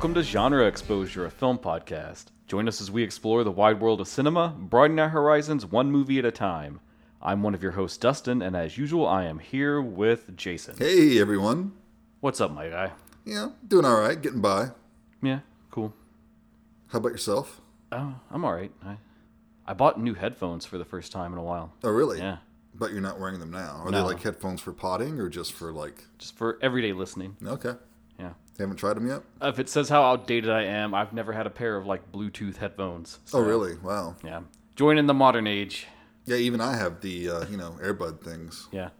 Welcome 0.00 0.14
to 0.14 0.22
Genre 0.22 0.64
Exposure, 0.66 1.26
a 1.26 1.30
film 1.30 1.58
podcast. 1.58 2.28
Join 2.46 2.66
us 2.68 2.80
as 2.80 2.90
we 2.90 3.02
explore 3.02 3.44
the 3.44 3.50
wide 3.50 3.82
world 3.82 4.00
of 4.00 4.08
cinema, 4.08 4.48
broadening 4.58 4.98
our 4.98 5.10
horizons 5.10 5.66
one 5.66 5.92
movie 5.92 6.18
at 6.18 6.24
a 6.24 6.30
time. 6.30 6.80
I'm 7.20 7.42
one 7.42 7.52
of 7.54 7.62
your 7.62 7.72
hosts, 7.72 7.98
Dustin, 7.98 8.40
and 8.40 8.56
as 8.56 8.78
usual, 8.78 9.06
I 9.06 9.24
am 9.26 9.40
here 9.40 9.78
with 9.82 10.34
Jason. 10.38 10.76
Hey 10.78 11.20
everyone. 11.20 11.72
What's 12.20 12.40
up, 12.40 12.50
my 12.50 12.70
guy? 12.70 12.92
Yeah, 13.26 13.50
doing 13.68 13.84
all 13.84 14.00
right, 14.00 14.18
getting 14.20 14.40
by. 14.40 14.70
Yeah, 15.22 15.40
cool. 15.70 15.92
How 16.88 16.98
about 16.98 17.12
yourself? 17.12 17.60
Oh, 17.92 18.14
I'm 18.30 18.42
all 18.42 18.54
right. 18.54 18.72
I, 18.82 18.96
I 19.66 19.74
bought 19.74 20.00
new 20.00 20.14
headphones 20.14 20.64
for 20.64 20.78
the 20.78 20.84
first 20.86 21.12
time 21.12 21.34
in 21.34 21.38
a 21.38 21.42
while. 21.44 21.74
Oh, 21.84 21.90
really? 21.90 22.20
Yeah, 22.20 22.38
But 22.74 22.92
you're 22.92 23.02
not 23.02 23.20
wearing 23.20 23.38
them 23.38 23.50
now. 23.50 23.82
Are 23.84 23.90
No. 23.90 23.98
they 23.98 24.14
like 24.14 24.22
headphones 24.22 24.62
for 24.62 24.72
potting 24.72 25.20
or 25.20 25.28
just 25.28 25.52
for 25.52 25.70
like? 25.72 26.04
just 26.16 26.38
for 26.38 26.58
everyday 26.62 26.94
listening. 26.94 27.36
Okay. 27.44 27.74
Yeah. 28.56 28.62
Haven't 28.64 28.76
tried 28.76 28.94
them 28.94 29.06
yet? 29.08 29.22
If 29.40 29.58
it 29.58 29.68
says 29.68 29.88
how 29.88 30.02
outdated 30.02 30.50
I 30.50 30.62
am, 30.64 30.94
I've 30.94 31.12
never 31.12 31.32
had 31.32 31.46
a 31.46 31.50
pair 31.50 31.76
of 31.76 31.86
like 31.86 32.12
Bluetooth 32.12 32.56
headphones. 32.56 33.18
Oh, 33.32 33.40
really? 33.40 33.76
Wow. 33.78 34.16
Yeah. 34.24 34.40
Join 34.76 34.98
in 34.98 35.06
the 35.06 35.14
modern 35.14 35.46
age. 35.46 35.86
Yeah, 36.26 36.36
even 36.36 36.60
I 36.60 36.76
have 36.76 37.00
the 37.00 37.28
uh, 37.30 37.44
you 37.46 37.56
know 37.56 37.76
earbud 37.82 38.20
things. 38.22 38.68
Yeah. 38.70 38.90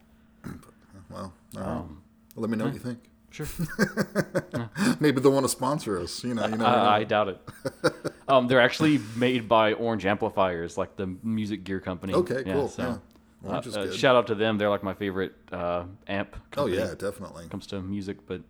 Wow. 1.10 1.32
All 1.56 1.60
right. 1.60 1.66
Um, 1.68 2.02
well, 2.34 2.42
let 2.42 2.50
me 2.50 2.56
know 2.56 2.64
what 2.64 2.74
you 2.74 2.80
think. 2.80 2.98
Sure. 3.30 3.46
Maybe 5.00 5.20
they'll 5.20 5.32
want 5.32 5.44
to 5.44 5.48
sponsor 5.50 5.98
us. 6.00 6.24
You 6.24 6.34
know. 6.34 6.46
You 6.46 6.56
know. 6.56 6.64
I, 6.64 6.98
I 6.98 7.04
doubt 7.04 7.28
it. 7.28 7.40
um, 8.28 8.48
they're 8.48 8.60
actually 8.60 9.00
made 9.16 9.48
by 9.48 9.72
Orange 9.74 10.04
Amplifiers, 10.06 10.76
like 10.76 10.96
the 10.96 11.14
music 11.22 11.64
gear 11.64 11.80
company. 11.80 12.14
okay. 12.14 12.42
Yeah, 12.46 12.52
Cool. 12.54 12.68
so, 12.68 13.00
yeah. 13.44 13.60
Is 13.60 13.76
uh, 13.76 13.92
shout 13.92 14.16
out 14.16 14.26
to 14.26 14.34
them. 14.34 14.58
They're 14.58 14.68
like 14.68 14.82
my 14.82 14.94
favorite 14.94 15.34
uh, 15.52 15.84
amp. 16.08 16.36
oh 16.56 16.66
yeah, 16.66 16.94
definitely. 16.98 17.36
When 17.36 17.44
it 17.44 17.50
comes 17.50 17.66
to 17.68 17.80
music, 17.80 18.26
but 18.26 18.42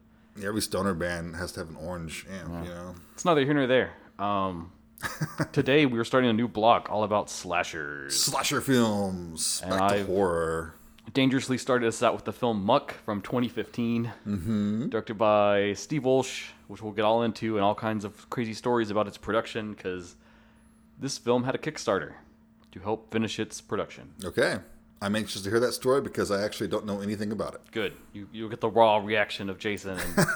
Every 0.44 0.62
stoner 0.62 0.94
band 0.94 1.36
has 1.36 1.52
to 1.52 1.60
have 1.60 1.68
an 1.68 1.76
orange 1.76 2.26
amp. 2.30 2.66
You 2.66 2.72
know. 2.72 2.94
it's 3.14 3.24
neither 3.24 3.44
here 3.44 3.54
nor 3.54 3.66
there. 3.66 3.92
Um, 4.18 4.72
today 5.52 5.86
we 5.86 5.98
were 5.98 6.04
starting 6.04 6.30
a 6.30 6.32
new 6.32 6.48
block 6.48 6.88
all 6.90 7.04
about 7.04 7.30
slashers. 7.30 8.18
Slasher 8.18 8.60
films. 8.60 9.60
And 9.62 9.70
Back 9.70 9.88
to 9.88 9.94
I've- 9.96 10.04
horror. 10.04 10.74
Dangerously 11.12 11.58
started 11.58 11.88
us 11.88 12.04
out 12.04 12.14
with 12.14 12.24
the 12.24 12.32
film 12.32 12.64
Muck 12.64 12.92
from 13.04 13.20
2015, 13.20 14.12
mm-hmm. 14.28 14.88
directed 14.90 15.14
by 15.14 15.72
Steve 15.72 16.04
Wolsh, 16.04 16.50
which 16.68 16.82
we'll 16.82 16.92
get 16.92 17.04
all 17.04 17.24
into, 17.24 17.56
and 17.56 17.64
all 17.64 17.74
kinds 17.74 18.04
of 18.04 18.30
crazy 18.30 18.54
stories 18.54 18.92
about 18.92 19.08
its 19.08 19.16
production 19.18 19.72
because 19.72 20.14
this 21.00 21.18
film 21.18 21.42
had 21.44 21.56
a 21.56 21.58
Kickstarter 21.58 22.12
to 22.70 22.78
help 22.80 23.10
finish 23.10 23.40
its 23.40 23.60
production. 23.60 24.12
Okay. 24.24 24.58
I'm 25.02 25.16
anxious 25.16 25.42
to 25.42 25.50
hear 25.50 25.60
that 25.60 25.72
story 25.72 26.00
because 26.02 26.30
I 26.30 26.42
actually 26.42 26.68
don't 26.68 26.84
know 26.84 27.00
anything 27.00 27.32
about 27.32 27.54
it. 27.54 27.60
Good. 27.72 27.94
You 28.12 28.28
you'll 28.32 28.50
get 28.50 28.60
the 28.60 28.68
raw 28.68 28.98
reaction 28.98 29.48
of 29.48 29.58
Jason. 29.58 29.98
And, 29.98 30.30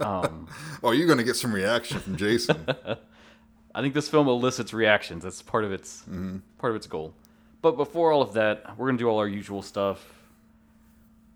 Oh, 0.82 0.92
you're 0.92 1.06
going 1.06 1.18
to 1.18 1.24
get 1.24 1.34
some 1.36 1.52
reaction 1.52 1.98
from 1.98 2.16
Jason. 2.16 2.64
I 3.74 3.82
think 3.82 3.94
this 3.94 4.08
film 4.08 4.28
elicits 4.28 4.72
reactions. 4.72 5.24
That's 5.24 5.42
part 5.42 5.64
of 5.64 5.72
its 5.72 6.04
part 6.58 6.70
of 6.70 6.76
its 6.76 6.86
goal. 6.86 7.14
But 7.62 7.76
before 7.76 8.12
all 8.12 8.22
of 8.22 8.32
that, 8.34 8.78
we're 8.78 8.86
gonna 8.88 8.98
do 8.98 9.08
all 9.08 9.18
our 9.18 9.28
usual 9.28 9.62
stuff. 9.62 10.04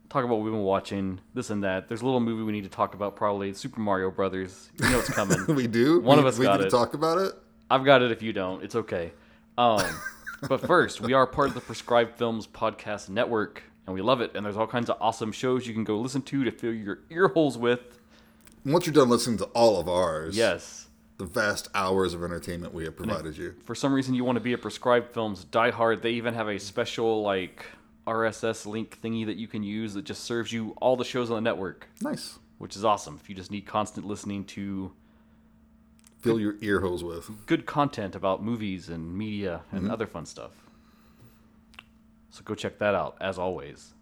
Talk 0.08 0.24
about 0.24 0.36
what 0.36 0.44
we've 0.44 0.52
been 0.52 0.62
watching, 0.62 1.20
this 1.34 1.50
and 1.50 1.62
that. 1.64 1.88
There's 1.88 2.02
a 2.02 2.04
little 2.04 2.20
movie 2.20 2.42
we 2.42 2.52
need 2.52 2.64
to 2.64 2.70
talk 2.70 2.94
about, 2.94 3.16
probably 3.16 3.52
Super 3.54 3.80
Mario 3.80 4.10
Brothers. 4.10 4.70
You 4.80 4.90
know 4.90 4.98
it's 5.00 5.10
coming. 5.10 5.38
we 5.54 5.66
do. 5.66 6.00
One 6.00 6.18
we, 6.18 6.20
of 6.22 6.26
us 6.26 6.38
we 6.38 6.44
got 6.44 6.58
get 6.58 6.66
it. 6.66 6.70
to 6.70 6.76
talk 6.76 6.94
about 6.94 7.18
it. 7.18 7.32
I've 7.70 7.84
got 7.84 8.02
it 8.02 8.10
if 8.12 8.22
you 8.22 8.32
don't. 8.32 8.62
It's 8.62 8.74
okay. 8.76 9.12
Um, 9.58 9.82
but 10.48 10.60
first, 10.60 11.00
we 11.00 11.12
are 11.12 11.26
part 11.26 11.48
of 11.48 11.54
the 11.54 11.60
Prescribed 11.60 12.16
Films 12.16 12.46
Podcast 12.46 13.08
Network, 13.08 13.62
and 13.86 13.94
we 13.94 14.02
love 14.02 14.20
it. 14.20 14.32
And 14.34 14.44
there's 14.44 14.56
all 14.56 14.66
kinds 14.66 14.90
of 14.90 14.96
awesome 15.00 15.32
shows 15.32 15.66
you 15.66 15.74
can 15.74 15.84
go 15.84 15.98
listen 15.98 16.22
to 16.22 16.44
to 16.44 16.50
fill 16.50 16.72
your 16.72 17.00
ear 17.10 17.28
holes 17.28 17.56
with. 17.56 17.80
Once 18.64 18.86
you're 18.86 18.92
done 18.92 19.08
listening 19.08 19.38
to 19.38 19.44
all 19.46 19.80
of 19.80 19.88
ours, 19.88 20.36
Yes. 20.36 20.88
the 21.18 21.24
vast 21.24 21.68
hours 21.74 22.14
of 22.14 22.22
entertainment 22.22 22.72
we 22.74 22.84
have 22.84 22.96
provided 22.96 23.36
you. 23.36 23.54
For 23.64 23.74
some 23.74 23.92
reason, 23.92 24.14
you 24.14 24.24
want 24.24 24.36
to 24.36 24.40
be 24.40 24.52
a 24.52 24.58
Prescribed 24.58 25.12
Films 25.12 25.44
diehard. 25.44 26.02
They 26.02 26.12
even 26.12 26.34
have 26.34 26.48
a 26.48 26.58
special 26.58 27.22
like 27.22 27.64
RSS 28.06 28.66
link 28.66 28.98
thingy 29.02 29.24
that 29.26 29.36
you 29.36 29.46
can 29.48 29.62
use 29.62 29.94
that 29.94 30.04
just 30.04 30.24
serves 30.24 30.52
you 30.52 30.74
all 30.80 30.96
the 30.96 31.04
shows 31.04 31.30
on 31.30 31.36
the 31.36 31.40
network, 31.40 31.88
Nice. 32.00 32.38
which 32.58 32.74
is 32.76 32.84
awesome. 32.84 33.18
If 33.22 33.28
you 33.28 33.34
just 33.36 33.50
need 33.52 33.66
constant 33.66 34.06
listening 34.06 34.44
to 34.46 34.92
Fill 36.22 36.40
your 36.40 36.54
ear 36.60 36.80
holes 36.80 37.02
with. 37.04 37.30
good 37.46 37.66
content 37.66 38.14
about 38.14 38.42
movies 38.42 38.88
and 38.88 39.16
media 39.16 39.62
and 39.72 39.90
other 39.90 40.06
fun 40.06 40.24
stuff. 40.24 40.52
So 42.30 42.42
go 42.44 42.54
check 42.54 42.78
that 42.78 42.94
out, 42.94 43.16
as 43.20 43.38
always. 43.38 43.92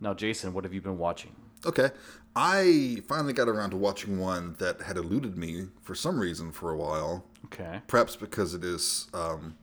Now, 0.00 0.12
Jason, 0.12 0.52
what 0.52 0.64
have 0.64 0.74
you 0.74 0.80
been 0.82 0.98
watching? 0.98 1.34
Okay. 1.64 1.90
I 2.34 2.98
finally 3.08 3.32
got 3.32 3.48
around 3.48 3.70
to 3.70 3.76
watching 3.78 4.18
one 4.18 4.56
that 4.58 4.82
had 4.82 4.96
eluded 4.98 5.38
me 5.38 5.68
for 5.80 5.94
some 5.94 6.18
reason 6.18 6.52
for 6.52 6.70
a 6.70 6.76
while. 6.76 7.24
Okay. 7.46 7.80
Perhaps 7.86 8.16
because 8.16 8.52
it 8.52 8.62
is 8.62 9.08
um, 9.14 9.56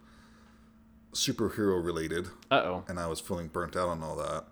superhero 1.13 1.83
related, 1.83 2.27
Uh 2.49 2.55
oh. 2.63 2.83
and 2.87 2.99
I 2.99 3.07
was 3.07 3.19
feeling 3.19 3.47
burnt 3.47 3.75
out 3.75 3.89
on 3.89 4.01
all 4.01 4.15
that. 4.15 4.45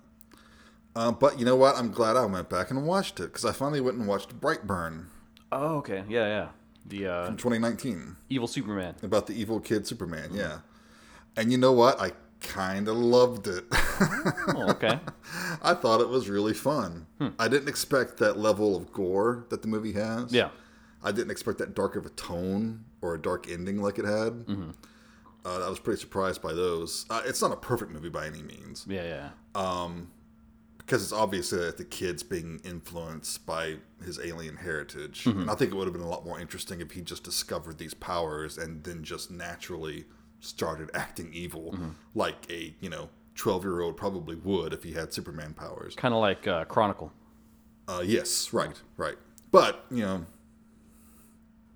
Uh, 0.96 1.12
but 1.12 1.40
you 1.40 1.46
know 1.46 1.56
what? 1.56 1.76
I'm 1.78 1.92
glad 1.92 2.16
I 2.18 2.26
went 2.26 2.50
back 2.50 2.70
and 2.70 2.86
watched 2.86 3.20
it 3.20 3.24
because 3.28 3.46
I 3.46 3.54
finally 3.54 3.82
went 3.82 3.98
and 3.98 4.08
watched 4.08 4.40
Brightburn 4.40 5.06
Oh, 5.54 5.78
okay. 5.78 6.04
Yeah, 6.08 6.28
yeah. 6.28 6.48
The 6.86 7.08
uh, 7.08 7.26
from 7.28 7.38
2019. 7.38 8.18
evil 8.30 8.48
Superman. 8.48 8.96
about 9.04 9.28
the 9.28 9.34
evil 9.34 9.60
kid 9.60 9.88
Superman. 9.88 10.32
Yeah, 10.34 10.60
and 11.38 11.52
you 11.52 11.58
know 11.58 11.72
what? 11.72 12.02
I 12.02 12.12
kind 12.42 12.88
of 12.88 12.98
loved 12.98 13.48
it. 13.48 13.66
Oh, 13.72 14.66
okay. 14.72 15.00
I 15.62 15.74
thought 15.76 16.02
it 16.02 16.10
was 16.10 16.28
really 16.28 16.54
fun. 16.54 17.06
Hmm. 17.20 17.30
I 17.38 17.48
didn't 17.48 17.70
expect 17.70 18.18
that 18.18 18.38
level 18.40 18.76
of 18.76 18.92
gore 18.92 19.46
that 19.50 19.62
the 19.62 19.68
movie 19.68 19.94
has. 19.94 20.34
Yeah. 20.34 20.50
I 21.04 21.12
didn't 21.12 21.32
expect 21.32 21.58
that 21.60 21.76
dark 21.76 21.96
of 21.96 22.06
a 22.06 22.10
tone 22.10 22.84
or 23.02 23.14
a 23.16 23.22
dark 23.22 23.50
ending 23.50 23.82
like 23.82 24.00
it 24.00 24.06
had. 24.06 24.34
Mm-hmm. 24.46 24.72
Uh, 25.46 25.66
I 25.66 25.70
was 25.70 25.80
pretty 25.80 26.00
surprised 26.00 26.42
by 26.42 26.54
those. 26.54 27.06
Uh, 27.10 27.22
it's 27.26 27.42
not 27.42 27.52
a 27.52 27.56
perfect 27.56 27.92
movie 27.92 28.10
by 28.10 28.28
any 28.28 28.44
means 28.44 28.86
Yeah, 28.88 29.30
yeah. 29.56 29.82
Because 30.92 31.04
it's 31.04 31.14
obviously 31.14 31.58
that 31.58 31.78
the 31.78 31.86
kid's 31.86 32.22
being 32.22 32.60
influenced 32.66 33.46
by 33.46 33.78
his 34.04 34.20
alien 34.20 34.58
heritage. 34.58 35.24
Mm-hmm. 35.24 35.44
And 35.44 35.50
I 35.50 35.56
think 35.56 35.72
it 35.72 35.76
would 35.78 35.86
have 35.86 35.94
been 35.94 36.02
a 36.04 36.10
lot 36.10 36.26
more 36.26 36.38
interesting 36.38 36.82
if 36.82 36.92
he 36.92 37.00
just 37.02 37.24
discovered 37.24 37.78
these 37.78 37.94
powers 37.94 38.58
and 38.58 38.84
then 38.84 39.02
just 39.02 39.32
naturally 39.32 40.04
started 40.42 40.92
acting 40.94 41.30
evil, 41.34 41.72
Mm-hmm. 41.72 41.90
like 42.14 42.36
a 42.50 42.76
you 42.82 42.90
know 42.90 43.08
twelve 43.36 43.64
year 43.64 43.80
old 43.80 43.96
probably 43.96 44.36
would 44.36 44.74
if 44.74 44.84
he 44.84 44.92
had 44.92 45.14
Superman 45.14 45.54
powers. 45.54 45.96
Kind 45.96 46.14
of 46.14 46.20
like 46.20 46.46
uh, 46.46 46.66
Chronicle. 46.66 47.14
Uh, 47.88 48.04
yes, 48.06 48.52
right, 48.52 48.82
right. 48.98 49.16
But 49.50 49.86
you 49.90 50.04
know, 50.04 50.26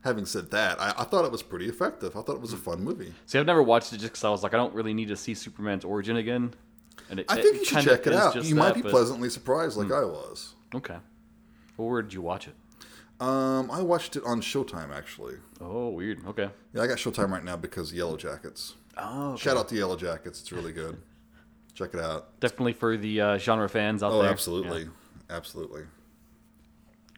having 0.04 0.26
said 0.26 0.52
that, 0.52 0.78
I, 0.82 0.94
I 0.98 1.04
thought 1.06 1.24
it 1.24 1.32
was 1.32 1.42
pretty 1.42 1.70
effective. 1.70 2.18
I 2.18 2.22
thought 2.22 2.36
it 2.36 2.42
was 2.42 2.52
a 2.52 2.58
fun 2.58 2.84
movie. 2.84 3.14
See, 3.28 3.40
I've 3.40 3.46
never 3.46 3.64
watched 3.64 3.94
it 3.94 4.00
just 4.00 4.12
because 4.12 4.26
I 4.26 4.30
was 4.30 4.44
like, 4.44 4.54
I 4.54 4.58
don't 4.58 4.74
really 4.74 4.94
need 4.94 5.08
to 5.08 5.16
see 5.16 5.34
Superman's 5.36 5.86
origin 5.86 6.18
again. 6.18 6.54
And 7.10 7.20
it, 7.20 7.26
I 7.30 7.42
think 7.42 7.58
you 7.58 7.66
should 7.66 7.84
check 7.84 8.08
it 8.08 8.14
out. 8.14 8.44
You 8.44 8.56
might 8.56 8.70
that, 8.70 8.76
be 8.76 8.82
but- 8.82 8.92
pleasantly 8.92 9.30
surprised, 9.30 9.78
like 9.78 9.92
I 9.92 10.04
was. 10.04 10.54
Okay. 10.74 10.98
Well, 11.78 11.88
where 11.90 12.02
did 12.02 12.14
you 12.14 12.22
watch 12.22 12.48
it? 12.48 12.56
Um, 13.20 13.70
I 13.72 13.82
watched 13.82 14.16
it 14.18 14.24
on 14.26 14.42
Showtime 14.42 14.94
actually. 14.94 15.36
Oh, 15.62 15.90
weird. 15.90 16.26
Okay. 16.28 16.50
Yeah, 16.74 16.82
I 16.82 16.88
got 16.88 16.98
Showtime 16.98 17.30
right 17.32 17.44
now 17.44 17.56
because 17.56 17.94
Yellow 17.94 18.18
Jackets. 18.18 18.74
Oh, 18.98 19.36
Shout 19.38 19.56
out 19.58 19.70
to 19.70 19.76
Yellow 19.76 19.96
Jackets; 19.96 20.42
it's 20.42 20.52
really 20.52 20.72
good. 20.74 20.98
Check 21.74 21.94
it 21.94 22.00
out. 22.00 22.40
definitely 22.40 22.74
for 22.74 22.96
the 22.98 23.20
uh, 23.22 23.38
genre 23.38 23.68
fans 23.70 24.02
out 24.04 24.12
Oh, 24.14 24.20
there. 24.20 24.30
Oh, 24.30 24.32
absolutely, 24.32 24.84
Yeah. 24.84 24.88
absolutely. 25.30 25.84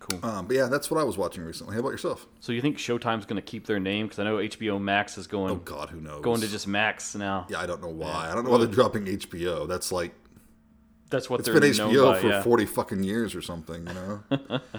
Cool. 0.09 0.23
Um, 0.23 0.47
but 0.47 0.55
yeah, 0.55 0.67
that's 0.67 0.89
what 0.89 0.99
I 0.99 1.03
was 1.03 1.17
watching 1.17 1.43
recently. 1.43 1.73
How 1.73 1.81
about 1.81 1.89
yourself? 1.91 2.27
So 2.39 2.51
you 2.51 2.61
think 2.61 2.77
Showtime's 2.77 3.25
going 3.25 3.35
to 3.35 3.41
keep 3.41 3.65
their 3.65 3.79
name? 3.79 4.05
Because 4.05 4.19
I 4.19 4.23
know 4.23 4.37
HBO 4.37 4.79
Max 4.81 5.17
is 5.17 5.27
going 5.27 5.51
Oh 5.51 5.55
God, 5.57 5.89
who 5.89 5.99
knows? 5.99 6.23
going 6.23 6.41
to 6.41 6.47
just 6.47 6.67
Max 6.67 7.15
now. 7.15 7.45
yeah, 7.49 7.59
I 7.59 7.65
don't 7.65 7.81
know 7.81 7.89
why. 7.89 8.29
I 8.29 8.35
don't 8.35 8.45
know 8.45 8.51
why 8.51 8.59
they're 8.59 8.67
dropping 8.67 9.05
HBO. 9.05 9.67
That's 9.67 9.91
like 9.91 10.13
That's 11.09 11.29
what 11.29 11.39
it's 11.41 11.49
been 11.49 11.61
HBO 11.61 12.13
by, 12.13 12.19
for 12.19 12.27
yeah. 12.27 12.43
forty 12.43 12.65
fucking 12.65 13.03
years 13.03 13.35
or 13.35 13.41
something. 13.41 13.87
You 13.87 13.93
know. 13.93 14.61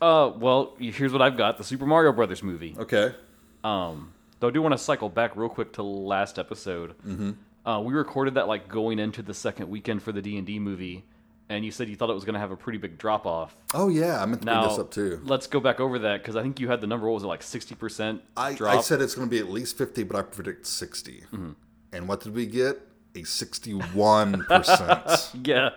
Uh, 0.00 0.32
well, 0.38 0.74
here's 0.78 1.12
what 1.12 1.20
I've 1.20 1.36
got: 1.36 1.58
the 1.58 1.64
Super 1.64 1.84
Mario 1.84 2.12
Brothers 2.12 2.42
movie. 2.42 2.74
okay. 2.78 3.14
Um, 3.62 4.14
though 4.38 4.48
I 4.48 4.50
do 4.50 4.62
want 4.62 4.72
to 4.72 4.78
cycle 4.78 5.10
back 5.10 5.36
real 5.36 5.50
quick 5.50 5.74
to 5.74 5.82
last 5.82 6.38
episode. 6.38 6.96
Mm-hmm. 7.06 7.32
Uh, 7.66 7.80
we 7.80 7.92
recorded 7.92 8.34
that 8.34 8.48
like 8.48 8.66
going 8.68 8.98
into 8.98 9.20
the 9.20 9.34
second 9.34 9.68
weekend 9.68 10.02
for 10.02 10.12
the 10.12 10.22
D 10.22 10.38
and 10.38 10.46
D 10.46 10.58
movie, 10.58 11.04
and 11.50 11.62
you 11.64 11.70
said 11.70 11.88
you 11.90 11.96
thought 11.96 12.08
it 12.08 12.14
was 12.14 12.24
going 12.24 12.34
to 12.34 12.40
have 12.40 12.52
a 12.52 12.56
pretty 12.56 12.78
big 12.78 12.96
drop 12.96 13.26
off. 13.26 13.54
Oh 13.74 13.88
yeah, 13.90 14.22
I 14.22 14.26
meant 14.26 14.40
to 14.42 14.46
Now 14.46 14.60
bring 14.62 14.70
this 14.70 14.78
up 14.78 14.90
too. 14.90 15.20
let's 15.24 15.46
go 15.46 15.60
back 15.60 15.80
over 15.80 15.98
that 15.98 16.22
because 16.22 16.36
I 16.36 16.42
think 16.42 16.58
you 16.60 16.68
had 16.68 16.80
the 16.80 16.86
number. 16.86 17.06
What 17.06 17.14
was 17.14 17.24
it 17.24 17.26
like 17.26 17.42
sixty 17.42 17.74
percent 17.74 18.22
I? 18.36 18.56
I 18.64 18.80
said 18.80 19.02
it's 19.02 19.14
going 19.14 19.28
to 19.28 19.30
be 19.30 19.38
at 19.40 19.50
least 19.50 19.76
50, 19.76 20.04
but 20.04 20.16
I 20.16 20.22
predict 20.22 20.66
60. 20.66 21.24
Mm-hmm. 21.32 21.50
And 21.92 22.08
what 22.08 22.20
did 22.20 22.34
we 22.34 22.46
get? 22.46 22.80
A 23.16 23.22
61%. 23.22 25.34
yeah. 25.46 25.70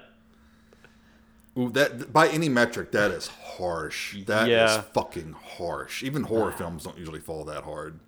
Ooh, 1.57 1.69
that 1.71 2.13
by 2.13 2.27
any 2.29 2.49
metric, 2.49 2.91
that 2.91 3.11
is 3.11 3.27
harsh. 3.27 4.17
That 4.25 4.43
is 4.43 4.49
Yeah. 4.49 4.81
fucking 4.81 5.33
harsh. 5.57 6.03
Even 6.03 6.23
horror 6.23 6.51
films 6.57 6.83
don't 6.83 6.97
usually 6.97 7.19
fall 7.19 7.43
that 7.45 7.63
hard. 7.63 7.99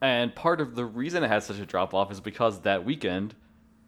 And 0.00 0.34
part 0.34 0.60
of 0.60 0.74
the 0.74 0.84
reason 0.84 1.22
it 1.22 1.28
had 1.28 1.44
such 1.44 1.58
a 1.58 1.66
drop 1.66 1.94
off 1.94 2.10
is 2.10 2.20
because 2.20 2.62
that 2.62 2.84
weekend, 2.84 3.34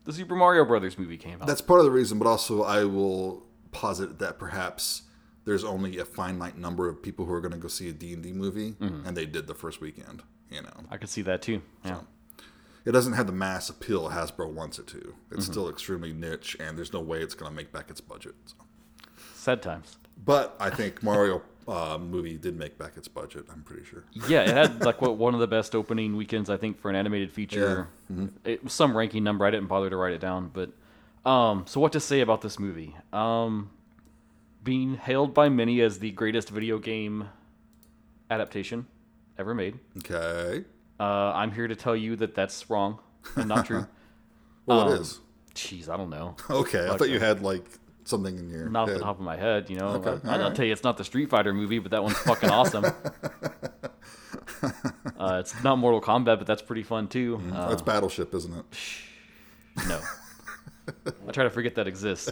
the 0.04 0.12
Super 0.12 0.34
Mario 0.36 0.64
Brothers 0.64 0.98
movie 0.98 1.16
came 1.16 1.40
out. 1.40 1.46
That's 1.46 1.60
part 1.60 1.80
of 1.80 1.84
the 1.86 1.90
reason, 1.92 2.18
but 2.18 2.26
also 2.28 2.62
I 2.62 2.84
will 2.84 3.46
posit 3.72 4.18
that 4.20 4.38
perhaps 4.38 5.02
there's 5.44 5.64
only 5.64 5.98
a 5.98 6.04
finite 6.04 6.56
number 6.56 6.88
of 6.88 7.02
people 7.02 7.26
who 7.26 7.32
are 7.32 7.40
going 7.40 7.52
to 7.52 7.58
go 7.58 7.68
see 7.68 7.88
a 7.88 7.92
D&D 7.92 8.32
movie 8.32 8.72
Mm-hmm. 8.72 9.06
and 9.06 9.16
they 9.16 9.26
did 9.26 9.46
the 9.46 9.54
first 9.54 9.80
weekend, 9.80 10.22
you 10.50 10.62
know. 10.62 10.70
I 10.90 10.96
could 10.96 11.08
see 11.10 11.22
that 11.22 11.42
too. 11.42 11.60
Yeah. 11.84 12.00
It 12.84 12.92
doesn't 12.92 13.14
have 13.14 13.26
the 13.26 13.32
mass 13.32 13.68
appeal 13.70 14.10
Hasbro 14.10 14.52
wants 14.52 14.78
it 14.78 14.86
to. 14.88 14.96
Mm-hmm. 14.98 15.34
It's 15.34 15.46
still 15.46 15.68
extremely 15.68 16.12
niche 16.12 16.56
and 16.60 16.76
there's 16.78 16.92
no 16.92 17.00
way 17.00 17.20
it's 17.20 17.34
going 17.34 17.50
to 17.50 17.56
make 17.56 17.72
back 17.72 17.90
its 17.90 18.00
budget. 18.00 18.34
So. 18.46 18.54
Sad 19.44 19.60
times. 19.60 19.98
But 20.24 20.56
I 20.58 20.70
think 20.70 21.02
Mario 21.02 21.42
uh, 21.68 21.98
movie 21.98 22.38
did 22.38 22.56
make 22.58 22.78
back 22.78 22.96
its 22.96 23.08
budget, 23.08 23.44
I'm 23.52 23.62
pretty 23.62 23.84
sure. 23.84 24.04
Yeah, 24.26 24.40
it 24.40 24.48
had 24.48 24.80
like 24.82 25.02
what 25.02 25.18
one 25.18 25.34
of 25.34 25.40
the 25.40 25.46
best 25.46 25.74
opening 25.74 26.16
weekends 26.16 26.48
I 26.48 26.56
think 26.56 26.80
for 26.80 26.88
an 26.88 26.96
animated 26.96 27.30
feature. 27.30 27.88
It 28.44 28.64
was 28.64 28.72
some 28.72 28.96
ranking 28.96 29.22
number. 29.22 29.44
I 29.44 29.50
didn't 29.50 29.66
bother 29.66 29.90
to 29.90 29.96
write 29.96 30.14
it 30.14 30.20
down, 30.22 30.50
but 30.54 30.70
um, 31.28 31.64
so 31.66 31.78
what 31.78 31.92
to 31.92 32.00
say 32.00 32.22
about 32.22 32.40
this 32.40 32.58
movie? 32.58 32.96
Um, 33.12 33.68
being 34.62 34.94
hailed 34.96 35.34
by 35.34 35.50
many 35.50 35.82
as 35.82 35.98
the 35.98 36.10
greatest 36.12 36.48
video 36.48 36.78
game 36.78 37.28
adaptation 38.30 38.86
ever 39.38 39.54
made. 39.54 39.78
Okay. 39.98 40.64
Uh, 40.98 41.02
I'm 41.34 41.52
here 41.52 41.68
to 41.68 41.76
tell 41.76 41.94
you 41.94 42.16
that 42.16 42.34
that's 42.34 42.70
wrong 42.70 42.98
and 43.36 43.48
not 43.48 43.66
true. 43.66 43.86
Well, 44.66 44.80
Um, 44.88 44.94
it 44.94 45.00
is. 45.02 45.20
Jeez, 45.54 45.90
I 45.90 45.98
don't 45.98 46.08
know. 46.08 46.36
Okay. 46.48 46.88
I 46.88 46.96
thought 46.96 47.10
you 47.10 47.20
had 47.20 47.42
like 47.42 47.66
something 48.04 48.38
in 48.38 48.50
your 48.50 48.68
Not 48.68 48.88
off 48.88 48.94
the 48.94 49.00
top 49.00 49.18
of 49.18 49.24
my 49.24 49.36
head, 49.36 49.70
you 49.70 49.76
know. 49.76 49.88
Okay, 49.88 50.10
I, 50.10 50.32
I'll 50.32 50.40
alright. 50.40 50.54
tell 50.54 50.64
you, 50.64 50.72
it's 50.72 50.84
not 50.84 50.96
the 50.96 51.04
Street 51.04 51.30
Fighter 51.30 51.52
movie, 51.52 51.78
but 51.78 51.90
that 51.92 52.02
one's 52.02 52.18
fucking 52.18 52.50
awesome. 52.50 52.84
uh, 55.18 55.38
it's 55.40 55.62
not 55.62 55.76
Mortal 55.78 56.00
Kombat, 56.00 56.38
but 56.38 56.46
that's 56.46 56.62
pretty 56.62 56.82
fun 56.82 57.08
too. 57.08 57.40
Uh, 57.52 57.68
That's 57.68 57.82
Battleship, 57.82 58.34
isn't 58.34 58.54
it? 58.54 58.64
no, 59.88 60.00
I 61.26 61.32
try 61.32 61.44
to 61.44 61.50
forget 61.50 61.74
that 61.76 61.88
exists. 61.88 62.30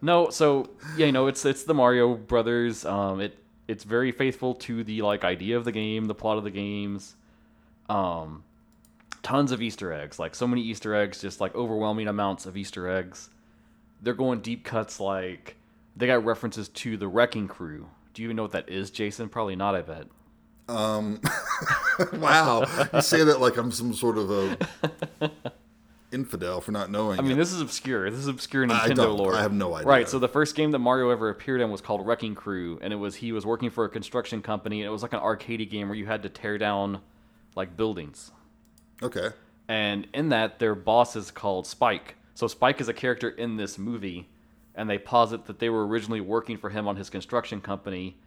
No, 0.00 0.30
so 0.30 0.70
yeah, 0.96 1.06
you 1.06 1.12
know, 1.12 1.26
it's 1.26 1.44
it's 1.44 1.64
the 1.64 1.74
Mario 1.74 2.14
Brothers. 2.14 2.84
Um, 2.84 3.20
it 3.20 3.38
it's 3.66 3.84
very 3.84 4.12
faithful 4.12 4.54
to 4.54 4.84
the 4.84 5.02
like 5.02 5.24
idea 5.24 5.56
of 5.56 5.64
the 5.64 5.72
game, 5.72 6.04
the 6.06 6.14
plot 6.14 6.38
of 6.38 6.44
the 6.44 6.50
games. 6.50 7.14
Um, 7.88 8.44
tons 9.22 9.52
of 9.52 9.62
Easter 9.62 9.92
eggs, 9.92 10.18
like 10.18 10.34
so 10.34 10.46
many 10.46 10.62
Easter 10.62 10.94
eggs, 10.94 11.20
just 11.20 11.40
like 11.40 11.54
overwhelming 11.54 12.08
amounts 12.08 12.46
of 12.46 12.56
Easter 12.56 12.88
eggs. 12.88 13.30
They're 14.04 14.14
going 14.14 14.40
deep 14.40 14.64
cuts, 14.64 15.00
like 15.00 15.56
they 15.96 16.06
got 16.06 16.24
references 16.24 16.68
to 16.68 16.96
the 16.96 17.08
Wrecking 17.08 17.48
Crew. 17.48 17.88
Do 18.12 18.22
you 18.22 18.26
even 18.26 18.36
know 18.36 18.42
what 18.42 18.52
that 18.52 18.68
is, 18.68 18.90
Jason? 18.90 19.28
Probably 19.28 19.56
not. 19.56 19.74
I 19.74 19.82
bet. 19.82 20.06
Um, 20.68 21.20
wow. 22.14 22.66
you 22.92 23.00
say 23.02 23.24
that 23.24 23.40
like 23.40 23.56
I'm 23.56 23.70
some 23.70 23.92
sort 23.92 24.16
of 24.16 24.30
a 24.30 25.30
infidel 26.12 26.60
for 26.60 26.72
not 26.72 26.90
knowing. 26.90 27.18
I 27.18 27.22
mean, 27.22 27.32
it. 27.32 27.36
this 27.36 27.52
is 27.52 27.60
obscure. 27.60 28.10
This 28.10 28.20
is 28.20 28.28
obscure 28.28 28.66
Nintendo 28.66 29.04
I 29.04 29.08
lore. 29.08 29.34
I 29.34 29.42
have 29.42 29.52
no 29.52 29.74
idea. 29.74 29.88
Right. 29.88 30.08
So 30.08 30.18
the 30.18 30.28
first 30.28 30.54
game 30.54 30.70
that 30.70 30.78
Mario 30.78 31.10
ever 31.10 31.28
appeared 31.28 31.60
in 31.60 31.70
was 31.70 31.80
called 31.80 32.06
Wrecking 32.06 32.34
Crew, 32.34 32.78
and 32.80 32.92
it 32.92 32.96
was 32.96 33.16
he 33.16 33.32
was 33.32 33.44
working 33.44 33.70
for 33.70 33.84
a 33.84 33.88
construction 33.88 34.40
company, 34.40 34.80
and 34.80 34.86
it 34.86 34.90
was 34.90 35.02
like 35.02 35.12
an 35.12 35.20
arcade 35.20 35.68
game 35.70 35.88
where 35.88 35.96
you 35.96 36.06
had 36.06 36.22
to 36.22 36.28
tear 36.28 36.56
down 36.56 37.00
like 37.54 37.76
buildings. 37.76 38.30
Okay. 39.02 39.30
And 39.68 40.06
in 40.14 40.28
that, 40.30 40.58
their 40.58 40.74
boss 40.74 41.16
is 41.16 41.30
called 41.30 41.66
Spike. 41.66 42.16
So 42.34 42.46
Spike 42.48 42.80
is 42.80 42.88
a 42.88 42.92
character 42.92 43.30
in 43.30 43.56
this 43.56 43.78
movie, 43.78 44.28
and 44.74 44.90
they 44.90 44.98
posit 44.98 45.46
that 45.46 45.60
they 45.60 45.68
were 45.68 45.86
originally 45.86 46.20
working 46.20 46.58
for 46.58 46.70
him 46.70 46.86
on 46.88 46.96
his 46.96 47.08
construction 47.08 47.60
company, 47.60 48.18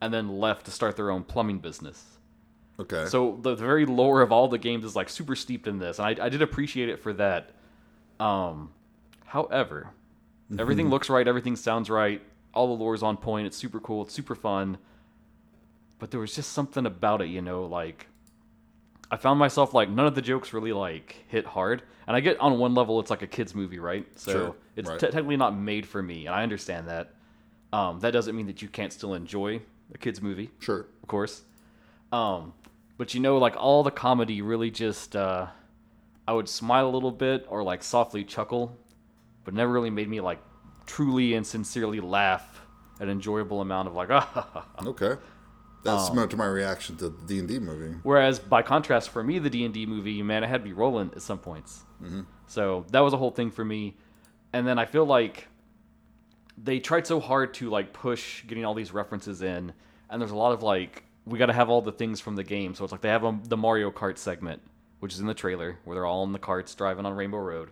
and 0.00 0.14
then 0.14 0.28
left 0.28 0.64
to 0.66 0.70
start 0.70 0.96
their 0.96 1.10
own 1.10 1.24
plumbing 1.24 1.58
business. 1.58 2.04
Okay. 2.78 3.06
So 3.06 3.38
the, 3.40 3.54
the 3.54 3.64
very 3.64 3.86
lore 3.86 4.20
of 4.20 4.30
all 4.30 4.48
the 4.48 4.58
games 4.58 4.84
is 4.84 4.94
like 4.94 5.08
super 5.08 5.34
steeped 5.34 5.66
in 5.66 5.78
this, 5.78 5.98
and 5.98 6.06
I, 6.06 6.26
I 6.26 6.28
did 6.28 6.42
appreciate 6.42 6.88
it 6.88 7.00
for 7.02 7.12
that. 7.14 7.50
Um, 8.20 8.70
however, 9.24 9.90
everything 10.58 10.88
looks 10.90 11.10
right, 11.10 11.26
everything 11.26 11.56
sounds 11.56 11.90
right, 11.90 12.22
all 12.54 12.68
the 12.68 12.82
lore's 12.82 13.02
on 13.02 13.16
point. 13.16 13.46
It's 13.46 13.56
super 13.56 13.80
cool, 13.80 14.02
it's 14.02 14.14
super 14.14 14.34
fun, 14.34 14.78
but 15.98 16.10
there 16.10 16.20
was 16.20 16.34
just 16.34 16.52
something 16.52 16.86
about 16.86 17.20
it, 17.20 17.28
you 17.28 17.42
know, 17.42 17.64
like 17.64 18.06
I 19.10 19.16
found 19.16 19.38
myself 19.38 19.72
like 19.72 19.88
none 19.88 20.06
of 20.06 20.14
the 20.14 20.22
jokes 20.22 20.52
really 20.52 20.72
like 20.72 21.24
hit 21.28 21.46
hard, 21.46 21.82
and 22.06 22.16
I 22.16 22.20
get 22.20 22.38
on 22.40 22.58
one 22.58 22.74
level 22.74 22.98
it's 23.00 23.10
like 23.10 23.22
a 23.22 23.26
kids 23.26 23.54
movie, 23.54 23.78
right? 23.78 24.06
So 24.18 24.32
Sure, 24.32 24.56
it's 24.76 24.90
right. 24.90 24.98
te- 24.98 25.06
technically 25.06 25.36
not 25.36 25.56
made 25.56 25.86
for 25.86 26.02
me, 26.02 26.26
and 26.26 26.34
I 26.34 26.42
understand 26.42 26.88
that. 26.88 27.12
Um, 27.72 28.00
that 28.00 28.12
doesn't 28.12 28.34
mean 28.34 28.46
that 28.46 28.62
you 28.62 28.68
can't 28.68 28.92
still 28.92 29.14
enjoy 29.14 29.60
a 29.92 29.98
kids 29.98 30.22
movie 30.22 30.50
sure. 30.60 30.86
of 31.02 31.08
course. 31.08 31.42
Um, 32.12 32.54
but 32.96 33.12
you 33.12 33.20
know, 33.20 33.38
like 33.38 33.56
all 33.56 33.82
the 33.82 33.90
comedy 33.90 34.40
really 34.40 34.70
just, 34.70 35.14
uh, 35.16 35.48
I 36.26 36.32
would 36.32 36.48
smile 36.48 36.88
a 36.88 36.92
little 36.92 37.10
bit 37.10 37.44
or 37.48 37.62
like 37.62 37.82
softly 37.82 38.24
chuckle, 38.24 38.76
but 39.44 39.52
never 39.52 39.72
really 39.72 39.90
made 39.90 40.08
me 40.08 40.20
like 40.20 40.40
truly 40.86 41.34
and 41.34 41.46
sincerely 41.46 42.00
laugh 42.00 42.62
an 43.00 43.10
enjoyable 43.10 43.60
amount 43.60 43.88
of 43.88 43.94
like, 43.94 44.08
ah. 44.12 44.66
Okay. 44.86 45.16
That's 45.86 46.02
Um, 46.02 46.08
similar 46.08 46.26
to 46.28 46.36
my 46.36 46.46
reaction 46.46 46.96
to 46.98 47.08
the 47.08 47.26
D 47.26 47.38
and 47.38 47.48
D 47.48 47.58
movie. 47.58 47.94
Whereas 48.02 48.38
by 48.38 48.62
contrast, 48.62 49.08
for 49.10 49.22
me, 49.24 49.38
the 49.38 49.50
D 49.50 49.64
and 49.64 49.72
D 49.72 49.86
movie, 49.86 50.22
man, 50.22 50.44
it 50.44 50.48
had 50.48 50.62
me 50.64 50.72
rolling 50.72 51.10
at 51.14 51.22
some 51.22 51.38
points. 51.38 51.84
So 52.48 52.84
that 52.90 53.00
was 53.00 53.12
a 53.12 53.16
whole 53.16 53.30
thing 53.30 53.50
for 53.50 53.64
me. 53.64 53.96
And 54.52 54.66
then 54.66 54.78
I 54.78 54.84
feel 54.84 55.04
like 55.04 55.48
they 56.62 56.78
tried 56.78 57.06
so 57.06 57.20
hard 57.20 57.54
to 57.54 57.68
like 57.70 57.92
push 57.92 58.44
getting 58.46 58.64
all 58.64 58.74
these 58.74 58.92
references 58.92 59.42
in, 59.42 59.72
and 60.10 60.20
there's 60.20 60.30
a 60.30 60.36
lot 60.36 60.52
of 60.52 60.62
like 60.62 61.04
we 61.26 61.38
got 61.38 61.46
to 61.46 61.52
have 61.52 61.68
all 61.68 61.82
the 61.82 61.92
things 61.92 62.20
from 62.20 62.36
the 62.36 62.44
game. 62.44 62.74
So 62.74 62.84
it's 62.84 62.92
like 62.92 63.00
they 63.00 63.08
have 63.08 63.24
um 63.24 63.42
the 63.46 63.56
Mario 63.56 63.90
Kart 63.90 64.16
segment, 64.18 64.62
which 65.00 65.12
is 65.12 65.20
in 65.20 65.26
the 65.26 65.34
trailer, 65.34 65.78
where 65.84 65.94
they're 65.94 66.06
all 66.06 66.24
in 66.24 66.32
the 66.32 66.38
carts 66.38 66.74
driving 66.74 67.04
on 67.06 67.14
Rainbow 67.14 67.38
Road. 67.38 67.70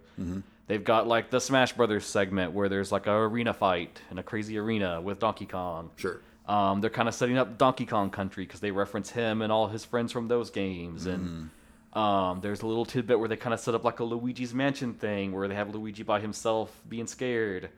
They've 0.67 0.83
got 0.83 1.07
like 1.07 1.31
the 1.31 1.41
Smash 1.41 1.75
Brothers 1.75 2.07
segment 2.07 2.53
where 2.53 2.69
there's 2.71 2.91
like 2.91 3.07
a 3.07 3.13
arena 3.13 3.53
fight 3.53 4.01
in 4.11 4.19
a 4.19 4.23
crazy 4.23 4.59
arena 4.59 5.01
with 5.01 5.19
Donkey 5.19 5.45
Kong. 5.47 5.91
Sure. 5.97 6.21
Um, 6.47 6.81
they're 6.81 6.91
kind 6.91 7.09
of 7.09 7.15
setting 7.15 7.39
up 7.39 7.57
Donkey 7.57 7.87
Kong 7.87 8.11
Country 8.11 8.45
because 8.45 8.61
they 8.61 8.71
reference 8.71 9.11
him 9.11 9.41
and 9.41 9.51
all 9.51 9.69
his 9.69 9.85
friends 9.85 10.13
from 10.13 10.29
those 10.29 10.51
games. 10.51 11.07
And 11.07 11.51
um, 11.95 12.41
there's 12.43 12.61
a 12.63 12.67
little 12.67 12.85
tidbit 12.85 13.19
where 13.19 13.29
they 13.29 13.37
kind 13.37 13.55
of 13.55 13.61
set 13.61 13.75
up 13.75 13.85
like 13.85 14.01
a 14.01 14.05
Luigi's 14.05 14.53
Mansion 14.53 14.93
thing 14.95 15.33
where 15.33 15.49
they 15.49 15.55
have 15.55 15.75
Luigi 15.75 16.03
by 16.03 16.21
himself 16.21 16.83
being 16.89 17.07
scared. 17.07 17.71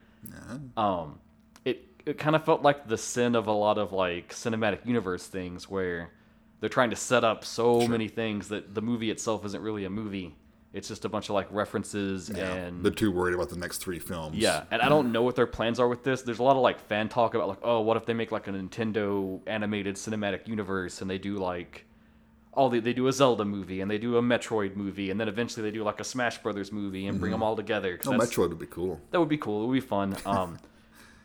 Um, 0.75 1.19
it 1.63 1.85
it 2.05 2.17
kind 2.17 2.35
of 2.35 2.43
felt 2.43 2.61
like 2.61 2.87
the 2.87 2.97
sin 2.97 3.35
of 3.35 3.47
a 3.47 3.51
lot 3.53 3.77
of 3.77 3.93
like 3.93 4.33
cinematic 4.33 4.85
universe 4.85 5.27
things 5.27 5.69
where 5.69 6.09
they're 6.59 6.69
trying 6.69 6.89
to 6.89 6.95
set 6.95 7.23
up 7.23 7.45
so 7.45 7.87
many 7.87 8.07
things 8.07 8.49
that 8.49 8.73
the 8.73 8.81
movie 8.81 9.11
itself 9.11 9.45
isn't 9.45 9.61
really 9.61 9.85
a 9.85 9.89
movie. 9.89 10.35
It's 10.73 10.87
just 10.89 11.05
a 11.05 11.09
bunch 11.09 11.29
of 11.29 11.35
like 11.35 11.47
references 11.51 12.29
Yeah. 12.33 12.53
and 12.53 12.83
They're 12.83 12.91
too 12.91 13.11
worried 13.11 13.33
about 13.33 13.49
the 13.49 13.57
next 13.57 13.77
three 13.77 13.99
films. 13.99 14.35
yeah, 14.37 14.63
and 14.69 14.81
I 14.81 14.89
don't 14.89 15.11
know 15.11 15.23
what 15.23 15.35
their 15.35 15.47
plans 15.47 15.79
are 15.79 15.87
with 15.87 16.03
this. 16.03 16.21
There's 16.21 16.39
a 16.39 16.43
lot 16.43 16.55
of 16.55 16.61
like 16.61 16.79
fan 16.87 17.09
talk 17.09 17.33
about 17.33 17.47
like, 17.47 17.59
oh, 17.63 17.81
what 17.81 17.97
if 17.97 18.05
they 18.05 18.13
make 18.13 18.31
like 18.31 18.47
a 18.47 18.51
Nintendo 18.51 19.39
animated 19.47 19.95
cinematic 19.95 20.47
universe 20.47 21.01
and 21.01 21.09
they 21.09 21.17
do 21.17 21.37
like 21.37 21.85
all 22.53 22.69
they, 22.69 22.79
they 22.79 22.93
do 22.93 23.07
a 23.07 23.13
Zelda 23.13 23.45
movie 23.45 23.81
and 23.81 23.89
they 23.89 23.97
do 23.97 24.17
a 24.17 24.21
Metroid 24.21 24.75
movie 24.75 25.09
and 25.11 25.19
then 25.19 25.27
eventually 25.27 25.63
they 25.63 25.75
do 25.75 25.83
like 25.83 25.99
a 25.99 26.03
Smash 26.03 26.39
Brothers 26.39 26.71
movie 26.71 27.07
and 27.07 27.19
bring 27.19 27.31
them 27.31 27.41
all 27.43 27.55
together. 27.55 27.97
Oh, 28.05 28.09
Metroid 28.11 28.49
would 28.49 28.59
be 28.59 28.65
cool. 28.67 28.99
that 29.11 29.19
would 29.19 29.29
be 29.29 29.37
cool. 29.37 29.63
It 29.63 29.67
would 29.67 29.73
be 29.73 29.79
fun. 29.79 30.15
Um, 30.25 30.57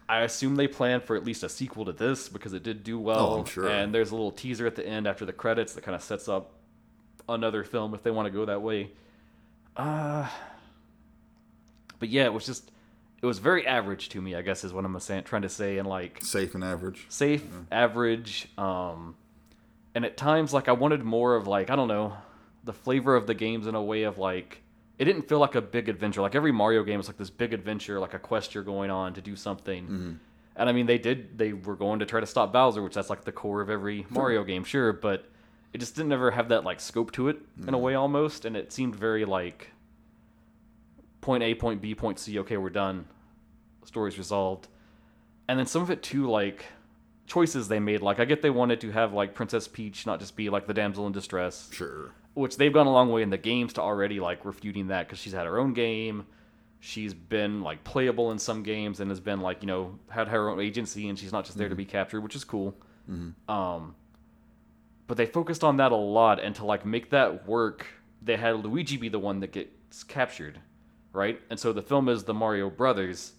I 0.08 0.20
assume 0.22 0.56
they 0.56 0.68
plan 0.68 1.00
for 1.00 1.16
at 1.16 1.24
least 1.24 1.42
a 1.42 1.48
sequel 1.48 1.86
to 1.86 1.92
this 1.92 2.28
because 2.28 2.52
it 2.52 2.62
did 2.62 2.84
do 2.84 2.98
well. 2.98 3.40
Oh, 3.40 3.44
sure. 3.44 3.66
And 3.66 3.94
there's 3.94 4.10
a 4.10 4.14
little 4.14 4.30
teaser 4.30 4.66
at 4.66 4.76
the 4.76 4.86
end 4.86 5.06
after 5.06 5.24
the 5.24 5.32
credits 5.32 5.72
that 5.72 5.82
kind 5.82 5.94
of 5.94 6.02
sets 6.02 6.28
up 6.28 6.52
another 7.28 7.64
film 7.64 7.94
if 7.94 8.02
they 8.02 8.10
want 8.10 8.26
to 8.26 8.30
go 8.30 8.44
that 8.44 8.60
way. 8.60 8.90
Uh, 9.76 10.28
but 11.98 12.08
yeah, 12.08 12.24
it 12.24 12.32
was 12.32 12.46
just 12.46 12.70
it 13.22 13.26
was 13.26 13.38
very 13.38 13.66
average 13.66 14.08
to 14.10 14.20
me. 14.20 14.34
I 14.34 14.42
guess 14.42 14.64
is 14.64 14.72
what 14.72 14.84
I'm 14.84 14.98
saying, 15.00 15.24
trying 15.24 15.42
to 15.42 15.48
say, 15.48 15.78
and 15.78 15.88
like 15.88 16.20
Safe 16.22 16.54
and 16.54 16.64
average. 16.64 17.06
safe, 17.08 17.44
average, 17.70 18.48
um, 18.58 19.14
and 19.94 20.04
at 20.04 20.16
times 20.16 20.52
like 20.52 20.68
I 20.68 20.72
wanted 20.72 21.02
more 21.04 21.36
of 21.36 21.46
like 21.46 21.70
I 21.70 21.76
don't 21.76 21.88
know 21.88 22.14
the 22.64 22.72
flavor 22.72 23.16
of 23.16 23.26
the 23.26 23.34
games 23.34 23.66
in 23.66 23.74
a 23.74 23.82
way 23.82 24.02
of 24.04 24.18
like 24.18 24.62
it 24.98 25.04
didn't 25.06 25.28
feel 25.28 25.38
like 25.38 25.54
a 25.54 25.62
big 25.62 25.88
adventure. 25.88 26.20
Like 26.20 26.34
every 26.34 26.52
Mario 26.52 26.82
game 26.84 27.00
is 27.00 27.08
like 27.08 27.16
this 27.16 27.30
big 27.30 27.52
adventure, 27.52 27.98
like 27.98 28.14
a 28.14 28.18
quest 28.18 28.54
you're 28.54 28.62
going 28.62 28.90
on 28.90 29.14
to 29.14 29.20
do 29.22 29.34
something. 29.36 30.20
And 30.54 30.68
I 30.68 30.72
mean, 30.72 30.84
they 30.86 30.98
did. 30.98 31.38
They 31.38 31.54
were 31.54 31.76
going 31.76 32.00
to 32.00 32.06
try 32.06 32.20
to 32.20 32.26
stop 32.26 32.52
Bowser, 32.52 32.82
which 32.82 32.94
that's 32.94 33.08
like 33.08 33.24
the 33.24 33.32
core 33.32 33.62
of 33.62 33.70
every 33.70 34.06
Mario 34.10 34.44
game, 34.44 34.64
sure. 34.64 34.92
But 34.92 35.24
it 35.72 35.78
just 35.78 35.96
didn't 35.96 36.12
ever 36.12 36.30
have 36.30 36.48
that 36.48 36.64
like 36.64 36.80
scope 36.80 37.12
to 37.12 37.28
it 37.28 37.38
in 37.56 37.68
a 37.68 37.72
mm-hmm. 37.72 37.80
way 37.80 37.94
almost, 37.94 38.44
and 38.44 38.56
it 38.56 38.72
seemed 38.72 38.94
very 38.94 39.24
like 39.24 39.70
point 41.20 41.42
A, 41.42 41.54
point 41.54 41.80
B, 41.80 41.94
point 41.94 42.18
C. 42.18 42.38
Okay, 42.40 42.58
we're 42.58 42.70
done. 42.70 43.06
Story's 43.84 44.18
resolved. 44.18 44.68
And 45.48 45.58
then 45.58 45.66
some 45.66 45.82
of 45.82 45.90
it 45.90 46.02
too, 46.02 46.30
like 46.30 46.66
choices 47.26 47.68
they 47.68 47.80
made. 47.80 48.02
Like 48.02 48.20
I 48.20 48.26
get 48.26 48.42
they 48.42 48.50
wanted 48.50 48.80
to 48.82 48.90
have 48.90 49.14
like 49.14 49.34
Princess 49.34 49.66
Peach 49.66 50.06
not 50.06 50.20
just 50.20 50.36
be 50.36 50.50
like 50.50 50.66
the 50.66 50.74
damsel 50.74 51.06
in 51.06 51.12
distress, 51.12 51.70
Sure. 51.72 52.12
which 52.34 52.58
they've 52.58 52.72
gone 52.72 52.86
a 52.86 52.92
long 52.92 53.10
way 53.10 53.22
in 53.22 53.30
the 53.30 53.38
games 53.38 53.72
to 53.74 53.80
already 53.80 54.20
like 54.20 54.44
refuting 54.44 54.88
that 54.88 55.06
because 55.06 55.18
she's 55.18 55.32
had 55.32 55.46
her 55.46 55.58
own 55.58 55.72
game. 55.72 56.26
She's 56.80 57.14
been 57.14 57.62
like 57.62 57.84
playable 57.84 58.32
in 58.32 58.38
some 58.38 58.62
games 58.62 59.00
and 59.00 59.10
has 59.10 59.20
been 59.20 59.40
like 59.40 59.62
you 59.62 59.68
know 59.68 59.98
had 60.10 60.28
her 60.28 60.50
own 60.50 60.60
agency 60.60 61.08
and 61.08 61.18
she's 61.18 61.32
not 61.32 61.44
just 61.46 61.56
there 61.56 61.68
to 61.68 61.74
mm-hmm. 61.74 61.78
be 61.78 61.86
captured, 61.86 62.20
which 62.20 62.36
is 62.36 62.44
cool. 62.44 62.76
Mm-hmm. 63.10 63.50
Um, 63.50 63.94
but 65.06 65.16
they 65.16 65.26
focused 65.26 65.62
on 65.64 65.76
that 65.78 65.92
a 65.92 65.96
lot 65.96 66.40
and 66.40 66.54
to 66.56 66.64
like 66.64 66.84
make 66.86 67.10
that 67.10 67.46
work, 67.46 67.86
they 68.22 68.36
had 68.36 68.64
Luigi 68.64 68.96
be 68.96 69.08
the 69.08 69.18
one 69.18 69.40
that 69.40 69.52
gets 69.52 70.02
captured, 70.04 70.60
right? 71.12 71.40
And 71.50 71.58
so 71.58 71.72
the 71.72 71.82
film 71.82 72.08
is 72.08 72.24
the 72.24 72.34
Mario 72.34 72.70
Brothers, 72.70 73.32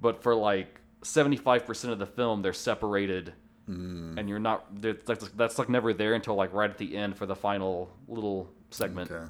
but 0.00 0.22
for 0.22 0.34
like 0.34 0.80
75% 1.02 1.90
of 1.90 1.98
the 1.98 2.06
film 2.06 2.42
they're 2.42 2.52
separated 2.52 3.32
Hmm. 3.66 4.16
and 4.16 4.28
you're 4.28 4.38
not 4.38 4.64
that's 4.80 5.58
like 5.58 5.68
never 5.68 5.92
there 5.92 6.14
until 6.14 6.36
like 6.36 6.52
right 6.52 6.70
at 6.70 6.78
the 6.78 6.96
end 6.96 7.16
for 7.16 7.26
the 7.26 7.34
final 7.34 7.90
little 8.06 8.48
segment 8.70 9.10
Okay. 9.10 9.28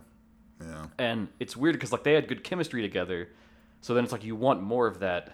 Yeah. 0.61 0.87
and 0.99 1.29
it's 1.41 1.57
weird 1.57 1.75
because 1.75 1.91
like 1.91 2.05
they 2.05 2.13
had 2.13 2.29
good 2.29 2.45
chemistry 2.45 2.83
together 2.83 3.31
so 3.81 3.95
then 3.95 4.05
it's 4.05 4.13
like 4.13 4.25
you 4.25 4.37
want 4.37 4.61
more 4.63 4.87
of 4.87 4.99
that 4.99 5.33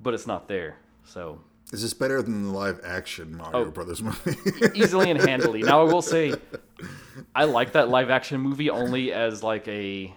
but 0.00 0.14
it's 0.14 0.24
not 0.26 0.46
there 0.46 0.76
so 1.02 1.40
Is 1.74 1.82
this 1.82 1.92
better 1.92 2.22
than 2.22 2.44
the 2.44 2.50
live 2.50 2.80
action 2.84 3.36
Mario 3.36 3.66
Oh. 3.66 3.70
Brothers 3.70 4.02
movie? 4.02 4.36
easily 4.74 5.10
and 5.10 5.20
handily. 5.20 5.62
Now 5.62 5.80
i 5.80 5.92
will 5.92 6.02
say 6.16 6.34
i 7.34 7.44
like 7.44 7.72
that 7.72 7.88
live 7.88 8.10
action 8.10 8.40
movie 8.40 8.70
only 8.70 9.12
as 9.12 9.42
like 9.42 9.66
a 9.68 10.14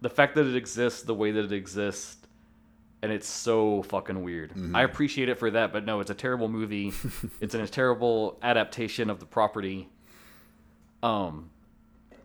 the 0.00 0.10
fact 0.10 0.34
that 0.36 0.46
it 0.46 0.54
exists 0.56 1.02
the 1.02 1.14
way 1.14 1.30
that 1.32 1.44
it 1.44 1.52
exists 1.52 2.16
and 3.00 3.12
it's 3.12 3.28
so 3.28 3.82
fucking 3.84 4.22
weird. 4.24 4.52
I 4.74 4.82
appreciate 4.82 5.28
it 5.28 5.38
for 5.38 5.50
that 5.52 5.72
but 5.72 5.84
no 5.84 6.00
it's 6.00 6.10
a 6.10 6.14
terrible 6.14 6.48
movie. 6.48 6.92
It's 7.40 7.54
in 7.54 7.60
a 7.60 7.68
terrible 7.68 8.38
adaptation 8.42 9.08
of 9.10 9.20
the 9.20 9.26
property. 9.26 9.88
Um 11.02 11.50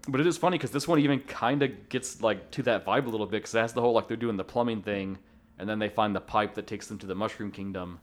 but 0.07 0.19
it 0.19 0.27
is 0.27 0.37
funny 0.37 0.57
because 0.57 0.71
this 0.71 0.87
one 0.87 0.99
even 0.99 1.19
kind 1.21 1.63
of 1.63 1.89
gets 1.89 2.21
like 2.21 2.51
to 2.51 2.63
that 2.63 2.85
vibe 2.85 3.05
a 3.05 3.09
little 3.09 3.25
bit 3.27 3.37
because 3.37 3.55
it 3.55 3.59
has 3.59 3.73
the 3.73 3.81
whole 3.81 3.93
like 3.93 4.07
they're 4.07 4.17
doing 4.17 4.35
the 4.37 4.43
plumbing 4.43 4.81
thing 4.81 5.17
and 5.63 5.69
then 5.69 5.79
they 5.79 5.87
find 5.87 6.13
the 6.13 6.19
pipe 6.19 6.55
that 6.55 6.67
takes 6.67 6.87
them 6.87 6.97
to 6.99 7.07
the 7.07 7.15
mushroom 7.15 7.49
kingdom 7.51 7.99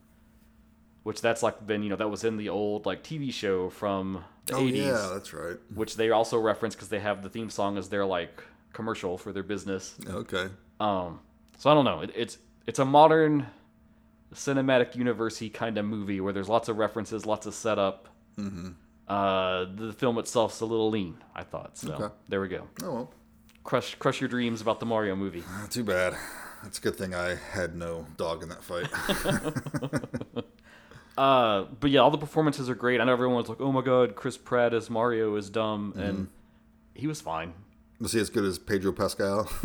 which 1.03 1.21
that's 1.21 1.43
like 1.43 1.67
been 1.67 1.83
you 1.83 1.91
know 1.91 1.97
that 1.97 2.09
was 2.09 2.25
in 2.25 2.39
the 2.39 2.49
old 2.49 2.87
like 2.87 3.05
tv 3.05 3.31
show 3.31 3.69
from 3.69 4.25
the 4.47 4.55
oh 4.55 4.63
80s 4.63 4.77
yeah, 4.87 5.11
that's 5.13 5.35
right. 5.35 5.59
which 5.75 5.97
they 5.97 6.11
also 6.11 6.39
reference 6.39 6.75
because 6.75 6.89
they 6.89 7.01
have 7.01 7.23
the 7.23 7.29
theme 7.29 7.51
song 7.51 7.77
as 7.77 7.91
their 7.91 8.07
like 8.07 8.43
commercial 8.73 9.19
for 9.19 9.31
their 9.31 9.43
business 9.43 9.95
Okay. 10.09 10.47
um 10.81 11.21
so 11.59 11.71
i 11.71 11.75
don't 11.75 11.85
know 11.85 12.01
it, 12.01 12.11
it's 12.17 12.39
it's 12.67 12.79
a 12.79 12.85
modern 12.87 13.47
cinematic 14.35 14.97
university 14.97 15.51
kind 15.51 15.77
of 15.77 15.85
movie 15.85 16.21
where 16.21 16.33
there's 16.33 16.49
lots 16.49 16.69
of 16.71 16.79
references 16.79 17.27
lots 17.27 17.45
of 17.47 17.55
setup 17.55 18.09
mm-hmm. 18.39 18.69
uh 19.09 19.67
the 19.75 19.93
film 19.93 20.17
itself's 20.19 20.61
a 20.61 20.67
little 20.67 20.89
lean 20.91 21.17
i 21.35 21.43
thought 21.43 21.77
so 21.77 21.93
Okay. 21.93 22.15
there 22.29 22.41
we 22.41 22.49
go 22.49 22.67
Oh 22.83 22.93
well. 22.95 23.15
crush 23.65 23.95
crush 23.97 24.21
your 24.21 24.29
dreams 24.29 24.61
about 24.61 24.81
the 24.81 24.87
mario 24.87 25.17
movie 25.17 25.43
Uh, 25.49 25.67
Too 25.67 25.85
bad. 25.85 26.15
It's 26.67 26.79
a 26.79 26.81
good 26.83 26.97
thing 26.97 27.15
I 27.15 27.35
had 27.35 27.75
no 27.75 28.07
dog 28.17 28.43
in 28.43 28.49
that 28.51 28.63
fight. 28.63 28.87
uh 31.19 31.65
but 31.81 31.91
yeah 31.91 32.01
all 32.01 32.11
the 32.13 32.17
performances 32.17 32.71
are 32.71 32.75
great 32.77 33.01
i 33.01 33.05
know 33.05 33.13
everyone 33.13 33.37
was 33.37 33.49
like 33.49 33.61
oh 33.61 33.73
my 33.73 33.83
god 33.83 34.15
chris 34.15 34.37
pratt 34.39 34.73
as 34.73 34.89
mario 34.89 35.35
is 35.35 35.51
dumb 35.51 35.91
Mm-hmm. 35.93 36.01
and 36.01 36.29
he 36.95 37.09
was 37.09 37.21
fine 37.21 37.53
Was 38.01 38.13
he 38.13 38.21
as 38.21 38.31
good 38.31 38.45
as 38.45 38.61
Pedro 38.61 38.93
Pascal? 38.93 39.51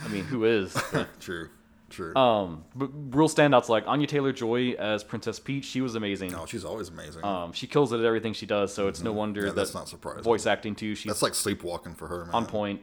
i 0.00 0.08
mean 0.08 0.24
who 0.24 0.44
is 0.44 0.76
true. 1.20 1.48
True. 1.90 2.14
um 2.16 2.64
but 2.74 2.90
real 3.14 3.28
standouts 3.28 3.68
like 3.68 3.84
anya 3.86 4.06
taylor 4.06 4.32
joy 4.32 4.70
as 4.78 5.02
princess 5.04 5.38
peach 5.40 5.64
she 5.64 5.80
was 5.80 5.94
amazing 5.96 6.34
oh, 6.34 6.46
she's 6.46 6.64
always 6.64 6.88
amazing. 6.88 7.24
Um, 7.24 7.52
she 7.52 7.66
kills 7.66 7.92
it 7.92 7.98
at 8.00 8.04
everything 8.04 8.32
she 8.32 8.46
does, 8.46 8.72
so 8.74 8.88
it's 8.88 9.02
no 9.02 9.12
wonder 9.12 9.40
Mm-hmm. 9.40 9.46
Yeah, 9.48 9.52
that 9.52 9.60
that's 9.60 9.74
not 9.74 9.88
surprising. 9.88 10.22
voice 10.22 10.46
acting 10.46 10.74
too. 10.74 10.94
She's 10.94 11.10
That's 11.10 11.22
like 11.22 11.34
sleepwalking 11.34 11.94
for 11.94 12.06
her, 12.08 12.24
man. 12.26 12.34
on 12.34 12.46
point. 12.46 12.80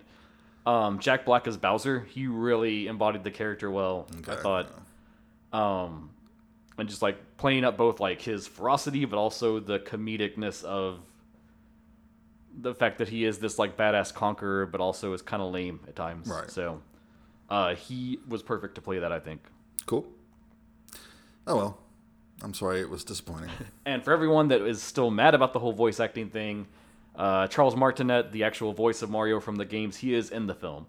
Um, 0.65 0.99
Jack 0.99 1.25
Black 1.25 1.45
as 1.47 1.57
Bowser, 1.57 2.01
he 2.01 2.27
really 2.27 2.87
embodied 2.87 3.23
the 3.23 3.31
character 3.31 3.69
well. 3.69 4.07
I 4.27 4.31
Okay, 4.31 4.41
thought, 4.41 4.69
um, 5.51 6.09
and 6.77 6.87
just 6.87 7.01
like 7.01 7.17
playing 7.37 7.65
up 7.65 7.75
both 7.77 7.99
like 7.99 8.21
his 8.21 8.47
ferocity, 8.47 9.05
but 9.05 9.17
also 9.17 9.59
the 9.59 9.79
comedicness 9.79 10.63
of 10.63 10.99
the 12.55 12.73
fact 12.73 12.99
that 12.99 13.09
he 13.09 13.25
is 13.25 13.39
this 13.39 13.59
like 13.59 13.75
badass 13.75 14.13
conqueror, 14.13 14.65
but 14.65 14.79
also 14.79 15.13
is 15.13 15.21
kind 15.21 15.41
of 15.43 15.51
lame 15.51 15.81
at 15.87 15.95
times. 15.95 16.27
Right. 16.27 16.49
So, 16.49 16.81
uh, 17.49 17.75
he 17.75 18.19
was 18.27 18.41
perfect 18.41 18.75
to 18.75 18.81
play 18.81 18.99
that, 18.99 19.11
I 19.11 19.19
think. 19.19 19.41
Cool. 19.85 20.05
Oh 21.45 21.55
well. 21.57 21.77
I'm 22.41 22.53
sorry 22.53 22.81
it 22.81 22.89
was 22.89 23.03
disappointing. 23.03 23.49
And 23.85 24.03
for 24.03 24.11
everyone 24.11 24.47
that 24.49 24.61
is 24.61 24.81
still 24.81 25.09
mad 25.11 25.33
about 25.35 25.53
the 25.53 25.59
whole 25.59 25.71
voice 25.73 25.99
acting 25.99 26.29
thing, 26.29 26.67
uh, 27.15 27.47
Charles 27.47 27.75
Martinet, 27.75 28.31
the 28.31 28.43
actual 28.43 28.73
voice 28.73 29.01
of 29.01 29.09
Mario 29.09 29.39
from 29.39 29.55
the 29.57 29.65
games, 29.65 29.97
he 29.97 30.13
is 30.13 30.29
in 30.29 30.47
the 30.47 30.55
film. 30.55 30.87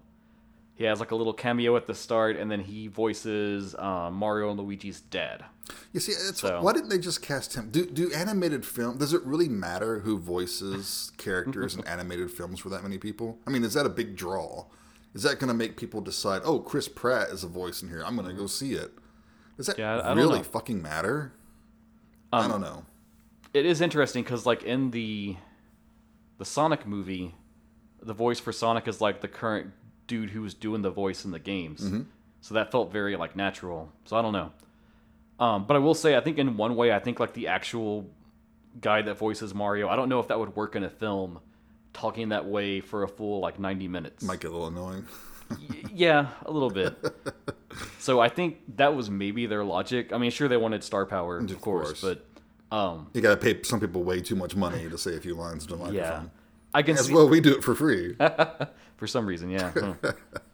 He 0.73 0.83
has 0.83 0.99
like 0.99 1.11
a 1.11 1.15
little 1.15 1.33
cameo 1.33 1.77
at 1.77 1.87
the 1.87 1.95
start, 1.95 2.35
and 2.35 2.51
then 2.51 2.59
he 2.59 2.87
voices 2.87 3.75
uh, 3.75 4.09
Mario 4.11 4.49
and 4.49 4.59
Luigi's 4.59 4.99
dad. 4.99 5.45
You 5.93 5.99
see, 6.01 6.11
it's, 6.11 6.41
So- 6.41 6.61
why 6.61 6.73
didn't 6.73 6.89
they 6.89 6.99
just 6.99 7.21
cast 7.21 7.55
him? 7.55 7.69
Do 7.71 7.85
do 7.85 8.11
animated 8.11 8.65
film? 8.65 8.97
Does 8.97 9.13
it 9.13 9.23
really 9.23 9.47
matter 9.47 9.99
who 9.99 10.17
voices 10.19 11.11
characters 11.17 11.75
in 11.75 11.87
animated 11.87 12.29
films 12.29 12.59
for 12.59 12.67
that 12.69 12.83
many 12.83 12.97
people? 12.97 13.39
I 13.47 13.51
mean, 13.51 13.63
is 13.63 13.73
that 13.75 13.85
a 13.85 13.89
big 13.89 14.15
draw? 14.17 14.65
Is 15.13 15.23
that 15.23 15.39
going 15.39 15.47
to 15.47 15.53
make 15.53 15.77
people 15.77 16.01
decide? 16.01 16.41
Oh, 16.43 16.59
Chris 16.59 16.89
Pratt 16.89 17.29
is 17.29 17.43
a 17.45 17.47
voice 17.47 17.81
in 17.81 17.87
here. 17.87 18.03
I'm 18.05 18.17
going 18.17 18.27
to 18.27 18.33
go 18.33 18.47
see 18.47 18.73
it. 18.73 18.91
Does 19.55 19.67
that 19.67 19.77
Yeah, 19.79 20.13
really 20.13 20.43
fucking 20.43 20.81
matter? 20.81 21.31
Um, 22.33 22.43
I 22.43 22.47
don't 22.49 22.59
know. 22.59 22.83
It 23.53 23.65
is 23.65 23.79
interesting 23.79 24.23
because 24.23 24.45
like 24.45 24.63
in 24.63 24.91
the 24.91 25.37
the 26.37 26.45
Sonic 26.45 26.85
movie, 26.85 27.35
the 28.01 28.13
voice 28.13 28.39
for 28.39 28.51
Sonic 28.51 28.87
is 28.87 29.01
like 29.01 29.21
the 29.21 29.27
current 29.27 29.71
dude 30.07 30.29
who 30.31 30.41
was 30.41 30.53
doing 30.53 30.81
the 30.81 30.91
voice 30.91 31.25
in 31.25 31.31
the 31.31 31.39
games. 31.39 31.89
So 32.41 32.53
that 32.53 32.71
felt 32.71 32.91
very 32.91 33.15
like 33.15 33.35
natural. 33.35 33.91
So 34.05 34.15
I 34.17 34.21
don't 34.21 34.33
know. 34.33 34.51
Um, 35.39 35.65
but 35.65 35.75
I 35.75 35.79
will 35.79 35.95
say, 35.95 36.15
I 36.15 36.21
think 36.21 36.37
in 36.37 36.57
one 36.57 36.75
way, 36.75 36.93
I 36.93 36.99
think 36.99 37.19
like 37.19 37.33
the 37.33 37.47
actual 37.47 38.09
guy 38.79 39.01
that 39.01 39.17
voices 39.17 39.53
Mario, 39.53 39.89
I 39.89 39.95
don't 39.95 40.09
know 40.09 40.19
if 40.19 40.27
that 40.27 40.39
would 40.39 40.55
work 40.55 40.75
in 40.75 40.83
a 40.83 40.89
film, 40.89 41.39
talking 41.93 42.29
that 42.29 42.45
way 42.45 42.81
for 42.81 43.03
a 43.03 43.07
full 43.07 43.39
like 43.39 43.59
ninety 43.59 43.87
minutes. 43.87 44.23
Might 44.23 44.39
get 44.41 44.51
a 44.51 44.53
little 44.53 44.67
annoying. 44.67 45.05
Y- 45.49 45.83
yeah, 45.93 46.27
a 46.45 46.51
little 46.51 46.69
bit. 46.69 46.95
so 47.99 48.19
I 48.19 48.29
think 48.29 48.57
that 48.77 48.95
was 48.95 49.09
maybe 49.09 49.45
their 49.45 49.63
logic. 49.63 50.13
I 50.13 50.17
mean, 50.17 50.31
sure 50.31 50.47
they 50.47 50.57
wanted 50.57 50.83
star 50.83 51.05
power, 51.05 51.39
of, 51.39 51.61
course, 51.61 51.99
course. 51.99 52.01
but 52.01 52.25
um, 52.71 53.09
You 53.13 53.21
got 53.21 53.31
to 53.31 53.37
pay 53.37 53.61
some 53.63 53.79
people 53.79 54.03
way 54.03 54.21
too 54.21 54.35
much 54.35 54.55
money 54.55 54.89
to 54.89 54.97
say 54.97 55.15
a 55.15 55.19
few 55.19 55.35
lines 55.35 55.65
to 55.67 55.73
a 55.75 55.77
microphone. 55.77 55.95
yeah, 55.95 56.23
I 56.73 56.81
can 56.81 56.97
As 56.97 57.05
see 57.07 57.13
well, 57.13 57.29
we 57.29 57.39
do 57.41 57.53
it 57.55 57.63
for 57.63 57.75
free. 57.75 58.15
for 58.97 59.07
some 59.07 59.25
reason. 59.25 59.49
Yeah, 59.49 59.71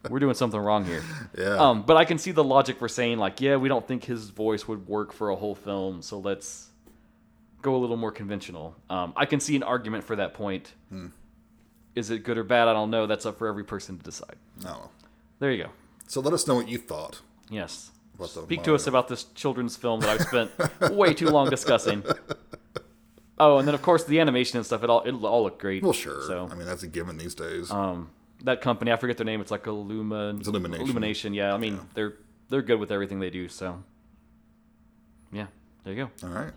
we're 0.09 0.19
doing 0.19 0.35
something 0.35 0.59
wrong 0.59 0.85
here. 0.85 1.03
Yeah. 1.37 1.55
Um, 1.57 1.83
but 1.83 1.97
I 1.97 2.05
can 2.05 2.17
see 2.17 2.31
the 2.31 2.43
logic 2.43 2.77
for 2.79 2.87
saying 2.89 3.17
like, 3.17 3.39
yeah, 3.41 3.55
we 3.55 3.69
don't 3.69 3.87
think 3.87 4.03
his 4.03 4.29
voice 4.29 4.67
would 4.67 4.87
work 4.87 5.13
for 5.13 5.29
a 5.29 5.35
whole 5.35 5.55
film, 5.55 6.01
so 6.01 6.19
let's 6.19 6.67
go 7.61 7.75
a 7.75 7.77
little 7.79 7.97
more 7.97 8.11
conventional. 8.11 8.75
Um, 8.89 9.13
I 9.15 9.25
can 9.25 9.39
see 9.39 9.55
an 9.55 9.63
argument 9.63 10.03
for 10.03 10.15
that 10.17 10.33
point. 10.33 10.73
Hmm. 10.89 11.07
Is 11.95 12.09
it 12.09 12.23
good 12.23 12.37
or 12.37 12.43
bad? 12.43 12.67
I 12.67 12.73
don't 12.73 12.89
know. 12.89 13.05
That's 13.05 13.25
up 13.25 13.37
for 13.37 13.47
every 13.47 13.63
person 13.63 13.97
to 13.97 14.03
decide. 14.03 14.35
no. 14.63 14.89
There 15.39 15.51
you 15.51 15.63
go. 15.63 15.69
So 16.07 16.21
let 16.21 16.33
us 16.33 16.45
know 16.47 16.55
what 16.55 16.67
you 16.69 16.77
thought. 16.77 17.21
Yes. 17.49 17.89
Speak 18.27 18.63
to 18.63 18.75
us 18.75 18.87
about 18.87 19.07
this 19.07 19.23
children's 19.35 19.75
film 19.75 19.99
that 20.01 20.09
I've 20.09 20.21
spent 20.27 20.91
way 20.95 21.13
too 21.13 21.29
long 21.29 21.49
discussing. 21.49 22.03
Oh, 23.43 23.57
and 23.57 23.67
then 23.67 23.73
of 23.73 23.81
course 23.81 24.03
the 24.03 24.19
animation 24.19 24.57
and 24.57 24.65
stuff. 24.67 24.83
It 24.83 24.89
all 24.91 25.01
it 25.01 25.13
all 25.13 25.41
looked 25.41 25.57
great. 25.59 25.81
Well, 25.81 25.93
sure. 25.93 26.21
So 26.27 26.47
I 26.51 26.53
mean, 26.53 26.67
that's 26.67 26.83
a 26.83 26.87
given 26.87 27.17
these 27.17 27.33
days. 27.33 27.71
um, 27.71 28.11
that 28.43 28.61
company, 28.61 28.91
I 28.91 28.97
forget 28.97 29.17
their 29.17 29.25
name. 29.25 29.41
It's 29.41 29.49
like 29.49 29.63
Illuma, 29.63 30.37
It's 30.37 30.47
Illumination. 30.47 30.85
Illumination. 30.85 31.33
Yeah, 31.33 31.51
I 31.51 31.57
mean 31.57 31.73
Yeah. 31.75 31.79
they're 31.95 32.13
they're 32.49 32.61
good 32.61 32.79
with 32.79 32.91
everything 32.91 33.19
they 33.19 33.31
do. 33.31 33.47
So 33.47 33.81
yeah, 35.31 35.47
there 35.83 35.93
you 35.93 36.05
go. 36.21 36.27
All 36.27 36.33
right. 36.35 36.53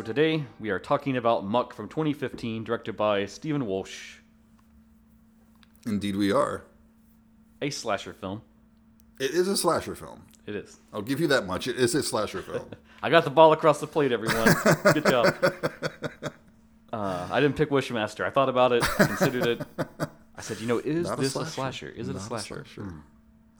So 0.00 0.04
today 0.04 0.46
we 0.58 0.70
are 0.70 0.78
talking 0.78 1.18
about 1.18 1.44
Muck 1.44 1.74
from 1.74 1.86
2015, 1.86 2.64
directed 2.64 2.96
by 2.96 3.26
Stephen 3.26 3.66
Wolsh, 3.66 4.20
Indeed, 5.84 6.16
we 6.16 6.32
are. 6.32 6.64
a 7.60 7.68
slasher 7.68 8.14
film. 8.14 8.40
It 9.18 9.32
is 9.32 9.46
a 9.46 9.58
slasher 9.58 9.94
film. 9.94 10.22
It 10.46 10.54
is. 10.54 10.80
I'll 10.94 11.02
give 11.02 11.20
you 11.20 11.26
that 11.26 11.44
much. 11.44 11.68
It 11.68 11.76
is 11.76 11.94
a 11.94 12.02
slasher 12.02 12.40
film. 12.40 12.70
I 13.02 13.10
got 13.10 13.24
the 13.24 13.30
ball 13.30 13.52
across 13.52 13.78
the 13.78 13.86
plate, 13.86 14.10
everyone. 14.10 14.48
Good 14.94 15.04
job. 15.04 15.34
Uh, 16.90 17.28
I 17.30 17.38
didn't 17.42 17.56
pick 17.56 17.68
Wishmaster. 17.68 18.24
I 18.24 18.30
thought 18.30 18.48
about 18.48 18.72
it, 18.72 18.82
I 18.98 19.04
considered 19.04 19.46
it. 19.46 19.66
I 20.34 20.40
said, 20.40 20.60
you 20.62 20.66
know, 20.66 20.78
is 20.78 21.08
Not 21.08 21.18
this 21.20 21.36
a 21.36 21.44
slasher? 21.44 21.90
Is 21.90 22.08
it 22.08 22.12
a 22.12 22.14
Not 22.14 22.22
slasher? 22.22 22.64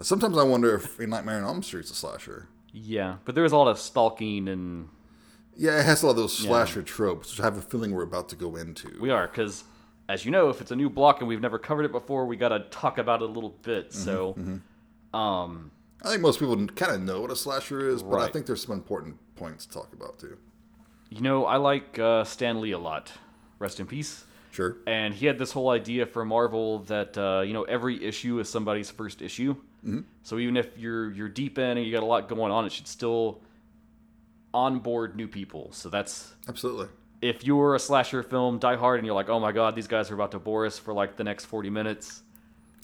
Sometimes 0.00 0.38
I 0.38 0.44
wonder 0.44 0.75
if 0.75 0.99
A 0.99 1.06
Nightmare 1.06 1.37
on 1.37 1.44
Elm 1.44 1.62
Street's 1.62 1.90
a 1.90 1.94
slasher. 1.94 2.49
Yeah, 2.73 3.16
but 3.26 3.35
there 3.35 3.44
was 3.44 3.52
a 3.52 3.59
lot 3.59 3.68
of 3.68 3.78
stalking, 3.78 4.49
and 4.49 4.88
Yeah, 5.57 5.78
it 5.78 5.85
has 5.85 6.02
a 6.02 6.07
lot 6.07 6.12
of 6.12 6.16
those 6.16 6.37
slasher 6.37 6.83
tropes, 6.83 7.30
which 7.30 7.40
I 7.40 7.45
have 7.45 7.59
a 7.59 7.62
feeling 7.62 7.92
we're 7.92 8.02
about 8.02 8.28
to 8.30 8.37
go 8.37 8.57
into. 8.57 8.99
we 9.00 9.11
are 9.11 9.26
because, 9.26 9.64
as 10.09 10.25
you 10.25 10.30
know, 10.30 10.49
if 10.49 10.61
it's 10.61 10.71
a 10.71 10.76
new 10.76 10.88
block 10.88 11.21
and 11.21 11.28
we've 11.28 11.40
never 11.40 11.59
covered 11.59 11.85
it 11.85 11.92
before, 11.92 12.25
we 12.25 12.37
got 12.37 12.49
to 12.49 12.61
talk 12.71 12.99
about 12.99 13.21
it 13.23 13.28
a 13.28 13.33
little 13.33 13.57
bit. 13.62 13.92
So, 13.92 14.37
um, 15.12 15.71
I 16.02 16.09
think 16.11 16.23
most 16.23 16.38
people 16.38 16.57
kind 16.69 16.92
of 16.92 17.02
know 17.02 17.21
what 17.21 17.30
a 17.30 17.37
slasher 17.37 17.88
is, 17.88 18.02
but 18.02 18.21
I 18.21 18.28
think 18.28 18.47
there's 18.47 18.62
some 18.62 18.75
important 18.75 19.16
points 19.37 19.66
to 19.66 19.73
talk 19.73 19.92
about 19.92 20.19
too. 20.19 20.38
You 21.11 21.21
know, 21.21 21.45
I 21.45 21.57
like 21.57 21.99
uh, 21.99 22.25
Stan 22.25 22.61
Lee 22.61 22.71
a 22.71 22.78
lot. 22.78 23.12
Rest 23.59 23.80
in 23.80 23.87
peace. 23.87 24.25
Sure. 24.52 24.78
And 24.87 25.14
he 25.14 25.26
had 25.26 25.38
this 25.38 25.52
whole 25.52 25.71
idea 25.71 26.07
for 26.07 26.25
Marvel 26.25 26.80
that 26.80 27.16
uh, 27.16 27.42
you 27.42 27.52
know 27.52 27.64
every 27.64 28.02
issue 28.02 28.38
is 28.40 28.49
somebody's 28.49 28.90
first 28.90 29.23
issue. 29.23 29.54
Mm-hmm. 29.85 30.00
So 30.23 30.38
even 30.38 30.57
if 30.57 30.76
you're 30.76 31.11
you're 31.12 31.28
deep 31.28 31.59
in 31.59 31.76
and 31.76 31.85
you 31.87 31.92
got 31.92 32.02
a 32.02 32.07
lot 32.07 32.28
going 32.28 32.50
on, 32.50 32.64
it 32.64 32.73
should 32.73 32.88
still 32.88 33.40
onboard 34.52 35.16
new 35.16 35.28
people. 35.28 35.73
So 35.73 35.88
that's 35.88 36.35
Absolutely. 36.49 36.88
if 37.23 37.45
you're 37.45 37.75
a 37.75 37.78
slasher 37.78 38.23
film, 38.23 38.59
Die 38.59 38.76
Hard, 38.76 38.99
and 38.99 39.07
you're 39.07 39.14
like, 39.14 39.28
oh 39.28 39.40
my 39.40 39.52
god, 39.52 39.75
these 39.75 39.88
guys 39.88 40.11
are 40.11 40.14
about 40.14 40.33
to 40.33 40.38
bore 40.38 40.66
us 40.66 40.78
for 40.78 40.92
like 40.92 41.16
the 41.16 41.25
next 41.25 41.47
40 41.47 41.71
minutes. 41.71 42.23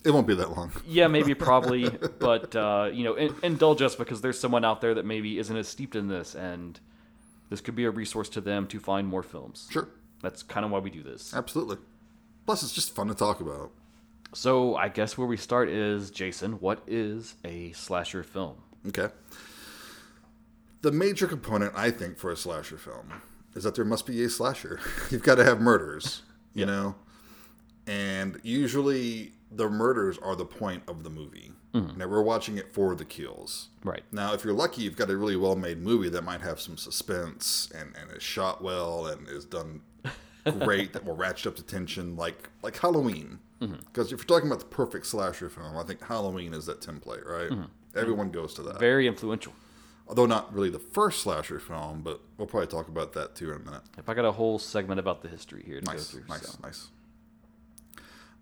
It 0.03 0.11
won't 0.11 0.27
be 0.27 0.35
that 0.35 0.55
long. 0.55 0.71
Yeah, 0.87 1.07
maybe, 1.07 1.33
probably, 1.35 1.89
but 1.89 2.55
uh, 2.55 2.89
you 2.93 3.03
know, 3.03 3.15
in, 3.15 3.35
indulge 3.43 3.81
us 3.81 3.95
because 3.95 4.21
there's 4.21 4.39
someone 4.39 4.63
out 4.63 4.79
there 4.79 4.93
that 4.93 5.05
maybe 5.05 5.37
isn't 5.37 5.55
as 5.55 5.67
steeped 5.67 5.95
in 5.95 6.07
this, 6.07 6.35
and 6.35 6.79
this 7.49 7.61
could 7.61 7.75
be 7.75 7.85
a 7.85 7.91
resource 7.91 8.29
to 8.29 8.41
them 8.41 8.67
to 8.67 8.79
find 8.79 9.07
more 9.07 9.23
films. 9.23 9.67
Sure. 9.71 9.89
That's 10.21 10.43
kind 10.43 10.65
of 10.65 10.71
why 10.71 10.79
we 10.79 10.89
do 10.89 11.03
this. 11.03 11.33
Absolutely. 11.33 11.77
Plus, 12.45 12.63
it's 12.63 12.73
just 12.73 12.95
fun 12.95 13.07
to 13.07 13.15
talk 13.15 13.41
about. 13.41 13.71
So 14.33 14.75
I 14.75 14.89
guess 14.89 15.17
where 15.17 15.27
we 15.27 15.37
start 15.37 15.69
is 15.69 16.11
Jason. 16.11 16.53
What 16.53 16.81
is 16.87 17.35
a 17.43 17.71
slasher 17.73 18.23
film? 18.23 18.55
Okay. 18.87 19.09
The 20.81 20.91
major 20.91 21.27
component, 21.27 21.73
I 21.75 21.91
think, 21.91 22.17
for 22.17 22.31
a 22.31 22.37
slasher 22.37 22.77
film 22.77 23.11
is 23.55 23.63
that 23.63 23.75
there 23.75 23.85
must 23.85 24.05
be 24.05 24.23
a 24.23 24.29
slasher. 24.29 24.79
You've 25.09 25.23
got 25.23 25.35
to 25.35 25.43
have 25.43 25.59
murders, 25.59 26.21
you 26.53 26.61
Yep. 26.61 26.67
know? 26.67 26.95
And 27.87 28.39
usually 28.43 29.33
the 29.51 29.69
murders 29.69 30.17
are 30.19 30.35
the 30.35 30.45
point 30.45 30.83
of 30.87 31.03
the 31.03 31.09
movie. 31.09 31.51
Mm-hmm. 31.73 31.99
Now, 31.99 32.07
we're 32.07 32.21
watching 32.21 32.57
it 32.57 32.73
for 32.73 32.95
the 32.95 33.05
kills. 33.05 33.69
Right. 33.83 34.03
Now, 34.11 34.33
if 34.33 34.43
you're 34.43 34.53
lucky, 34.53 34.81
you've 34.83 34.95
got 34.97 35.09
a 35.09 35.17
really 35.17 35.35
well 35.35 35.55
made 35.55 35.81
movie 35.81 36.09
that 36.09 36.23
might 36.23 36.41
have 36.41 36.59
some 36.59 36.77
suspense 36.77 37.69
and, 37.73 37.95
and 37.95 38.11
is 38.11 38.23
shot 38.23 38.61
well 38.61 39.07
and 39.07 39.27
is 39.27 39.45
done 39.45 39.81
great 40.59 40.93
that 40.93 41.05
will 41.05 41.15
ratchet 41.15 41.47
up 41.47 41.55
the 41.55 41.61
tension, 41.61 42.15
like 42.15 42.49
like 42.61 42.77
Halloween. 42.77 43.39
Mm-hmm. 43.61 43.75
Because 43.85 44.11
if 44.11 44.19
you're 44.19 44.25
talking 44.25 44.47
about 44.47 44.59
the 44.59 44.65
perfect 44.65 45.05
slasher 45.07 45.49
film, 45.49 45.77
I 45.77 45.83
think 45.83 46.01
Halloween 46.03 46.53
is 46.53 46.65
that 46.67 46.81
template, 46.81 47.25
right? 47.25 47.49
Mm-hmm. 47.49 47.63
Everyone 47.97 48.29
goes 48.31 48.53
to 48.55 48.63
that. 48.63 48.79
Very 48.79 49.07
influential. 49.07 49.53
Although 50.07 50.25
not 50.25 50.53
really 50.53 50.69
the 50.69 50.79
first 50.79 51.21
slasher 51.21 51.59
film, 51.59 52.01
but 52.01 52.21
we'll 52.37 52.47
probably 52.47 52.67
talk 52.67 52.87
about 52.87 53.13
that 53.13 53.35
too 53.35 53.49
in 53.51 53.57
a 53.57 53.59
minute. 53.65 53.81
If 53.97 54.07
I 54.07 54.13
got 54.13 54.23
a 54.25 54.31
whole 54.31 54.57
segment 54.57 54.99
about 54.99 55.21
the 55.21 55.27
history 55.27 55.63
here 55.65 55.79
to 55.81 55.85
go 55.85 55.91
Nice, 55.91 56.09
through. 56.11 56.23
nice, 56.29 56.47
so. 56.47 56.57
nice. 56.63 56.87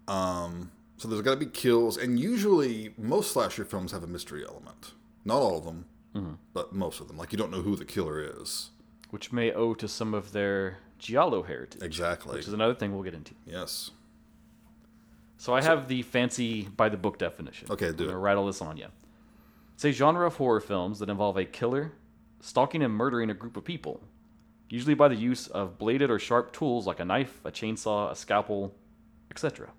Um, 0.07 0.71
so 0.97 1.07
there's 1.07 1.21
got 1.21 1.31
to 1.31 1.37
be 1.37 1.45
kills, 1.47 1.97
and 1.97 2.19
usually 2.19 2.93
most 2.97 3.31
slasher 3.31 3.65
films 3.65 3.91
have 3.91 4.03
a 4.03 4.07
mystery 4.07 4.45
element. 4.47 4.91
Not 5.23 5.37
all 5.41 5.57
of 5.57 5.65
them, 5.65 5.85
Mm-hmm. 6.15 6.33
but 6.53 6.71
most 6.73 7.01
of 7.01 7.09
them. 7.09 7.17
Like 7.17 7.33
you 7.33 7.37
don't 7.37 7.51
know 7.51 7.61
who 7.61 7.75
the 7.75 7.83
killer 7.83 8.21
is. 8.41 8.69
Which 9.09 9.33
may 9.33 9.51
owe 9.51 9.73
to 9.73 9.85
some 9.87 10.13
of 10.13 10.31
their 10.31 10.77
Giallo 10.97 11.43
heritage. 11.43 11.81
Exactly. 11.81 12.35
Which 12.37 12.47
is 12.47 12.53
another 12.53 12.73
thing 12.73 12.93
we'll 12.93 13.03
get 13.03 13.13
into. 13.13 13.33
Yes. 13.45 13.91
So 15.37 15.53
I 15.53 15.61
have 15.61 15.89
the 15.89 16.03
fancy 16.03 16.63
by 16.77 16.87
the 16.87 16.95
book 16.95 17.17
definition. 17.17 17.67
Okay, 17.69 17.91
do 17.91 18.05
I'm 18.09 18.15
it. 18.15 18.19
rattle 18.19 18.45
this 18.45 18.61
on 18.61 18.77
you. 18.77 18.87
It's 19.75 19.85
a 19.85 19.91
genre 19.91 20.25
of 20.25 20.37
horror 20.37 20.61
films 20.61 20.99
that 20.99 21.09
involve 21.09 21.35
a 21.37 21.43
killer 21.45 21.91
stalking 22.39 22.81
and 22.81 22.93
murdering 22.93 23.29
a 23.29 23.33
group 23.33 23.57
of 23.57 23.65
people, 23.65 24.01
usually 24.69 24.93
by 24.93 25.09
the 25.09 25.15
use 25.15 25.47
of 25.47 25.77
bladed 25.77 26.09
or 26.09 26.17
sharp 26.17 26.53
tools 26.53 26.87
like 26.87 26.99
a 27.01 27.05
knife, 27.05 27.41
a 27.43 27.51
chainsaw, 27.51 28.09
a 28.09 28.15
scalpel, 28.15 28.73
etc. 29.29 29.69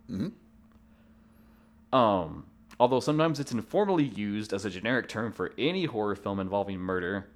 Um, 1.92 2.44
although 2.78 3.00
sometimes 3.00 3.40
it's 3.40 3.52
informally 3.52 4.04
used 4.04 4.52
as 4.52 4.66
a 4.66 4.70
generic 4.70 5.08
term 5.08 5.32
for 5.32 5.52
any 5.56 5.86
horror 5.86 6.14
film 6.16 6.40
involving 6.40 6.78
murder, 6.78 7.28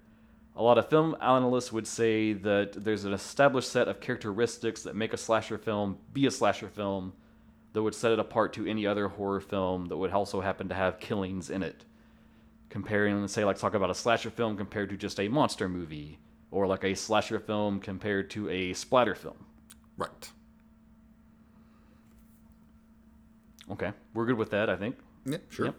a 0.54 0.62
lot 0.62 0.76
of 0.76 0.90
film 0.90 1.16
analysts 1.22 1.72
would 1.72 1.86
say 1.86 2.34
that 2.34 2.72
there's 2.84 3.04
an 3.04 3.14
established 3.14 3.70
set 3.70 3.88
of 3.88 4.00
characteristics 4.00 4.82
that 4.82 4.94
make 4.94 5.14
a 5.14 5.16
slasher 5.16 5.56
film 5.56 5.96
be 6.12 6.26
a 6.26 6.30
slasher 6.30 6.68
film 6.68 7.14
that 7.72 7.82
would 7.82 7.94
set 7.94 8.12
it 8.12 8.18
apart 8.18 8.52
to 8.52 8.66
any 8.66 8.86
other 8.86 9.08
horror 9.08 9.40
film 9.40 9.86
that 9.86 9.96
would 9.96 10.10
also 10.10 10.42
happen 10.42 10.68
to 10.68 10.74
have 10.74 11.00
killings 11.00 11.48
in 11.48 11.62
it. 11.62 11.84
Comparing, 12.70 13.20
let's 13.20 13.32
say, 13.32 13.44
like 13.44 13.58
talk 13.58 13.74
about 13.74 13.90
a 13.90 13.94
slasher 13.94 14.30
film 14.30 14.56
compared 14.56 14.88
to 14.90 14.96
just 14.96 15.20
a 15.20 15.28
monster 15.28 15.68
movie, 15.68 16.18
or 16.50 16.66
like 16.66 16.84
a 16.84 16.94
slasher 16.94 17.38
film 17.40 17.80
compared 17.80 18.30
to 18.30 18.48
a 18.48 18.72
splatter 18.72 19.14
film. 19.14 19.44
Right. 19.98 20.30
Okay, 23.70 23.92
we're 24.14 24.26
good 24.26 24.36
with 24.38 24.50
that, 24.50 24.68
I 24.68 24.76
think. 24.76 24.96
Yeah, 25.24 25.38
sure. 25.48 25.66
Yep. 25.66 25.74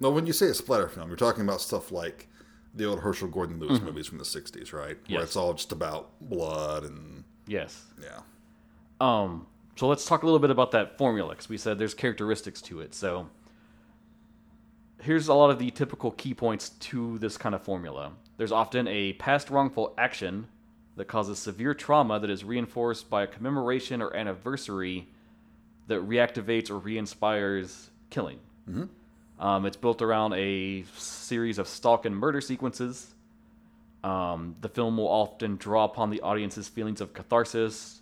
No, 0.00 0.10
when 0.10 0.26
you 0.26 0.32
say 0.32 0.48
a 0.48 0.54
splatter 0.54 0.88
film, 0.88 1.08
you're 1.08 1.16
talking 1.16 1.42
about 1.42 1.60
stuff 1.60 1.90
like 1.90 2.28
the 2.74 2.84
old 2.84 3.00
Herschell 3.00 3.28
Gordon 3.28 3.58
Lewis 3.60 3.80
movies 3.80 4.06
from 4.08 4.18
the 4.18 4.24
60s, 4.24 4.72
right? 4.72 4.96
Where 5.08 5.18
Mm-hmm. 5.18 5.22
It's 5.22 5.36
all 5.36 5.54
just 5.54 5.72
about 5.72 6.10
blood 6.20 6.84
and, 6.84 7.24
Yes. 7.46 7.82
yeah. 8.02 8.20
Um, 9.00 9.46
so 9.76 9.86
let's 9.88 10.04
talk 10.04 10.22
a 10.22 10.26
little 10.26 10.38
bit 10.40 10.50
about 10.50 10.72
that 10.72 10.98
formula 10.98 11.30
because 11.30 11.48
we 11.48 11.56
said 11.56 11.78
there's 11.78 11.94
characteristics 11.94 12.60
to 12.62 12.80
it. 12.80 12.94
So 12.94 13.28
here's 15.04 15.28
a 15.28 15.34
lot 15.34 15.50
of 15.50 15.58
the 15.58 15.70
typical 15.70 16.10
key 16.10 16.34
points 16.34 16.70
to 16.70 17.18
this 17.18 17.36
kind 17.36 17.54
of 17.54 17.62
formula. 17.62 18.12
There's 18.38 18.52
often 18.52 18.88
a 18.88 19.12
past 19.14 19.50
wrongful 19.50 19.94
action 19.98 20.48
that 20.96 21.06
causes 21.06 21.38
severe 21.38 21.74
trauma 21.74 22.18
that 22.20 22.30
is 22.30 22.42
reinforced 22.44 23.10
by 23.10 23.22
a 23.22 23.26
commemoration 23.26 24.00
or 24.00 24.14
anniversary 24.16 25.08
that 25.88 26.00
reactivates 26.08 26.70
or 26.70 26.78
re-inspires 26.78 27.90
killing. 28.10 28.38
Um, 29.38 29.66
it's 29.66 29.76
built 29.76 30.00
around 30.00 30.32
a 30.34 30.84
series 30.96 31.58
of 31.58 31.68
stalk 31.68 32.06
and 32.06 32.16
murder 32.16 32.40
sequences. 32.40 33.14
Um, 34.02 34.56
the 34.60 34.68
film 34.68 34.96
will 34.96 35.08
often 35.08 35.56
draw 35.56 35.84
upon 35.84 36.10
the 36.10 36.20
audience's 36.20 36.68
feelings 36.68 37.00
of 37.00 37.12
catharsis, 37.12 38.00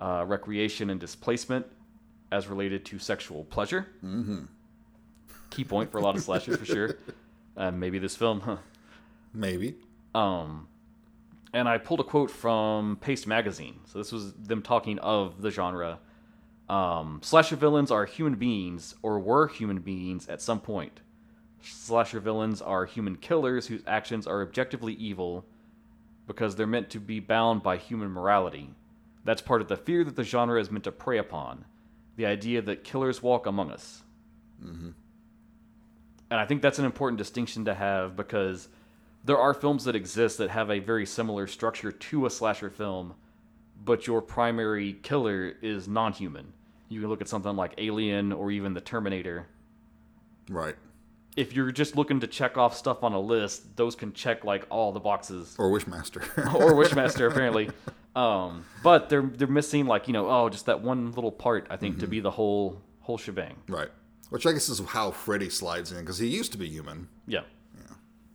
uh, 0.00 0.24
recreation, 0.26 0.90
and 0.90 0.98
displacement 0.98 1.66
as 2.32 2.48
related 2.48 2.84
to 2.86 2.98
sexual 2.98 3.44
pleasure. 3.44 3.86
Mm-hmm. 4.04 4.44
Key 5.56 5.64
point 5.64 5.90
for 5.90 5.96
a 5.96 6.02
lot 6.02 6.16
of 6.16 6.22
slashers, 6.22 6.58
for 6.58 6.66
sure. 6.66 6.98
Uh, 7.56 7.70
maybe 7.70 7.98
this 7.98 8.14
film, 8.14 8.40
huh? 8.40 8.58
Maybe. 9.32 9.76
Um, 10.14 10.68
and 11.54 11.66
I 11.66 11.78
pulled 11.78 12.00
a 12.00 12.04
quote 12.04 12.30
from 12.30 12.98
Paste 13.00 13.26
Magazine. 13.26 13.80
So 13.86 13.96
this 13.96 14.12
was 14.12 14.34
them 14.34 14.60
talking 14.60 14.98
of 14.98 15.40
the 15.40 15.50
genre. 15.50 15.98
Um, 16.68 17.20
slasher 17.22 17.56
villains 17.56 17.90
are 17.90 18.04
human 18.04 18.34
beings, 18.34 18.94
or 19.02 19.18
were 19.18 19.48
human 19.48 19.78
beings 19.78 20.28
at 20.28 20.42
some 20.42 20.60
point. 20.60 21.00
Slasher 21.62 22.20
villains 22.20 22.60
are 22.60 22.84
human 22.84 23.16
killers 23.16 23.68
whose 23.68 23.82
actions 23.86 24.26
are 24.26 24.42
objectively 24.42 24.92
evil 24.92 25.46
because 26.26 26.56
they're 26.56 26.66
meant 26.66 26.90
to 26.90 27.00
be 27.00 27.20
bound 27.20 27.62
by 27.62 27.78
human 27.78 28.10
morality. 28.10 28.74
That's 29.24 29.40
part 29.40 29.62
of 29.62 29.68
the 29.68 29.78
fear 29.78 30.04
that 30.04 30.16
the 30.16 30.22
genre 30.22 30.60
is 30.60 30.70
meant 30.70 30.84
to 30.84 30.92
prey 30.92 31.16
upon 31.16 31.64
the 32.16 32.26
idea 32.26 32.60
that 32.60 32.84
killers 32.84 33.22
walk 33.22 33.46
among 33.46 33.70
us. 33.70 34.02
And 36.30 36.40
I 36.40 36.46
think 36.46 36.62
that's 36.62 36.78
an 36.78 36.84
important 36.84 37.18
distinction 37.18 37.64
to 37.66 37.74
have 37.74 38.16
because 38.16 38.68
there 39.24 39.38
are 39.38 39.54
films 39.54 39.84
that 39.84 39.94
exist 39.94 40.38
that 40.38 40.50
have 40.50 40.70
a 40.70 40.78
very 40.78 41.06
similar 41.06 41.46
structure 41.46 41.92
to 41.92 42.26
a 42.26 42.30
slasher 42.30 42.70
film, 42.70 43.14
but 43.84 44.06
your 44.06 44.22
primary 44.22 44.94
killer 45.02 45.54
is 45.62 45.88
non 45.88 46.12
human. 46.12 46.52
You 46.88 47.00
can 47.00 47.10
look 47.10 47.20
at 47.20 47.28
something 47.28 47.56
like 47.56 47.74
Alien 47.78 48.32
or 48.32 48.50
even 48.50 48.74
The 48.74 48.80
Terminator. 48.80 49.46
Right. 50.48 50.76
If 51.36 51.52
you're 51.52 51.70
just 51.72 51.96
looking 51.96 52.20
to 52.20 52.26
check 52.26 52.56
off 52.56 52.74
stuff 52.76 53.02
on 53.02 53.12
a 53.12 53.20
list, 53.20 53.76
those 53.76 53.94
can 53.94 54.12
check 54.12 54.44
like 54.44 54.64
all 54.70 54.92
the 54.92 55.00
boxes. 55.00 55.54
Or 55.58 55.70
Wishmaster. 55.70 56.22
or 56.54 56.72
Wishmaster 56.74 57.28
apparently. 57.30 57.70
Um, 58.14 58.64
but 58.82 59.10
they're 59.10 59.22
they're 59.22 59.46
missing 59.46 59.86
like, 59.86 60.06
you 60.06 60.14
know, 60.14 60.30
oh 60.30 60.48
just 60.48 60.66
that 60.66 60.80
one 60.80 61.12
little 61.12 61.32
part 61.32 61.66
I 61.68 61.76
think 61.76 61.98
to 61.98 62.06
be 62.06 62.20
the 62.20 62.30
whole 62.30 62.80
whole 63.00 63.18
shebang. 63.18 63.56
right. 63.68 63.90
Which 64.30 64.46
I 64.46 64.52
guess 64.52 64.68
is 64.68 64.80
how 64.80 65.10
Freddy 65.12 65.50
slides 65.50 65.92
in, 65.92 65.98
because 66.00 66.18
he 66.18 66.26
used 66.26 66.52
to 66.52 66.58
be 66.58 66.68
human. 66.68 67.08
Yeah. 67.26 67.42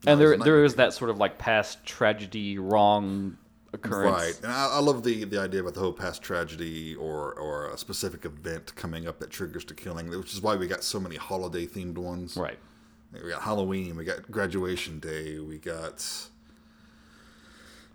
No, 0.06 0.12
And 0.12 0.22
there 0.22 0.38
there 0.38 0.64
is 0.64 0.76
that 0.76 0.94
sort 0.94 1.10
of 1.10 1.18
like 1.18 1.38
past 1.38 1.86
tragedy, 1.86 2.58
wrong 2.58 3.38
occurrence. 3.74 4.12
Right, 4.12 4.40
and 4.44 4.52
I, 4.52 4.68
I 4.76 4.80
love 4.80 5.04
the 5.04 5.26
the 5.26 5.40
idea 5.40 5.62
about 5.62 5.74
the 5.74 5.80
whole 5.82 5.94
past 5.94 6.22
tragedy 6.22 6.96
or 6.96 7.34
or 7.34 7.70
a 7.70 7.78
specific 7.78 8.26
event 8.26 8.74
coming 8.76 9.08
up 9.08 9.20
that 9.20 9.30
triggers 9.30 9.66
the 9.66 9.74
killing, 9.74 10.10
which 10.10 10.34
is 10.34 10.42
why 10.42 10.56
we 10.56 10.68
got 10.68 10.84
so 10.84 11.00
many 11.00 11.18
holiday 11.18 11.66
themed 11.68 11.98
ones. 11.98 12.36
Right. 12.38 12.58
We 13.12 13.30
got 13.30 13.42
Halloween, 13.42 13.98
we 13.98 14.06
got 14.06 14.32
graduation 14.32 15.00
day, 15.00 15.38
we 15.40 15.58
got 15.58 16.02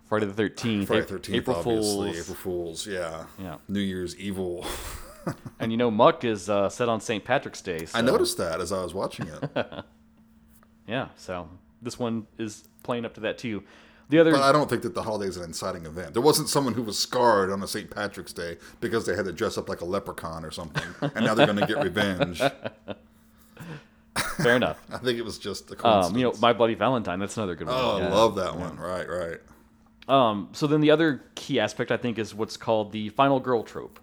Friday 0.07 0.27
the 0.27 0.33
Thirteenth, 0.33 0.87
Friday 0.87 1.05
Thirteenth, 1.07 1.37
April 1.37 1.55
obviously, 1.57 2.11
Fools, 2.13 2.19
April 2.19 2.35
Fools, 2.35 2.87
yeah, 2.87 3.25
Yeah. 3.39 3.57
New 3.67 3.79
Year's 3.79 4.15
Evil. 4.17 4.65
and 5.59 5.71
you 5.71 5.77
know 5.77 5.91
Muck 5.91 6.23
is 6.23 6.49
uh, 6.49 6.69
set 6.69 6.89
on 6.89 7.01
St. 7.01 7.23
Patrick's 7.23 7.61
Day. 7.61 7.85
So, 7.85 7.97
I 7.97 8.01
noticed 8.01 8.37
that 8.37 8.59
as 8.61 8.71
I 8.71 8.83
was 8.83 8.93
watching 8.93 9.27
it, 9.27 9.67
Yeah, 10.87 11.09
so 11.17 11.49
this 11.81 11.99
one 11.99 12.27
is 12.37 12.63
playing 12.83 13.05
up 13.05 13.13
to 13.15 13.21
that 13.21 13.37
too. 13.37 13.63
The 14.09 14.19
other, 14.19 14.31
but 14.31 14.41
I 14.41 14.53
don't 14.53 14.69
think 14.69 14.83
that 14.83 14.93
the 14.93 15.03
holiday 15.03 15.27
is 15.27 15.35
an 15.35 15.43
inciting 15.43 15.85
event. 15.85 16.13
There 16.13 16.21
wasn't 16.21 16.47
someone 16.47 16.73
who 16.73 16.81
was 16.81 16.97
scarred 16.97 17.51
on 17.51 17.61
a 17.61 17.67
St. 17.67 17.89
Patrick's 17.89 18.31
Day 18.31 18.57
because 18.79 19.05
they 19.05 19.13
had 19.15 19.25
to 19.25 19.33
dress 19.33 19.57
up 19.57 19.67
like 19.67 19.81
a 19.81 19.85
leprechaun 19.85 20.45
or 20.45 20.51
something, 20.51 20.83
and 21.01 21.25
now 21.25 21.33
they're 21.33 21.45
going 21.45 21.57
to 21.59 21.67
get 21.67 21.83
revenge. 21.83 22.41
fair 24.37 24.55
enough. 24.55 24.79
I 24.93 24.97
think 24.99 25.19
it 25.19 25.25
was 25.25 25.37
just 25.37 25.69
a 25.71 25.75
coincidence. 25.75 26.07
Um, 26.13 26.17
you 26.17 26.23
know, 26.23 26.33
My 26.39 26.53
Bloody 26.53 26.75
Valentine. 26.75 27.19
That's 27.19 27.35
another 27.35 27.55
good 27.55 27.67
one. 27.67 27.75
oh, 27.77 27.97
Yeah. 27.97 28.07
I 28.07 28.11
love 28.11 28.35
that 28.35 28.55
one. 28.55 28.77
Right, 28.77 29.07
right. 29.09 29.39
Um, 30.07 30.49
so 30.53 30.67
then 30.67 30.79
the 30.79 30.91
other 30.91 31.23
key 31.35 31.59
aspect 31.59 31.91
I 31.91 31.97
think 31.97 32.17
is 32.17 32.33
what's 32.33 32.55
called 32.55 32.93
the 32.93 33.09
final 33.09 33.41
girl 33.41 33.61
trope, 33.63 33.99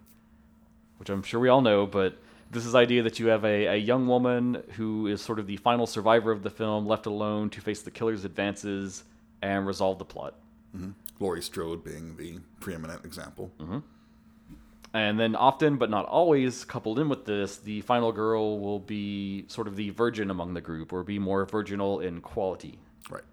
which 1.05 1.11
I'm 1.11 1.23
sure 1.23 1.39
we 1.39 1.51
all 1.51 1.61
know, 1.61 1.87
but 1.87 2.17
this 2.51 2.65
is 2.65 2.73
the 2.73 2.79
idea 2.79 3.03
that 3.03 3.19
you 3.19 3.27
have 3.27 3.45
a, 3.45 3.67
a 3.67 3.77
young 3.77 4.07
woman 4.07 4.63
who 4.77 5.07
is 5.07 5.21
sort 5.21 5.39
of 5.39 5.47
the 5.47 5.59
final 5.59 5.87
survivor 5.87 6.33
of 6.33 6.43
the 6.43 6.49
film, 6.49 6.87
left 6.87 7.05
alone 7.05 7.51
to 7.51 7.61
face 7.61 7.83
the 7.83 7.91
killer's 7.91 8.25
advances 8.25 9.05
and 9.43 9.67
resolve 9.67 9.99
the 9.99 10.05
plot. 10.07 10.35
Mm-hmm. 10.75 10.93
Laurie 11.21 11.43
Strode 11.43 11.85
being 11.85 12.17
the 12.17 12.39
preeminent 12.59 13.05
example. 13.05 13.51
Mm-hmm. 13.61 13.81
And 14.95 15.21
then 15.21 15.37
often, 15.37 15.77
but 15.77 15.91
not 15.91 16.07
always, 16.07 16.65
coupled 16.65 16.99
in 16.99 17.11
with 17.11 17.27
this, 17.27 17.59
the 17.59 17.83
final 17.83 18.11
girl 18.11 18.59
will 18.59 18.79
be 18.79 19.45
sort 19.49 19.69
of 19.69 19.77
the 19.77 19.91
virgin 19.91 20.31
among 20.31 20.55
the 20.55 20.63
group 20.63 20.91
or 20.91 21.03
be 21.03 21.19
more 21.19 21.45
virginal 21.45 22.01
in 22.01 22.23
quality. 22.23 22.79
Right. 23.11 23.25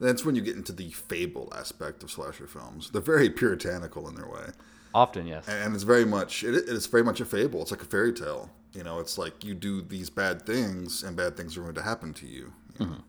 That's 0.00 0.24
when 0.24 0.34
you 0.34 0.40
get 0.40 0.56
into 0.56 0.72
the 0.72 0.90
fable 0.90 1.52
aspect 1.54 2.02
of 2.02 2.10
slasher 2.10 2.48
films. 2.48 2.90
They're 2.90 3.00
very 3.00 3.30
puritanical 3.30 4.08
in 4.08 4.16
their 4.16 4.26
way. 4.26 4.48
Often, 4.94 5.26
yes. 5.26 5.46
and 5.48 5.74
it's 5.74 5.84
very 5.84 6.04
much 6.04 6.42
it, 6.44 6.54
it's 6.54 6.86
very 6.86 7.04
much 7.04 7.20
a 7.20 7.24
fable 7.24 7.60
it's 7.62 7.70
like 7.70 7.82
a 7.82 7.86
fairy 7.86 8.12
tale 8.12 8.50
you 8.72 8.82
know 8.82 8.98
it's 9.00 9.18
like 9.18 9.44
you 9.44 9.54
do 9.54 9.82
these 9.82 10.10
bad 10.10 10.42
things 10.46 11.02
and 11.02 11.16
bad 11.16 11.36
things 11.36 11.56
are 11.56 11.62
going 11.62 11.74
to 11.74 11.82
happen 11.82 12.12
to 12.14 12.26
you, 12.26 12.52
you 12.78 12.86
know? 12.86 13.02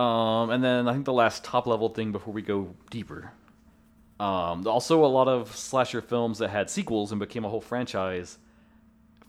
Um, 0.00 0.50
and 0.50 0.62
then 0.64 0.88
I 0.88 0.92
think 0.92 1.04
the 1.04 1.12
last 1.12 1.44
top 1.44 1.66
level 1.66 1.88
thing 1.88 2.12
before 2.12 2.32
we 2.32 2.42
go 2.42 2.74
deeper. 2.90 3.32
Um, 4.18 4.66
also, 4.66 5.04
a 5.04 5.06
lot 5.06 5.28
of 5.28 5.54
slasher 5.54 6.00
films 6.00 6.38
that 6.38 6.50
had 6.50 6.70
sequels 6.70 7.10
and 7.10 7.18
became 7.18 7.44
a 7.44 7.48
whole 7.48 7.60
franchise. 7.60 8.38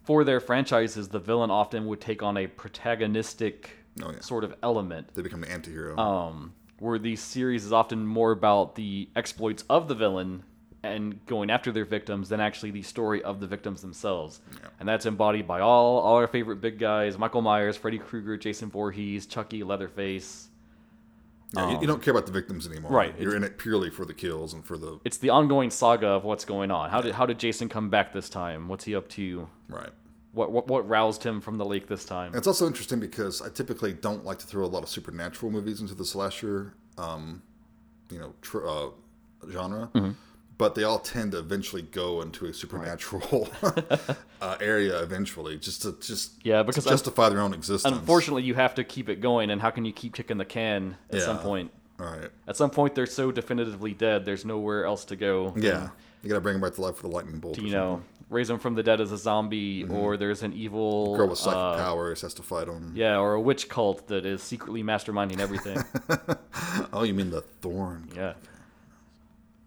For 0.04 0.24
their 0.24 0.40
franchises, 0.40 1.10
the 1.10 1.20
villain 1.20 1.52
often 1.52 1.86
would 1.88 2.02
take 2.02 2.24
on 2.24 2.38
a 2.38 2.48
protagonistic 2.48 3.66
Oh, 4.02 4.12
yeah. 4.12 4.22
sort 4.22 4.44
of 4.46 4.56
element, 4.64 5.14
they 5.16 5.22
become 5.22 5.42
the 5.42 5.52
anti-hero 5.52 5.98
um, 5.98 6.54
where 6.82 6.98
the 6.98 7.16
series 7.16 7.64
is 7.64 7.72
often 7.72 8.08
more 8.08 8.32
about 8.32 8.74
the 8.74 9.08
exploits 9.16 9.64
of 9.70 9.88
the 9.88 9.94
villain 9.94 10.44
and 10.82 11.24
going 11.28 11.52
after 11.52 11.72
their 11.72 11.86
victims 11.86 12.30
than 12.30 12.40
actually 12.40 12.72
the 12.72 12.82
story 12.82 13.22
of 13.22 13.40
the 13.40 13.46
victims 13.46 13.84
themselves. 13.84 14.42
And 14.80 14.90
that's 14.90 15.06
embodied 15.06 15.48
by 15.48 15.60
all, 15.60 16.00
all 16.00 16.16
our 16.16 16.28
favorite 16.28 16.60
big 16.60 16.80
guys 16.80 17.20
Michael 17.20 17.44
Myers, 17.44 17.78
Freddy 17.78 18.00
Krueger, 18.00 18.36
Jason 18.36 18.72
Voorhees, 18.72 19.28
Chucky, 19.28 19.62
Leatherface. 19.64 20.48
Yeah, 21.56 21.70
you, 21.70 21.82
you 21.82 21.88
don't 21.88 22.02
care 22.02 22.14
about 22.14 22.26
the 22.26 22.32
victims 22.32 22.66
anymore 22.66 22.90
um, 22.90 22.98
Right, 22.98 23.14
you're 23.20 23.36
in 23.36 23.44
it 23.44 23.60
purely 23.60 23.92
for 23.92 24.06
the 24.06 24.14
kills 24.14 24.54
and 24.54 24.66
for 24.66 24.78
the 24.78 25.00
it's 25.06 25.18
the 25.18 25.30
ongoing 25.30 25.70
saga 25.70 26.08
of 26.08 26.24
what's 26.24 26.46
going 26.46 26.72
on. 26.72 26.90
How 26.90 27.02
did 27.02 27.14
how 27.14 27.28
did 27.28 27.38
Jason 27.38 27.70
come 27.70 27.92
back 27.92 28.12
this 28.12 28.30
time? 28.30 28.68
What's 28.70 28.86
he 28.86 28.96
up 28.96 29.08
to? 29.10 29.48
right 29.70 29.92
What 30.34 30.52
what, 30.52 30.68
what 30.68 30.88
roused 30.88 31.24
him 31.24 31.42
from 31.42 31.58
the 31.58 31.66
lake 31.66 31.88
this 31.88 32.06
time? 32.06 32.34
it's 32.36 32.48
also 32.48 32.66
interesting 32.68 33.00
because 33.00 33.42
i 33.42 33.50
typically 33.50 33.94
don't 33.94 34.24
like 34.26 34.40
to 34.40 34.46
throw 34.48 34.64
a 34.66 34.72
lot 34.76 34.84
of 34.84 34.90
supernatural 34.90 35.52
movies 35.52 35.82
into 35.82 35.94
the 35.96 36.06
slasher 36.06 36.74
um, 36.98 37.42
you 38.10 38.20
know 38.20 38.34
tr- 38.42 38.68
uh, 38.68 38.88
genre 39.50 39.90
Mm-hmm. 39.94 40.12
but 40.58 40.76
they 40.76 40.84
all 40.84 41.00
tend 41.00 41.32
to 41.32 41.40
eventually 41.40 41.82
go 41.82 42.22
into 42.22 42.46
a 42.46 42.54
supernatural 42.54 43.50
uh, 44.42 44.58
area 44.62 45.02
eventually 45.02 45.58
just 45.58 45.82
to 45.82 45.98
just 46.00 46.34
Yeah, 46.46 46.64
because 46.64 46.86
justify 46.86 47.30
their 47.30 47.42
own 47.42 47.54
existence 47.54 47.96
unfortunately 47.98 48.44
you 48.44 48.54
have 48.56 48.76
to 48.76 48.84
keep 48.84 49.10
it 49.10 49.20
going, 49.22 49.50
and 49.50 49.60
how 49.62 49.72
can 49.72 49.86
you 49.86 49.94
keep 49.94 50.14
kicking 50.14 50.38
the 50.38 50.46
can 50.46 50.98
at 51.12 51.22
some 51.22 51.40
point? 51.40 51.72
right 51.98 52.30
At 52.48 52.56
some 52.58 52.70
point, 52.72 52.96
they're 52.96 53.06
so 53.06 53.32
definitively 53.32 53.94
dead. 53.94 54.26
There's 54.26 54.44
nowhere 54.46 54.86
else 54.86 55.06
to 55.06 55.16
go. 55.16 55.54
Yeah, 55.56 55.90
you 56.24 56.30
gotta 56.30 56.42
bring 56.42 56.56
him 56.56 56.62
back 56.62 56.74
to 56.76 56.82
life 56.82 57.02
with 57.02 57.12
a 57.12 57.16
lightning 57.16 57.40
bolt. 57.40 57.58
You 57.60 57.72
know, 57.72 58.02
raise 58.30 58.50
him 58.50 58.60
from 58.60 58.76
the 58.76 58.84
dead 58.84 59.02
as 59.02 59.12
a 59.12 59.18
zombie, 59.18 59.84
or 59.86 60.18
there's 60.18 60.44
an 60.44 60.54
evil 60.54 61.16
girl 61.16 61.28
with 61.28 61.40
psychic 61.40 61.58
uh, 61.58 61.78
powers 61.78 62.22
has 62.22 62.34
to 62.36 62.44
fight 62.44 62.68
him. 62.68 62.94
Yeah, 62.96 63.18
or 63.18 63.34
a 63.34 63.42
witch 63.42 63.68
cult 63.70 64.08
that 64.08 64.26
is 64.26 64.42
secretly 64.42 64.84
masterminding 64.84 65.40
everything. 65.40 65.78
Oh, 66.94 67.04
you 67.04 67.14
mean 67.14 67.30
the 67.32 67.42
thorn? 67.42 68.10
yeah. 68.16 68.34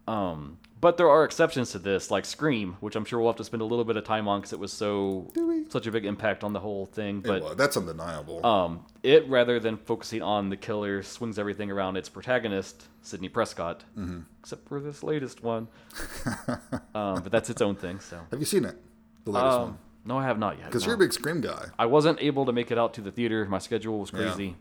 Um, 0.07 0.59
but 0.85 0.99
there 0.99 1.09
are 1.09 1.25
exceptions 1.25 1.71
to 1.73 1.79
this, 1.79 2.11
like 2.11 2.27
Scream, 2.27 2.77
which 2.81 2.95
I'm 2.95 3.07
sure 3.07 3.19
we'll 3.19 3.31
have 3.31 3.37
to 3.39 3.45
spend 3.45 3.63
a 3.63 3.65
little 3.65 3.87
bit 3.87 3.97
of 3.97 4.05
time 4.05 4.29
on 4.29 4.41
because 4.41 4.53
it 4.53 4.59
was 4.59 4.71
so 4.71 5.33
such 5.71 5.87
a 5.87 5.91
big 5.91 6.05
impact 6.05 6.45
on 6.45 6.53
the 6.53 6.61
whole 6.61 6.85
thing. 6.85 7.19
It 7.19 7.25
But 7.25 7.43
was. 7.43 7.57
that's 7.57 7.77
undeniable. 7.79 8.45
um, 8.45 8.85
it 9.03 9.27
rather 9.27 9.59
than 9.59 9.79
focusing 9.79 10.21
on 10.21 10.51
the 10.51 10.59
killer, 10.59 11.03
swings 11.03 11.39
everything 11.39 11.71
around 11.71 11.97
its 11.97 12.11
protagonist, 12.11 12.85
Sidney 13.01 13.31
Prescott, 13.31 13.83
Mm-hmm. 13.99 14.21
except 14.41 14.69
for 14.69 14.79
this 14.79 15.03
latest 15.03 15.43
one. 15.43 15.69
um, 16.95 17.23
but 17.23 17.33
that's 17.33 17.49
its 17.49 17.63
own 17.63 17.77
thing. 17.77 17.99
So, 18.01 18.21
Have 18.31 18.41
you 18.41 18.45
seen 18.47 18.67
it? 18.67 18.77
The 19.25 19.31
latest 19.31 19.55
um, 19.57 19.63
one? 19.63 19.79
no, 20.05 20.19
I 20.19 20.25
have 20.25 20.39
not 20.39 20.59
yet. 20.59 20.67
Because 20.67 20.83
no. 20.83 20.89
you're 20.89 20.97
a 20.97 20.99
big 20.99 21.15
Scream 21.15 21.41
guy. 21.41 21.69
I 21.79 21.87
wasn't 21.87 22.21
able 22.21 22.45
to 22.45 22.53
make 22.53 22.71
it 22.71 22.77
out 22.77 22.93
to 22.95 23.01
the 23.01 23.11
theater. 23.11 23.47
My 23.47 23.59
schedule 23.59 24.01
was 24.01 24.11
crazy, 24.11 24.57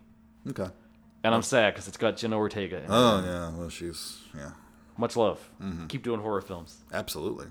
Okay. 0.49 0.69
and 1.25 1.35
I'm 1.35 1.41
sad 1.43 1.73
because 1.73 1.89
it's 1.89 1.97
got 1.97 2.15
Jenna 2.15 2.37
Ortega. 2.37 2.77
In 2.77 2.83
it. 2.85 2.89
Oh 2.89 3.21
yeah. 3.25 3.57
Well, 3.57 3.67
she's 3.69 4.19
yeah. 4.33 4.51
Much 4.97 5.15
love. 5.15 5.49
Mm-hmm. 5.61 5.87
Keep 5.87 6.03
doing 6.03 6.19
horror 6.21 6.41
films. 6.41 6.77
Absolutely. 6.93 7.47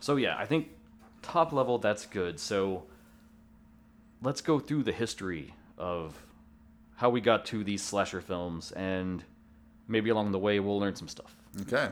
So 0.00 0.16
yeah, 0.16 0.36
I 0.38 0.46
think 0.46 0.68
top 1.22 1.52
level 1.52 1.78
that's 1.78 2.06
good. 2.06 2.38
So 2.38 2.84
let's 4.22 4.40
go 4.40 4.58
through 4.58 4.84
the 4.84 4.92
history 4.92 5.54
of 5.76 6.16
how 6.96 7.10
we 7.10 7.20
got 7.20 7.44
to 7.46 7.62
these 7.64 7.82
slasher 7.82 8.20
films, 8.20 8.72
and 8.72 9.24
maybe 9.86 10.10
along 10.10 10.32
the 10.32 10.38
way 10.38 10.58
we'll 10.60 10.78
learn 10.78 10.94
some 10.96 11.08
stuff. 11.08 11.34
Okay. 11.62 11.90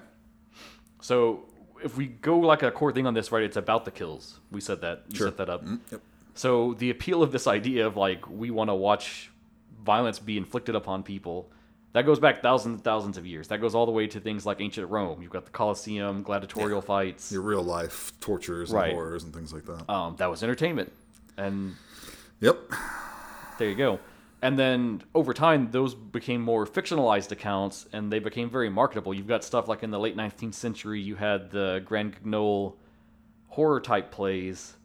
So 1.01 1.45
if 1.83 1.97
we 1.97 2.07
go 2.07 2.39
like 2.39 2.63
a 2.63 2.71
core 2.71 2.93
thing 2.93 3.07
on 3.07 3.15
this, 3.15 3.31
right? 3.31 3.43
It's 3.45 3.57
about 3.57 3.85
the 3.85 3.91
kills. 3.91 4.41
We 4.51 4.61
said 4.61 4.81
that. 4.81 5.05
You 5.09 5.17
Sure. 5.19 5.29
set 5.29 5.37
that 5.39 5.49
up. 5.51 5.65
Mm, 5.65 5.81
yep. 5.91 6.01
So 6.35 6.75
the 6.75 6.91
appeal 6.91 7.23
of 7.23 7.33
this 7.33 7.47
idea 7.47 7.87
of 7.87 7.97
like 7.97 8.29
we 8.29 8.51
want 8.51 8.71
to 8.71 8.75
watch 8.75 9.31
violence 9.85 10.19
be 10.19 10.37
inflicted 10.37 10.75
upon 10.75 11.03
people, 11.03 11.51
that 11.97 12.05
goes 12.05 12.19
back 12.19 12.43
thousands 12.43 12.75
and 12.75 12.85
thousands 12.85 13.17
of 13.17 13.25
years. 13.25 13.49
That 13.49 13.63
goes 13.63 13.75
all 13.75 13.87
the 13.87 13.93
way 13.93 14.07
to 14.07 14.21
things 14.21 14.45
like 14.45 14.61
ancient 14.61 14.91
Rome. 14.91 15.23
You've 15.23 15.31
got 15.31 15.47
the 15.47 15.51
Colosseum, 15.51 16.23
gladiatorial 16.23 16.83
fights. 16.83 17.33
Your 17.33 17.41
real 17.41 17.63
life 17.63 18.13
tortures 18.21 18.69
and 18.71 18.79
Right. 18.79 18.93
horrors 18.93 19.25
and 19.25 19.33
things 19.33 19.51
like 19.51 19.65
that. 19.65 19.91
Um, 19.91 20.15
that 20.17 20.27
was 20.27 20.43
entertainment, 20.43 20.93
and 21.39 21.75
yep. 22.39 22.59
there 23.59 23.71
you 23.71 23.75
go. 23.77 23.99
And 24.43 24.59
then 24.59 25.05
over 25.15 25.33
time, 25.33 25.71
those 25.71 25.95
became 25.95 26.43
more 26.43 26.67
fictionalized 26.67 27.33
accounts, 27.33 27.87
and 27.95 28.13
they 28.13 28.19
became 28.19 28.51
very 28.51 28.69
marketable. 28.69 29.15
You've 29.15 29.27
got 29.27 29.43
stuff 29.43 29.67
like 29.67 29.83
in 29.83 29.91
the 29.91 29.99
late 29.99 30.17
19th 30.17 30.53
century, 30.53 31.01
you 31.01 31.15
had 31.15 31.51
the 31.51 31.81
Grand 31.87 32.15
Guignol 32.15 32.75
horror 33.49 33.81
type 33.81 34.11
plays, 34.11 34.77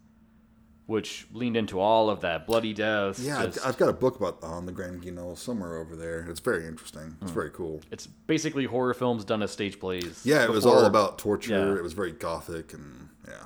which 0.92 1.26
leaned 1.32 1.56
into 1.56 1.80
all 1.80 2.10
of 2.10 2.20
that 2.20 2.46
bloody 2.46 2.74
deaths. 2.74 3.18
Yeah, 3.20 3.46
just- 3.46 3.66
I've, 3.66 3.78
got 3.78 3.88
a 3.88 3.94
book 3.94 4.18
about 4.18 4.44
on 4.44 4.66
the 4.66 4.74
Grand 4.74 5.02
Guignol 5.02 5.38
somewhere 5.38 5.78
over 5.78 5.96
there. 5.96 6.28
It's 6.30 6.42
very 6.42 6.68
interesting. 6.68 7.16
It's 7.22 7.32
very 7.32 7.50
cool. 7.50 7.80
it's 7.92 8.08
basically 8.08 8.66
horror 8.66 8.94
films 8.94 9.24
done 9.24 9.42
as 9.42 9.52
stage 9.52 9.80
plays. 9.80 10.22
Yeah, 10.26 10.44
it 10.44 10.50
was 10.50 10.66
all 10.66 10.84
about 10.86 11.18
torture. 11.18 11.54
yeah. 11.54 11.78
It 11.78 11.82
was 11.82 11.94
very 11.94 12.12
gothic 12.12 12.74
and 12.74 13.08
yeah. 13.26 13.46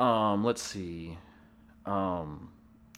Um, 0.00 0.42
let's 0.44 0.62
see. 0.62 1.16
Um, 1.86 2.50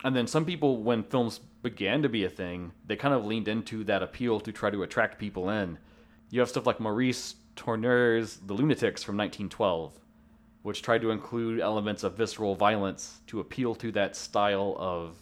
and 0.03 0.17
then 0.17 0.27
some 0.27 0.47
people, 0.47 0.83
when 0.83 1.03
films 1.03 1.41
began 1.63 2.01
to 2.03 2.09
be 2.09 2.25
a 2.25 2.31
thing, 2.31 2.73
they 2.87 2.97
kind 2.97 3.13
of 3.13 3.27
leaned 3.27 3.47
into 3.47 3.85
that 3.85 4.03
appeal 4.03 4.41
to 4.41 4.53
try 4.53 4.71
to 4.71 4.83
attract 4.83 5.19
people 5.19 5.51
in. 5.51 5.77
You 6.31 6.41
have 6.41 6.49
stuff 6.49 6.67
like 6.67 6.81
Maurice 6.81 7.35
Tourneur's 7.57 8.39
The 8.39 8.55
Lunatics 8.55 9.03
from 9.03 9.19
1912, 9.19 9.99
which 10.63 10.83
tried 10.83 11.01
to 11.03 11.11
include 11.11 11.61
elements 11.61 12.03
of 12.03 12.17
visceral 12.17 12.55
violence 12.55 13.21
to 13.27 13.41
appeal 13.41 13.75
to 13.77 13.93
that 13.93 14.15
style 14.15 14.77
of 14.79 15.17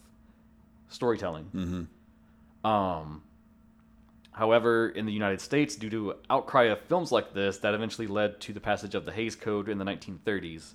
storytelling. 0.89 1.51
Mm-hmm. 1.55 2.69
Um, 2.69 3.23
however, 4.33 4.89
in 4.89 5.07
the 5.07 5.13
United 5.13 5.41
States, 5.41 5.77
due 5.77 5.91
to 5.91 6.15
outcry 6.29 6.65
of 6.65 6.81
films 6.83 7.13
like 7.13 7.35
this, 7.35 7.59
that 7.59 7.75
eventually 7.75 8.07
led 8.09 8.41
to 8.41 8.53
the 8.53 8.61
passage 8.61 8.95
of 8.95 9.05
the 9.05 9.13
Hays 9.13 9.37
Code 9.37 9.69
in 9.69 9.79
the 9.79 9.85
1930s 9.85 10.75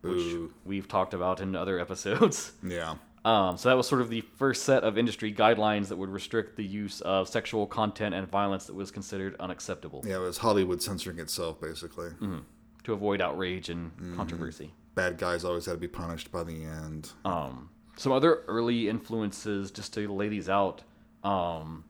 which 0.00 0.18
Boo. 0.18 0.52
we've 0.64 0.88
talked 0.88 1.14
about 1.14 1.40
in 1.40 1.54
other 1.56 1.78
episodes. 1.80 2.52
Yeah. 2.62 2.96
Um, 3.24 3.58
so 3.58 3.68
that 3.68 3.76
was 3.76 3.88
sort 3.88 4.00
of 4.00 4.10
the 4.10 4.20
first 4.20 4.62
set 4.62 4.84
of 4.84 4.96
industry 4.96 5.34
guidelines 5.34 5.88
that 5.88 5.96
would 5.96 6.08
restrict 6.08 6.56
the 6.56 6.64
use 6.64 7.00
of 7.00 7.28
sexual 7.28 7.66
content 7.66 8.14
and 8.14 8.28
violence 8.28 8.66
that 8.66 8.74
was 8.74 8.90
considered 8.90 9.34
unacceptable 9.40 10.02
Yeah, 10.06 10.16
it 10.16 10.20
was 10.20 10.38
Hollywood 10.38 10.80
censoring 10.80 11.18
itself 11.18 11.60
basically. 11.60 12.10
Mm-hmm. 12.10 12.38
To 12.84 12.92
avoid 12.92 13.20
outrage 13.20 13.68
and 13.68 14.16
controversy. 14.16 14.72
Bad 14.94 15.18
guys 15.18 15.44
always 15.44 15.66
had 15.66 15.72
to 15.72 15.78
be 15.78 15.88
punished 15.88 16.32
by 16.32 16.42
the 16.42 16.64
end. 16.64 17.12
Um, 17.24 17.68
some 17.96 18.12
other 18.12 18.44
early 18.48 18.88
influences, 18.88 19.70
just 19.70 19.92
to 19.94 20.10
lay 20.12 20.28
these 20.28 20.48
out. 20.48 20.82
Um, 21.22 21.84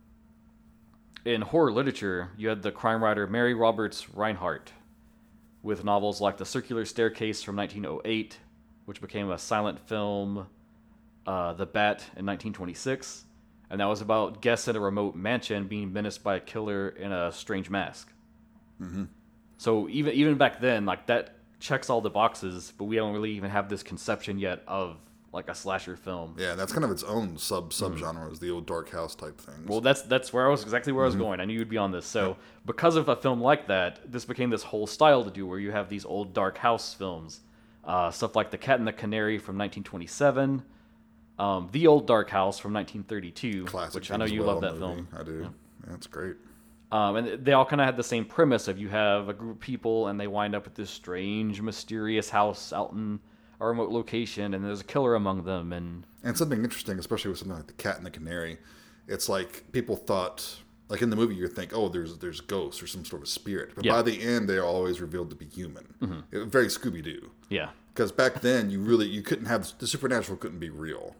in 1.24 1.42
horror 1.42 1.70
literature, 1.70 2.30
you 2.36 2.48
had 2.48 2.62
the 2.62 2.72
crime 2.72 3.04
writer 3.04 3.26
Mary 3.26 3.54
Roberts 3.54 4.06
Rinehart 4.06 4.68
with 5.62 5.84
novels 5.84 6.20
like 6.20 6.36
The 6.38 6.46
Circular 6.46 6.84
Staircase 6.84 7.42
from 7.42 7.56
1908, 7.56 8.38
which 8.86 9.00
became 9.00 9.30
a 9.30 9.38
silent 9.38 9.78
film, 9.86 10.46
uh, 11.26 11.52
The 11.52 11.66
Bat 11.66 12.00
in 12.16 12.24
1926. 12.26 13.24
And 13.70 13.80
that 13.80 13.86
was 13.86 14.00
about 14.00 14.40
guests 14.40 14.66
at 14.68 14.76
a 14.76 14.80
remote 14.80 15.14
mansion 15.14 15.66
being 15.66 15.92
menaced 15.92 16.24
by 16.24 16.36
a 16.36 16.40
killer 16.40 16.88
in 16.88 17.12
a 17.12 17.30
strange 17.30 17.68
mask. 17.68 18.10
So 19.58 19.88
even 19.88 20.14
even 20.14 20.36
back 20.36 20.60
then, 20.60 20.86
like 20.86 21.06
that 21.06 21.34
checks 21.60 21.90
all 21.90 22.00
the 22.00 22.10
boxes, 22.10 22.72
but 22.78 22.84
we 22.84 22.96
don't 22.96 23.12
really 23.12 23.32
even 23.32 23.50
have 23.50 23.68
this 23.68 23.82
conception 23.82 24.38
yet 24.38 24.62
of 24.66 24.96
like 25.32 25.48
a 25.48 25.54
slasher 25.54 25.96
film. 25.96 26.34
Yeah, 26.38 26.54
that's 26.54 26.72
kind 26.72 26.84
of 26.84 26.90
its 26.90 27.02
own 27.02 27.36
sub 27.36 27.70
subgenre, 27.70 28.32
is 28.32 28.38
the 28.38 28.50
old 28.50 28.66
dark 28.66 28.88
house 28.90 29.14
type 29.14 29.38
things. 29.38 29.58
Mm-hmm. 29.58 29.68
Well, 29.68 29.80
that's 29.80 30.02
that's 30.02 30.32
where 30.32 30.46
I 30.46 30.50
was 30.50 30.62
exactly 30.62 30.92
where 30.92 31.04
I 31.04 31.06
was 31.06 31.16
going. 31.16 31.40
I 31.40 31.44
knew 31.44 31.58
you'd 31.58 31.68
be 31.68 31.76
on 31.76 31.92
this. 31.92 32.06
So 32.06 32.36
because 32.64 32.96
of 32.96 33.08
a 33.08 33.16
film 33.16 33.40
like 33.40 33.66
that, 33.68 34.10
this 34.10 34.24
became 34.24 34.50
this 34.50 34.62
whole 34.62 34.86
style 34.86 35.24
to 35.24 35.30
do, 35.30 35.46
where 35.46 35.58
you 35.58 35.70
have 35.72 35.88
these 35.88 36.04
old 36.04 36.32
dark 36.32 36.58
house 36.58 36.94
films, 36.94 37.40
uh, 37.84 38.10
stuff 38.10 38.36
like 38.36 38.50
The 38.50 38.58
Cat 38.58 38.78
and 38.78 38.86
the 38.86 38.92
Canary 38.92 39.38
from 39.38 39.58
1927, 39.58 40.62
um, 41.38 41.68
The 41.72 41.86
Old 41.86 42.06
Dark 42.06 42.30
House 42.30 42.58
from 42.58 42.72
1932, 42.72 43.64
Classic 43.64 43.94
which 43.94 44.10
I 44.10 44.16
know 44.16 44.24
you 44.24 44.40
Whale 44.40 44.54
love 44.54 44.60
that 44.62 44.76
movie. 44.76 44.94
film. 44.94 45.08
I 45.16 45.22
do. 45.24 45.50
Yeah, 45.86 45.94
it's 45.94 46.06
great. 46.06 46.36
Um, 46.90 47.16
and 47.16 47.44
they 47.44 47.52
all 47.52 47.66
kind 47.66 47.80
of 47.80 47.84
had 47.86 47.96
the 47.96 48.02
same 48.02 48.24
premise 48.24 48.66
of 48.66 48.78
you 48.78 48.88
have 48.88 49.28
a 49.28 49.34
group 49.34 49.56
of 49.56 49.60
people 49.60 50.08
and 50.08 50.18
they 50.18 50.26
wind 50.26 50.54
up 50.54 50.66
at 50.66 50.74
this 50.74 50.88
strange, 50.90 51.60
mysterious 51.60 52.30
house 52.30 52.72
out 52.72 52.92
in 52.92 53.20
a 53.60 53.66
remote 53.66 53.90
location, 53.90 54.54
and 54.54 54.64
there's 54.64 54.80
a 54.80 54.84
killer 54.84 55.14
among 55.14 55.44
them, 55.44 55.72
and 55.72 56.06
And 56.22 56.36
something 56.38 56.62
interesting, 56.62 56.98
especially 56.98 57.30
with 57.30 57.40
something 57.40 57.56
like 57.56 57.66
the 57.66 57.72
cat 57.74 57.96
and 57.96 58.06
the 58.06 58.10
canary, 58.10 58.58
it's 59.08 59.28
like 59.28 59.64
people 59.72 59.96
thought, 59.96 60.58
like 60.88 61.02
in 61.02 61.10
the 61.10 61.16
movie, 61.16 61.34
you 61.34 61.48
think, 61.48 61.72
oh, 61.74 61.88
there's 61.88 62.18
there's 62.18 62.40
ghosts 62.40 62.80
or 62.82 62.86
some 62.86 63.04
sort 63.04 63.20
of 63.22 63.28
spirit, 63.28 63.72
but 63.74 63.84
Yeah. 63.84 63.92
by 63.92 64.02
the 64.02 64.22
end, 64.22 64.48
they're 64.48 64.64
always 64.64 65.00
revealed 65.00 65.28
to 65.30 65.36
be 65.36 65.46
human. 65.46 66.24
It 66.30 66.38
was 66.38 66.46
very 66.48 66.66
Scooby 66.68 67.02
Doo, 67.02 67.30
yeah, 67.48 67.70
because 67.92 68.12
back 68.12 68.40
then 68.42 68.70
you 68.70 68.80
really 68.80 69.08
you 69.08 69.22
couldn't 69.22 69.46
have 69.46 69.72
the 69.78 69.86
supernatural 69.88 70.38
couldn't 70.38 70.60
be 70.60 70.70
real. 70.70 71.16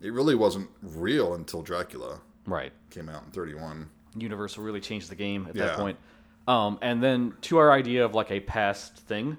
It 0.00 0.12
really 0.12 0.34
wasn't 0.34 0.70
real 0.80 1.34
until 1.34 1.60
Dracula 1.62 2.20
right. 2.46 2.72
came 2.90 3.08
out 3.10 3.24
in 3.26 3.30
'31. 3.30 3.90
Universal 4.20 4.62
really 4.64 4.80
changed 4.80 5.10
the 5.10 5.14
game 5.14 5.46
at 5.48 5.54
Yeah. 5.56 5.66
that 5.66 5.76
point. 5.78 5.98
Um, 6.46 6.78
and 6.80 7.02
then 7.02 7.34
to 7.42 7.58
our 7.58 7.70
idea 7.72 8.04
of 8.04 8.14
like 8.14 8.30
a 8.30 8.40
past 8.40 8.96
thing, 8.96 9.36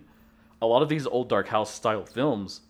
a 0.61 0.65
lot 0.67 0.81
of 0.81 0.89
these 0.89 1.07
old 1.07 1.29
dark 1.29 1.47
house 1.47 1.73
style 1.73 2.05
films 2.05 2.61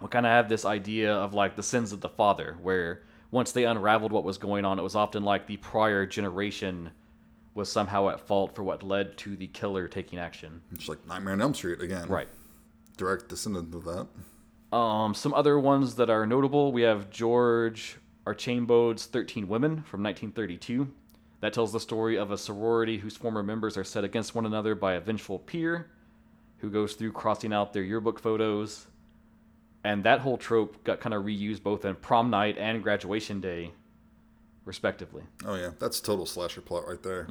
will 0.00 0.08
kind 0.08 0.24
of 0.26 0.30
have 0.30 0.48
this 0.48 0.64
idea 0.64 1.12
of 1.14 1.34
like 1.34 1.56
the 1.56 1.62
sins 1.62 1.92
of 1.92 2.00
the 2.00 2.08
father, 2.08 2.56
where 2.62 3.02
once 3.30 3.52
they 3.52 3.64
unraveled 3.64 4.12
what 4.12 4.24
was 4.24 4.38
going 4.38 4.64
on, 4.64 4.78
it 4.78 4.82
was 4.82 4.94
often 4.94 5.22
like 5.22 5.46
the 5.46 5.56
prior 5.58 6.06
generation 6.06 6.90
was 7.54 7.70
somehow 7.70 8.08
at 8.08 8.18
fault 8.20 8.54
for 8.54 8.62
what 8.62 8.82
led 8.82 9.16
to 9.18 9.36
the 9.36 9.46
killer 9.48 9.86
taking 9.86 10.18
action. 10.18 10.62
It's 10.72 10.88
like 10.88 11.06
Nightmare 11.06 11.34
on 11.34 11.42
Elm 11.42 11.54
Street 11.54 11.80
again, 11.82 12.08
Right. 12.08 12.28
Direct 12.96 13.28
descendant 13.28 13.74
of 13.74 13.84
that. 13.84 14.76
Um, 14.76 15.12
some 15.14 15.34
other 15.34 15.58
ones 15.58 15.96
that 15.96 16.08
are 16.08 16.26
notable, 16.26 16.72
we 16.72 16.82
have 16.82 17.10
George 17.10 17.98
Archainbaud's 18.26 19.04
13 19.06 19.48
Women 19.48 19.82
from 19.82 20.02
1932. 20.02 20.88
That 21.42 21.52
tells 21.52 21.72
the 21.72 21.80
story 21.80 22.16
of 22.16 22.30
a 22.30 22.38
sorority 22.38 22.98
whose 22.98 23.16
former 23.16 23.42
members 23.42 23.76
are 23.76 23.82
set 23.82 24.04
against 24.04 24.32
one 24.32 24.46
another 24.46 24.76
by 24.76 24.92
a 24.92 25.00
vengeful 25.00 25.40
peer 25.40 25.90
who 26.58 26.70
goes 26.70 26.94
through 26.94 27.10
crossing 27.10 27.52
out 27.52 27.72
their 27.72 27.82
yearbook 27.82 28.20
photos. 28.20 28.86
And 29.82 30.04
that 30.04 30.20
whole 30.20 30.38
trope 30.38 30.84
got 30.84 31.00
kind 31.00 31.12
of 31.12 31.24
reused 31.24 31.64
both 31.64 31.84
in 31.84 31.96
prom 31.96 32.30
night 32.30 32.56
and 32.58 32.80
graduation 32.80 33.40
day, 33.40 33.72
respectively. 34.64 35.24
Oh 35.44 35.56
yeah, 35.56 35.70
that's 35.80 35.98
a 35.98 36.02
total 36.04 36.26
slasher 36.26 36.60
plot 36.60 36.86
right 36.86 37.02
there. 37.02 37.26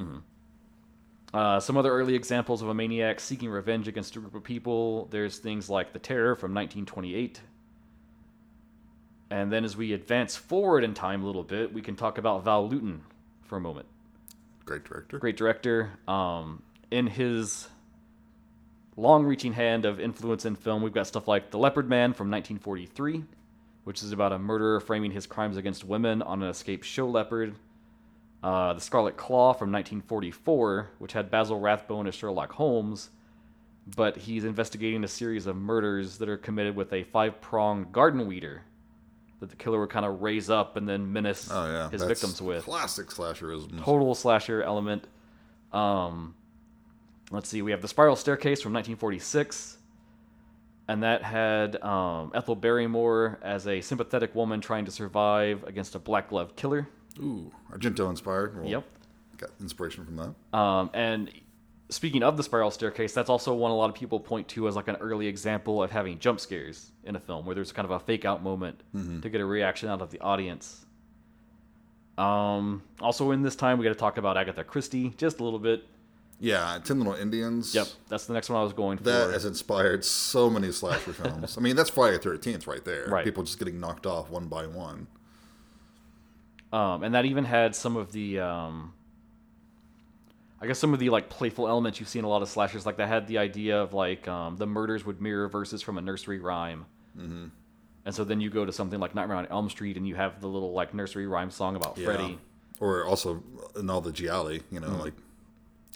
Uh, 1.32 1.58
some 1.58 1.78
other 1.78 1.90
early 1.90 2.14
examples 2.14 2.60
of 2.60 2.68
a 2.68 2.74
maniac 2.74 3.18
seeking 3.18 3.48
revenge 3.48 3.88
against 3.88 4.14
a 4.16 4.18
group 4.18 4.34
of 4.34 4.44
people. 4.44 5.06
There's 5.10 5.38
things 5.38 5.70
like 5.70 5.94
The 5.94 5.98
Terror 5.98 6.36
from 6.36 6.52
1928. 6.52 7.40
And 9.30 9.50
then 9.50 9.64
as 9.64 9.74
we 9.74 9.94
advance 9.94 10.36
forward 10.36 10.84
in 10.84 10.92
time 10.92 11.22
a 11.22 11.26
little 11.26 11.42
bit, 11.42 11.72
we 11.72 11.80
can 11.80 11.96
talk 11.96 12.18
about 12.18 12.44
Val 12.44 12.68
Lewton 12.68 13.04
for 13.40 13.56
a 13.56 13.60
moment. 13.60 13.86
Great 14.64 14.84
director. 14.84 15.18
Great 15.18 15.36
director. 15.36 15.90
Um, 16.06 16.62
in 16.90 17.06
his 17.06 17.68
long 18.96 19.24
reaching 19.24 19.52
hand 19.52 19.84
of 19.84 20.00
influence 20.00 20.44
in 20.44 20.56
film, 20.56 20.82
we've 20.82 20.92
got 20.92 21.06
stuff 21.06 21.26
like 21.26 21.50
The 21.50 21.58
Leopard 21.58 21.88
Man 21.88 22.12
from 22.12 22.30
1943, 22.30 23.24
which 23.84 24.02
is 24.02 24.12
about 24.12 24.32
a 24.32 24.38
murderer 24.38 24.80
framing 24.80 25.10
his 25.10 25.26
crimes 25.26 25.56
against 25.56 25.84
women 25.84 26.22
on 26.22 26.42
an 26.42 26.48
escaped 26.48 26.84
show 26.84 27.08
leopard. 27.08 27.54
Uh, 28.42 28.72
the 28.72 28.80
Scarlet 28.80 29.16
Claw 29.16 29.52
from 29.52 29.70
1944, 29.70 30.90
which 30.98 31.12
had 31.12 31.30
Basil 31.30 31.60
Rathbone 31.60 32.08
as 32.08 32.14
Sherlock 32.14 32.52
Holmes, 32.52 33.10
but 33.96 34.16
he's 34.16 34.44
investigating 34.44 35.04
a 35.04 35.08
series 35.08 35.46
of 35.46 35.56
murders 35.56 36.18
that 36.18 36.28
are 36.28 36.36
committed 36.36 36.74
with 36.74 36.92
a 36.92 37.04
five 37.04 37.40
pronged 37.40 37.92
garden 37.92 38.26
weeder 38.26 38.62
that 39.42 39.50
the 39.50 39.56
killer 39.56 39.80
would 39.80 39.90
kind 39.90 40.06
of 40.06 40.22
raise 40.22 40.48
up 40.48 40.76
and 40.76 40.88
then 40.88 41.12
menace 41.12 41.48
Oh 41.52 41.66
yeah, 41.66 41.90
his 41.90 42.00
that's 42.00 42.08
victims 42.20 42.40
with 42.40 42.64
classic 42.64 43.08
slasherism. 43.08 43.82
total 43.82 44.14
slasher 44.14 44.62
element. 44.62 45.04
Um, 45.72 46.34
let's 47.32 47.48
see, 47.48 47.60
we 47.60 47.72
have 47.72 47.82
the 47.82 47.88
Spiral 47.88 48.14
Staircase 48.14 48.62
from 48.62 48.72
1946, 48.72 49.78
and 50.88 51.02
that 51.02 51.22
had 51.22 51.82
um, 51.82 52.30
Ethel 52.34 52.54
Barrymore 52.54 53.38
as 53.42 53.66
a 53.66 53.80
sympathetic 53.80 54.34
woman 54.34 54.60
trying 54.60 54.84
to 54.84 54.90
survive 54.92 55.64
against 55.64 55.94
a 55.94 55.98
black 55.98 56.28
glove 56.28 56.54
killer. 56.56 56.88
Ooh, 57.18 57.50
Argento 57.72 58.08
inspired. 58.10 58.56
Well, 58.56 58.66
Yep. 58.68 58.84
Got 59.38 59.50
inspiration 59.60 60.04
from 60.04 60.16
that. 60.16 60.56
Um, 60.56 60.90
and 60.94 61.30
speaking 61.92 62.22
of 62.22 62.36
the 62.36 62.42
Spiral 62.42 62.70
Staircase, 62.70 63.12
that's 63.12 63.30
also 63.30 63.54
one 63.54 63.70
a 63.70 63.74
lot 63.76 63.88
of 63.90 63.94
people 63.94 64.18
point 64.18 64.48
to 64.48 64.66
as 64.68 64.76
like 64.76 64.88
an 64.88 64.96
early 64.96 65.26
example 65.26 65.82
of 65.82 65.90
having 65.90 66.18
jump 66.18 66.40
scares 66.40 66.90
in 67.04 67.16
a 67.16 67.20
film, 67.20 67.46
where 67.46 67.54
there's 67.54 67.72
kind 67.72 67.84
of 67.84 67.90
a 67.92 67.98
fake 68.00 68.24
out 68.24 68.42
moment 68.42 68.82
to 69.22 69.28
get 69.28 69.40
a 69.40 69.44
reaction 69.44 69.88
out 69.88 70.00
of 70.02 70.10
the 70.10 70.20
audience. 70.20 70.84
Um, 72.18 72.82
also, 73.00 73.30
in 73.30 73.42
this 73.42 73.56
time, 73.56 73.78
we 73.78 73.84
got 73.84 73.92
to 73.92 73.98
talk 73.98 74.18
about 74.18 74.36
Agatha 74.36 74.64
Christie 74.64 75.14
just 75.16 75.40
a 75.40 75.44
little 75.44 75.58
bit. 75.58 75.84
Yeah, 76.40 76.78
Ten 76.84 76.98
Little 76.98 77.14
Indians. 77.14 77.74
Yep, 77.74 77.86
that's 78.08 78.26
the 78.26 78.32
next 78.34 78.50
one 78.50 78.60
I 78.60 78.64
was 78.64 78.72
going 78.72 78.98
for. 78.98 79.04
That 79.04 79.30
has 79.30 79.44
inspired 79.44 80.04
so 80.04 80.50
many 80.50 80.72
slasher 80.72 81.12
films. 81.12 81.56
I 81.56 81.60
mean, 81.60 81.76
that's 81.76 81.90
Friday 81.90 82.16
the 82.16 82.22
Thirteenth 82.22 82.66
right 82.66 82.84
there. 82.84 83.06
Right. 83.06 83.24
People 83.24 83.44
just 83.44 83.58
getting 83.58 83.78
knocked 83.78 84.06
off 84.06 84.28
one 84.28 84.48
by 84.48 84.66
one. 84.66 85.06
um, 86.72 87.02
and 87.02 87.14
that 87.14 87.24
even 87.26 87.44
had 87.44 87.76
some 87.76 87.96
of 87.96 88.12
the, 88.12 88.40
um, 88.40 88.92
I 90.62 90.66
guess 90.66 90.78
some 90.78 90.94
of 90.94 91.00
the 91.00 91.10
like 91.10 91.28
playful 91.28 91.66
elements 91.68 91.98
you 91.98 92.06
see 92.06 92.20
in 92.20 92.24
a 92.24 92.28
lot 92.28 92.40
of 92.40 92.48
slashers. 92.48 92.86
Like 92.86 92.96
they 92.96 93.06
had 93.06 93.26
the 93.26 93.38
idea 93.38 93.82
of 93.82 93.92
like 93.92 94.28
um, 94.28 94.56
the 94.56 94.66
murders 94.66 95.04
would 95.04 95.20
mirror 95.20 95.48
verses 95.48 95.82
from 95.82 95.98
a 95.98 96.00
nursery 96.00 96.38
rhyme. 96.38 96.86
Mm-hmm. 97.18 97.46
And 98.04 98.14
so 98.14 98.22
then 98.24 98.40
you 98.40 98.48
go 98.48 98.64
to 98.64 98.72
something 98.72 99.00
like 99.00 99.14
Nightmare 99.14 99.36
on 99.38 99.46
Elm 99.46 99.68
Street, 99.68 99.96
and 99.96 100.06
you 100.06 100.14
have 100.14 100.40
the 100.40 100.46
little 100.48 100.72
like 100.72 100.94
nursery 100.94 101.26
rhyme 101.26 101.50
song 101.50 101.74
about 101.76 101.98
Yeah. 101.98 102.04
Freddy. 102.06 102.38
Or 102.80 103.04
also 103.04 103.42
in 103.76 103.90
all 103.90 104.00
the 104.00 104.12
Gialli, 104.12 104.62
you 104.70 104.78
know, 104.80 104.88
Mm-hmm. 104.88 105.00
like 105.00 105.14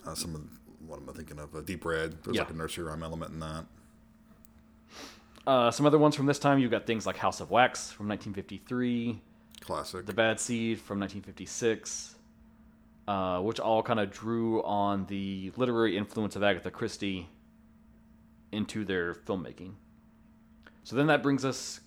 uh, 0.04 0.14
some 0.14 0.34
of 0.34 0.42
what 0.86 1.00
am 1.00 1.08
I 1.08 1.12
thinking 1.12 1.38
of? 1.38 1.54
Uh, 1.54 1.60
Deep 1.60 1.84
Red. 1.84 2.16
There's 2.24 2.36
Yeah. 2.36 2.42
like 2.42 2.50
a 2.50 2.56
nursery 2.56 2.84
rhyme 2.84 3.02
element 3.04 3.32
in 3.32 3.40
that. 3.40 3.66
Uh, 5.46 5.70
some 5.70 5.86
other 5.86 5.98
ones 5.98 6.16
from 6.16 6.26
this 6.26 6.40
time, 6.40 6.58
you've 6.58 6.72
got 6.72 6.86
things 6.86 7.06
like 7.06 7.16
House 7.16 7.40
of 7.40 7.52
Wax 7.52 7.92
from 7.92 8.08
1953, 8.08 9.20
Classic. 9.60 10.04
The 10.04 10.12
Bad 10.12 10.40
Seed 10.40 10.80
from 10.80 10.98
1956, 10.98 12.15
uh, 13.08 13.40
which 13.40 13.60
all 13.60 13.82
kind 13.82 14.00
of 14.00 14.10
drew 14.10 14.62
on 14.62 15.06
the 15.06 15.52
literary 15.56 15.96
influence 15.96 16.36
of 16.36 16.42
Agatha 16.42 16.70
Christie 16.70 17.28
into 18.52 18.84
their 18.84 19.14
filmmaking. 19.14 19.74
So 20.84 20.96
then 20.96 21.06
that 21.08 21.22
brings 21.22 21.44
us 21.44 21.80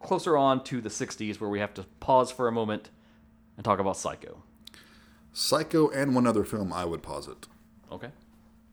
closer 0.00 0.36
on 0.36 0.64
to 0.64 0.80
the 0.80 0.88
60s, 0.88 1.40
where 1.40 1.50
we 1.50 1.60
have 1.60 1.74
to 1.74 1.84
pause 2.00 2.30
for 2.30 2.48
a 2.48 2.52
moment 2.52 2.90
and 3.56 3.64
talk 3.64 3.78
about 3.78 3.96
Psycho. 3.96 4.42
Psycho 5.32 5.88
and 5.90 6.14
one 6.14 6.26
other 6.26 6.44
film 6.44 6.72
I 6.72 6.84
would 6.84 7.02
posit. 7.02 7.46
Okay. 7.90 8.08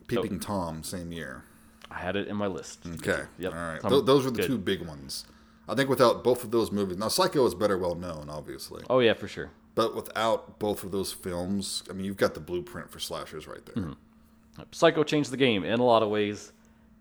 Peeping 0.08 0.40
Tom, 0.40 0.84
same 0.84 1.12
year. 1.12 1.44
I 1.92 2.00
had 2.00 2.16
it 2.16 2.28
in 2.28 2.36
my 2.36 2.48
list. 2.48 2.86
Okay. 2.86 3.24
Yep. 3.38 3.54
All 3.54 3.60
right. 3.60 3.82
Th- 3.82 4.06
those 4.06 4.26
were 4.26 4.32
the 4.32 4.38
good. 4.42 4.48
two 4.48 4.58
big 4.58 4.86
ones. 4.86 5.26
I 5.68 5.76
think 5.76 5.90
without 5.90 6.24
both 6.24 6.44
of 6.44 6.52
those 6.52 6.72
movies, 6.72 6.98
now 6.98 7.10
Psycho 7.10 7.46
is 7.46 7.54
better 7.54 7.78
well 7.78 7.96
known, 7.96 8.28
obviously, 8.30 8.84
Oh, 8.90 9.00
yeah, 9.00 9.14
for 9.14 9.28
sure. 9.28 9.52
But 9.80 9.96
without 9.96 10.60
both 10.60 10.84
of 10.84 10.92
those 10.92 11.14
films, 11.14 11.84
I 11.90 11.94
mean, 11.94 12.04
you've 12.04 12.18
got 12.18 12.34
the 12.34 12.42
blueprint 12.42 12.92
for 12.92 13.00
slashers 13.00 13.48
right 13.48 13.66
there. 13.66 13.76
Mm-hmm. 13.76 14.64
Psycho 14.74 15.06
changed 15.06 15.32
the 15.32 15.38
game 15.38 15.64
in 15.64 15.80
a 15.80 15.86
lot 15.86 16.04
of 16.04 16.10
ways. 16.10 16.52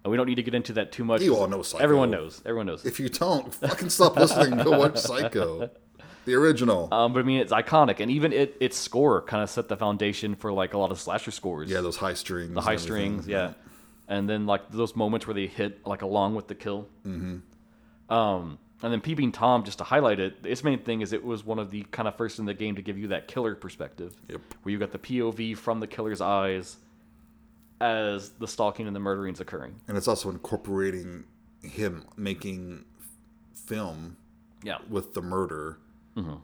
And 0.05 0.12
we 0.12 0.17
don't 0.17 0.29
need 0.29 0.37
to 0.37 0.45
get 0.45 0.55
into 0.55 0.75
that 0.75 0.93
too 0.93 1.05
much. 1.05 1.21
You 1.21 1.35
all 1.35 1.49
know 1.49 1.62
Psycho. 1.62 1.83
Everyone 1.83 2.12
knows. 2.12 2.41
Everyone 2.47 2.67
knows. 2.67 2.87
If 2.87 3.01
you 3.01 3.09
don't, 3.09 3.53
fucking 3.53 3.91
stop 3.91 4.14
listening 4.14 4.62
go 4.62 4.79
watch 4.79 4.97
Psycho, 4.97 5.71
the 6.25 6.35
original. 6.35 6.88
Um, 6.95 7.12
but 7.12 7.19
I 7.19 7.23
mean, 7.25 7.41
it's 7.41 7.51
iconic, 7.51 7.99
and 7.99 8.12
even 8.12 8.33
it 8.33 8.57
its 8.61 8.77
score 8.77 9.23
kind 9.23 9.43
of 9.43 9.51
set 9.51 9.67
the 9.67 9.77
foundation 9.77 10.37
for 10.37 10.53
like 10.53 10.73
a 10.73 10.79
lot 10.79 10.93
of 10.93 11.01
slasher 11.01 11.33
scores. 11.33 11.69
yeah, 11.69 11.81
those 11.81 11.97
high 11.97 12.14
strings. 12.14 12.55
the 12.55 12.61
high 12.61 12.77
strings, 12.77 13.27
yeah, 13.27 13.55
and 14.07 14.29
then 14.29 14.47
like 14.47 14.71
those 14.71 14.95
moments 14.95 15.27
where 15.27 15.35
they 15.35 15.49
hit 15.49 15.85
like 15.85 16.03
along 16.03 16.37
with 16.37 16.47
the 16.47 16.55
kill. 16.55 16.87
Mm-hmm. 17.05 18.14
Um, 18.14 18.61
and 18.83 18.93
then 18.93 19.01
Peeping 19.01 19.33
Tom, 19.33 19.64
just 19.64 19.79
to 19.79 19.85
highlight 19.85 20.21
it, 20.21 20.37
its 20.45 20.62
main 20.62 20.79
thing 20.81 21.01
is 21.01 21.12
it 21.12 21.25
was 21.25 21.45
one 21.45 21.59
of 21.59 21.71
the 21.71 21.83
kind 21.91 22.07
of 22.07 22.17
first 22.17 22.38
in 22.38 22.45
the 22.45 22.55
game 22.55 22.77
to 22.77 22.83
give 22.83 22.97
you 22.99 23.09
that 23.09 23.27
killer 23.29 23.55
perspective. 23.55 24.14
Yep. 24.29 24.41
Where 24.62 24.73
you 24.73 24.79
got 24.79 24.93
the 24.93 24.99
POV 24.99 25.57
from 25.57 25.81
the 25.81 25.87
killer's 25.87 26.21
eyes 26.21 26.77
as 27.81 28.31
the 28.31 28.49
stalking 28.49 28.87
and 28.87 28.95
the 28.95 29.01
murdering's 29.01 29.41
occurring. 29.41 29.75
And 29.88 29.97
it's 29.97 30.09
also 30.09 30.31
incorporating 30.31 31.25
him 31.62 32.05
making 32.17 32.85
film 33.55 34.17
Yeah. 34.62 34.79
with 34.88 35.14
the 35.14 35.23
murder. 35.23 35.79
Mm-hmm. 36.17 36.35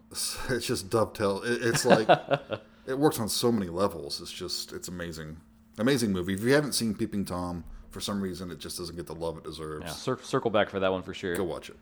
It's 0.55 0.67
just 0.67 0.91
dovetail. 0.91 1.43
It, 1.43 1.63
it's 1.63 1.85
like 1.85 2.09
it 2.87 2.99
works 2.99 3.19
on 3.19 3.29
so 3.29 3.51
many 3.51 3.69
levels. 3.69 4.21
It's 4.21 4.31
just 4.33 4.73
it's 4.73 4.89
amazing, 4.89 5.37
amazing 5.79 6.13
movie. 6.13 6.35
If 6.35 6.43
you 6.43 6.53
haven't 6.53 6.73
seen 6.75 6.95
Peeping 6.95 7.25
Tom, 7.25 7.65
for 7.91 8.01
some 8.01 8.21
reason 8.21 8.51
it 8.51 8.59
just 8.61 8.79
doesn't 8.79 8.95
get 8.97 9.07
the 9.07 9.15
love 9.15 9.37
it 9.39 9.45
deserves. 9.45 9.85
Yeah. 9.87 9.93
Cir- 9.93 10.19
circle 10.23 10.51
back 10.51 10.71
for 10.71 10.79
that 10.81 10.93
one 10.93 11.03
for 11.03 11.15
sure. 11.15 11.35
Go 11.37 11.45
watch 11.45 11.71
it. 11.71 11.77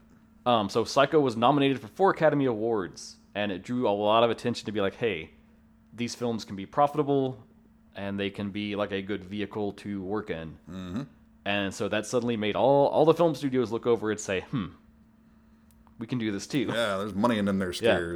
Um, 0.45 0.69
so 0.69 0.85
Psycho 0.85 1.21
was 1.21 1.37
nominated 1.37 1.81
for 1.81 1.89
four 1.89 2.11
Academy 2.11 2.47
Awards, 2.47 3.17
and 3.35 3.53
it 3.53 3.63
drew 3.63 3.89
a 3.89 3.91
lot 3.91 4.25
of 4.25 4.31
attention 4.31 4.67
to 4.67 4.73
be 4.73 4.81
like, 4.81 4.97
hey, 4.97 5.31
these 5.95 6.15
films 6.15 6.45
can 6.45 6.57
be 6.57 6.67
profitable, 6.67 7.39
and 7.95 8.19
they 8.19 8.31
can 8.31 8.51
be 8.51 8.75
like 8.75 8.93
a 8.93 9.03
good 9.03 9.25
vehicle 9.25 9.73
to 9.75 10.03
work 10.03 10.31
in. 10.31 10.59
Mm-hmm. 10.71 11.03
And 11.45 11.75
so 11.75 11.89
that 11.89 12.07
suddenly 12.07 12.37
made 12.37 12.57
all 12.57 12.87
all 12.89 13.05
the 13.05 13.15
film 13.15 13.35
studios 13.35 13.73
look 13.73 13.87
over 13.87 14.11
and 14.11 14.21
say, 14.21 14.41
hmm, 14.51 14.67
we 15.99 16.07
can 16.07 16.19
do 16.19 16.33
this 16.33 16.47
too. 16.47 16.67
Yeah, 16.69 16.99
there's 16.99 17.15
money 17.15 17.39
in 17.39 17.45
them 17.45 17.59
there 17.59 17.73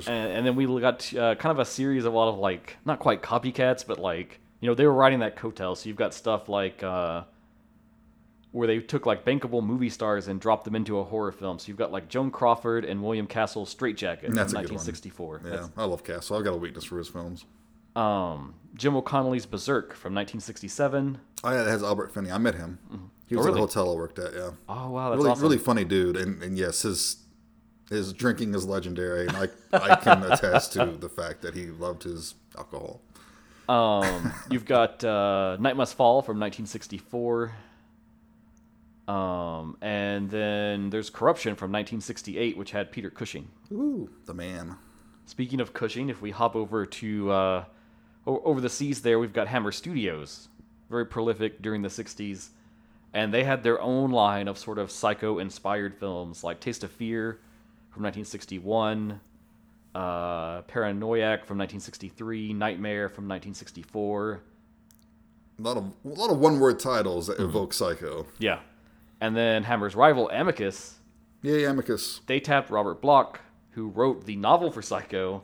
Yeah, 0.07 0.13
and, 0.13 0.33
and 0.33 0.47
then 0.47 0.57
we 0.57 0.67
got 0.81 1.13
uh, 1.15 1.35
kind 1.37 1.53
of 1.53 1.59
a 1.59 1.65
series 1.65 2.05
of 2.05 2.13
a 2.13 2.17
lot 2.17 2.29
of 2.29 2.39
like 2.39 2.77
not 2.85 2.99
quite 2.99 3.23
copycats, 3.23 3.87
but 3.87 3.99
like 3.99 4.41
you 4.61 4.69
know 4.69 4.75
they 4.75 4.87
were 4.87 4.93
riding 4.93 5.21
that 5.21 5.37
coattail. 5.37 5.77
So 5.77 5.89
you've 5.89 5.97
got 5.97 6.15
stuff 6.15 6.49
like 6.49 6.83
uh, 6.83 7.23
where 8.57 8.67
they 8.67 8.79
took 8.79 9.05
like 9.05 9.23
bankable 9.25 9.63
movie 9.63 9.91
stars 9.91 10.29
and 10.29 10.41
dropped 10.41 10.65
them 10.65 10.75
into 10.75 10.99
a 10.99 11.05
horror 11.05 11.31
film. 11.31 11.59
So 11.59 11.69
you've 11.69 11.77
got 11.77 11.93
like 11.93 12.09
Joan 12.09 12.31
Crawford 12.31 12.85
and 12.87 13.03
William 13.03 13.27
Castle's 13.27 13.69
Strait-Jacket 13.69 14.33
That's 14.33 14.53
from 14.55 14.63
good 14.63 14.71
one. 14.71 14.77
1964. 14.79 15.43
Yeah, 15.45 15.69
I 15.77 15.85
love 15.85 16.03
Castle. 16.03 16.39
I've 16.39 16.45
got 16.45 16.55
a 16.55 16.57
weakness 16.57 16.85
for 16.85 16.97
his 16.97 17.09
films. 17.09 17.45
Um, 17.95 18.55
Jim 18.75 18.97
O'Connolly's 18.97 19.45
Berserk 19.47 19.89
from 19.95 20.15
1967. 20.15 21.19
Oh 21.45 21.51
yeah, 21.51 21.63
it 21.63 21.67
has 21.69 21.83
Albert 21.83 22.13
Finney. 22.15 22.31
I 22.31 22.39
met 22.39 22.55
him. 22.55 22.79
He 23.27 23.37
was 23.37 23.45
Oh, 23.47 23.49
at 23.51 23.55
the 23.55 23.61
hotel 23.61 23.91
I 23.93 23.95
worked 23.95 24.19
at. 24.19 24.33
Yeah, 24.35 24.51
Oh 24.69 24.91
wow, 24.91 25.11
that's 25.11 25.19
really, 25.19 25.31
awesome. 25.31 25.43
really 25.43 25.59
funny 25.59 25.85
dude. 25.85 26.17
And, 26.17 26.43
and 26.43 26.57
yes, 26.57 26.83
his 26.83 27.19
his 27.91 28.13
drinking 28.15 28.55
is 28.55 28.65
legendary, 28.67 29.27
and 29.27 29.37
I 29.37 29.49
I 29.73 29.97
can 29.97 30.23
attest 30.33 30.73
to 30.75 30.87
the 30.87 31.09
fact 31.09 31.43
that 31.43 31.55
he 31.55 31.67
loved 31.67 32.05
his 32.05 32.35
alcohol. 32.57 33.03
Um, 33.69 34.33
you've 34.51 34.65
got 34.65 35.03
uh, 35.05 35.57
Night 35.61 35.77
Must 35.77 35.95
Fall 35.95 36.23
from 36.23 36.39
1964. 36.39 37.53
Um, 39.09 39.77
and 39.81 40.29
then 40.31 40.91
there's 40.91 41.11
Corruption 41.11 41.55
from 41.55 41.71
1968, 41.71 42.57
which 42.57 42.73
had 42.73 42.91
Peter 42.91 43.11
Cushing. 43.11 43.49
Ooh, 43.73 44.11
the 44.25 44.35
man. 44.35 44.77
Speaking 45.27 45.61
of 45.61 45.73
Cushing, 45.73 46.09
if 46.09 46.21
we 46.21 46.31
hop 46.33 46.57
over 46.57 46.85
to 46.87 47.31
uh, 47.31 47.65
over 48.27 48.61
the 48.61 48.69
seas, 48.69 49.03
there 49.03 49.19
we've 49.19 49.33
got 49.33 49.47
Hammer 49.49 49.71
Studios, 49.73 50.49
very 50.91 51.07
prolific 51.07 51.63
during 51.63 51.83
the 51.83 51.89
60s, 51.89 52.49
and 53.15 53.33
they 53.33 53.45
had 53.45 53.63
their 53.63 53.81
own 53.81 54.11
line 54.11 54.49
of 54.49 54.59
sort 54.59 54.79
of 54.79 54.91
psycho-inspired 54.91 55.95
films 55.95 56.43
like 56.43 56.59
Taste 56.61 56.83
of 56.85 56.91
Fear 56.91 57.41
from 57.91 58.03
1961, 58.03 59.21
uh, 59.95 60.63
Paranoiac 60.63 61.45
from 61.47 61.59
1963, 61.59 62.53
Nightmare 62.53 63.09
from 63.09 63.25
1964. 63.29 64.41
A 65.59 65.63
lot 65.63 65.77
of 65.77 65.85
a 66.05 66.09
lot 66.09 66.31
of 66.31 66.39
one 66.39 66.59
word 66.61 66.79
titles 66.81 67.29
Mm-hmm. 67.29 67.41
that 67.43 67.49
evoke 67.49 67.73
Psycho. 67.73 68.27
Yeah. 68.39 68.59
And 69.21 69.37
then 69.37 69.63
Hammer's 69.65 69.95
rival, 69.95 70.29
Amicus, 70.31 70.97
Yay, 71.43 71.65
Amicus. 71.65 72.21
they 72.27 72.39
tapped 72.41 72.71
Robert 72.71 73.01
Bloch, 73.01 73.41
who 73.71 73.89
wrote 73.89 74.27
the 74.27 74.37
novel 74.37 74.71
for 74.71 74.83
Psycho, 74.83 75.41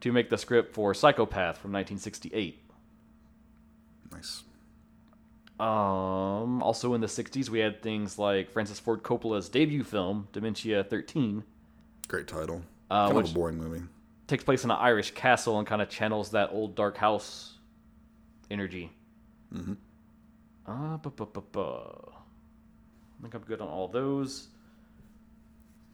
to 0.00 0.12
make 0.12 0.28
the 0.30 0.38
script 0.38 0.74
for 0.74 0.92
Psychopath 0.94 1.58
from 1.58 1.72
1968. 1.72 2.58
Nice. 4.10 4.42
Um, 5.60 6.62
also 6.62 6.94
in 6.94 7.00
the 7.00 7.06
60s, 7.06 7.48
we 7.48 7.60
had 7.60 7.82
things 7.82 8.18
like 8.18 8.50
Francis 8.52 8.80
Ford 8.80 9.02
Coppola's 9.02 9.48
debut 9.48 9.84
film, 9.84 10.28
Dementia 10.32 10.82
13, 10.84 11.44
Great 12.08 12.26
title. 12.26 12.62
Uh, 12.90 13.06
kind 13.10 13.24
of 13.24 13.30
a 13.30 13.34
boring 13.34 13.56
movie. 13.56 13.82
takes 14.26 14.44
place 14.44 14.64
in 14.64 14.70
an 14.70 14.76
Irish 14.78 15.12
castle 15.12 15.58
and 15.58 15.66
kind 15.66 15.80
of 15.80 15.88
channels 15.88 16.30
that 16.32 16.50
old 16.52 16.74
dark 16.74 16.96
house 16.96 17.54
energy. 18.50 18.90
Mm-hmm. 19.54 19.74
Uh, 20.66 20.96
bu- 20.98 21.10
bu- 21.10 21.26
bu- 21.26 21.40
bu. 21.52 22.11
I 23.22 23.24
think 23.24 23.34
I'm 23.34 23.42
good 23.42 23.60
on 23.60 23.68
all 23.68 23.86
those. 23.86 24.48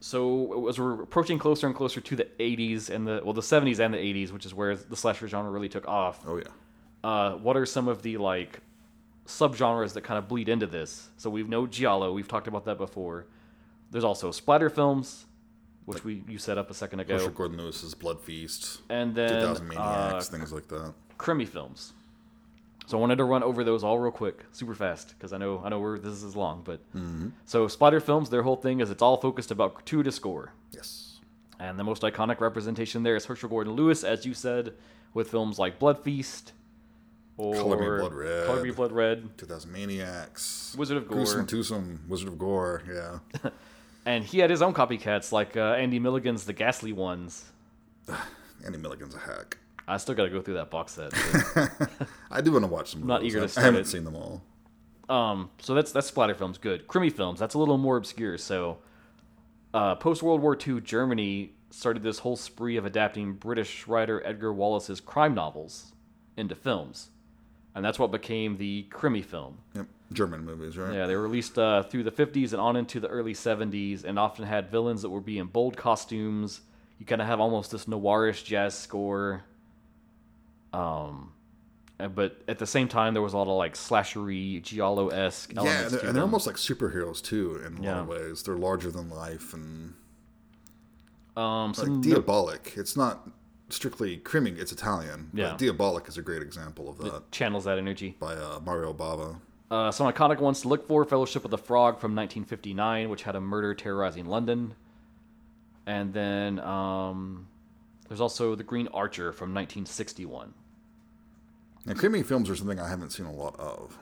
So 0.01 0.67
as 0.67 0.79
we're 0.79 1.03
approaching 1.03 1.37
closer 1.37 1.67
and 1.67 1.75
closer 1.75 2.01
to 2.01 2.15
the 2.15 2.25
80s 2.39 2.89
and 2.89 3.05
the 3.05 3.21
well 3.23 3.33
the 3.33 3.41
70s 3.41 3.79
and 3.79 3.93
the 3.93 3.97
80s, 3.97 4.31
which 4.31 4.45
is 4.45 4.53
where 4.53 4.75
the 4.75 4.95
slasher 4.95 5.27
genre 5.27 5.51
really 5.51 5.69
took 5.69 5.87
off. 5.87 6.21
Oh 6.25 6.37
yeah. 6.37 6.43
Uh, 7.03 7.35
what 7.35 7.55
are 7.55 7.65
some 7.65 7.87
of 7.87 8.01
the 8.01 8.17
like 8.17 8.59
subgenres 9.25 9.93
that 9.93 10.03
kind 10.03 10.17
of 10.17 10.27
bleed 10.27 10.49
into 10.49 10.65
this? 10.65 11.09
So 11.17 11.29
we've 11.29 11.47
know 11.47 11.67
giallo. 11.67 12.13
We've 12.13 12.27
talked 12.27 12.47
about 12.47 12.65
that 12.65 12.77
before. 12.77 13.27
There's 13.91 14.03
also 14.03 14.31
splatter 14.31 14.69
films, 14.69 15.25
which 15.85 16.03
we 16.03 16.23
you 16.27 16.37
set 16.37 16.57
up 16.57 16.71
a 16.71 16.73
second 16.73 17.01
ago, 17.01 17.15
Richard 17.15 17.35
Gordon 17.35 17.57
Lewis's 17.57 17.93
Blood 17.93 18.21
Feast, 18.21 18.81
and 18.89 19.13
then 19.13 19.41
2000 19.41 19.77
uh, 19.77 20.21
things 20.21 20.53
like 20.53 20.67
that. 20.69 20.93
krimi 21.17 21.47
films. 21.47 21.93
So 22.89 22.97
I 22.97 23.01
wanted 23.01 23.17
to 23.17 23.23
run 23.23 23.43
over 23.43 23.63
those 23.63 23.83
all 23.83 23.99
real 23.99 24.11
quick, 24.11 24.43
super 24.51 24.73
fast, 24.73 25.09
because 25.09 25.31
I 25.31 25.37
know 25.37 25.61
I 25.63 25.69
know 25.69 25.79
we're, 25.79 25.99
this 25.99 26.23
is 26.23 26.35
long. 26.35 26.63
But 26.65 26.79
so 27.45 27.67
Splatter 27.67 27.99
films, 27.99 28.31
their 28.31 28.41
whole 28.41 28.55
thing 28.55 28.79
is 28.79 28.89
it's 28.89 29.03
all 29.03 29.17
focused 29.17 29.51
about 29.51 29.75
gratuitous 29.75 30.17
gore, 30.17 30.53
Yes. 30.71 31.19
and 31.59 31.77
the 31.77 31.83
most 31.83 32.01
iconic 32.01 32.39
representation 32.41 33.03
there 33.03 33.15
is 33.15 33.27
Herschell 33.27 33.47
Gordon 33.47 33.73
Lewis, 33.73 34.03
as 34.03 34.25
you 34.25 34.33
said, 34.33 34.73
with 35.13 35.29
films 35.29 35.59
like 35.59 35.77
Blood 35.77 36.03
Feast 36.03 36.53
or 37.37 37.53
Color 37.53 37.77
Me 37.77 37.99
Blood 37.99 38.13
Red. 38.15 38.47
Color 38.47 38.63
Me 38.63 38.71
Blood 38.71 38.91
Red, 38.91 39.37
2000 39.37 39.71
Maniacs. 39.71 40.75
Wizard 40.75 40.97
of 40.97 41.07
Gore. 41.07 41.17
Gruesome 41.17 41.45
Twosome. 41.45 41.99
Wizard 42.07 42.29
of 42.29 42.39
Gore. 42.39 42.81
Yeah. 42.91 43.49
and 44.07 44.23
he 44.23 44.39
had 44.39 44.49
his 44.49 44.63
own 44.63 44.73
copycats 44.73 45.31
like 45.31 45.55
uh, 45.55 45.73
Andy 45.77 45.99
Milligan's 45.99 46.45
The 46.45 46.53
Ghastly 46.53 46.93
Ones. 46.93 47.51
Andy 48.65 48.79
Milligan's 48.79 49.13
a 49.13 49.19
hack. 49.19 49.59
I 49.89 49.97
still 49.97 50.15
got 50.15 50.23
to 50.23 50.29
go 50.29 50.41
through 50.41 50.53
that 50.55 50.69
box 50.69 50.93
set. 50.93 51.11
I 52.31 52.41
do 52.41 52.51
want 52.51 52.63
to 52.63 52.71
watch 52.71 52.91
some. 52.91 53.05
Not 53.07 53.23
eager 53.23 53.45
to 53.45 53.59
I- 53.59 53.63
haven't 53.63 53.81
it. 53.81 53.87
seen 53.87 54.03
them 54.03 54.15
all. 54.15 54.41
Um, 55.09 55.49
so 55.59 55.73
that's 55.73 55.91
that's 55.91 56.07
splatter 56.07 56.35
films, 56.35 56.57
good. 56.59 56.87
Krimi 56.87 57.11
films, 57.11 57.39
that's 57.39 57.55
a 57.55 57.57
little 57.59 57.79
more 57.79 57.97
obscure. 57.97 58.37
So, 58.37 58.77
uh, 59.73 59.95
post 59.95 60.21
World 60.21 60.41
War 60.41 60.55
II, 60.55 60.81
Germany 60.81 61.53
started 61.71 62.03
this 62.03 62.19
whole 62.19 62.35
spree 62.35 62.77
of 62.77 62.85
adapting 62.85 63.33
British 63.33 63.87
writer 63.87 64.21
Edgar 64.25 64.53
Wallace's 64.53 64.99
crime 65.01 65.33
novels 65.33 65.93
into 66.37 66.53
films, 66.53 67.09
and 67.73 67.83
that's 67.83 67.97
what 67.97 68.11
became 68.11 68.57
the 68.57 68.85
Krimi 68.91 69.25
film. 69.25 69.57
Yep. 69.75 69.87
German 70.13 70.43
movies, 70.45 70.77
right? 70.77 70.93
Yeah, 70.93 71.05
they 71.07 71.15
were 71.15 71.21
released 71.23 71.57
uh, 71.59 71.83
through 71.83 72.03
the 72.03 72.11
50s 72.11 72.51
and 72.51 72.59
on 72.61 72.75
into 72.75 72.99
the 72.99 73.07
early 73.07 73.33
70s, 73.33 74.03
and 74.03 74.17
often 74.19 74.45
had 74.45 74.69
villains 74.71 75.01
that 75.03 75.09
would 75.09 75.25
be 75.25 75.37
in 75.39 75.47
bold 75.47 75.75
costumes. 75.77 76.61
You 76.99 77.05
kind 77.05 77.21
of 77.21 77.27
have 77.27 77.39
almost 77.39 77.71
this 77.71 77.85
noirish 77.85 78.43
jazz 78.43 78.75
score. 78.75 79.43
Um, 80.73 81.31
but 81.97 82.41
at 82.47 82.59
the 82.59 82.67
same 82.67 82.87
time, 82.87 83.13
there 83.13 83.21
was 83.21 83.33
a 83.33 83.37
lot 83.37 83.47
of 83.47 83.57
like 83.57 83.73
slashery, 83.73 84.61
giallo 84.61 85.09
esque 85.09 85.51
Yeah, 85.53 85.59
elements 85.61 85.91
they're, 85.93 86.05
and 86.05 86.15
they're 86.15 86.23
almost 86.23 86.47
like 86.47 86.55
superheroes 86.55 87.21
too 87.21 87.61
in 87.65 87.77
a 87.77 87.81
Yeah. 87.81 87.93
lot 87.95 88.01
of 88.01 88.07
ways. 88.07 88.43
They're 88.43 88.55
larger 88.57 88.89
than 88.91 89.09
life 89.09 89.53
and 89.53 89.95
Um, 91.35 91.67
like 91.69 91.75
some 91.75 92.01
Diabolik. 92.03 92.77
It's 92.77 92.95
not 92.97 93.27
strictly 93.69 94.17
krimi. 94.17 94.57
It's 94.57 94.71
Italian. 94.71 95.29
Yeah. 95.33 95.51
But 95.51 95.59
Diabolik 95.59 96.07
is 96.07 96.17
a 96.17 96.21
great 96.21 96.41
example 96.41 96.89
of 96.89 96.97
that 96.99 97.31
channels 97.31 97.65
that 97.65 97.77
energy. 97.77 98.15
by 98.19 98.33
uh, 98.35 98.59
Mario 98.63 98.93
Bava. 98.93 99.39
Uh, 99.71 99.91
some 99.91 100.11
iconic 100.11 100.39
ones 100.39 100.61
to 100.61 100.67
look 100.67 100.87
for: 100.87 101.05
Fellowship 101.05 101.45
of 101.45 101.51
the 101.51 101.57
Frog 101.57 101.99
from 101.99 102.15
1959, 102.15 103.09
which 103.09 103.23
had 103.23 103.35
a 103.35 103.41
murder 103.41 103.75
terrorizing 103.75 104.25
London, 104.25 104.73
and 105.85 106.11
then 106.13 106.59
um, 106.61 107.47
there's 108.07 108.19
also 108.21 108.55
The 108.55 108.63
Green 108.63 108.87
Archer 108.87 109.31
from 109.31 109.53
1961. 109.53 110.53
And 111.85 111.97
krimi 111.97 112.25
films 112.25 112.49
are 112.49 112.55
something 112.55 112.79
I 112.79 112.89
haven't 112.89 113.11
seen 113.11 113.25
a 113.25 113.31
lot 113.33 113.59
of. 113.59 113.97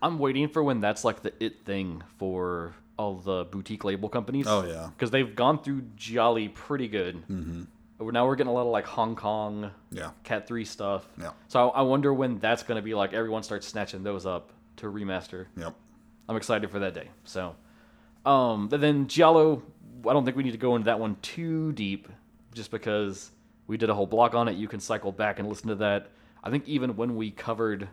I'm 0.00 0.18
waiting 0.18 0.48
for 0.48 0.62
when 0.62 0.80
that's 0.80 1.04
like 1.04 1.22
the 1.22 1.32
it 1.42 1.64
thing 1.64 2.02
for 2.18 2.74
all 2.98 3.14
the 3.16 3.44
boutique 3.44 3.84
label 3.84 4.08
companies. 4.08 4.46
Oh, 4.48 4.64
yeah. 4.64 4.90
because 4.96 5.10
they've 5.10 5.34
gone 5.34 5.62
through 5.62 5.82
giallo 5.96 6.48
pretty 6.48 6.88
good. 6.88 7.16
Mm-hmm. 7.28 8.10
Now 8.10 8.26
we're 8.26 8.34
getting 8.36 8.50
a 8.50 8.54
lot 8.54 8.62
of 8.62 8.72
like 8.72 8.84
Hong 8.84 9.14
Kong 9.14 9.70
Yeah. 9.90 10.10
Cat 10.24 10.48
Three 10.48 10.64
stuff. 10.64 11.08
Yeah. 11.20 11.30
So 11.48 11.70
I 11.70 11.80
I 11.80 11.82
wonder 11.82 12.12
when 12.12 12.38
that's 12.38 12.62
going 12.64 12.76
to 12.76 12.82
be 12.82 12.94
like 12.94 13.12
everyone 13.12 13.42
starts 13.44 13.66
snatching 13.66 14.02
those 14.02 14.26
up 14.26 14.50
to 14.78 14.86
remaster. 14.86 15.46
Yep. 15.56 15.74
I'm 16.28 16.36
excited 16.36 16.68
for 16.70 16.80
that 16.80 16.94
day. 16.94 17.08
So, 17.24 17.54
um, 18.26 18.68
and 18.72 18.82
then 18.82 19.06
Giallo, 19.06 19.62
I 20.08 20.12
don't 20.12 20.24
think 20.24 20.36
we 20.36 20.42
need 20.42 20.52
to 20.52 20.58
go 20.58 20.74
into 20.76 20.86
that 20.86 20.98
one 20.98 21.16
too 21.22 21.72
deep, 21.72 22.08
just 22.54 22.70
because 22.70 23.30
we 23.66 23.76
did 23.76 23.90
a 23.90 23.94
whole 23.94 24.06
block 24.06 24.34
on 24.34 24.48
it. 24.48 24.56
You 24.56 24.66
can 24.68 24.80
cycle 24.80 25.12
back 25.12 25.38
and 25.38 25.48
listen 25.48 25.68
to 25.68 25.74
that. 25.76 26.10
I 26.42 26.50
think 26.50 26.68
even 26.68 26.96
when 26.96 27.16
we 27.16 27.30
covered 27.30 27.88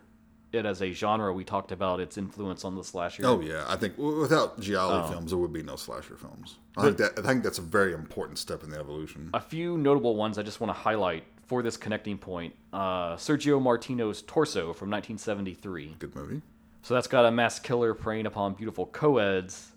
it 0.51 0.65
as 0.65 0.81
a 0.81 0.91
genre, 0.91 1.31
we 1.31 1.43
talked 1.43 1.71
about 1.71 1.99
its 1.99 2.17
influence 2.17 2.65
on 2.65 2.75
the 2.75 2.83
slasher. 2.83 3.23
Oh 3.25 3.39
yeah, 3.39 3.65
I 3.67 3.75
think 3.75 3.97
without 3.97 4.59
giallo 4.59 5.03
Oh. 5.05 5.11
films, 5.11 5.29
there 5.31 5.37
would 5.37 5.53
be 5.53 5.61
no 5.61 5.75
slasher 5.75 6.15
films. 6.17 6.57
I 6.75 6.83
think 6.83 6.97
that 6.97 7.19
I 7.19 7.21
think 7.21 7.43
that's 7.43 7.59
a 7.59 7.63
very 7.63 7.93
important 7.93 8.39
step 8.39 8.63
in 8.63 8.71
the 8.71 8.79
evolution. 8.79 9.29
A 9.33 9.39
few 9.41 9.77
notable 9.77 10.15
ones 10.15 10.37
I 10.39 10.43
just 10.43 10.59
want 10.59 10.73
to 10.73 10.79
highlight 10.79 11.23
for 11.45 11.61
this 11.61 11.77
connecting 11.77 12.17
point. 12.17 12.55
Uh, 12.73 13.15
Sergio 13.15 13.61
Martino's 13.61 14.21
Torso 14.23 14.73
from 14.73 14.89
1973. 14.89 15.95
Good 15.99 16.15
movie. 16.15 16.41
So 16.81 16.93
that's 16.95 17.07
got 17.07 17.25
a 17.25 17.31
mass 17.31 17.59
killer 17.59 17.93
preying 17.93 18.25
upon 18.25 18.53
beautiful 18.53 18.85
co-eds, 18.87 19.71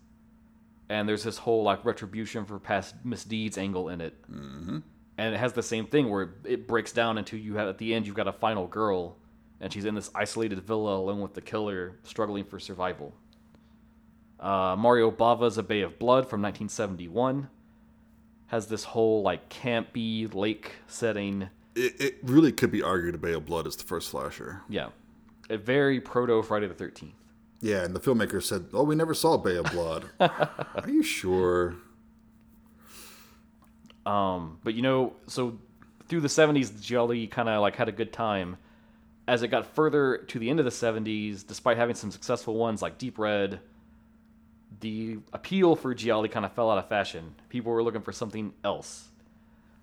and 0.89 1.07
there's 1.09 1.25
this 1.25 1.37
whole 1.39 1.62
like 1.64 1.85
retribution 1.85 2.45
for 2.47 2.59
past 2.59 2.95
misdeeds 3.05 3.59
angle 3.59 3.89
in 3.91 4.01
it. 4.01 4.14
Mm-hmm. 4.31 4.79
And 5.19 5.35
it 5.35 5.39
has 5.39 5.53
the 5.53 5.63
same 5.63 5.87
thing 5.87 6.09
where 6.11 6.35
it 6.45 6.67
breaks 6.67 6.93
down 6.93 7.19
into 7.19 7.37
you 7.37 7.57
have 7.57 7.69
at 7.69 7.79
the 7.79 7.95
end 7.95 8.07
you've 8.07 8.17
got 8.17 8.29
a 8.29 8.33
final 8.33 8.67
girl, 8.67 9.17
and 9.61 9.73
she's 9.73 9.85
in 9.85 9.95
this 9.95 10.11
isolated 10.15 10.59
villa 10.61 10.97
alone 10.97 11.21
with 11.21 11.35
the 11.35 11.41
killer, 11.43 11.99
struggling 12.03 12.45
for 12.45 12.59
survival. 12.59 13.15
Uh, 14.41 14.75
Mario 14.77 15.11
Bava's 15.11 15.59
A 15.59 15.63
Bay 15.63 15.83
of 15.83 15.99
Blood 15.99 16.29
from 16.29 16.43
1971. 16.43 17.49
has 18.49 18.67
this 18.67 18.85
whole 18.85 19.23
like 19.23 19.49
campy 19.49 20.33
lake 20.35 20.73
setting. 20.89 21.49
It, 21.77 22.01
it 22.01 22.15
really 22.23 22.53
could 22.53 22.71
be 22.73 22.83
argued 22.83 23.21
Bay 23.21 23.35
of 23.35 23.47
Blood 23.47 23.67
is 23.67 23.77
the 23.77 23.85
first 23.85 24.09
slasher. 24.09 24.63
Yeah, 24.69 24.89
a 25.49 25.57
very 25.57 26.01
proto 26.01 26.43
Friday 26.43 26.67
the 26.67 26.75
Thirteenth. 26.75 27.15
Yeah, 27.61 27.85
and 27.85 27.95
the 27.95 28.01
filmmaker 28.01 28.43
said, 28.43 28.67
"Oh, 28.73 28.83
we 28.83 28.97
never 28.97 29.15
saw 29.15 29.37
Bay 29.37 29.57
of 29.57 29.67
Blood." 29.67 30.07
Are 30.21 30.89
you 30.89 31.03
sure? 31.05 31.77
Um, 34.05 34.59
but 34.64 34.74
you 34.74 34.82
know, 34.82 35.14
so 35.26 35.59
through 36.09 36.20
the 36.20 36.28
'70s, 36.28 36.80
Gialli 36.80 37.26
kind 37.26 37.48
of 37.48 37.61
like 37.61 37.76
had 37.76 37.88
a 37.88 37.92
good 37.92 38.12
time. 38.12 38.57
As 39.28 39.42
it 39.42 39.48
got 39.48 39.66
further 39.66 40.18
to 40.18 40.38
the 40.38 40.50
end 40.50 40.59
of 40.59 40.64
the 40.64 40.70
'70s, 40.70 41.46
despite 41.46 41.76
having 41.76 41.94
some 41.94 42.11
successful 42.11 42.55
ones 42.55 42.82
like 42.82 42.98
Deep 42.98 43.18
Red, 43.18 43.61
the 44.80 45.18
appeal 45.32 45.76
for 45.76 45.94
Gialli 45.94 46.28
kind 46.28 46.44
of 46.44 46.53
fell 46.53 46.70
out 46.70 46.78
of 46.78 46.88
fashion. 46.88 47.34
People 47.48 47.72
were 47.72 47.82
looking 47.82 48.03
for 48.03 48.12
something 48.12 48.53
else. 48.64 49.09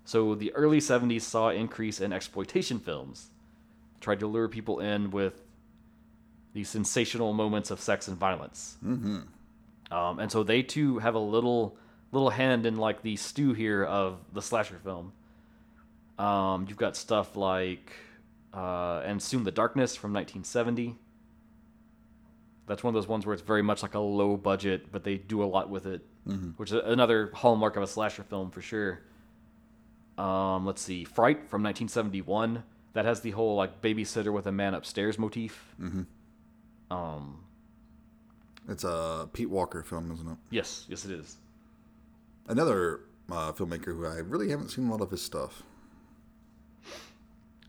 So 0.04 0.34
the 0.34 0.52
early 0.54 0.78
'70s 0.78 1.22
saw 1.22 1.48
an 1.48 1.56
increase 1.56 2.00
in 2.00 2.12
exploitation 2.12 2.80
films, 2.80 3.30
tried 4.00 4.20
to 4.20 4.26
lure 4.26 4.48
people 4.48 4.80
in 4.80 5.10
with 5.10 5.42
these 6.52 6.68
sensational 6.68 7.32
moments 7.32 7.70
of 7.70 7.80
sex 7.80 8.08
and 8.08 8.18
violence. 8.18 8.76
Mm-hmm. 8.84 9.20
Um, 9.92 10.18
and 10.18 10.30
so 10.30 10.42
they 10.42 10.62
too 10.62 10.98
have 10.98 11.14
a 11.14 11.20
little 11.20 11.76
little 12.12 12.30
hand 12.30 12.66
in 12.66 12.76
like 12.76 13.02
the 13.02 13.16
stew 13.16 13.52
here 13.52 13.84
of 13.84 14.18
the 14.32 14.42
slasher 14.42 14.80
film. 14.82 15.12
Um, 16.18 16.66
you've 16.68 16.78
got 16.78 16.96
stuff 16.96 17.36
like 17.36 17.92
uh, 18.52 19.02
and 19.04 19.22
soon 19.22 19.44
the 19.44 19.50
darkness 19.50 19.96
from 19.96 20.12
1970. 20.12 20.96
That's 22.66 22.84
one 22.84 22.94
of 22.94 23.02
those 23.02 23.08
ones 23.08 23.26
where 23.26 23.34
it's 23.34 23.42
very 23.42 23.62
much 23.62 23.82
like 23.82 23.94
a 23.94 24.00
low 24.00 24.36
budget, 24.36 24.92
but 24.92 25.02
they 25.02 25.16
do 25.16 25.42
a 25.42 25.46
lot 25.46 25.70
with 25.70 25.86
it, 25.86 26.02
mm-hmm. 26.26 26.50
which 26.50 26.70
is 26.70 26.80
another 26.84 27.30
hallmark 27.34 27.76
of 27.76 27.82
a 27.82 27.86
slasher 27.86 28.22
film 28.22 28.50
for 28.50 28.62
sure. 28.62 29.00
Um, 30.18 30.66
let's 30.66 30.82
see, 30.82 31.04
Fright 31.04 31.48
from 31.48 31.62
1971. 31.62 32.62
That 32.92 33.04
has 33.04 33.20
the 33.20 33.30
whole 33.30 33.56
like 33.56 33.80
babysitter 33.80 34.32
with 34.32 34.46
a 34.46 34.52
man 34.52 34.74
upstairs 34.74 35.18
motif. 35.18 35.74
Mm-hmm. 35.80 36.02
Um, 36.94 37.44
it's 38.68 38.84
a 38.84 39.28
Pete 39.32 39.48
Walker 39.48 39.82
film, 39.82 40.12
isn't 40.12 40.28
it? 40.28 40.36
Yes, 40.50 40.86
yes, 40.88 41.04
it 41.04 41.12
is. 41.12 41.36
Another 42.50 43.02
uh, 43.30 43.52
filmmaker 43.52 43.94
who 43.96 44.04
I 44.04 44.16
really 44.16 44.50
haven't 44.50 44.70
seen 44.70 44.88
a 44.88 44.90
lot 44.90 45.00
of 45.00 45.12
his 45.12 45.22
stuff. 45.22 45.62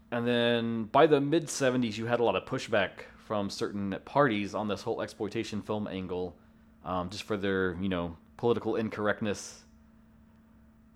And 0.09 0.27
then 0.27 0.85
by 0.85 1.05
the 1.05 1.21
mid 1.21 1.45
70s, 1.45 1.97
you 1.97 2.07
had 2.07 2.19
a 2.19 2.23
lot 2.23 2.35
of 2.35 2.45
pushback 2.45 3.03
from 3.27 3.51
certain 3.51 3.95
parties 4.05 4.55
on 4.55 4.67
this 4.67 4.81
whole 4.81 5.03
exploitation 5.03 5.61
film 5.61 5.87
angle, 5.87 6.35
um, 6.83 7.11
just 7.11 7.21
for 7.25 7.37
their, 7.37 7.77
you 7.79 7.89
know, 7.89 8.17
political 8.37 8.75
incorrectness. 8.75 9.61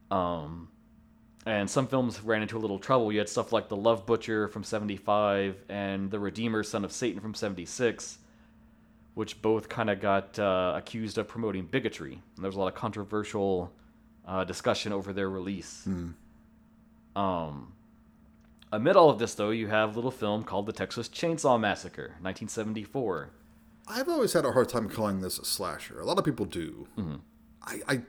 Um, 0.09 0.69
and 1.45 1.69
some 1.69 1.85
films 1.85 2.19
ran 2.21 2.41
into 2.41 2.57
a 2.57 2.59
little 2.59 2.79
trouble. 2.79 3.11
You 3.11 3.19
had 3.19 3.29
stuff 3.29 3.51
like 3.51 3.69
The 3.69 3.77
Love 3.77 4.07
Butcher 4.07 4.47
from 4.47 4.63
75 4.63 5.57
and 5.69 6.09
The 6.09 6.19
Redeemer, 6.19 6.63
Son 6.63 6.83
of 6.83 6.91
Satan 6.91 7.21
from 7.21 7.35
76, 7.35 8.17
which 9.15 9.41
both 9.41 9.67
kind 9.69 9.89
of 9.89 9.99
got 9.99 10.37
uh, 10.37 10.73
accused 10.75 11.17
of 11.17 11.27
promoting 11.27 11.65
bigotry. 11.65 12.21
And 12.35 12.43
there 12.43 12.49
was 12.49 12.55
a 12.55 12.59
lot 12.59 12.67
of 12.67 12.75
controversial 12.75 13.71
uh, 14.27 14.43
discussion 14.43 14.93
over 14.93 15.13
their 15.13 15.29
release. 15.29 15.87
Mm. 15.87 16.13
Um, 17.15 17.73
amid 18.71 18.95
all 18.95 19.09
of 19.09 19.17
this, 19.17 19.33
though, 19.33 19.51
you 19.51 19.67
have 19.67 19.93
a 19.93 19.95
little 19.95 20.11
film 20.11 20.43
called 20.43 20.65
The 20.65 20.73
Texas 20.73 21.07
Chainsaw 21.07 21.59
Massacre, 21.59 22.15
1974. 22.21 23.31
I've 23.87 24.09
always 24.09 24.33
had 24.33 24.45
a 24.45 24.51
hard 24.51 24.67
time 24.69 24.89
calling 24.89 25.21
this 25.21 25.39
a 25.39 25.45
slasher. 25.45 25.99
A 25.99 26.05
lot 26.05 26.17
of 26.17 26.25
people 26.25 26.45
do. 26.45 26.87
Mm-hmm. 26.97 27.15
I, 27.63 27.81
I 27.87 28.01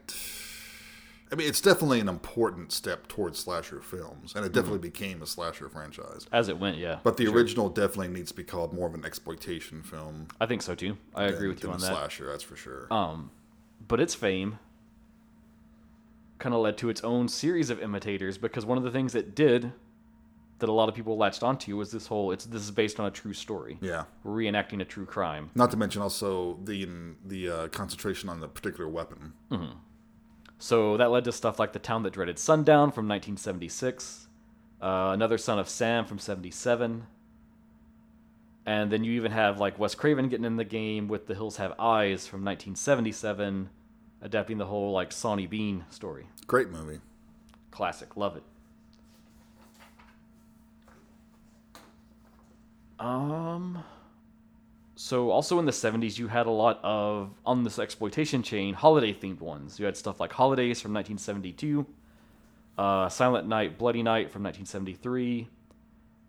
I 1.31 1.35
mean, 1.35 1.49
it's 1.49 1.61
definitely 1.61 2.01
an 2.01 2.09
important 2.09 2.73
step 2.73 3.09
towards 3.09 3.39
slasher 3.39 3.81
films, 3.81 4.35
and 4.37 4.45
it 4.45 4.53
definitely 4.53 4.79
mm-hmm. 4.79 4.93
became 4.93 5.23
a 5.23 5.27
slasher 5.27 5.69
franchise 5.69 6.27
as 6.33 6.49
it 6.49 6.59
went. 6.59 6.79
Yeah, 6.79 6.99
but 7.03 7.17
the 7.17 7.25
sure. 7.25 7.35
original 7.35 7.69
definitely 7.69 8.09
needs 8.09 8.31
to 8.31 8.37
be 8.37 8.45
called 8.45 8.73
more 8.73 8.87
of 8.87 8.95
an 8.95 9.05
exploitation 9.05 9.83
film. 9.83 10.29
I 10.41 10.47
think 10.47 10.63
so 10.63 10.75
too. 10.75 10.97
I 11.15 11.27
than, 11.27 11.35
agree 11.35 11.49
with 11.49 11.63
you 11.63 11.71
on 11.71 11.81
that. 11.81 11.89
Slasher, 11.89 12.27
that's 12.31 12.45
for 12.45 12.57
sure. 12.57 12.87
Um, 12.93 13.31
but 13.87 14.01
its 14.01 14.15
fame 14.15 14.59
kind 16.39 16.55
of 16.55 16.61
led 16.61 16.77
to 16.79 16.89
its 16.89 17.03
own 17.03 17.29
series 17.29 17.71
of 17.71 17.81
imitators 17.83 18.39
because 18.39 18.65
one 18.65 18.79
of 18.79 18.85
the 18.85 18.91
things 18.91 19.15
it 19.15 19.35
did 19.35 19.73
that 20.59 20.69
a 20.69 20.73
lot 20.73 20.89
of 20.89 20.95
people 20.95 21.17
latched 21.17 21.43
onto 21.43 21.77
was 21.77 21.91
this 21.91 22.07
whole 22.07 22.31
it's 22.31 22.47
this 22.47 22.63
is 22.63 22.71
based 22.71 22.99
on 22.99 23.07
a 23.07 23.11
true 23.11 23.33
story. 23.33 23.79
Yeah, 23.81 24.05
reenacting 24.25 24.81
a 24.81 24.85
true 24.85 25.07
crime. 25.07 25.51
Not 25.55 25.71
to 25.73 25.77
mention 25.77 26.03
also 26.03 26.59
the 26.65 26.89
the 27.25 27.51
uh, 27.51 27.69
concentration 27.69 28.29
on 28.29 28.41
the 28.41 28.49
particular 28.49 28.89
weapon. 28.89 29.33
Mm-hmm. 29.51 29.79
So 30.59 30.97
that 30.97 31.11
led 31.11 31.25
to 31.25 31.33
stuff 31.33 31.59
like 31.59 31.73
The 31.73 31.79
Town 31.79 32.03
That 32.03 32.13
Dreaded 32.13 32.39
Sundown 32.39 32.91
from 32.91 33.07
1976, 33.09 34.29
uh, 34.81 35.11
Another 35.13 35.39
Son 35.39 35.59
of 35.59 35.69
Sam 35.69 36.07
from 36.07 36.19
77. 36.19 37.07
And 38.65 38.91
then 38.91 39.05
you 39.05 39.13
even 39.13 39.33
have 39.33 39.61
like 39.61 39.79
Wes 39.79 39.95
Craven 39.95 40.29
getting 40.29 40.45
in 40.45 40.57
the 40.57 40.65
game 40.65 41.07
with 41.09 41.27
The 41.27 41.35
Hills 41.35 41.59
Have 41.59 41.79
Eyes 41.79 42.27
from 42.27 42.45
1977, 42.45 43.71
adapting 44.23 44.59
the 44.59 44.67
whole 44.67 44.93
like 44.93 45.13
Sawney 45.13 45.47
Bean 45.47 45.85
story. 45.91 46.27
Great 46.47 46.71
movie. 46.71 47.01
Classic. 47.71 48.17
Love 48.17 48.37
it. 48.37 48.43
Um 52.99 53.85
so 54.97 55.31
also 55.31 55.59
in 55.59 55.67
the 55.67 55.73
70s 55.73 56.19
you 56.19 56.27
had 56.27 56.47
a 56.47 56.51
lot 56.51 56.81
of 56.83 57.31
on 57.45 57.63
this 57.63 57.79
exploitation 57.79 58.43
chain 58.43 58.75
holiday 58.75 59.13
themed 59.13 59.41
ones. 59.41 59.79
You 59.79 59.85
had 59.85 59.97
stuff 59.97 60.19
like 60.19 60.33
holidays 60.33 60.81
from 60.81 60.93
1972 60.95 61.87
uh, 62.79 63.09
silent 63.09 63.47
night 63.47 63.79
bloody 63.79 64.03
night 64.03 64.31
from 64.31 64.43
1973 64.43 65.49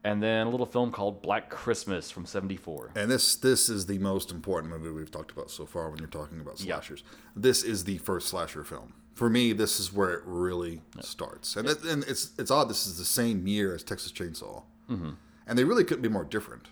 and 0.04 0.22
then 0.22 0.48
a 0.48 0.50
little 0.50 0.66
film 0.66 0.92
called 0.92 1.22
black 1.22 1.50
christmas 1.50 2.12
from 2.12 2.26
74 2.26 2.92
and 2.96 3.10
this 3.10 3.36
this 3.36 3.68
is 3.70 3.86
the 3.86 3.98
most 4.00 4.32
important 4.32 4.72
movie 4.72 4.92
we've 4.92 5.12
talked 5.12 5.32
about 5.32 5.50
so 5.50 5.66
far 5.66 5.90
when 5.90 6.00
you're 6.00 6.08
talking 6.08 6.40
about 6.40 6.60
slashers. 6.60 7.04
This 7.36 7.64
is 7.64 7.86
the 7.86 7.98
first 7.98 8.28
slasher 8.28 8.64
film. 8.64 8.94
For 9.14 9.30
me 9.30 9.54
this 9.54 9.80
is 9.80 9.92
where 9.94 10.12
it 10.12 10.24
really 10.26 10.82
starts. 11.02 11.56
And, 11.56 11.68
it, 11.68 11.84
and 11.84 12.04
it's 12.04 12.32
it's 12.38 12.52
odd 12.52 12.70
this 12.70 12.86
is 12.86 12.98
the 12.98 13.06
same 13.06 13.48
year 13.48 13.74
as 13.74 13.84
texas 13.84 14.12
chainsaw. 14.12 14.64
Mm-hmm. 14.90 15.12
and 15.46 15.60
they 15.60 15.66
really 15.66 15.84
couldn't 15.84 16.04
be 16.04 16.08
more 16.10 16.24
different 16.24 16.70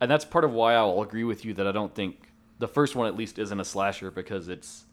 and 0.00 0.10
that's 0.10 0.24
part 0.24 0.44
of 0.44 0.52
why 0.52 0.74
I'll 0.74 1.00
agree 1.02 1.24
with 1.24 1.44
you 1.44 1.54
that 1.54 1.66
I 1.66 1.72
don't 1.72 1.94
think 1.94 2.32
the 2.58 2.68
first 2.68 2.94
one 2.94 3.06
at 3.06 3.16
least 3.16 3.38
isn't 3.38 3.60
a 3.60 3.64
slasher 3.64 4.10
because 4.10 4.48
it's 4.48 4.84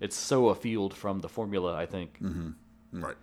it's 0.00 0.16
so 0.16 0.48
afield 0.48 0.94
from 0.94 1.20
the 1.20 1.28
formula. 1.28 1.74
I 1.74 1.86
think. 1.86 2.20
Mm-hmm. 2.20 3.04
Right. 3.04 3.16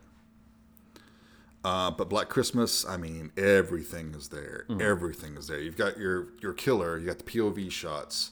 Uh, 1.64 1.90
but 1.90 2.10
Black 2.10 2.30
Christmas, 2.30 2.86
I 2.86 2.98
mean, 2.98 3.32
everything 3.36 4.14
is 4.14 4.28
there. 4.28 4.66
Mm-hmm. 4.70 4.82
Everything 4.82 5.36
is 5.36 5.48
there. 5.48 5.60
You've 5.60 5.78
got 5.78 5.98
your 5.98 6.28
your 6.42 6.54
killer. 6.54 6.98
You 6.98 7.08
got 7.08 7.18
the 7.18 7.24
POV 7.24 7.72
shots. 7.72 8.32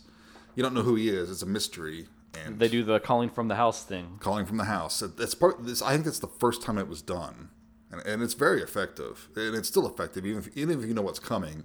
You 0.55 0.61
don't 0.61 0.73
know 0.73 0.83
who 0.83 0.95
he 0.95 1.09
is. 1.09 1.31
It's 1.31 1.41
a 1.41 1.47
mystery. 1.47 2.07
And 2.45 2.59
they 2.59 2.67
do 2.67 2.83
the 2.83 2.99
calling 2.99 3.29
from 3.29 3.47
the 3.47 3.55
house 3.55 3.83
thing. 3.83 4.17
Calling 4.19 4.45
from 4.45 4.57
the 4.57 4.65
house. 4.65 5.03
That's 5.17 5.35
part. 5.35 5.65
This 5.65 5.81
I 5.81 5.93
think 5.93 6.05
that's 6.05 6.19
the 6.19 6.27
first 6.27 6.61
time 6.61 6.77
it 6.77 6.87
was 6.87 7.01
done, 7.01 7.49
and, 7.91 8.01
and 8.05 8.21
it's 8.21 8.33
very 8.33 8.61
effective. 8.61 9.29
And 9.35 9.55
it's 9.55 9.67
still 9.67 9.87
effective, 9.87 10.25
even 10.25 10.39
if, 10.39 10.55
even 10.57 10.79
if 10.79 10.87
you 10.87 10.93
know 10.93 11.01
what's 11.01 11.19
coming 11.19 11.63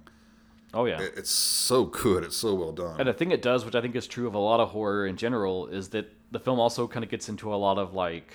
Oh 0.73 0.85
yeah, 0.85 0.99
it's 0.99 1.31
so 1.31 1.85
good. 1.85 2.23
It's 2.23 2.37
so 2.37 2.53
well 2.53 2.71
done. 2.71 2.99
And 2.99 3.09
the 3.09 3.13
thing 3.13 3.31
it 3.31 3.41
does, 3.41 3.65
which 3.65 3.75
I 3.75 3.81
think 3.81 3.95
is 3.95 4.07
true 4.07 4.27
of 4.27 4.35
a 4.35 4.39
lot 4.39 4.59
of 4.59 4.69
horror 4.69 5.07
in 5.07 5.17
general, 5.17 5.67
is 5.67 5.89
that 5.89 6.11
the 6.31 6.39
film 6.39 6.59
also 6.59 6.87
kind 6.87 7.03
of 7.03 7.09
gets 7.09 7.27
into 7.27 7.53
a 7.53 7.57
lot 7.57 7.79
of 7.79 7.93
like, 7.93 8.33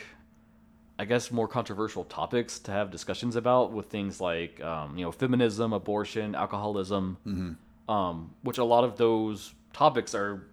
I 0.99 1.05
guess, 1.05 1.31
more 1.31 1.47
controversial 1.47 2.05
topics 2.05 2.59
to 2.61 2.73
have 2.73 2.91
discussions 2.91 3.37
about 3.37 3.73
with 3.73 3.87
things 3.87 4.21
like, 4.21 4.61
um, 4.63 4.99
you 4.99 5.05
know, 5.05 5.13
feminism, 5.13 5.73
abortion, 5.73 6.35
alcoholism, 6.35 7.19
mm-hmm. 7.25 7.93
um, 7.93 8.35
which 8.43 8.59
a 8.59 8.65
lot 8.65 8.83
of 8.83 8.97
those 8.97 9.55
topics 9.73 10.15
are 10.15 10.49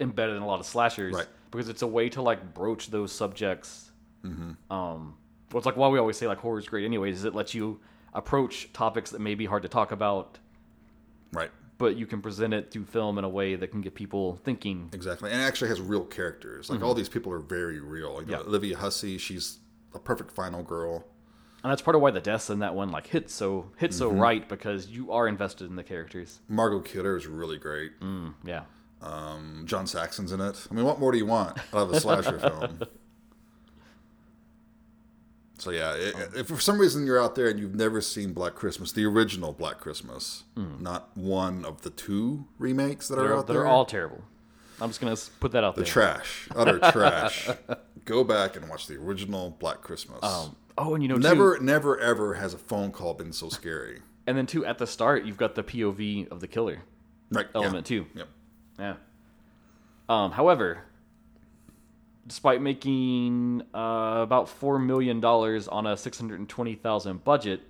embedded 0.00 0.36
in 0.36 0.42
a 0.42 0.46
lot 0.46 0.60
of 0.60 0.66
slashers 0.66 1.14
right. 1.14 1.26
because 1.50 1.68
it's 1.68 1.82
a 1.82 1.86
way 1.86 2.08
to 2.08 2.22
like 2.22 2.54
broach 2.54 2.90
those 2.90 3.12
subjects. 3.12 3.90
Mm-hmm. 4.24 4.72
Um, 4.72 5.16
well, 5.52 5.58
it's 5.58 5.66
like 5.66 5.76
why 5.76 5.88
we 5.88 5.98
always 5.98 6.16
say 6.16 6.26
like 6.26 6.38
horror 6.38 6.58
is 6.58 6.66
great, 6.66 6.86
anyways. 6.86 7.18
Is 7.18 7.24
it 7.24 7.34
lets 7.34 7.52
you 7.52 7.80
approach 8.14 8.72
topics 8.72 9.10
that 9.10 9.20
may 9.20 9.34
be 9.34 9.44
hard 9.44 9.62
to 9.62 9.68
talk 9.68 9.92
about 9.92 10.38
Right. 11.32 11.50
But 11.78 11.96
you 11.96 12.06
can 12.06 12.20
present 12.20 12.52
it 12.52 12.70
through 12.70 12.84
film 12.84 13.16
in 13.18 13.24
a 13.24 13.28
way 13.28 13.54
that 13.56 13.68
can 13.68 13.80
get 13.80 13.94
people 13.94 14.38
thinking. 14.44 14.90
Exactly. 14.92 15.30
And 15.30 15.40
it 15.40 15.44
actually 15.44 15.68
has 15.68 15.80
real 15.80 16.04
characters. 16.04 16.68
Like 16.68 16.78
mm-hmm. 16.78 16.86
all 16.86 16.94
these 16.94 17.08
people 17.08 17.32
are 17.32 17.38
very 17.38 17.80
real. 17.80 18.20
You 18.20 18.26
know, 18.26 18.40
yeah. 18.40 18.46
Olivia 18.46 18.76
Hussey, 18.76 19.16
she's 19.16 19.58
a 19.94 19.98
perfect 19.98 20.32
final 20.32 20.62
girl. 20.62 21.04
And 21.62 21.70
that's 21.70 21.82
part 21.82 21.94
of 21.94 22.00
why 22.00 22.10
the 22.10 22.20
deaths 22.20 22.48
in 22.48 22.60
that 22.60 22.74
one 22.74 22.90
like 22.90 23.06
hit 23.06 23.30
so 23.30 23.70
hit 23.76 23.92
so 23.92 24.10
mm-hmm. 24.10 24.20
right 24.20 24.48
because 24.48 24.88
you 24.88 25.12
are 25.12 25.28
invested 25.28 25.68
in 25.68 25.76
the 25.76 25.82
characters. 25.82 26.40
Margot 26.48 26.80
Kidder 26.80 27.16
is 27.16 27.26
really 27.26 27.58
great. 27.58 27.98
Mm, 28.00 28.34
yeah. 28.44 28.62
Um, 29.02 29.64
John 29.66 29.86
Saxon's 29.86 30.32
in 30.32 30.40
it. 30.40 30.66
I 30.70 30.74
mean, 30.74 30.84
what 30.84 31.00
more 31.00 31.12
do 31.12 31.18
you 31.18 31.26
want 31.26 31.58
out 31.58 31.82
of 31.82 31.92
a 31.92 32.00
slasher 32.00 32.38
film? 32.38 32.80
So 35.60 35.70
yeah, 35.70 35.94
it, 35.94 36.14
if 36.34 36.46
for 36.46 36.58
some 36.58 36.78
reason 36.78 37.04
you're 37.06 37.22
out 37.22 37.34
there 37.34 37.48
and 37.48 37.60
you've 37.60 37.74
never 37.74 38.00
seen 38.00 38.32
Black 38.32 38.54
Christmas, 38.54 38.92
the 38.92 39.04
original 39.04 39.52
Black 39.52 39.78
Christmas, 39.78 40.44
mm. 40.56 40.80
not 40.80 41.14
one 41.16 41.64
of 41.64 41.82
the 41.82 41.90
two 41.90 42.46
remakes 42.58 43.08
that 43.08 43.18
are 43.18 43.34
out 43.34 43.46
that 43.46 43.52
there, 43.52 43.62
they're 43.62 43.66
all 43.66 43.84
terrible. 43.84 44.24
I'm 44.80 44.88
just 44.88 45.00
gonna 45.00 45.16
put 45.40 45.52
that 45.52 45.62
out 45.62 45.74
the 45.74 45.82
there. 45.82 45.84
The 45.84 45.90
trash, 45.90 46.48
utter 46.56 46.78
trash. 46.92 47.48
Go 48.06 48.24
back 48.24 48.56
and 48.56 48.68
watch 48.68 48.86
the 48.86 48.96
original 48.96 49.50
Black 49.60 49.82
Christmas. 49.82 50.22
Um, 50.22 50.56
oh, 50.78 50.94
and 50.94 51.02
you 51.02 51.08
know, 51.08 51.16
too- 51.16 51.20
never, 51.20 51.58
never, 51.60 52.00
ever 52.00 52.34
has 52.34 52.54
a 52.54 52.58
phone 52.58 52.90
call 52.90 53.12
been 53.12 53.32
so 53.32 53.50
scary. 53.50 54.00
and 54.26 54.38
then 54.38 54.46
too 54.46 54.64
at 54.64 54.78
the 54.78 54.86
start, 54.86 55.24
you've 55.24 55.36
got 55.36 55.54
the 55.54 55.62
POV 55.62 56.28
of 56.30 56.40
the 56.40 56.48
killer 56.48 56.82
Right. 57.30 57.46
element 57.54 57.90
yeah. 57.90 57.98
too. 57.98 58.06
Yep. 58.14 58.28
Yeah. 58.78 58.94
Um, 60.08 60.32
however, 60.32 60.84
despite 62.30 62.62
making 62.62 63.60
uh, 63.74 64.20
about 64.22 64.48
four 64.48 64.78
million 64.78 65.18
dollars 65.18 65.66
on 65.66 65.84
a 65.84 65.96
six 65.96 66.16
hundred 66.18 66.38
and 66.38 66.48
twenty 66.48 66.76
thousand 66.76 67.24
budget, 67.24 67.60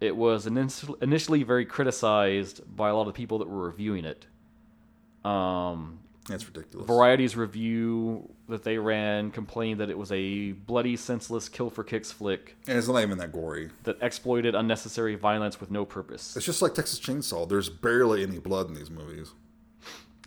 it 0.00 0.14
was 0.14 0.46
initially 0.46 1.42
very 1.42 1.64
criticized 1.64 2.60
by 2.76 2.90
a 2.90 2.94
lot 2.94 3.08
of 3.08 3.14
people 3.14 3.38
that 3.38 3.48
were 3.48 3.64
reviewing 3.64 4.04
it. 4.04 4.26
Um, 5.24 6.00
That's 6.28 6.46
ridiculous. 6.46 6.86
Variety's 6.86 7.36
review 7.36 8.28
that 8.50 8.64
they 8.64 8.76
ran 8.76 9.30
complained 9.30 9.80
that 9.80 9.88
it 9.88 9.96
was 9.96 10.12
a 10.12 10.52
bloody, 10.52 10.96
senseless, 10.96 11.48
kill 11.48 11.70
for 11.70 11.84
kicks 11.84 12.12
flick 12.12 12.54
and 12.66 12.76
it's 12.76 12.86
not 12.86 13.00
even 13.00 13.16
that 13.16 13.32
gory. 13.32 13.70
that 13.84 13.96
exploited 14.02 14.54
unnecessary 14.54 15.14
violence 15.14 15.58
with 15.58 15.70
no 15.70 15.86
purpose. 15.86 16.36
It's 16.36 16.44
just 16.46 16.60
like 16.60 16.74
Texas 16.74 17.00
Chainsaw. 17.00 17.48
There's 17.48 17.70
barely 17.70 18.22
any 18.22 18.38
blood 18.38 18.68
in 18.68 18.74
these 18.74 18.90
movies. 18.90 19.32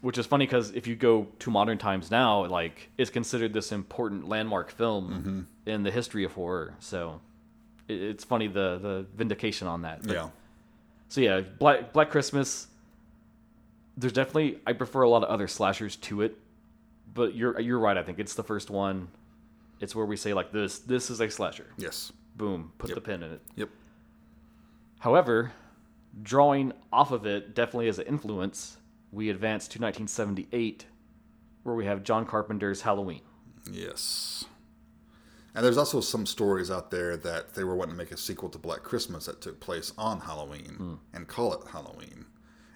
Which 0.01 0.17
is 0.17 0.25
funny 0.25 0.45
because 0.45 0.71
if 0.71 0.87
you 0.87 0.95
go 0.95 1.27
to 1.39 1.49
modern 1.49 1.77
times 1.77 2.11
now, 2.11 2.45
like 2.45 2.89
it's 2.97 3.09
considered 3.09 3.53
this 3.53 3.71
important 3.71 4.27
landmark 4.27 4.71
film 4.71 5.47
mm-hmm. 5.65 5.69
in 5.69 5.83
the 5.83 5.91
history 5.91 6.23
of 6.23 6.33
horror. 6.33 6.75
So 6.79 7.21
it, 7.87 8.01
it's 8.01 8.23
funny 8.23 8.47
the 8.47 8.79
the 8.81 9.05
vindication 9.15 9.67
on 9.67 9.83
that. 9.83 10.03
But- 10.03 10.13
yeah. 10.13 10.29
So 11.07 11.21
yeah, 11.21 11.41
Black 11.41 11.93
Black 11.93 12.09
Christmas. 12.09 12.67
There's 13.97 14.13
definitely 14.13 14.59
I 14.65 14.73
prefer 14.73 15.03
a 15.03 15.09
lot 15.09 15.23
of 15.23 15.29
other 15.29 15.47
slashers 15.47 15.97
to 15.97 16.21
it, 16.21 16.37
but 17.13 17.35
you're 17.35 17.59
you're 17.59 17.79
right. 17.79 17.97
I 17.97 18.03
think 18.03 18.19
it's 18.19 18.33
the 18.33 18.43
first 18.43 18.69
one. 18.69 19.09
It's 19.81 19.93
where 19.95 20.05
we 20.05 20.15
say 20.15 20.33
like 20.33 20.51
this 20.51 20.79
this 20.79 21.09
is 21.09 21.19
a 21.19 21.29
slasher. 21.29 21.67
Yes. 21.77 22.11
Boom, 22.37 22.71
put 22.77 22.89
Yep. 22.89 22.95
the 22.95 23.01
pin 23.01 23.23
in 23.23 23.33
it. 23.33 23.41
Yep. 23.57 23.69
However, 24.99 25.51
drawing 26.23 26.71
off 26.93 27.11
of 27.11 27.25
it 27.25 27.53
definitely 27.53 27.89
as 27.89 27.99
an 27.99 28.07
influence, 28.07 28.77
we 29.11 29.29
advance 29.29 29.65
to 29.65 29.79
1978, 29.79 30.85
where 31.63 31.75
we 31.75 31.85
have 31.85 32.03
John 32.03 32.25
Carpenter's 32.25 32.81
Halloween. 32.81 33.21
Yes. 33.69 34.45
And 35.53 35.65
there's 35.65 35.77
also 35.77 35.99
some 35.99 36.25
stories 36.25 36.71
out 36.71 36.91
there 36.91 37.17
that 37.17 37.53
they 37.55 37.63
were 37.63 37.75
wanting 37.75 37.93
to 37.93 37.97
make 37.97 38.11
a 38.11 38.17
sequel 38.17 38.49
to 38.49 38.57
Black 38.57 38.83
Christmas 38.83 39.25
that 39.25 39.41
took 39.41 39.59
place 39.59 39.91
on 39.97 40.21
Halloween 40.21 40.75
hmm. 40.77 40.93
and 41.13 41.27
call 41.27 41.53
it 41.53 41.67
Halloween. 41.69 42.25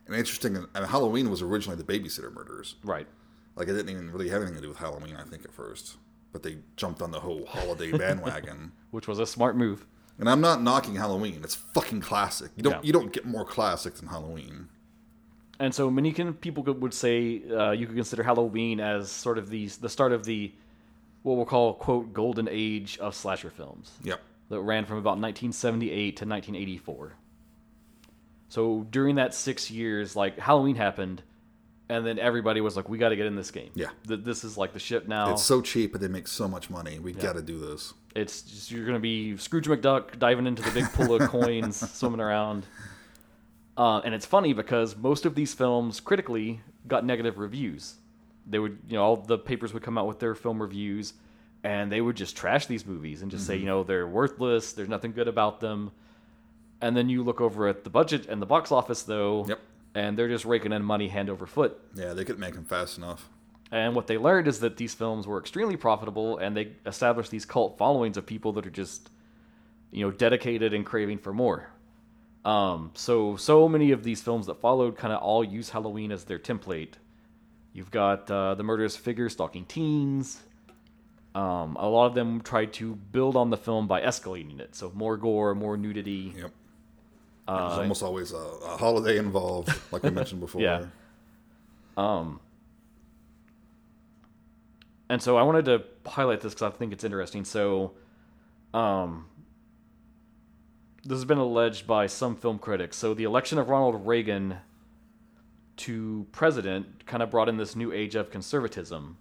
And 0.05 0.15
interesting, 0.15 0.57
and 0.75 0.85
Halloween 0.85 1.29
was 1.29 1.41
originally 1.41 1.81
the 1.81 1.83
babysitter 1.83 2.33
murders. 2.33 2.75
Right. 2.83 3.07
Like 3.55 3.69
it 3.69 3.73
didn't 3.73 3.89
even 3.89 4.11
really 4.11 4.29
have 4.29 4.41
anything 4.41 4.57
to 4.57 4.61
do 4.61 4.69
with 4.69 4.77
Halloween, 4.77 5.15
I 5.15 5.23
think, 5.23 5.45
at 5.45 5.53
first. 5.53 5.95
But 6.33 6.43
they 6.43 6.57
jumped 6.75 7.01
on 7.01 7.11
the 7.11 7.21
whole 7.21 7.45
holiday 7.45 7.91
bandwagon. 7.97 8.73
Which 8.91 9.07
was 9.07 9.19
a 9.19 9.25
smart 9.25 9.55
move. 9.55 9.87
And 10.19 10.29
I'm 10.29 10.41
not 10.41 10.61
knocking 10.61 10.95
Halloween; 10.95 11.41
it's 11.43 11.55
fucking 11.55 12.01
classic. 12.01 12.51
You 12.55 12.63
don't 12.63 12.85
you 12.85 12.93
don't 12.93 13.11
get 13.11 13.25
more 13.25 13.43
classic 13.43 13.95
than 13.95 14.07
Halloween. 14.07 14.69
And 15.59 15.73
so 15.73 15.89
many 15.89 16.11
can, 16.11 16.33
people 16.33 16.63
could, 16.63 16.81
would 16.81 16.93
say 16.93 17.41
uh, 17.49 17.71
you 17.71 17.85
could 17.87 17.95
consider 17.95 18.23
Halloween 18.23 18.79
as 18.79 19.09
sort 19.09 19.37
of 19.37 19.49
the 19.49 19.67
the 19.67 19.89
start 19.89 20.11
of 20.11 20.25
the 20.25 20.51
what 21.23 21.37
we'll 21.37 21.45
call 21.45 21.73
quote 21.73 22.13
golden 22.13 22.47
age 22.51 22.97
of 22.99 23.15
slasher 23.15 23.49
films 23.49 23.91
Yep. 24.03 24.19
that 24.49 24.59
ran 24.59 24.85
from 24.85 24.97
about 24.97 25.17
1978 25.17 26.17
to 26.17 26.25
1984. 26.25 27.13
So 28.49 28.85
during 28.91 29.15
that 29.15 29.33
six 29.33 29.71
years, 29.71 30.15
like 30.15 30.37
Halloween 30.39 30.75
happened, 30.75 31.23
and 31.89 32.05
then 32.05 32.19
everybody 32.19 32.61
was 32.61 32.75
like, 32.75 32.87
"We 32.89 32.97
got 32.97 33.09
to 33.09 33.15
get 33.15 33.25
in 33.25 33.35
this 33.35 33.51
game. 33.51 33.71
Yeah. 33.75 33.89
Th- 34.07 34.19
this 34.23 34.43
is 34.43 34.57
like 34.57 34.73
the 34.73 34.79
ship 34.79 35.07
now. 35.07 35.31
It's 35.33 35.43
so 35.43 35.61
cheap, 35.61 35.91
but 35.91 36.01
they 36.01 36.07
make 36.07 36.27
so 36.27 36.47
much 36.47 36.69
money. 36.69 36.99
We 36.99 37.11
got 37.13 37.33
to 37.35 37.41
do 37.41 37.59
this. 37.59 37.93
It's 38.15 38.41
just 38.43 38.71
you're 38.71 38.85
gonna 38.85 38.99
be 38.99 39.35
Scrooge 39.37 39.67
McDuck 39.67 40.19
diving 40.19 40.47
into 40.47 40.61
the 40.61 40.71
big 40.71 40.85
pool 40.93 41.15
of 41.15 41.29
coins, 41.29 41.77
swimming 41.91 42.21
around. 42.21 42.65
Uh, 43.77 43.99
and 44.05 44.13
it's 44.13 44.25
funny 44.25 44.53
because 44.53 44.95
most 44.95 45.25
of 45.25 45.35
these 45.35 45.53
films 45.53 45.99
critically 45.99 46.61
got 46.87 47.03
negative 47.05 47.37
reviews. 47.37 47.95
They 48.47 48.59
would, 48.59 48.77
you 48.87 48.95
know, 48.95 49.03
all 49.03 49.15
the 49.17 49.37
papers 49.37 49.73
would 49.73 49.83
come 49.83 49.97
out 49.97 50.07
with 50.07 50.19
their 50.19 50.35
film 50.35 50.61
reviews, 50.61 51.13
and 51.63 51.91
they 51.91 51.99
would 51.99 52.15
just 52.15 52.37
trash 52.37 52.67
these 52.67 52.85
movies 52.85 53.21
and 53.21 53.31
just 53.31 53.45
say, 53.47 53.57
you 53.57 53.65
know, 53.65 53.83
they're 53.83 54.07
worthless. 54.07 54.73
There's 54.73 54.87
nothing 54.87 55.11
good 55.11 55.27
about 55.27 55.59
them. 55.59 55.91
And 56.79 56.95
then 56.95 57.09
you 57.09 57.23
look 57.23 57.41
over 57.41 57.67
at 57.67 57.83
the 57.83 57.89
budget 57.89 58.27
and 58.27 58.41
the 58.41 58.45
box 58.45 58.71
office, 58.71 59.01
though, 59.03 59.45
Yep. 59.47 59.59
and 59.95 60.17
they're 60.17 60.27
just 60.29 60.45
raking 60.45 60.71
in 60.73 60.83
money 60.83 61.07
hand 61.07 61.29
over 61.29 61.45
foot. 61.47 61.77
Yeah, 61.95 62.13
they 62.13 62.23
could 62.23 62.37
make 62.39 62.53
them 62.53 62.65
fast 62.65 62.97
enough. 62.97 63.29
And 63.71 63.95
what 63.95 64.05
they 64.07 64.17
learned 64.17 64.47
is 64.47 64.59
that 64.59 64.77
these 64.77 64.93
films 64.93 65.25
were 65.25 65.39
extremely 65.39 65.75
profitable, 65.75 66.37
and 66.37 66.55
they 66.55 66.73
established 66.85 67.31
these 67.31 67.45
cult 67.45 67.77
followings 67.79 68.15
of 68.15 68.25
people 68.27 68.51
that 68.53 68.67
are 68.67 68.71
just, 68.71 69.09
you 69.91 70.05
know, 70.05 70.11
dedicated 70.11 70.71
and 70.73 70.85
craving 70.85 71.17
for 71.17 71.33
more. 71.33 71.69
Um, 72.45 72.91
so 72.93 73.35
so 73.37 73.67
many 73.67 73.91
of 73.91 74.03
these 74.03 74.21
films 74.21 74.45
that 74.45 74.61
followed 74.61 74.95
kind 74.95 75.11
of 75.11 75.21
all 75.21 75.43
use 75.43 75.71
Halloween 75.71 76.11
as 76.11 76.25
their 76.25 76.39
template. 76.39 76.93
You've 77.73 77.91
got 77.91 78.29
uh, 78.29 78.55
the 78.55 78.63
murderous 78.63 78.95
figure 78.95 79.27
stalking 79.29 79.65
teens. 79.65 80.41
Um, 81.33 81.75
a 81.77 81.89
lot 81.89 82.05
of 82.05 82.13
them 82.13 82.39
tried 82.39 82.71
to 82.73 82.95
build 82.95 83.35
on 83.35 83.49
the 83.49 83.57
film 83.57 83.87
by 83.87 83.99
escalating 83.99 84.59
it, 84.61 84.75
so 84.75 84.91
more 84.95 85.17
gore, 85.17 85.53
more 85.53 85.75
nudity. 85.75 86.33
Yep. 86.37 86.51
There's 87.47 87.73
almost 87.73 88.03
always 88.03 88.31
a, 88.31 88.37
a 88.37 88.77
holiday 88.77 89.17
involved, 89.17 89.69
like 89.91 90.03
we 90.03 90.09
mentioned 90.11 90.39
before. 90.45 90.61
Yeah. 90.61 90.85
Um. 91.97 92.39
and 95.09 95.21
so 95.21 95.37
I 95.37 95.43
wanted 95.43 95.65
to 95.65 95.83
highlight 96.05 96.41
this 96.41 96.53
because 96.53 96.73
I 96.73 96.77
think 96.77 96.93
it's 96.93 97.03
interesting. 97.03 97.45
So, 97.45 97.93
um, 98.73 99.25
this 101.05 101.17
has 101.17 101.25
been 101.25 101.37
alleged 101.37 101.85
by 101.85 102.07
some 102.07 102.35
film 102.35 102.57
critics. 102.59 102.97
So, 102.97 103.13
the 103.13 103.23
election 103.23 103.57
of 103.57 103.69
Ronald 103.69 104.05
Reagan 104.07 104.57
to 105.77 106.25
president 106.31 107.05
kind 107.05 107.21
of 107.21 107.29
brought 107.29 107.49
in 107.49 107.57
this 107.57 107.75
new 107.75 107.91
age 107.91 108.15
of 108.15 108.31
conservatism. 108.31 109.17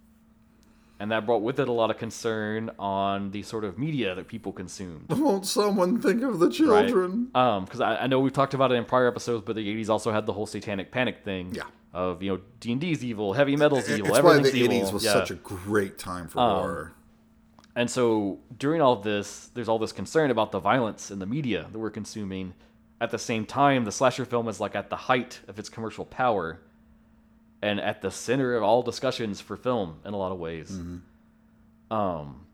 And 1.01 1.11
that 1.11 1.27
brought 1.27 1.43
with 1.43 1.59
it 1.59 1.69
a 1.69 1.73
lot 1.73 1.91
of 1.91 1.99
concern 1.99 2.71
on 2.79 3.33
the 3.33 3.43
sort 3.43 3.65
of 3.65 3.77
media 3.77 4.15
that 4.15 4.29
people 4.29 4.53
consumed. 4.53 5.07
Won't 5.11 5.45
someone 5.45 6.01
think 6.01 6.23
of 6.23 6.39
the 6.39 6.47
right? 6.47 6.55
children? 6.55 7.31
Um, 7.35 7.65
because 7.65 7.81
I, 7.81 7.97
I 7.97 8.07
know 8.07 8.21
we've 8.21 8.33
talked 8.33 8.55
about 8.55 8.71
it 8.71 8.77
in 8.77 8.85
prior 8.85 9.09
episodes, 9.09 9.43
but 9.45 9.57
the 9.57 9.67
'80s 9.77 9.89
also 9.89 10.13
had 10.13 10.25
the 10.25 10.33
whole 10.33 10.47
Satanic 10.47 10.93
Panic 10.93 11.25
thing. 11.25 11.53
Yeah. 11.55 11.65
Of 11.93 12.23
you 12.23 12.33
know 12.33 12.41
D 12.61 12.73
and 12.73 12.81
D's 12.81 13.05
evil, 13.05 13.33
heavy 13.35 13.55
metal's 13.57 13.89
evil, 13.89 14.07
it's 14.15 14.23
why 14.23 14.33
the 14.35 14.39
everything's 14.41 14.55
evil. 14.73 14.89
80s 14.89 14.93
was 14.93 15.05
yeah. 15.05 15.13
such 15.13 15.31
a 15.31 15.35
great 15.35 15.97
time 15.99 16.27
for 16.27 16.41
Um, 16.41 16.57
horror. 16.59 16.93
And 17.77 17.91
so 17.91 18.39
during 18.57 18.81
all 18.81 18.93
of 18.93 19.03
this, 19.03 19.51
there's 19.55 19.69
all 19.69 19.79
this 19.79 19.93
concern 19.93 20.31
about 20.31 20.53
the 20.53 20.61
violence 20.61 21.11
in 21.11 21.19
the 21.19 21.27
media 21.27 21.67
that 21.73 21.79
we're 21.79 21.91
consuming. 21.91 22.55
At 23.01 23.11
the 23.11 23.19
same 23.19 23.45
time, 23.47 23.85
the 23.85 23.93
slasher 23.93 24.25
film 24.25 24.49
is 24.49 24.61
like 24.61 24.77
at 24.77 24.91
the 24.91 24.97
height 24.97 25.41
of 25.49 25.59
its 25.59 25.69
commercial 25.69 26.05
power 26.05 26.61
and 27.61 27.81
at 27.81 28.01
the 28.03 28.11
center 28.11 28.55
of 28.55 28.63
all 28.63 28.83
discussions 28.83 29.41
for 29.41 29.57
film 29.57 29.99
in 30.05 30.15
a 30.15 30.17
lot 30.17 30.31
of 30.31 30.39
ways. 30.39 30.71
Um, 31.91 32.47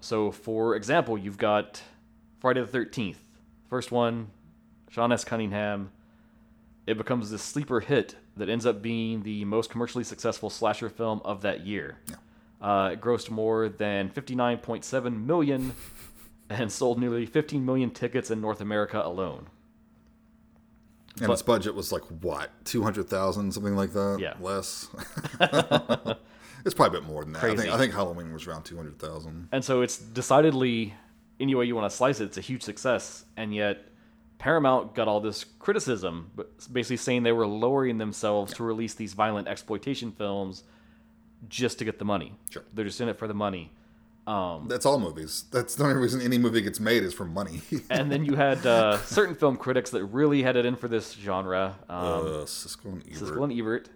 so, 0.00 0.30
for 0.30 0.76
example, 0.76 1.18
you've 1.18 1.38
got 1.38 1.82
Friday 2.40 2.60
the 2.64 2.78
13th. 2.78 3.16
First 3.68 3.90
one, 3.90 4.28
Sean 4.90 5.10
S. 5.12 5.24
Cunningham. 5.24 5.90
It 6.86 6.98
becomes 6.98 7.30
this 7.30 7.42
sleeper 7.42 7.80
hit 7.80 8.16
that 8.36 8.48
ends 8.48 8.66
up 8.66 8.82
being 8.82 9.22
the 9.22 9.44
most 9.46 9.70
commercially 9.70 10.04
successful 10.04 10.50
slasher 10.50 10.90
film 10.90 11.22
of 11.24 11.40
that 11.42 11.66
year. 11.66 11.98
Yeah. 12.08 12.16
Uh, 12.64 12.92
it 12.94 13.00
grossed 13.02 13.28
more 13.28 13.68
than 13.68 14.08
59.7 14.08 15.26
million 15.26 15.74
and 16.48 16.72
sold 16.72 16.98
nearly 16.98 17.26
15 17.26 17.62
million 17.62 17.90
tickets 17.90 18.30
in 18.30 18.40
North 18.40 18.62
America 18.62 19.02
alone. 19.04 19.48
And 21.20 21.30
its 21.30 21.42
budget 21.42 21.74
was 21.74 21.92
like 21.92 22.02
what, 22.22 22.50
two 22.64 22.82
hundred 22.82 23.08
thousand, 23.08 23.52
something 23.52 23.76
like 23.76 23.92
that. 23.92 24.16
Yeah. 24.18 24.34
less. 24.40 24.88
it's 26.64 26.74
probably 26.74 26.98
a 26.98 27.02
bit 27.02 27.04
more 27.04 27.22
than 27.22 27.34
that. 27.34 27.40
I 27.40 27.48
Crazy. 27.48 27.56
think 27.58 27.74
I 27.74 27.78
think 27.78 27.92
Halloween 27.92 28.32
was 28.32 28.46
around 28.46 28.64
two 28.64 28.76
hundred 28.76 28.98
thousand. 28.98 29.48
And 29.52 29.62
so 29.62 29.82
it's 29.82 29.98
decidedly, 29.98 30.94
any 31.38 31.54
way 31.54 31.66
you 31.66 31.76
want 31.76 31.88
to 31.88 31.96
slice 31.96 32.18
it, 32.20 32.24
it's 32.24 32.38
a 32.38 32.40
huge 32.40 32.62
success. 32.62 33.26
And 33.36 33.54
yet, 33.54 33.86
Paramount 34.38 34.94
got 34.94 35.06
all 35.06 35.20
this 35.20 35.44
criticism, 35.44 36.30
but 36.34 36.50
basically 36.72 36.96
saying 36.96 37.24
they 37.24 37.32
were 37.32 37.46
lowering 37.46 37.98
themselves 37.98 38.54
to 38.54 38.64
release 38.64 38.94
these 38.94 39.12
violent 39.12 39.46
exploitation 39.46 40.10
films 40.12 40.64
just 41.48 41.78
to 41.78 41.84
get 41.84 41.98
the 41.98 42.04
money. 42.04 42.36
Sure. 42.50 42.62
They're 42.72 42.84
just 42.84 43.00
in 43.00 43.08
it 43.08 43.18
for 43.18 43.28
the 43.28 43.34
money. 43.34 43.70
Um, 44.26 44.68
That's 44.68 44.86
all 44.86 44.98
movies. 44.98 45.44
That's 45.50 45.74
the 45.74 45.84
only 45.84 45.96
reason 45.96 46.22
any 46.22 46.38
movie 46.38 46.62
gets 46.62 46.80
made 46.80 47.02
is 47.02 47.12
for 47.12 47.26
money. 47.26 47.60
and 47.90 48.10
then 48.10 48.24
you 48.24 48.36
had 48.36 48.64
uh, 48.64 48.98
certain 49.02 49.34
film 49.34 49.56
critics 49.56 49.90
that 49.90 50.04
really 50.06 50.42
had 50.42 50.56
it 50.56 50.64
in 50.64 50.76
for 50.76 50.88
this 50.88 51.12
genre. 51.12 51.76
Um, 51.88 51.98
uh, 51.98 52.22
Siskel 52.46 52.92
and 52.92 53.02
Ebert. 53.06 53.20
Siskel 53.20 53.44
and 53.44 53.52
Ebert. 53.52 53.88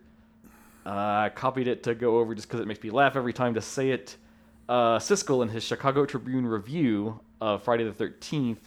Uh, 0.85 1.29
copied 1.31 1.69
it 1.69 1.83
to 1.85 1.95
go 1.95 2.19
over 2.19 2.35
just 2.35 2.49
because 2.49 2.61
it 2.61 2.67
makes 2.67 2.83
me 2.83 2.91
laugh 2.91 3.17
every 3.17 3.33
time 3.33 3.55
to 3.55 3.61
say 3.61 3.91
it. 3.91 4.17
Uh, 4.69 4.99
Siskel, 4.99 5.43
in 5.43 5.49
his 5.49 5.65
Chicago 5.65 6.05
Tribune 6.05 6.47
review 6.47 7.21
of 7.41 7.63
Friday 7.63 7.85
the 7.85 7.93
13th, 7.93 8.59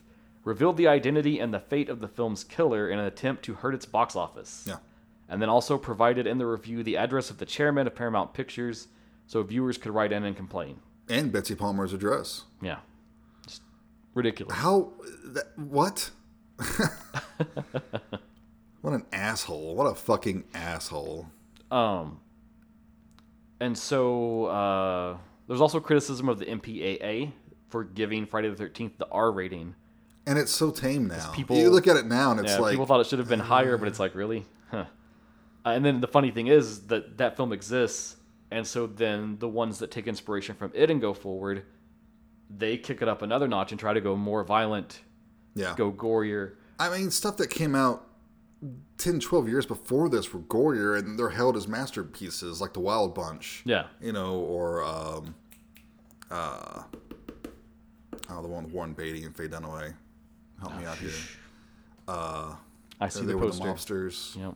revealed 0.43 0.77
the 0.77 0.87
identity 0.87 1.39
and 1.39 1.53
the 1.53 1.59
fate 1.59 1.89
of 1.89 1.99
the 1.99 2.07
film's 2.07 2.43
killer 2.43 2.89
in 2.89 2.97
an 2.97 3.05
attempt 3.05 3.43
to 3.45 3.53
hurt 3.53 3.75
its 3.75 3.85
box 3.85 4.15
office. 4.15 4.65
Yeah. 4.67 4.77
And 5.31 5.41
then 5.41 5.47
also 5.47 5.77
provided 5.77 6.27
in 6.27 6.37
the 6.39 6.45
review 6.45 6.83
the 6.83 6.97
address 6.97 7.29
of 7.29 7.37
the 7.37 7.45
chairman 7.45 7.87
of 7.87 7.95
Paramount 7.95 8.33
Pictures 8.33 8.89
so 9.27 9.41
viewers 9.43 9.77
could 9.77 9.93
write 9.93 10.11
in 10.11 10.25
and 10.25 10.35
complain. 10.35 10.81
And 11.09 11.31
Betsy 11.31 11.55
Palmer's 11.55 11.93
address. 11.93 12.43
Yeah, 12.61 12.79
just 13.47 13.61
ridiculous. 14.13 14.53
How? 14.57 14.91
That, 15.27 15.57
what? 15.57 16.11
what 18.81 18.91
an 18.93 19.05
asshole! 19.13 19.73
What 19.75 19.85
a 19.85 19.95
fucking 19.95 20.43
asshole! 20.53 21.27
Um, 21.71 22.19
and 23.61 23.77
so 23.77 24.45
uh, 24.47 25.17
there's 25.47 25.61
also 25.61 25.79
criticism 25.79 26.27
of 26.27 26.39
the 26.39 26.45
MPAA 26.45 27.31
for 27.69 27.85
giving 27.85 28.25
Friday 28.25 28.49
the 28.49 28.61
13th 28.61 28.97
the 28.97 29.07
R 29.09 29.31
rating. 29.31 29.75
And 30.27 30.37
it's 30.37 30.51
so 30.51 30.71
tame 30.71 31.07
now. 31.07 31.31
people- 31.31 31.55
you 31.55 31.69
look 31.69 31.87
at 31.87 31.95
it 31.95 32.05
now, 32.05 32.31
and 32.31 32.39
it's 32.41 32.51
Yeah, 32.51 32.59
like 32.59 32.71
people 32.71 32.85
thought 32.85 32.99
it 32.99 33.07
should 33.07 33.19
have 33.19 33.29
been 33.29 33.39
higher, 33.39 33.77
but 33.77 33.87
it's 33.87 33.99
like 33.99 34.13
really. 34.13 34.45
Uh, 35.65 35.69
and 35.69 35.85
then 35.85 36.01
the 36.01 36.07
funny 36.07 36.31
thing 36.31 36.47
is 36.47 36.87
that 36.87 37.17
that 37.17 37.37
film 37.37 37.53
exists, 37.53 38.17
and 38.49 38.65
so 38.65 38.87
then 38.87 39.37
the 39.39 39.47
ones 39.47 39.79
that 39.79 39.91
take 39.91 40.07
inspiration 40.07 40.55
from 40.55 40.71
it 40.73 40.89
and 40.89 40.99
go 40.99 41.13
forward, 41.13 41.63
they 42.49 42.77
kick 42.77 43.01
it 43.01 43.07
up 43.07 43.21
another 43.21 43.47
notch 43.47 43.71
and 43.71 43.79
try 43.79 43.93
to 43.93 44.01
go 44.01 44.15
more 44.15 44.43
violent, 44.43 45.01
yeah. 45.55 45.73
go 45.77 45.91
gorier. 45.91 46.53
I 46.79 46.89
mean, 46.89 47.11
stuff 47.11 47.37
that 47.37 47.49
came 47.49 47.75
out 47.75 48.07
10, 48.97 49.19
12 49.19 49.47
years 49.49 49.65
before 49.65 50.09
this 50.09 50.33
were 50.33 50.41
gorier, 50.41 50.97
and 50.97 51.17
they're 51.17 51.29
held 51.29 51.55
as 51.55 51.67
masterpieces, 51.67 52.59
like 52.59 52.73
The 52.73 52.79
Wild 52.79 53.15
Bunch. 53.15 53.61
Yeah, 53.65 53.87
You 54.01 54.11
know, 54.13 54.35
or 54.35 54.83
um, 54.83 55.35
uh, 56.29 56.83
oh, 58.29 58.41
the 58.41 58.47
one 58.47 58.65
with 58.65 58.73
Warren 58.73 58.93
Beatty 58.93 59.23
and 59.23 59.35
Faye 59.35 59.47
Dunaway. 59.47 59.93
Help 60.59 60.77
me 60.77 60.85
out 60.85 60.97
here. 60.97 61.11
Uh, 62.07 62.55
I 62.99 63.09
see 63.09 63.25
the 63.25 63.35
were 63.37 63.49
the 63.49 63.53
mobsters. 63.53 64.35
Yep. 64.35 64.55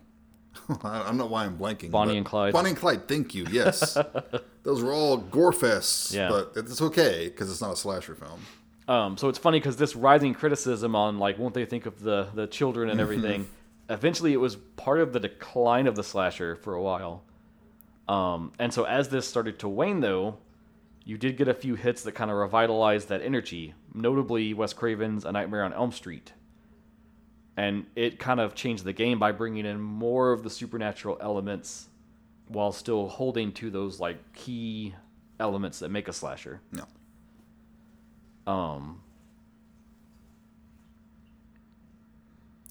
I 0.84 1.04
don't 1.06 1.18
know 1.18 1.26
why 1.26 1.46
I'm 1.46 1.58
blanking. 1.58 1.92
Bonnie 1.92 2.18
and 2.18 2.26
Clyde. 2.26 2.54
Bonnie 2.54 2.70
and 2.70 2.78
Clyde. 2.78 3.08
Thank 3.08 3.36
you. 3.36 3.46
Yes, 3.52 3.98
those 4.64 4.84
were 4.84 4.94
all 4.94 5.18
gore 5.18 5.52
fests. 5.52 6.14
Yeah. 6.14 6.30
but 6.30 6.54
it's 6.56 6.82
okay 6.82 7.28
because 7.30 7.52
it's 7.52 7.62
not 7.62 7.74
a 7.74 7.76
slasher 7.76 8.16
film. 8.16 8.42
Um, 8.88 9.18
so 9.18 9.30
it's 9.30 9.40
funny 9.40 9.60
because 9.60 9.78
this 9.78 9.96
rising 9.96 10.34
criticism 10.34 10.96
on 10.96 11.18
like 11.18 11.40
won't 11.40 11.54
they 11.54 11.66
think 11.66 11.86
of 11.86 12.02
the 12.02 12.30
the 12.34 12.48
children 12.48 12.90
and 12.90 13.00
everything, 13.06 13.48
eventually 13.90 14.34
it 14.34 14.40
was 14.40 14.56
part 14.56 15.00
of 15.00 15.14
the 15.14 15.20
decline 15.20 15.88
of 15.88 15.96
the 15.96 16.04
slasher 16.04 16.56
for 16.56 16.74
a 16.76 16.82
while. 16.82 17.24
Um, 18.08 18.52
and 18.60 18.72
so 18.74 18.84
as 18.84 19.10
this 19.10 19.28
started 19.28 19.58
to 19.60 19.68
wane, 19.68 20.00
though, 20.02 20.38
you 21.04 21.18
did 21.18 21.38
get 21.38 21.48
a 21.48 21.54
few 21.54 21.76
hits 21.76 22.04
that 22.04 22.14
kind 22.14 22.30
of 22.30 22.38
revitalized 22.38 23.10
that 23.10 23.22
energy. 23.22 23.74
Notably, 23.94 24.54
Wes 24.54 24.74
Craven's 24.74 25.26
A 25.26 25.32
Nightmare 25.32 25.64
on 25.64 25.74
Elm 25.74 25.92
Street, 25.92 26.34
and 27.58 27.86
it 27.96 28.20
kind 28.20 28.40
of 28.40 28.54
changed 28.56 28.84
the 28.84 28.94
game 28.94 29.18
by 29.20 29.32
bringing 29.32 29.66
in 29.66 29.80
more 29.80 30.32
of 30.32 30.44
the 30.44 30.50
supernatural 30.50 31.18
elements, 31.22 31.88
while 32.48 32.72
still 32.72 33.08
holding 33.08 33.52
to 33.54 33.70
those 33.70 34.00
like 34.00 34.34
key 34.34 34.94
elements 35.40 35.80
that 35.80 35.90
make 35.90 36.08
a 36.08 36.14
slasher. 36.14 36.62
No, 36.72 36.86
Um, 38.52 39.02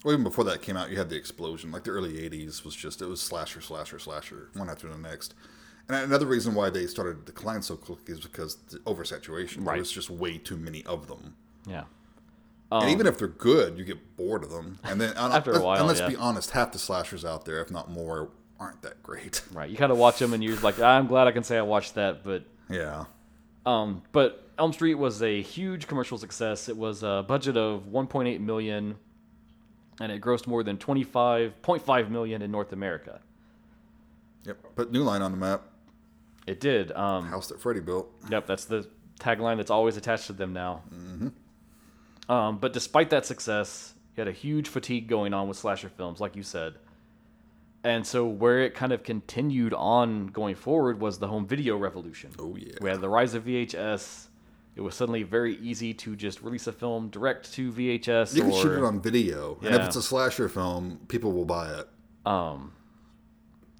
well, 0.03 0.13
even 0.13 0.23
before 0.23 0.43
that 0.45 0.61
came 0.61 0.77
out, 0.77 0.91
you 0.91 0.97
had 0.97 1.09
the 1.09 1.15
explosion. 1.15 1.71
Like 1.71 1.83
the 1.83 1.91
early 1.91 2.13
'80s 2.29 2.63
was 2.63 2.75
just 2.75 3.01
it 3.01 3.07
was 3.07 3.21
slasher, 3.21 3.61
slasher, 3.61 3.99
slasher, 3.99 4.49
one 4.53 4.69
after 4.69 4.87
the 4.87 4.97
next. 4.97 5.33
And 5.87 5.97
another 5.97 6.25
reason 6.25 6.55
why 6.55 6.69
they 6.71 6.87
started 6.87 7.19
to 7.25 7.31
decline 7.31 7.61
so 7.61 7.75
quickly 7.75 8.13
is 8.13 8.19
because 8.19 8.55
the 8.55 8.79
oversaturation. 8.79 9.65
There 9.65 9.73
Right. 9.73 9.79
was 9.79 9.91
just 9.91 10.09
way 10.09 10.37
too 10.37 10.57
many 10.57 10.83
of 10.85 11.07
them. 11.07 11.35
yeah. 11.67 11.85
And 12.71 12.89
even 12.89 13.07
if 13.07 13.17
they're 13.17 13.27
good, 13.27 13.77
you 13.77 13.85
get 13.85 14.17
bored 14.17 14.43
of 14.43 14.49
them. 14.51 14.79
And 14.83 14.99
then 14.99 15.13
Um, 15.17 15.31
After 15.31 15.51
a 15.53 15.61
while, 15.61 15.77
and 15.79 15.87
let's 15.87 15.99
yeah. 15.99 16.09
be 16.09 16.15
honest, 16.15 16.51
half 16.51 16.71
the 16.71 16.79
slashers 16.79 17.23
out 17.23 17.45
there, 17.45 17.61
if 17.61 17.69
not 17.71 17.89
more, 17.89 18.29
aren't 18.59 18.81
that 18.81 19.01
great. 19.03 19.41
Right. 19.53 19.69
You 19.69 19.77
kind 19.77 19.91
of 19.91 19.97
watch 19.97 20.19
them 20.19 20.33
and 20.33 20.43
you're 20.43 20.57
like, 20.59 20.79
I'm 20.79 21.07
glad 21.07 21.27
I 21.27 21.31
can 21.31 21.43
say 21.43 21.57
I 21.57 21.61
watched 21.61 21.95
that, 21.95 22.23
but 22.23 22.43
yeah. 22.69 23.05
um, 23.65 24.01
but 24.11 24.49
Elm 24.57 24.71
Street 24.73 24.95
was 24.95 25.21
a 25.21 25.41
huge 25.41 25.87
commercial 25.87 26.17
success. 26.17 26.69
It 26.69 26.77
was 26.77 27.03
a 27.03 27.23
budget 27.27 27.57
of 27.57 27.83
1.8 27.91 28.39
million, 28.39 28.95
and 29.99 30.11
it 30.11 30.21
grossed 30.21 30.47
more 30.47 30.63
than 30.63 30.77
25.5 30.77 32.09
million 32.09 32.41
in 32.41 32.51
North 32.51 32.71
America. 32.73 33.19
Yep. 34.45 34.57
Put 34.75 34.91
New 34.91 35.03
Line 35.03 35.21
on 35.21 35.31
the 35.31 35.37
map. 35.37 35.61
It 36.47 36.59
did. 36.59 36.91
Um, 36.93 37.27
House 37.27 37.47
that 37.47 37.59
Freddy 37.59 37.79
built. 37.79 38.09
Yep, 38.29 38.45
that's 38.47 38.65
the 38.65 38.87
tagline 39.19 39.57
that's 39.57 39.71
always 39.71 39.97
attached 39.97 40.27
to 40.27 40.33
them 40.33 40.53
now. 40.53 40.83
Um, 42.27 42.57
but 42.57 42.73
despite 42.73 43.09
that 43.11 43.25
success, 43.25 43.93
you 44.15 44.21
had 44.21 44.27
a 44.27 44.33
huge 44.33 44.67
fatigue 44.67 45.07
going 45.07 45.33
on 45.33 45.47
with 45.47 45.57
slasher 45.57 45.89
films, 45.89 46.19
like 46.19 46.35
you 46.35 46.43
said. 46.43 46.75
And 47.83 48.05
so 48.05 48.25
where 48.25 48.61
it 48.63 48.73
kind 48.73 48.91
of 48.91 49.03
continued 49.03 49.73
on 49.73 50.27
going 50.27 50.55
forward 50.55 50.99
was 50.99 51.19
the 51.19 51.27
home 51.27 51.45
video 51.45 51.77
revolution. 51.77 52.31
Oh, 52.39 52.55
yeah. 52.55 52.73
We 52.81 52.89
had 52.89 52.99
the 52.99 53.09
rise 53.09 53.35
of 53.35 53.45
VHS. 53.45 54.25
It 54.75 54.81
was 54.81 54.95
suddenly 54.95 55.23
very 55.23 55.55
easy 55.57 55.93
to 55.93 56.15
just 56.15 56.41
release 56.41 56.67
a 56.67 56.73
film 56.73 57.09
direct 57.09 57.53
to 57.53 57.71
VHS. 57.71 58.35
You 58.35 58.41
can 58.41 58.51
or, 58.51 58.61
shoot 58.61 58.77
it 58.79 58.83
on 58.83 59.01
video, 59.01 59.57
and 59.63 59.73
if 59.73 59.81
it's 59.81 59.95
a 59.95 60.01
slasher 60.01 60.49
film, 60.49 60.99
people 61.07 61.31
will 61.31 61.45
buy 61.45 61.71
it. 61.71 61.87
Um, 62.25 62.73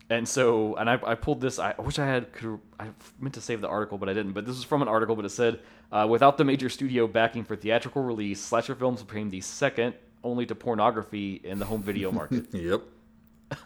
and 0.10 0.28
so, 0.28 0.76
and 0.76 0.89
I, 0.89 0.98
I 1.04 1.16
pulled 1.16 1.41
this. 1.41 1.60
I 1.60 1.74
wish 1.80 2.00
I 2.00 2.06
had. 2.06 2.32
Could, 2.32 2.60
I 2.80 2.89
meant 3.20 3.34
to 3.36 3.41
save 3.41 3.60
the 3.60 3.68
article, 3.68 3.98
but 3.98 4.08
I 4.08 4.14
didn't. 4.14 4.32
But 4.32 4.46
this 4.46 4.56
was 4.56 4.64
from 4.64 4.82
an 4.82 4.88
article, 4.88 5.18
but 5.18 5.26
it 5.26 5.30
said, 5.30 5.60
uh, 5.91 6.07
without 6.09 6.38
the 6.38 6.43
major 6.43 6.69
studio 6.69 7.07
backing 7.07 7.43
for 7.43 7.55
theatrical 7.55 8.03
release, 8.03 8.41
slasher 8.41 8.75
films 8.75 9.03
became 9.03 9.29
the 9.29 9.41
second 9.41 9.93
only 10.23 10.45
to 10.45 10.55
pornography 10.55 11.39
in 11.43 11.59
the 11.59 11.65
home 11.65 11.83
video 11.83 12.11
market. 12.19 12.45
Yep. 12.53 12.81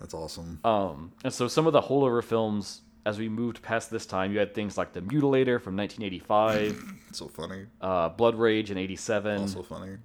That's 0.00 0.12
awesome. 0.14 0.60
um, 0.64 1.12
and 1.24 1.32
so, 1.32 1.48
some 1.48 1.66
of 1.66 1.72
the 1.72 1.80
holdover 1.80 2.22
films, 2.22 2.82
as 3.06 3.18
we 3.18 3.28
moved 3.30 3.62
past 3.62 3.90
this 3.90 4.04
time, 4.04 4.30
you 4.32 4.38
had 4.38 4.54
things 4.54 4.76
like 4.76 4.92
The 4.92 5.00
Mutilator 5.00 5.60
from 5.60 5.74
1985, 5.76 6.82
so 7.12 7.28
funny. 7.28 7.64
uh, 7.80 8.10
Blood 8.10 8.34
Rage 8.34 8.70
in 8.70 8.76
87, 8.76 9.40
Also 9.40 9.62
funny. 9.62 9.96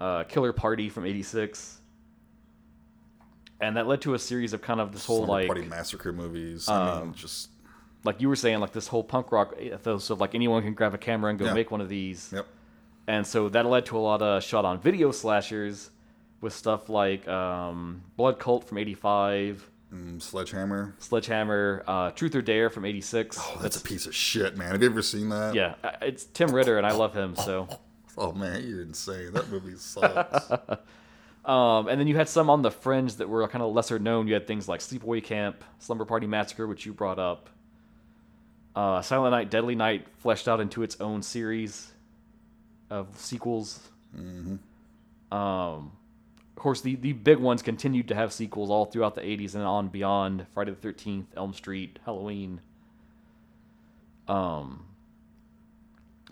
uh, 0.00 0.22
Killer 0.24 0.52
Party 0.52 0.88
from 0.88 1.06
86. 1.06 1.78
And 3.62 3.76
that 3.76 3.86
led 3.86 4.00
to 4.02 4.14
a 4.14 4.18
series 4.18 4.52
of 4.54 4.62
kind 4.62 4.80
of 4.80 4.92
this 4.92 5.04
whole 5.04 5.18
Slumber 5.18 5.32
like 5.32 5.46
Party 5.48 5.62
Massacre 5.66 6.12
movies. 6.14 6.66
I 6.68 6.78
mean, 6.94 7.02
um, 7.08 7.14
just 7.14 7.50
like 8.04 8.20
you 8.20 8.28
were 8.28 8.36
saying, 8.36 8.60
like 8.60 8.72
this 8.72 8.86
whole 8.88 9.04
punk 9.04 9.30
rock 9.32 9.54
ethos 9.60 10.10
of 10.10 10.20
like 10.20 10.34
anyone 10.34 10.62
can 10.62 10.74
grab 10.74 10.94
a 10.94 10.98
camera 10.98 11.30
and 11.30 11.38
go 11.38 11.46
Yeah. 11.46 11.54
make 11.54 11.70
one 11.70 11.80
of 11.80 11.88
these. 11.88 12.30
yep. 12.32 12.46
And 13.06 13.26
so 13.26 13.48
that 13.48 13.66
led 13.66 13.86
to 13.86 13.98
a 13.98 14.00
lot 14.00 14.22
of 14.22 14.42
shot 14.42 14.64
on 14.64 14.78
video 14.80 15.10
slashers 15.10 15.90
with 16.40 16.52
stuff 16.52 16.88
like 16.88 17.26
um, 17.28 18.02
Blood 18.16 18.38
Cult 18.38 18.64
from 18.64 18.78
85, 18.78 19.66
Mm, 19.92 20.22
Sledgehammer. 20.22 20.94
Sledgehammer, 21.00 21.82
uh, 21.88 22.10
Truth 22.12 22.36
or 22.36 22.42
Dare 22.42 22.70
from 22.70 22.84
86. 22.84 23.36
Oh, 23.40 23.58
that's 23.60 23.76
a 23.76 23.80
piece 23.80 24.06
of 24.06 24.14
shit, 24.14 24.56
man. 24.56 24.70
Have 24.70 24.80
you 24.82 24.88
ever 24.88 25.02
seen 25.02 25.30
that? 25.30 25.54
yeah, 25.56 25.74
it's 26.00 26.26
Tim 26.26 26.54
Ritter, 26.54 26.78
and 26.78 26.86
I 26.86 26.92
love 26.92 27.12
him. 27.12 27.34
So, 27.34 27.66
Oh 28.16 28.30
man, 28.32 28.64
you're 28.68 28.82
insane. 28.82 29.32
That 29.32 29.48
movie 29.50 29.74
sucks. 29.76 30.48
um, 31.44 31.88
and 31.88 31.98
then 32.00 32.06
you 32.06 32.14
had 32.16 32.28
some 32.28 32.48
on 32.50 32.62
the 32.62 32.70
fringe 32.70 33.16
that 33.16 33.28
were 33.28 33.46
kind 33.48 33.62
of 33.64 33.72
lesser 33.74 33.98
known. 33.98 34.28
You 34.28 34.34
had 34.34 34.46
things 34.46 34.68
like 34.68 34.78
Sleepaway 34.80 35.24
Camp, 35.24 35.64
Slumber 35.80 36.04
Party 36.04 36.26
Massacre, 36.28 36.66
which 36.68 36.86
you 36.86 36.92
brought 36.92 37.18
up. 37.18 37.50
Uh, 38.74 39.02
Silent 39.02 39.32
Night, 39.32 39.50
Deadly 39.50 39.74
Night 39.74 40.06
fleshed 40.18 40.48
out 40.48 40.60
into 40.60 40.82
its 40.82 41.00
own 41.00 41.22
series 41.22 41.92
of 42.88 43.08
sequels. 43.16 43.88
Mm-hmm. 44.16 44.56
Um, 45.36 45.92
of 46.56 46.56
course, 46.56 46.80
the, 46.80 46.94
the 46.96 47.12
big 47.12 47.38
ones 47.38 47.62
continued 47.62 48.08
to 48.08 48.14
have 48.14 48.32
sequels 48.32 48.70
all 48.70 48.84
throughout 48.84 49.14
the 49.14 49.22
80s 49.22 49.54
and 49.54 49.64
on 49.64 49.88
beyond 49.88 50.46
Friday 50.54 50.72
the 50.72 50.88
13th, 50.88 51.26
Elm 51.36 51.54
Street, 51.54 51.98
Halloween. 52.04 52.60
Um, 54.28 54.84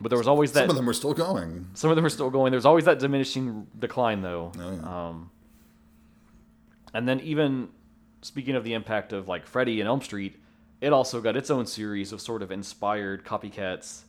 but 0.01 0.11
there 0.11 0.19
was 0.19 0.29
always 0.29 0.53
that. 0.53 0.61
Some 0.61 0.71
of 0.71 0.77
them 0.77 0.87
were 0.87 0.95
still 0.95 1.15
going. 1.15 1.69
Some 1.75 1.91
of 1.91 1.97
them 1.97 2.05
were 2.05 2.11
still 2.11 2.31
going. 2.31 2.53
There's 2.53 2.67
always 2.67 2.85
that 2.85 2.99
diminishing 2.99 3.67
decline, 3.79 4.23
though. 4.23 4.53
Oh, 4.59 4.73
yeah. 4.73 5.09
Um, 5.09 5.31
and 6.95 7.09
then 7.09 7.21
even 7.21 7.69
speaking 8.23 8.55
of 8.55 8.65
the 8.65 8.75
impact 8.75 9.13
of 9.13 9.29
like 9.29 9.47
Freddy 9.47 9.81
and 9.81 9.89
Elm 9.89 10.01
Street, 10.01 10.41
it 10.81 10.93
also 10.93 11.21
got 11.21 11.37
its 11.37 11.51
own 11.51 11.67
series 11.67 12.13
of 12.13 12.21
sort 12.21 12.43
of 12.43 12.51
inspired 12.51 13.25
copycats 13.25 14.03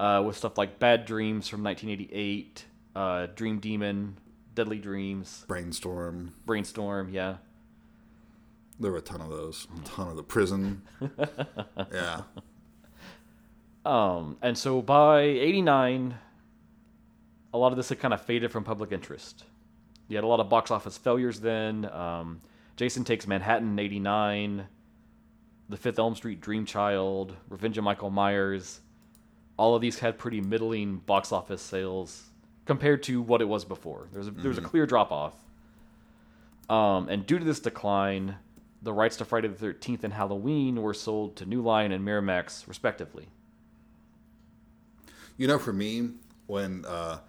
uh, 0.00 0.22
with 0.24 0.36
stuff 0.36 0.56
like 0.58 0.78
Bad 0.78 1.04
Dreams 1.04 1.48
from 1.48 1.62
1988, 1.62 2.64
uh, 2.96 3.26
Dream 3.34 3.58
Demon, 3.58 4.16
Deadly 4.54 4.78
Dreams, 4.78 5.44
Brainstorm. 5.48 6.34
Brainstorm, 6.46 7.10
yeah. 7.10 7.36
There 8.80 8.90
were 8.90 8.98
a 8.98 9.02
ton 9.02 9.20
of 9.20 9.30
those. 9.30 9.68
A 9.80 9.88
ton 9.88 10.08
of 10.08 10.16
the 10.16 10.22
prison. 10.22 10.82
yeah. 11.92 12.22
Um, 13.84 14.38
and 14.42 14.56
so 14.56 14.82
by 14.82 15.20
89, 15.20 16.14
a 17.54 17.58
lot 17.58 17.72
of 17.72 17.76
this 17.76 17.90
had 17.90 18.00
kind 18.00 18.14
of 18.14 18.20
faded 18.22 18.50
from 18.50 18.64
public 18.64 18.92
interest. 18.92 19.44
You 20.08 20.16
had 20.16 20.24
a 20.24 20.26
lot 20.26 20.40
of 20.40 20.48
box 20.48 20.70
office 20.70 20.98
failures 20.98 21.40
then. 21.40 21.84
Um, 21.86 22.40
Jason 22.76 23.04
Takes 23.04 23.26
Manhattan 23.26 23.72
in 23.72 23.78
89, 23.78 24.66
The 25.72 25.78
Fifth 25.78 25.98
Elm 25.98 26.14
Street 26.14 26.42
Dream 26.42 26.66
Child, 26.66 27.34
Revenge 27.48 27.78
of 27.78 27.84
Michael 27.84 28.10
Myers. 28.10 28.82
All 29.56 29.74
of 29.74 29.80
these 29.80 29.98
had 29.98 30.18
pretty 30.18 30.42
middling 30.42 30.98
box 30.98 31.32
office 31.32 31.62
sales 31.62 32.24
compared 32.66 33.02
to 33.04 33.22
what 33.22 33.40
it 33.40 33.46
was 33.46 33.64
before. 33.64 34.06
There's 34.12 34.28
a, 34.28 34.32
there 34.32 34.50
was 34.50 34.58
a 34.58 34.62
clear 34.62 34.84
drop 34.84 35.10
off. 35.10 35.34
Um, 36.68 37.08
and 37.08 37.26
due 37.26 37.38
to 37.38 37.44
this 37.46 37.58
decline, 37.58 38.36
the 38.82 38.92
rights 38.92 39.16
to 39.16 39.24
Friday 39.24 39.48
the 39.48 39.66
13th 39.66 40.04
and 40.04 40.12
Halloween 40.12 40.82
were 40.82 40.92
sold 40.92 41.36
to 41.36 41.46
New 41.46 41.62
Line 41.62 41.90
and 41.90 42.06
Miramax, 42.06 42.68
respectively. 42.68 43.28
You 45.38 45.48
know, 45.48 45.58
for 45.58 45.72
me, 45.72 46.10
when 46.48 46.84
uh, 46.84 47.20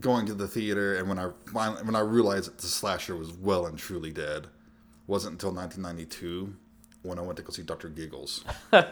going 0.00 0.24
to 0.24 0.34
the 0.34 0.48
theater 0.48 0.96
and 0.96 1.10
when 1.10 1.18
I 1.18 1.28
finally, 1.52 1.82
when 1.82 1.94
I 1.94 2.00
realized 2.00 2.46
that 2.46 2.56
the 2.56 2.68
slasher 2.68 3.16
was 3.16 3.32
well 3.32 3.66
and 3.66 3.78
truly 3.78 4.12
dead, 4.12 4.46
wasn't 5.06 5.32
until 5.32 5.52
1992 5.52 6.54
when 7.02 7.18
I 7.18 7.22
went 7.22 7.36
to 7.38 7.42
go 7.42 7.50
see 7.50 7.62
Doctor 7.62 7.88
Giggles. 7.88 8.44
and 8.72 8.84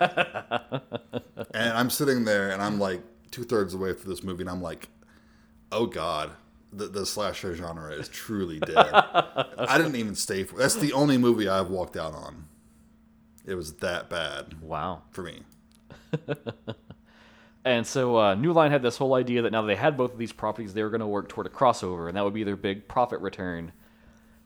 I'm 1.54 1.90
sitting 1.90 2.24
there 2.24 2.50
and 2.50 2.62
I'm 2.62 2.78
like 2.78 3.02
two 3.30 3.44
thirds 3.44 3.74
of 3.74 3.80
the 3.80 3.86
way 3.86 3.92
through 3.92 4.12
this 4.14 4.22
movie 4.22 4.42
and 4.42 4.50
I'm 4.50 4.62
like, 4.62 4.88
oh 5.72 5.86
god, 5.86 6.30
the, 6.72 6.86
the 6.86 7.04
slasher 7.06 7.54
genre 7.54 7.92
is 7.92 8.09
truly 8.09 8.61
dead. 8.61 8.76
I 8.76 9.76
didn't 9.78 9.96
even 9.96 10.14
stay 10.14 10.44
for. 10.44 10.56
That's 10.59 10.74
the 10.76 10.92
only 10.92 11.18
movie 11.18 11.48
I've 11.48 11.68
walked 11.70 11.96
out 11.96 12.14
on. 12.14 12.46
It 13.44 13.54
was 13.54 13.74
that 13.74 14.11
bad 14.11 14.61
Wow. 14.62 15.02
for 15.11 15.22
me. 15.22 15.42
And 17.64 17.86
so 17.86 18.16
uh, 18.16 18.34
New 18.34 18.52
Line 18.54 18.70
had 18.70 18.82
this 18.82 18.96
whole 18.96 19.12
idea 19.14 19.42
that 19.42 19.52
now 19.52 19.61
that 19.61 19.66
they 19.66 19.74
had 19.76 19.94
both 19.96 20.12
of 20.12 20.18
these 20.18 20.32
properties, 20.32 20.72
they 20.72 20.82
were 20.82 20.88
going 20.88 21.00
to 21.02 21.06
work 21.06 21.28
toward 21.28 21.46
a 21.46 21.50
crossover, 21.50 22.09
and 22.09 22.16
that 22.16 22.24
would 22.24 22.32
be 22.32 22.42
their 22.44 22.56
big 22.56 22.88
profit 22.88 23.20
return. 23.20 23.72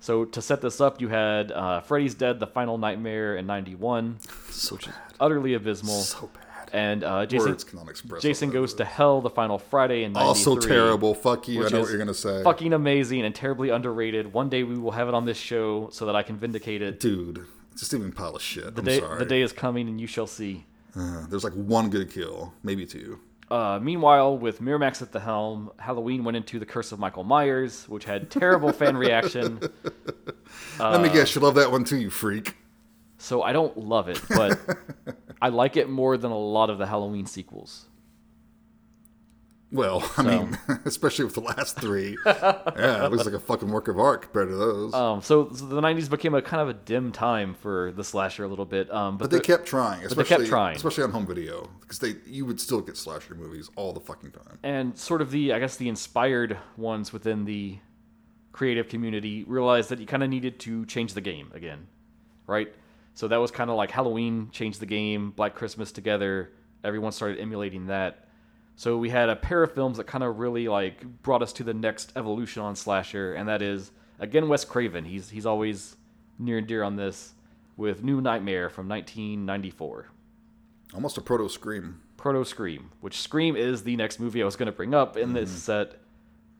So 0.02 0.24
to 0.24 0.42
set 0.42 0.60
this 0.60 0.80
up, 0.80 1.00
you 1.00 1.08
had 1.08 1.52
uh, 1.52 1.80
Freddy's 1.80 2.14
Dead: 2.14 2.40
The 2.40 2.46
Final 2.48 2.76
Nightmare 2.76 3.36
in 3.36 3.46
'91, 3.46 4.18
So 4.50 4.74
which 4.74 4.88
is 4.88 4.92
bad. 4.92 5.00
utterly 5.20 5.54
abysmal, 5.54 6.00
So 6.00 6.28
bad. 6.34 6.70
and 6.72 7.04
uh, 7.04 7.24
Jason 7.24 7.50
Words 7.50 7.62
cannot 7.62 7.88
express. 7.88 8.20
Jason 8.20 8.50
Goes 8.50 8.74
to. 8.74 8.84
Hell: 8.84 9.20
The 9.20 9.30
Final 9.30 9.58
Friday 9.60 10.02
in 10.02 10.12
'93. 10.12 10.26
Also 10.28 10.56
terrible. 10.58 11.14
Fuck 11.14 11.46
you. 11.46 11.64
I 11.64 11.68
know 11.68 11.80
what 11.82 11.88
you're 11.90 11.98
gonna 11.98 12.12
say, 12.14 12.42
Fucking 12.42 12.72
amazing 12.72 13.22
and 13.24 13.32
terribly 13.32 13.70
underrated. 13.70 14.32
One 14.32 14.48
day 14.48 14.64
we 14.64 14.76
will 14.76 14.90
have 14.90 15.06
it 15.06 15.14
on 15.14 15.24
this 15.24 15.38
show 15.38 15.88
so 15.92 16.06
that 16.06 16.16
I 16.16 16.24
can 16.24 16.36
vindicate 16.36 16.82
it. 16.82 16.98
dude. 16.98 17.46
It's 17.70 17.80
just 17.80 17.94
even 17.94 18.10
pile 18.12 18.34
of 18.36 18.42
shit. 18.42 18.74
The 18.74 18.80
I'm 18.82 18.84
day, 18.84 18.98
sorry. 19.00 19.18
the 19.20 19.24
day 19.24 19.40
is 19.40 19.52
coming, 19.52 19.88
and 19.88 20.00
you 20.00 20.06
shall 20.08 20.26
see. 20.26 20.66
Uh, 20.94 21.26
there's 21.30 21.44
like 21.44 21.54
one 21.54 21.88
good 21.90 22.10
kill, 22.12 22.52
maybe 22.64 22.84
two. 22.84 23.18
Uh, 23.52 23.78
meanwhile, 23.82 24.38
with 24.38 24.62
Miramax 24.62 25.02
at 25.02 25.12
the 25.12 25.20
helm, 25.20 25.70
Halloween 25.78 26.24
went 26.24 26.38
into 26.38 26.58
The 26.58 26.64
Curse 26.64 26.90
of 26.90 26.98
Michael 26.98 27.22
Myers, 27.22 27.86
which 27.86 28.06
had 28.06 28.30
terrible 28.30 28.72
fan 28.72 28.96
reaction. 28.96 29.60
Let 30.78 31.02
me 31.02 31.10
guess, 31.10 31.34
you 31.34 31.42
love 31.42 31.56
that 31.56 31.70
one 31.70 31.84
too, 31.84 31.98
you 31.98 32.08
freak. 32.08 32.56
So 33.18 33.42
I 33.42 33.52
don't 33.52 33.76
love 33.76 34.08
it, 34.08 34.18
but 34.30 34.58
I 35.42 35.50
like 35.50 35.76
it 35.76 35.90
more 35.90 36.16
than 36.16 36.30
a 36.30 36.38
lot 36.38 36.70
of 36.70 36.78
the 36.78 36.86
Halloween 36.86 37.26
sequels. 37.26 37.88
Well, 39.72 40.08
I 40.18 40.22
mean, 40.22 40.58
especially 40.84 41.24
with 41.24 41.34
the 41.34 41.40
last 41.40 41.80
three. 41.80 42.16
yeah, 42.26 43.06
it 43.06 43.10
looks 43.10 43.24
like 43.24 43.34
a 43.34 43.40
fucking 43.40 43.70
work 43.70 43.88
of 43.88 43.98
art 43.98 44.20
compared 44.22 44.50
to 44.50 44.54
those. 44.54 44.92
Um, 44.92 45.22
so, 45.22 45.50
so 45.52 45.64
the 45.64 45.80
'90s 45.80 46.10
became 46.10 46.34
a 46.34 46.42
kind 46.42 46.60
of 46.60 46.68
a 46.68 46.74
dim 46.74 47.10
time 47.10 47.54
for 47.54 47.90
the 47.92 48.04
slasher 48.04 48.44
a 48.44 48.48
little 48.48 48.66
bit. 48.66 48.92
Um, 48.92 49.16
but, 49.16 49.24
but 49.24 49.30
they 49.30 49.38
the- 49.38 49.44
kept 49.44 49.64
trying, 49.66 50.04
especially 50.04 50.22
they 50.24 50.28
kept 50.28 50.46
trying. 50.50 50.76
especially 50.76 51.04
on 51.04 51.10
home 51.10 51.26
video, 51.26 51.70
because 51.80 51.98
they 52.00 52.16
you 52.26 52.44
would 52.44 52.60
still 52.60 52.82
get 52.82 52.96
slasher 52.98 53.34
movies 53.34 53.70
all 53.74 53.94
the 53.94 54.00
fucking 54.00 54.32
time. 54.32 54.58
and 54.62 54.96
sort 54.98 55.22
of 55.22 55.30
the 55.30 55.54
I 55.54 55.58
guess 55.58 55.76
the 55.76 55.88
inspired 55.88 56.58
ones 56.76 57.12
within 57.12 57.46
the 57.46 57.78
creative 58.52 58.88
community 58.88 59.44
realized 59.44 59.88
that 59.88 59.98
you 59.98 60.04
kind 60.06 60.22
of 60.22 60.28
needed 60.28 60.60
to 60.60 60.84
change 60.84 61.14
the 61.14 61.22
game 61.22 61.50
again, 61.54 61.86
right? 62.46 62.70
So 63.14 63.26
that 63.28 63.38
was 63.38 63.50
kind 63.50 63.70
of 63.70 63.76
like 63.76 63.90
Halloween 63.90 64.50
changed 64.52 64.80
the 64.80 64.86
game, 64.86 65.30
Black 65.30 65.54
Christmas 65.54 65.92
together. 65.92 66.50
Everyone 66.84 67.12
started 67.12 67.38
emulating 67.40 67.86
that. 67.86 68.28
So 68.76 68.96
we 68.96 69.10
had 69.10 69.28
a 69.28 69.36
pair 69.36 69.62
of 69.62 69.72
films 69.72 69.98
that 69.98 70.06
kind 70.06 70.24
of 70.24 70.38
really 70.38 70.68
like 70.68 71.22
brought 71.22 71.42
us 71.42 71.52
to 71.54 71.64
the 71.64 71.74
next 71.74 72.12
evolution 72.16 72.62
on 72.62 72.74
slasher, 72.74 73.34
and 73.34 73.48
that 73.48 73.62
is 73.62 73.90
again 74.18 74.48
Wes 74.48 74.64
Craven. 74.64 75.04
He's 75.04 75.30
he's 75.30 75.46
always 75.46 75.96
near 76.38 76.58
and 76.58 76.66
dear 76.66 76.82
on 76.82 76.96
this 76.96 77.34
with 77.76 78.02
New 78.02 78.20
Nightmare 78.20 78.68
from 78.68 78.88
1994. 78.88 80.08
Almost 80.94 81.16
a 81.16 81.20
proto 81.20 81.48
scream. 81.48 82.00
Proto 82.22 82.44
Scream, 82.44 82.92
which 83.00 83.20
Scream 83.20 83.56
is 83.56 83.82
the 83.82 83.96
next 83.96 84.20
movie 84.20 84.42
I 84.42 84.44
was 84.44 84.54
going 84.54 84.66
to 84.66 84.72
bring 84.72 84.94
up 84.94 85.16
in 85.16 85.32
this 85.32 85.50
mm-hmm. 85.50 85.58
set. 85.58 85.94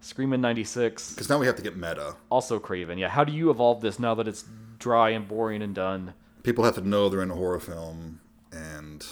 Scream 0.01 0.33
in 0.33 0.41
96, 0.41 1.15
Because 1.15 1.29
now 1.29 1.39
we 1.39 1.47
have 1.47 1.55
to 1.55 1.63
get 1.63 1.77
meta. 1.77 2.17
also 2.29 2.59
Craven. 2.59 2.99
Yeah, 2.99 3.09
how 3.09 3.23
do 3.23 3.33
you 3.33 3.49
evolve 3.51 3.81
this 3.81 4.01
now 4.01 4.17
that 4.17 4.27
it's 4.27 4.45
dry 4.81 5.11
and 5.11 5.29
boring 5.29 5.63
and 5.63 5.73
done? 5.73 6.15
People 6.43 6.65
have 6.65 6.75
to 6.75 6.81
know 6.81 7.09
they're 7.09 7.23
in 7.23 7.31
a 7.31 7.37
horror 7.37 7.61
film, 7.61 8.19
and 8.51 9.07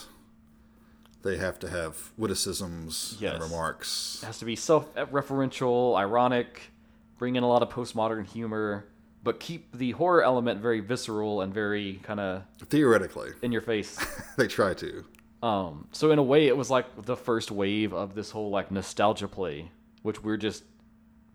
they 1.23 1.37
have 1.37 1.59
to 1.61 1.69
have 1.69 2.11
witticisms 2.17 3.17
Yes. 3.21 3.35
and 3.35 3.43
remarks. 3.43 4.21
It 4.23 4.27
has 4.27 4.39
to 4.39 4.45
be 4.45 4.57
self 4.57 4.93
referential, 4.95 5.97
ironic, 5.97 6.71
bring 7.19 7.37
in 7.37 7.43
a 7.43 7.49
lot 7.49 7.63
of 7.63 7.69
postmodern 7.69 8.27
humor, 8.27 8.87
but 9.23 9.39
keep 9.41 9.77
the 9.77 9.91
horror 9.93 10.23
element 10.23 10.61
very 10.61 10.81
visceral 10.81 11.43
and 11.43 11.53
very 11.53 12.01
kind 12.03 12.21
of 12.21 12.43
Theoretically, 12.67 13.31
in 13.43 13.53
your 13.53 13.61
face. 13.61 13.99
they 14.37 14.47
try 14.47 14.73
to. 14.75 15.05
Um, 15.43 15.89
so 15.93 16.11
in 16.11 16.19
a 16.19 16.23
way, 16.23 16.47
it 16.49 16.57
was 16.57 16.71
like 16.71 16.87
the 17.05 17.17
first 17.17 17.51
wave 17.51 17.93
of 17.95 18.15
this 18.15 18.31
whole 18.31 18.51
like 18.51 18.71
nostalgia 18.71 19.29
play, 19.29 19.71
which 20.03 20.23
we're 20.23 20.37
just 20.37 20.65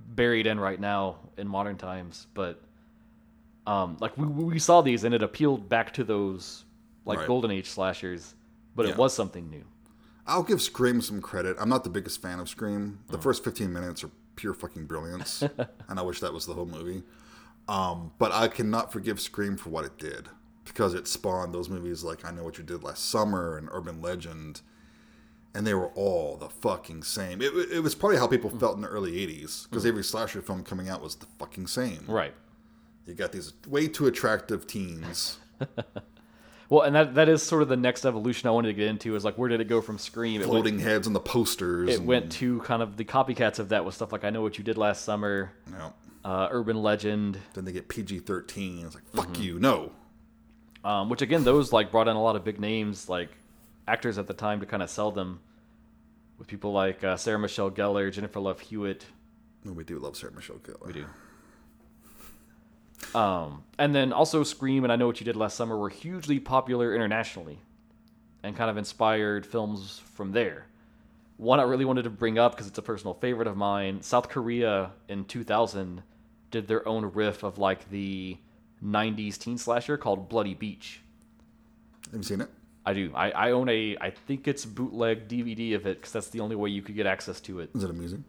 buried 0.08 0.46
in 0.48 0.60
right 0.60 0.80
now 0.80 1.18
in 1.38 1.48
modern 1.48 1.78
times. 1.78 2.28
But 2.34 2.62
um, 3.68 3.98
like 4.00 4.16
we 4.18 4.26
we 4.28 4.60
saw 4.60 4.82
these 4.82 5.04
and 5.04 5.14
it 5.16 5.24
appealed 5.24 5.68
back 5.70 5.94
to 5.96 6.04
those 6.04 6.66
like 7.06 7.20
Right. 7.20 7.28
golden 7.28 7.52
age 7.52 7.68
slashers, 7.68 8.36
but 8.76 8.86
Yeah. 8.86 8.92
it 8.94 8.98
was 8.98 9.14
something 9.14 9.50
new. 9.50 9.64
I'll 10.28 10.44
give 10.44 10.62
Scream 10.62 11.02
some 11.02 11.22
credit. 11.22 11.56
I'm 11.60 11.70
not 11.70 11.84
the 11.84 11.90
biggest 11.90 12.22
fan 12.22 12.40
of 12.40 12.50
Scream. 12.50 13.00
Mm. 13.08 13.12
The 13.12 13.18
first 13.20 13.44
15 13.44 13.72
minutes 13.72 14.04
are 14.04 14.10
pure 14.36 14.54
fucking 14.54 14.86
brilliance, 14.86 15.44
and 15.88 16.00
I 16.00 16.02
wish 16.02 16.20
that 16.20 16.34
was 16.34 16.46
the 16.46 16.54
whole 16.54 16.66
movie. 16.66 17.04
Um, 17.68 18.12
but 18.20 18.32
I 18.32 18.48
cannot 18.48 18.92
forgive 18.92 19.20
Scream 19.20 19.58
for 19.58 19.70
what 19.70 19.86
it 19.86 19.98
did 19.98 20.30
because 20.66 20.94
it 20.94 21.08
spawned 21.08 21.54
those 21.54 21.70
movies 21.70 22.04
like 22.04 22.26
I 22.26 22.32
Know 22.32 22.44
What 22.44 22.58
You 22.58 22.64
Did 22.64 22.84
Last 22.84 23.10
Summer 23.10 23.58
and 23.58 23.70
Urban 23.72 24.02
Legend, 24.02 24.62
and 25.54 25.66
they 25.66 25.74
were 25.74 25.90
all 25.90 26.38
the 26.38 26.50
fucking 26.50 27.04
same. 27.04 27.42
It, 27.42 27.54
it 27.72 27.80
was 27.82 27.96
probably 27.96 28.18
how 28.18 28.28
people 28.28 28.50
felt 28.50 28.76
in 28.76 28.82
the 28.82 28.88
early 28.88 29.14
80s 29.14 29.70
because 29.70 29.86
every 29.86 30.04
slasher 30.04 30.42
film 30.42 30.64
coming 30.64 30.90
out 30.90 31.02
was 31.02 31.16
the 31.16 31.28
fucking 31.40 31.68
same. 31.68 32.00
Mm. 32.00 32.10
Right. 32.10 32.34
You 33.06 33.14
got 33.14 33.32
these 33.32 33.54
way 33.68 33.88
too 33.88 34.08
attractive 34.08 34.66
teens. 34.66 35.38
Well, 36.70 36.82
and 36.82 36.96
that 36.96 37.16
that 37.16 37.30
is 37.30 37.44
sort 37.44 37.62
of 37.62 37.68
the 37.70 37.78
next 37.78 38.06
evolution 38.06 38.48
I 38.50 38.52
wanted 38.52 38.70
to 38.70 38.74
get 38.74 38.88
into 38.88 39.16
is 39.16 39.24
like 39.24 39.38
where 39.38 39.50
did 39.50 39.62
it 39.62 39.68
go 39.68 39.82
from 39.82 39.98
Scream? 40.00 40.42
It 40.42 40.48
went, 40.48 40.52
Floating 40.52 40.80
heads 40.80 41.06
on 41.08 41.14
the 41.14 41.20
posters. 41.20 41.90
it 41.90 42.00
and- 42.00 42.08
went 42.08 42.32
to 42.34 42.60
kind 42.62 42.82
of 42.82 42.98
the 42.98 43.06
copycats 43.06 43.60
of 43.60 43.70
that 43.70 43.86
with 43.86 43.94
stuff 43.96 44.12
like 44.12 44.24
I 44.24 44.30
Know 44.32 44.42
What 44.42 44.58
You 44.58 44.64
Did 44.64 44.78
Last 44.78 45.04
Summer, 45.06 45.52
know, 45.72 45.94
uh, 46.24 46.48
Urban 46.52 46.82
Legend, 46.82 47.38
then 47.54 47.66
they 47.66 47.72
get 47.72 47.88
PG 47.88 48.20
13. 48.20 48.86
It's 48.86 48.96
like, 48.96 49.08
fuck 49.14 49.28
Mm-hmm. 49.34 49.42
you. 49.44 49.60
No. 49.60 49.92
um, 50.84 51.10
which 51.10 51.22
again 51.22 51.44
those 51.44 51.72
like 51.72 51.92
brought 51.92 52.08
in 52.08 52.16
a 52.16 52.22
lot 52.22 52.36
of 52.36 52.44
big 52.44 52.60
names 52.60 53.08
like 53.10 53.30
actors 53.88 54.18
at 54.18 54.26
the 54.28 54.34
time 54.34 54.60
to 54.60 54.66
kind 54.66 54.82
of 54.82 54.90
sell 54.90 55.12
them 55.12 55.40
with 56.40 56.48
people 56.48 56.72
like 56.74 57.04
uh, 57.04 57.16
Sarah 57.16 57.38
Michelle 57.40 57.70
Gellar, 57.72 58.12
Jennifer 58.12 58.40
Love 58.40 58.60
Hewitt. 58.60 59.06
No, 59.64 59.72
we 59.72 59.84
do 59.84 60.00
love 60.00 60.18
Sarah 60.18 60.34
Michelle 60.34 60.58
Gellar. 60.58 60.86
We 60.88 60.94
do. 60.94 61.06
Um, 63.14 63.64
and 63.78 63.94
then 63.94 64.12
also 64.14 64.44
Scream 64.44 64.84
and 64.84 64.92
I 64.92 64.96
Know 64.96 65.08
What 65.08 65.20
You 65.20 65.26
Did 65.26 65.36
Last 65.36 65.56
Summer 65.56 65.78
were 65.78 65.90
hugely 65.90 66.40
popular 66.40 66.94
internationally 66.94 67.60
and 68.44 68.56
kind 68.56 68.70
of 68.70 68.78
inspired 68.78 69.46
films 69.46 70.02
from 70.14 70.32
there. 70.32 70.66
One 71.38 71.60
I 71.60 71.64
really 71.64 71.86
wanted 71.86 72.04
to 72.04 72.10
bring 72.10 72.38
up 72.38 72.54
because 72.54 72.68
it's 72.68 72.78
a 72.78 72.82
personal 72.82 73.14
favorite 73.14 73.48
of 73.48 73.58
mine. 73.58 74.02
South 74.02 74.30
Korea 74.30 74.92
in 75.10 75.26
2000 75.26 76.02
did 76.52 76.68
their 76.68 76.88
own 76.88 77.06
riff 77.14 77.44
of 77.44 77.58
like 77.58 77.90
the 77.90 78.38
90s 78.84 79.38
teen 79.38 79.58
slasher 79.58 79.98
called 79.98 80.30
Bloody 80.30 80.54
Beach. 80.54 81.02
Have 82.12 82.20
you 82.20 82.24
seen 82.24 82.42
it? 82.42 82.50
I 82.86 82.94
do. 82.94 83.12
I, 83.16 83.32
I 83.32 83.52
own 83.52 83.68
a, 83.68 83.98
I 84.00 84.12
think 84.12 84.48
it's 84.48 84.64
bootleg 84.64 85.28
DVD 85.28 85.76
of 85.76 85.88
it 85.88 85.98
because 85.98 86.14
that's 86.14 86.30
the 86.30 86.40
only 86.40 86.56
way 86.56 86.70
you 86.70 86.82
could 86.82 86.96
get 86.96 87.08
access 87.08 87.42
to 87.42 87.60
it. 87.60 87.72
Is 87.74 87.84
it 87.84 87.90
amusing? 87.90 88.24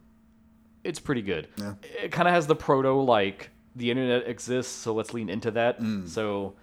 It's 0.83 0.99
pretty 0.99 1.23
good. 1.23 1.49
Yeah. 1.59 1.75
It 2.03 2.11
kind 2.11 2.27
of 2.27 2.33
has 2.33 2.47
the 2.47 2.57
proto 2.57 2.93
like 2.93 3.51
the 3.77 3.91
internet 3.91 4.27
exists, 4.27 4.73
so 4.73 4.93
let's 4.95 5.13
lean 5.15 5.29
into 5.29 5.51
that. 5.53 5.79
So 6.07 6.55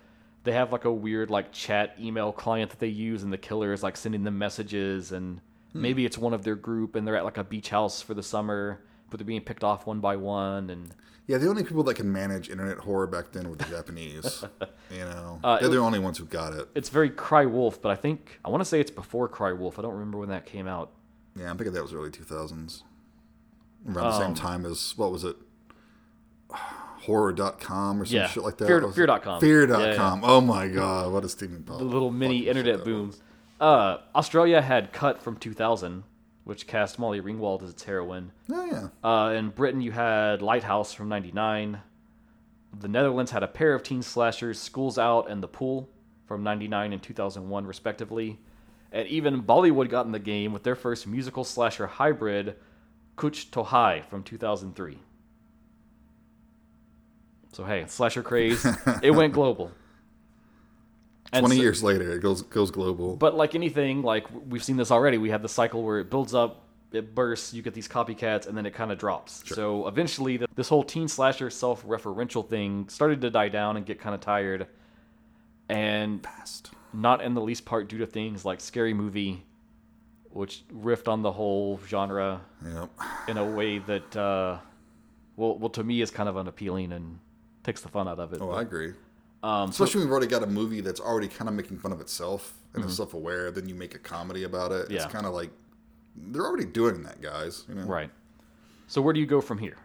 they 0.44 0.52
have 0.52 0.72
like 0.74 0.84
a 0.86 0.92
weird 0.92 1.30
like 1.30 1.52
chat 1.54 1.96
email 2.00 2.32
client 2.34 2.72
that 2.72 2.80
they 2.80 2.88
use, 2.88 3.24
and 3.24 3.32
the 3.32 3.38
killer 3.38 3.72
is 3.72 3.84
like 3.84 3.96
sending 3.96 4.24
them 4.24 4.38
messages, 4.38 5.12
and 5.12 5.40
maybe 5.74 6.06
it's 6.06 6.18
one 6.18 6.34
of 6.34 6.44
their 6.44 6.56
group, 6.56 6.96
and 6.96 7.08
they're 7.08 7.16
at 7.16 7.24
like 7.24 7.38
a 7.38 7.44
beach 7.44 7.70
house 7.70 8.02
for 8.02 8.14
the 8.14 8.24
summer, 8.24 8.82
but 9.10 9.20
they're 9.20 9.26
being 9.26 9.42
picked 9.42 9.64
off 9.64 9.86
one 9.88 10.00
by 10.00 10.16
one, 10.18 10.70
and 10.70 10.94
Yeah, 11.28 11.38
the 11.38 11.48
only 11.48 11.64
people 11.64 11.84
that 11.84 11.94
can 11.96 12.12
manage 12.12 12.50
internet 12.50 12.80
horror 12.80 13.08
back 13.08 13.32
then 13.32 13.50
were 13.50 13.56
the 13.56 13.64
Japanese. 13.66 14.44
you 14.92 15.00
know, 15.00 15.40
Uh, 15.44 15.60
they're 15.60 15.70
the 15.70 15.78
only 15.78 16.00
ones 16.00 16.18
who 16.18 16.26
got 16.26 16.52
it. 16.54 16.68
it's 16.76 16.90
very 16.90 17.10
Cry 17.10 17.46
Wolf, 17.46 17.82
but 17.82 17.92
I 17.92 17.96
think 17.96 18.40
I 18.44 18.50
want 18.50 18.62
to 18.62 18.66
say 18.66 18.80
it's 18.82 18.92
before 18.92 19.28
Cry 19.30 19.54
Wolf. 19.54 19.80
I 19.80 19.84
don't 19.84 19.94
remember 19.94 20.18
when 20.18 20.30
that 20.30 20.46
came 20.46 20.68
out. 20.68 20.92
Yeah, 21.40 21.50
I'm 21.50 21.58
thinking 21.58 21.74
that 21.74 21.82
was 21.84 21.94
early 21.94 22.10
2000s. 22.12 22.84
Around 23.88 23.96
the 24.12 24.18
same 24.18 24.28
Um, 24.30 24.36
time 24.36 24.66
as, 24.66 24.94
what 24.98 25.12
was 25.12 25.24
it? 25.24 25.36
Horror.com 27.06 28.02
or 28.02 28.06
some 28.06 28.16
Yeah, 28.18 28.28
shit 28.28 28.44
like 28.44 28.58
that. 28.58 28.68
Fear- 28.68 28.86
was- 28.86 28.96
Fear.com. 28.96 29.40
Fear.com. 29.42 30.22
Oh 30.24 30.42
my 30.42 30.68
god, 30.68 31.12
what 31.12 31.24
a 31.26 31.30
steaming 31.30 31.64
pop. 31.64 31.80
the 31.80 31.84
little 31.84 32.12
mini 32.12 32.48
internet 32.48 32.84
boom. 32.84 33.14
Uh, 33.60 33.98
Australia 34.16 34.62
had 34.62 34.92
Cut 34.92 35.22
from 35.22 35.38
2000, 35.38 36.04
which 36.44 36.68
cast 36.68 37.00
Molly 37.00 37.22
Ringwald 37.22 37.64
as 37.64 37.70
its 37.70 37.84
heroine. 37.84 38.32
Yeah, 38.50 38.90
yeah. 39.04 39.10
Uh, 39.10 39.30
in 39.32 39.50
Britain, 39.50 39.82
you 39.82 39.92
had 39.92 40.42
Lighthouse 40.42 40.94
from 40.94 41.08
'99. 41.10 41.80
The 42.78 42.88
Netherlands 42.88 43.32
had 43.32 43.44
a 43.44 43.48
pair 43.48 43.74
of 43.76 43.84
teen 43.84 44.02
slashers, 44.02 44.60
Schools 44.60 44.98
Out 44.98 45.30
and 45.30 45.44
The 45.44 45.48
Pool, 45.48 45.90
from 46.26 46.42
99 46.44 46.92
and 46.94 47.02
2001, 47.04 47.66
respectively. 47.68 48.40
And 48.92 49.08
even 49.08 49.44
Bollywood 49.44 49.90
got 49.90 50.06
in 50.08 50.12
the 50.12 50.20
game 50.20 50.54
with 50.54 50.64
their 50.64 50.76
first 50.76 51.06
musical 51.08 51.44
slasher 51.44 51.86
hybrid, 51.88 52.56
Kucch 53.16 53.52
To 53.52 53.64
Hai, 53.64 54.02
from 54.10 54.24
2003. 54.24 54.98
So, 57.54 57.64
hey, 57.64 57.86
slasher 57.88 58.24
craze, 58.30 58.66
it 59.02 59.12
went 59.12 59.34
global. 59.34 59.72
And 61.32 61.44
20 61.46 61.56
so- 61.56 61.62
years 61.62 61.84
later, 61.84 62.12
it 62.14 62.20
goes 62.22 62.42
goes 62.44 62.70
global. 62.72 63.16
but 63.16 63.36
like 63.36 63.56
anything, 63.56 64.02
like 64.04 64.26
we've 64.50 64.64
seen 64.64 64.78
this 64.78 64.92
already. 64.92 65.18
We 65.18 65.30
have 65.30 65.42
the 65.42 65.50
cycle 65.50 65.84
where 65.84 66.00
it 66.00 66.10
builds 66.10 66.34
up, 66.36 66.64
it 66.92 67.16
bursts, 67.16 67.54
you 67.54 67.62
get 67.64 67.74
these 67.74 67.88
copycats, 67.88 68.46
and 68.48 68.56
then 68.58 68.66
it 68.66 68.74
kind 68.74 68.92
of 68.92 69.00
drops. 69.00 69.44
So 69.48 69.88
eventually, 69.88 70.38
th 70.38 70.50
this 70.56 70.70
whole 70.70 70.84
teen 70.84 71.08
slasher 71.08 71.50
self-referential 71.50 72.48
thing 72.48 72.88
started 72.90 73.22
to 73.22 73.30
die 73.32 73.50
down 73.50 73.78
and 73.78 73.86
get 73.86 74.00
kind 74.00 74.14
of 74.14 74.22
tired, 74.22 74.68
and 75.70 76.22
Fast. 76.24 76.72
not 76.94 77.24
in 77.24 77.34
the 77.34 77.42
least 77.42 77.66
part 77.66 77.88
due 77.90 77.98
to 78.00 78.06
things 78.06 78.46
like 78.46 78.60
Scary 78.62 78.94
Movie, 78.94 79.44
which 80.30 80.64
riffed 80.72 81.08
on 81.08 81.22
the 81.24 81.32
whole 81.32 81.80
genre 81.88 82.42
Yep. 82.64 82.90
in 83.28 83.38
a 83.38 83.46
way 83.46 83.80
that, 83.80 84.16
uh, 84.16 84.58
well, 85.36 85.58
well, 85.58 85.70
to 85.72 85.84
me 85.84 86.02
is 86.02 86.12
kind 86.12 86.30
of 86.30 86.38
unappealing 86.38 86.92
and 86.92 87.18
takes 87.64 87.82
the 87.82 87.90
fun 87.90 88.08
out 88.08 88.20
of 88.20 88.34
it. 88.34 88.40
Oh, 88.42 88.48
But- 88.48 88.54
I 88.56 88.62
agree. 88.62 88.94
um, 89.44 89.72
so- 89.72 89.84
Especially 89.84 90.00
when 90.00 90.08
you've 90.08 90.12
already 90.12 90.28
got 90.28 90.44
a 90.44 90.48
movie 90.48 90.82
that's 90.82 91.00
already 91.00 91.28
kind 91.28 91.48
of 91.50 91.56
making 91.56 91.78
fun 91.80 91.92
of 91.92 92.02
itself 92.02 92.54
and 92.74 92.84
is 92.86 92.96
self-aware. 92.98 93.52
Then 93.52 93.68
you 93.70 93.76
make 93.76 93.94
a 93.96 94.00
comedy 94.00 94.44
about 94.44 94.72
it. 94.72 94.84
Mm-hmm. 94.86 94.94
Yeah. 94.94 95.04
It's 95.04 95.12
kind 95.14 95.26
of 95.26 95.34
like 95.34 95.52
they're 96.16 96.46
already 96.46 96.66
doing 96.66 97.04
that, 97.04 97.22
guys. 97.22 97.66
You 97.70 97.76
know? 97.76 97.84
Right. 97.84 98.10
So 98.88 99.02
where 99.02 99.14
do 99.14 99.20
you 99.20 99.26
go 99.26 99.42
from 99.42 99.58
here? 99.60 99.78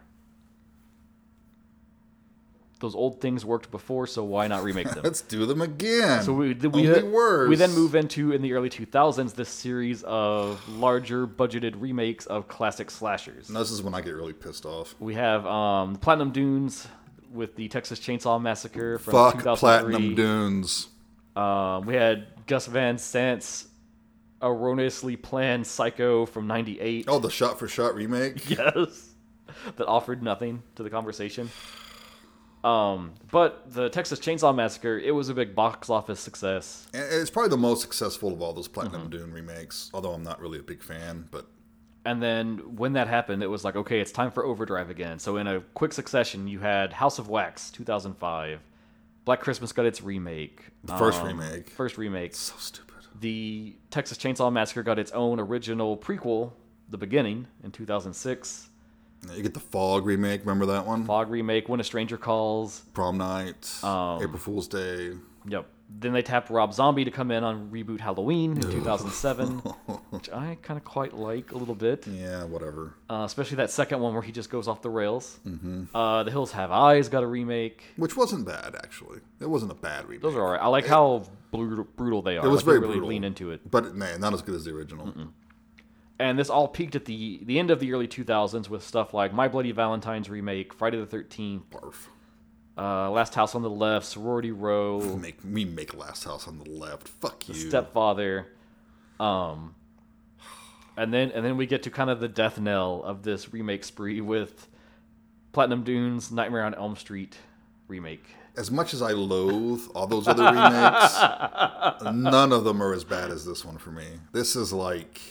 Those 2.79 2.95
old 2.95 3.19
things 3.19 3.43
worked 3.43 3.71
before, 3.71 4.07
so 4.07 4.23
why 4.23 4.47
not 4.47 4.63
remake 4.63 4.89
them? 4.89 5.01
Let's 5.03 5.19
do 5.21 5.45
them 5.45 5.61
again. 5.61 6.23
so 6.23 6.31
we 6.31 6.53
we, 6.53 6.87
Only 6.87 7.03
worse. 7.03 7.49
we 7.49 7.57
then 7.57 7.73
move 7.73 7.93
into 7.93 8.31
in 8.31 8.41
the 8.41 8.53
early 8.53 8.69
2000s 8.69 9.33
this 9.35 9.49
series 9.49 10.01
of 10.03 10.65
larger 10.69 11.27
budgeted 11.27 11.73
remakes 11.81 12.25
of 12.27 12.47
classic 12.47 12.89
slashers. 12.89 13.49
And 13.49 13.57
this 13.57 13.69
is 13.69 13.81
when 13.83 13.93
I 13.93 13.99
get 13.99 14.11
really 14.15 14.31
pissed 14.31 14.65
off. 14.65 14.95
We 14.97 15.15
have 15.15 15.45
um, 15.45 15.97
Platinum 15.97 16.31
Dunes 16.31 16.87
with 17.31 17.55
the 17.55 17.67
Texas 17.67 17.99
Chainsaw 17.99 18.41
Massacre 18.41 18.97
from 18.99 19.11
Fuck 19.13 19.33
2003. 19.43 19.59
Platinum 19.59 20.15
Dunes. 20.15 20.87
Um, 21.35 21.85
we 21.85 21.95
had 21.95 22.27
Gus 22.47 22.65
Van 22.67 22.97
Sant's 22.97 23.67
erroneously 24.41 25.15
planned 25.15 25.67
Psycho 25.67 26.25
from 26.25 26.47
'98. 26.47 27.05
Oh, 27.07 27.19
the 27.19 27.29
shot-for-shot 27.29 27.95
remake. 27.95 28.49
yes, 28.57 29.09
that 29.75 29.87
offered 29.87 30.23
nothing 30.23 30.63
to 30.75 30.83
the 30.83 30.89
conversation. 30.89 31.49
Um, 32.63 33.13
but 33.31 33.71
the 33.73 33.89
Texas 33.89 34.19
Chainsaw 34.19 34.53
Massacre, 34.53 34.97
it 34.99 35.11
was 35.11 35.29
a 35.29 35.33
big 35.33 35.55
box 35.55 35.89
office 35.89 36.19
success. 36.19 36.87
And 36.93 37.03
it's 37.09 37.29
probably 37.29 37.49
the 37.51 37.57
most 37.57 37.81
successful 37.81 38.33
of 38.33 38.41
all 38.41 38.51
those 38.51 38.67
Platinum 38.67 39.03
Mm-hmm. 39.03 39.09
Dune 39.11 39.33
remakes. 39.33 39.89
Although 39.93 40.11
I'm 40.11 40.23
not 40.23 40.41
really 40.41 40.59
a 40.59 40.63
big 40.63 40.83
fan, 40.83 41.27
but 41.31 41.45
And 42.05 42.23
then 42.23 42.75
when 42.77 42.93
that 42.93 43.07
happened, 43.07 43.43
it 43.43 43.47
was 43.47 43.63
like, 43.65 43.75
okay, 43.75 43.99
it's 43.99 44.11
time 44.11 44.31
for 44.31 44.45
Overdrive 44.45 44.89
again. 44.89 45.19
So 45.19 45.37
in 45.37 45.47
a 45.47 45.59
quick 45.73 45.93
succession, 45.93 46.47
you 46.47 46.59
had 46.59 46.93
House 46.93 47.19
of 47.19 47.27
Wax, 47.27 47.69
2005. 47.71 48.61
Black 49.25 49.41
Christmas 49.41 49.71
got 49.73 49.85
its 49.85 50.01
remake. 50.01 50.67
The 50.83 50.97
first 50.97 51.21
Um, 51.21 51.27
remake. 51.27 51.69
First 51.69 51.97
remake. 51.97 52.33
so 52.35 52.55
stupid. 52.57 52.85
The 53.19 53.75
Texas 53.91 54.17
Chainsaw 54.17 54.51
Massacre 54.51 54.81
got 54.81 54.97
its 54.97 55.11
own 55.11 55.39
original 55.39 55.97
prequel, 55.97 56.53
The 56.89 56.97
Beginning, 56.97 57.47
in 57.63 57.71
2006. 57.71 58.69
You 59.35 59.43
get 59.43 59.53
the 59.53 59.59
Fog 59.59 60.05
remake. 60.05 60.39
Remember 60.41 60.65
that 60.67 60.85
one? 60.87 61.03
Fog 61.03 61.29
remake, 61.29 61.67
When 61.67 61.81
a 61.81 61.83
Stranger 61.83 62.17
Calls. 62.17 62.79
Prom 62.93 63.17
Night, 63.17 63.69
Um, 63.83 64.23
April 64.23 64.37
Fool's 64.39 64.69
Day. 64.69 65.11
Yep. 65.47 65.65
Then 65.91 66.13
they 66.13 66.21
tapped 66.21 66.51
Rob 66.51 66.71
Zombie 66.73 67.03
to 67.05 67.11
come 67.11 67.31
in 67.31 67.43
on 67.43 67.71
reboot 67.71 67.99
Halloween 67.99 68.51
in 68.51 68.61
2007, 68.61 69.47
which 70.11 70.29
I 70.29 70.55
kind 70.61 70.77
of 70.77 70.83
quite 70.85 71.15
like 71.15 71.51
a 71.51 71.57
little 71.57 71.73
bit, 71.73 72.05
Yeah, 72.05 72.43
whatever. 72.43 72.93
uh, 73.09 73.23
especially 73.25 73.57
that 73.57 73.71
second 73.71 73.99
one 73.99 74.13
where 74.13 74.21
he 74.21 74.31
just 74.31 74.51
goes 74.51 74.67
off 74.67 74.83
the 74.83 74.89
rails. 74.91 75.39
Mm-hmm. 75.47 75.85
Uh, 75.95 76.23
the 76.23 76.29
Hills 76.31 76.51
Have 76.51 76.71
Eyes 76.71 77.09
got 77.09 77.23
a 77.23 77.27
remake. 77.27 77.83
Which 77.97 78.15
wasn't 78.15 78.45
bad, 78.45 78.75
actually. 78.75 79.19
It 79.41 79.49
wasn't 79.49 79.71
a 79.71 79.75
bad 79.75 80.05
remake. 80.05 80.21
Those 80.21 80.35
are 80.35 80.41
alright. 80.43 80.61
I 80.61 80.67
like 80.67 80.85
how 80.85 81.23
brutal, 81.51 81.85
brutal 81.95 82.21
they 82.21 82.37
are. 82.37 82.45
It 82.45 82.49
was 82.49 82.57
Like, 82.59 82.65
very 82.65 82.79
really 82.79 82.93
brutal. 82.93 83.09
lean 83.09 83.23
into 83.23 83.49
it. 83.49 83.69
But 83.69 83.95
man, 83.95 84.21
not 84.21 84.33
as 84.35 84.43
good 84.43 84.55
as 84.55 84.65
the 84.65 84.71
original. 84.75 85.11
And 86.19 86.37
this 86.37 86.49
all 86.49 86.67
peaked 86.67 86.95
at 86.95 87.05
the 87.05 87.39
the 87.45 87.57
end 87.59 87.71
of 87.71 87.79
the 87.79 87.93
early 87.93 88.07
2000s 88.07 88.69
with 88.69 88.83
stuff 88.83 89.13
like 89.13 89.33
My 89.33 89.47
Bloody 89.47 89.71
Valentine's 89.71 90.29
remake, 90.29 90.73
Friday 90.73 91.03
the 91.03 91.07
13th, 91.07 91.63
Barf. 91.71 91.95
Uh, 92.79 93.09
Last 93.11 93.35
House 93.35 93.55
on 93.55 93.61
the 93.61 93.69
Left, 93.69 94.05
Sorority 94.05 94.51
Row, 94.51 94.99
Make 95.21 95.43
me 95.43 95.65
make 95.65 95.93
Last 95.93 96.23
House 96.23 96.47
on 96.47 96.59
the 96.59 96.69
Left. 96.69 97.07
Fuck 97.07 97.49
you. 97.49 97.55
Stepfather. 97.55 98.47
Um, 99.19 99.75
and 100.95 101.13
then 101.13 101.31
and 101.31 101.45
then 101.45 101.57
we 101.57 101.65
get 101.65 101.83
to 101.83 101.89
kind 101.89 102.09
of 102.09 102.19
the 102.19 102.27
death 102.29 102.59
knell 102.59 103.03
of 103.03 103.23
this 103.23 103.51
remake 103.53 103.83
spree 103.83 104.21
with 104.21 104.67
Platinum 105.51 105.83
Dunes, 105.83 106.31
Nightmare 106.31 106.63
on 106.63 106.73
Elm 106.73 106.95
Street 106.95 107.37
remake. 107.87 108.23
As 108.55 108.71
much 108.71 108.93
as 108.93 109.01
I 109.01 109.11
loathe 109.11 109.81
all 109.95 110.07
those 110.07 110.27
other 110.27 110.43
remakes, 110.43 111.17
none 112.13 112.51
of 112.51 112.63
them 112.63 112.81
are 112.81 112.93
as 112.93 113.03
bad 113.03 113.29
as 113.31 113.45
this 113.45 113.63
one 113.63 113.77
for 113.77 113.91
me. 113.91 114.05
This 114.31 114.55
is 114.55 114.73
like, 114.73 115.21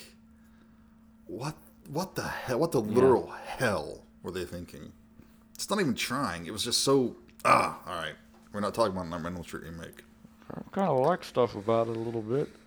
what? 1.27 1.55
What 1.89 2.15
the 2.15 2.23
hell? 2.23 2.59
What 2.59 2.73
the 2.73 2.81
literal 2.81 3.29
hell 3.29 4.05
were 4.23 4.31
they 4.31 4.45
thinking? 4.45 4.93
It's 5.55 5.69
not 5.71 5.81
even 5.81 5.95
trying. 5.95 6.47
It 6.47 6.53
was 6.53 6.63
just 6.63 6.83
so. 6.85 7.17
Ah, 7.45 7.79
all 7.87 7.95
right. 7.95 8.15
We're 8.53 8.61
not 8.61 8.75
talking 8.75 8.93
about 8.97 9.13
on 9.13 9.25
Elm 9.27 9.43
Street 9.45 9.65
remake. 9.65 10.05
I 10.51 10.61
kind 10.73 10.89
of 10.89 10.99
like 11.01 11.23
stuff 11.25 11.55
about 11.55 11.89
it 11.89 11.97
a 11.97 12.01
little 12.01 12.23
bit. 12.23 12.49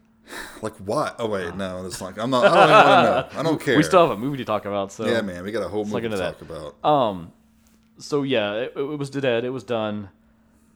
Like 0.61 0.75
what? 0.77 1.15
Oh 1.17 1.27
wait, 1.27 1.55
no, 1.55 1.83
it's 1.85 1.99
like 1.99 2.17
I'm 2.19 2.29
not. 2.29 2.45
I 2.45 2.49
don't 2.55 2.63
even 2.69 2.69
want 2.75 3.29
to 3.29 3.33
know. 3.35 3.39
I 3.39 3.43
don't 3.43 3.59
care. 3.59 3.75
We 3.77 3.83
still 3.83 4.07
have 4.07 4.15
a 4.15 4.19
movie 4.21 4.37
to 4.37 4.45
talk 4.45 4.65
about, 4.65 4.91
so 4.91 5.05
Yeah, 5.07 5.21
man, 5.21 5.43
we 5.43 5.51
got 5.51 5.63
a 5.63 5.67
whole 5.67 5.83
movie 5.83 6.07
to 6.07 6.15
that. 6.15 6.39
talk 6.39 6.41
about. 6.43 6.85
Um, 6.87 7.33
so 7.97 8.21
yeah, 8.21 8.53
it, 8.53 8.73
it 8.75 8.97
was 8.99 9.09
dead. 9.09 9.43
It 9.43 9.49
was 9.49 9.63
done. 9.63 10.09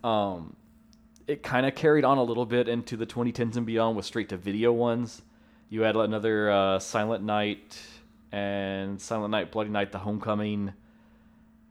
Um, 0.03 0.55
it 1.27 1.43
kind 1.43 1.65
of 1.67 1.75
carried 1.75 2.03
on 2.03 2.17
a 2.17 2.23
little 2.23 2.47
bit 2.47 2.67
into 2.67 2.97
the 2.97 3.05
2010s 3.05 3.55
and 3.55 3.65
beyond 3.67 3.95
with 3.95 4.05
straight 4.05 4.29
to 4.29 4.37
video 4.37 4.73
ones. 4.73 5.21
You 5.69 5.81
had 5.81 5.95
another 5.95 6.49
uh, 6.49 6.79
Silent 6.79 7.23
Night 7.23 7.79
and 8.31 8.99
Silent 8.99 9.29
Night, 9.31 9.51
Bloody 9.51 9.69
Night, 9.69 9.91
The 9.91 9.99
Homecoming. 9.99 10.73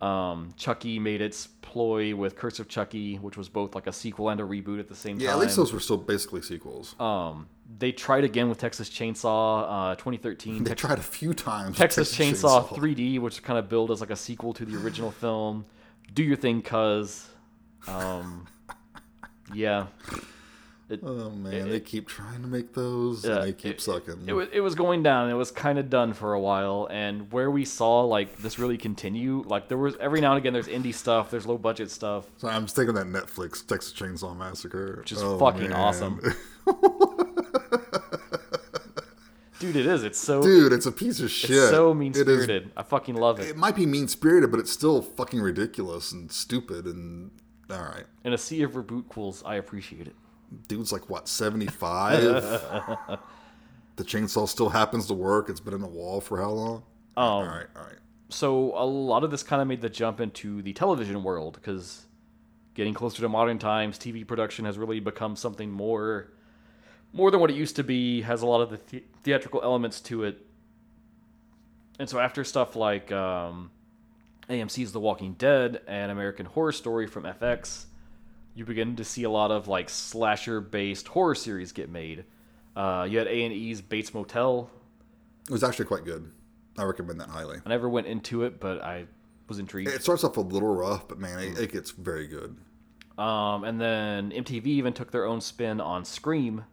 Um, 0.01 0.53
Chucky 0.57 0.99
made 0.99 1.21
its 1.23 1.47
ploy 1.47 2.15
with 2.15 2.37
Curse 2.37 2.59
of 2.59 2.69
Chucky, 2.69 3.17
which 3.17 3.37
was 3.37 3.49
both 3.49 3.75
like 3.75 3.87
a 3.87 3.93
sequel 3.93 4.29
and 4.29 4.41
a 4.41 4.45
reboot 4.45 4.79
at 4.79 4.89
the 4.89 4.95
same 4.95 5.19
yeah, 5.19 5.29
time. 5.31 5.37
Yeah, 5.39 5.41
at 5.41 5.47
least 5.47 5.57
those 5.57 5.73
were 5.73 5.81
still 5.81 5.97
basically 5.97 6.43
sequels. 6.43 6.95
Um, 7.01 7.49
they 7.79 7.93
tried 7.93 8.25
again 8.25 8.49
with 8.49 8.59
Texas 8.59 8.91
Chainsaw, 8.91 9.93
uh, 9.93 9.95
2013. 9.95 10.65
they 10.65 10.71
Tex- 10.71 10.81
tried 10.81 10.99
a 10.99 11.03
few 11.03 11.33
times. 11.33 11.71
with 11.71 11.79
Texas 11.79 12.15
Chainsaw 12.17 12.69
3D, 12.69 13.19
which 13.19 13.43
kind 13.43 13.59
of 13.59 13.69
billed 13.69 13.91
as 13.91 14.01
like 14.01 14.11
a 14.11 14.17
sequel 14.17 14.53
to 14.55 14.65
the 14.65 14.77
original 14.77 15.11
film. 15.11 15.65
Do 16.13 16.23
your 16.23 16.37
thing, 16.37 16.61
cuz. 16.61 17.29
Um, 17.87 18.47
yeah. 19.53 19.87
It, 20.91 21.01
Oh 21.03 21.31
man, 21.31 21.55
It- 21.55 21.69
they 21.71 21.81
keep 21.81 22.07
trying 22.07 22.43
to 22.43 22.47
make 22.47 22.75
those, 22.75 23.25
yeah, 23.25 23.37
and 23.37 23.45
they 23.45 23.53
keep 23.55 23.77
it- 23.77 23.81
sucking. 23.81 24.25
It, 24.27 24.35
was, 24.35 24.49
it 24.53 24.61
was 24.61 24.75
going 24.75 25.03
down. 25.03 25.31
It 25.31 25.35
was 25.35 25.51
kind 25.51 25.79
of 25.79 25.89
done 25.89 26.13
for 26.13 26.35
a 26.35 26.41
while, 26.41 26.87
and 26.91 27.33
where 27.33 27.51
we 27.51 27.65
saw 27.65 28.03
like 28.03 28.37
this 28.39 28.59
really 28.59 28.77
continue, 28.77 29.43
like 29.47 29.69
there 29.69 29.79
was 29.79 29.97
every 29.99 30.21
now 30.21 30.33
and 30.33 30.39
again 30.39 30.53
there's 30.53 30.69
indie 30.69 30.93
stuff, 30.95 31.31
there's 31.31 31.47
low 31.47 31.57
budget 31.57 31.91
stuff. 31.91 32.27
so 32.37 32.49
I'm 32.49 32.65
just 32.65 32.77
thinking 32.77 32.95
that 32.97 33.07
Netflix 33.07 33.67
Texas 33.67 33.95
Chainsaw 33.95 34.37
Massacre, 34.37 34.97
Which 34.99 35.13
is 35.13 35.23
Oh, 35.23 35.39
fucking 35.39 35.71
man. 35.71 35.73
awesome. 35.73 36.21
Dude, 39.61 39.77
it 39.77 39.87
is. 39.87 40.03
It's 40.03 40.19
so 40.19 40.43
Dude, 40.43 40.73
it's 40.73 40.85
a 40.85 40.93
piece 40.93 41.21
of 41.21 41.31
shit. 41.31 41.51
it's 41.51 41.71
so 41.71 41.95
mean 41.95 42.13
spirited. 42.13 42.71
I 42.77 42.83
fucking 42.83 43.15
love 43.15 43.41
it. 43.41 43.49
It 43.49 43.57
might 43.57 43.77
be 43.77 43.87
mean 43.87 44.09
spirited, 44.09 44.51
but 44.51 44.61
it's 44.61 44.71
still 44.73 45.01
fucking 45.01 45.41
ridiculous 45.41 46.13
and 46.13 46.31
stupid. 46.31 46.85
And 46.87 47.31
all 47.71 47.79
right, 47.79 48.05
In 48.25 48.33
a 48.35 48.39
sea 48.39 48.63
of 48.63 48.73
reboot 48.73 49.09
quills, 49.09 49.43
I 49.47 49.55
appreciate 49.55 50.07
it. 50.09 50.15
Dude's 50.69 50.93
like 50.93 51.09
what 51.11 51.29
seventy 51.29 51.67
five. 51.67 52.21
the 53.97 54.05
chainsaw 54.05 54.49
still 54.49 54.69
happens 54.71 55.07
to 55.07 55.15
work. 55.15 55.49
It's 55.49 55.61
been 55.61 55.75
in 55.75 55.81
the 55.81 55.87
wall 55.89 56.21
for 56.21 56.41
how 56.41 56.51
long? 56.51 56.77
Um, 57.17 57.25
all 57.25 57.43
right, 57.45 57.67
all 57.77 57.83
right. 57.83 57.99
so 58.29 58.73
a 58.77 58.85
lot 58.85 59.23
of 59.23 59.31
this 59.31 59.43
kind 59.45 59.63
of 59.63 59.69
made 59.69 59.81
the 59.81 59.89
jump 59.89 60.21
into 60.21 60.63
the 60.63 60.73
television 60.73 61.23
world 61.23 61.55
because 61.55 62.07
getting 62.75 62.93
closer 62.93 63.23
to 63.23 63.29
modern 63.29 63.57
times 63.61 63.97
tv 64.01 64.27
production 64.27 64.65
has 64.65 64.77
really 64.77 64.99
become 64.99 65.37
something 65.37 65.71
more 65.71 66.33
more 67.13 67.31
than 67.31 67.39
what 67.39 67.51
it 67.51 67.57
used 67.57 67.77
to 67.77 67.85
be 67.85 68.23
has 68.23 68.43
a 68.43 68.47
lot 68.47 68.61
of 68.61 68.71
the, 68.71 68.81
the- 68.91 69.05
theatrical 69.23 69.63
elements 69.63 70.01
to 70.01 70.25
it 70.25 70.45
and 72.01 72.09
so 72.09 72.19
after 72.19 72.43
stuff 72.43 72.75
like 72.75 73.13
um, 73.13 73.71
amc's 74.51 74.91
the 74.91 74.99
walking 74.99 75.35
dead 75.35 75.81
and 75.87 76.11
american 76.11 76.47
horror 76.47 76.73
story 76.73 77.07
from 77.07 77.23
fx 77.23 77.85
you 78.55 78.65
begin 78.65 78.97
to 78.97 79.05
see 79.05 79.23
a 79.25 79.31
lot 79.31 79.51
of 79.51 79.67
like 79.69 79.89
slasher 79.91 80.61
based 80.61 81.09
horror 81.09 81.35
series 81.35 81.73
get 81.73 81.89
made 81.89 82.25
uh, 82.77 83.07
you 83.09 83.19
had 83.19 83.27
a&e's 83.29 83.81
bates 83.81 84.13
motel 84.15 84.69
It 85.49 85.53
was 85.53 85.63
actually 85.63 85.85
quite 85.87 86.05
good. 86.05 86.31
I 86.77 86.83
recommend 86.83 87.21
that 87.21 87.29
highly. 87.29 87.59
I 87.65 87.69
never 87.69 87.89
went 87.89 88.09
into 88.09 88.43
it, 88.43 88.59
but 88.59 88.83
I 88.83 89.07
was 89.49 89.61
intrigued. 89.61 89.89
It 89.91 90.03
starts 90.03 90.25
off 90.25 90.37
a 90.37 90.41
little 90.41 90.75
rough, 90.75 91.07
but 91.07 91.19
man, 91.21 91.39
it, 91.39 91.57
it 91.59 91.73
gets 91.73 91.93
very 91.93 92.27
good. 92.27 92.57
Um, 93.17 93.63
and 93.63 93.81
then 93.81 94.33
MTV 94.33 94.67
even 94.67 94.93
took 94.93 95.13
their 95.13 95.25
own 95.25 95.41
spin 95.41 95.81
on 95.81 96.05
Scream, 96.05 96.65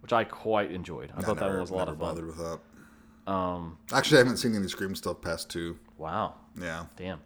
which 0.00 0.14
I 0.14 0.24
quite 0.24 0.70
enjoyed. 0.72 1.12
I, 1.14 1.18
I 1.18 1.22
thought 1.24 1.36
that 1.40 1.50
one 1.50 1.60
was 1.60 1.68
a 1.70 1.74
lot 1.74 1.88
never 1.88 1.92
of 1.92 1.98
fun. 1.98 2.08
bothered 2.08 2.26
with 2.26 2.38
that. 2.38 3.30
Um, 3.30 3.76
Actually, 3.92 4.16
I 4.16 4.20
haven't 4.20 4.38
seen 4.38 4.54
any 4.56 4.68
Scream 4.68 4.94
stuff 4.94 5.20
past 5.20 5.50
two. 5.50 5.78
wow, 5.98 6.36
Yeah. 6.58 6.86
damn. 6.96 7.20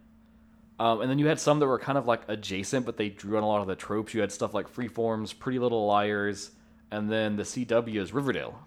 Um, 0.82 1.00
and 1.00 1.08
then 1.08 1.18
you 1.20 1.26
had 1.26 1.38
some 1.38 1.60
that 1.60 1.66
were 1.66 1.78
kind 1.78 1.96
of 1.96 2.06
like 2.06 2.22
adjacent, 2.26 2.84
but 2.84 2.96
they 2.96 3.08
drew 3.08 3.36
on 3.36 3.44
a 3.44 3.46
lot 3.46 3.60
of 3.60 3.68
the 3.68 3.76
tropes. 3.76 4.14
You 4.14 4.20
had 4.20 4.32
stuff 4.32 4.52
like 4.52 4.66
Freeforms, 4.74 5.38
Pretty 5.38 5.58
Little 5.60 5.86
Liars, 5.86 6.50
and 6.90 7.10
then 7.10 7.36
the 7.36 7.44
CW's 7.44 8.12
Riverdale, 8.12 8.58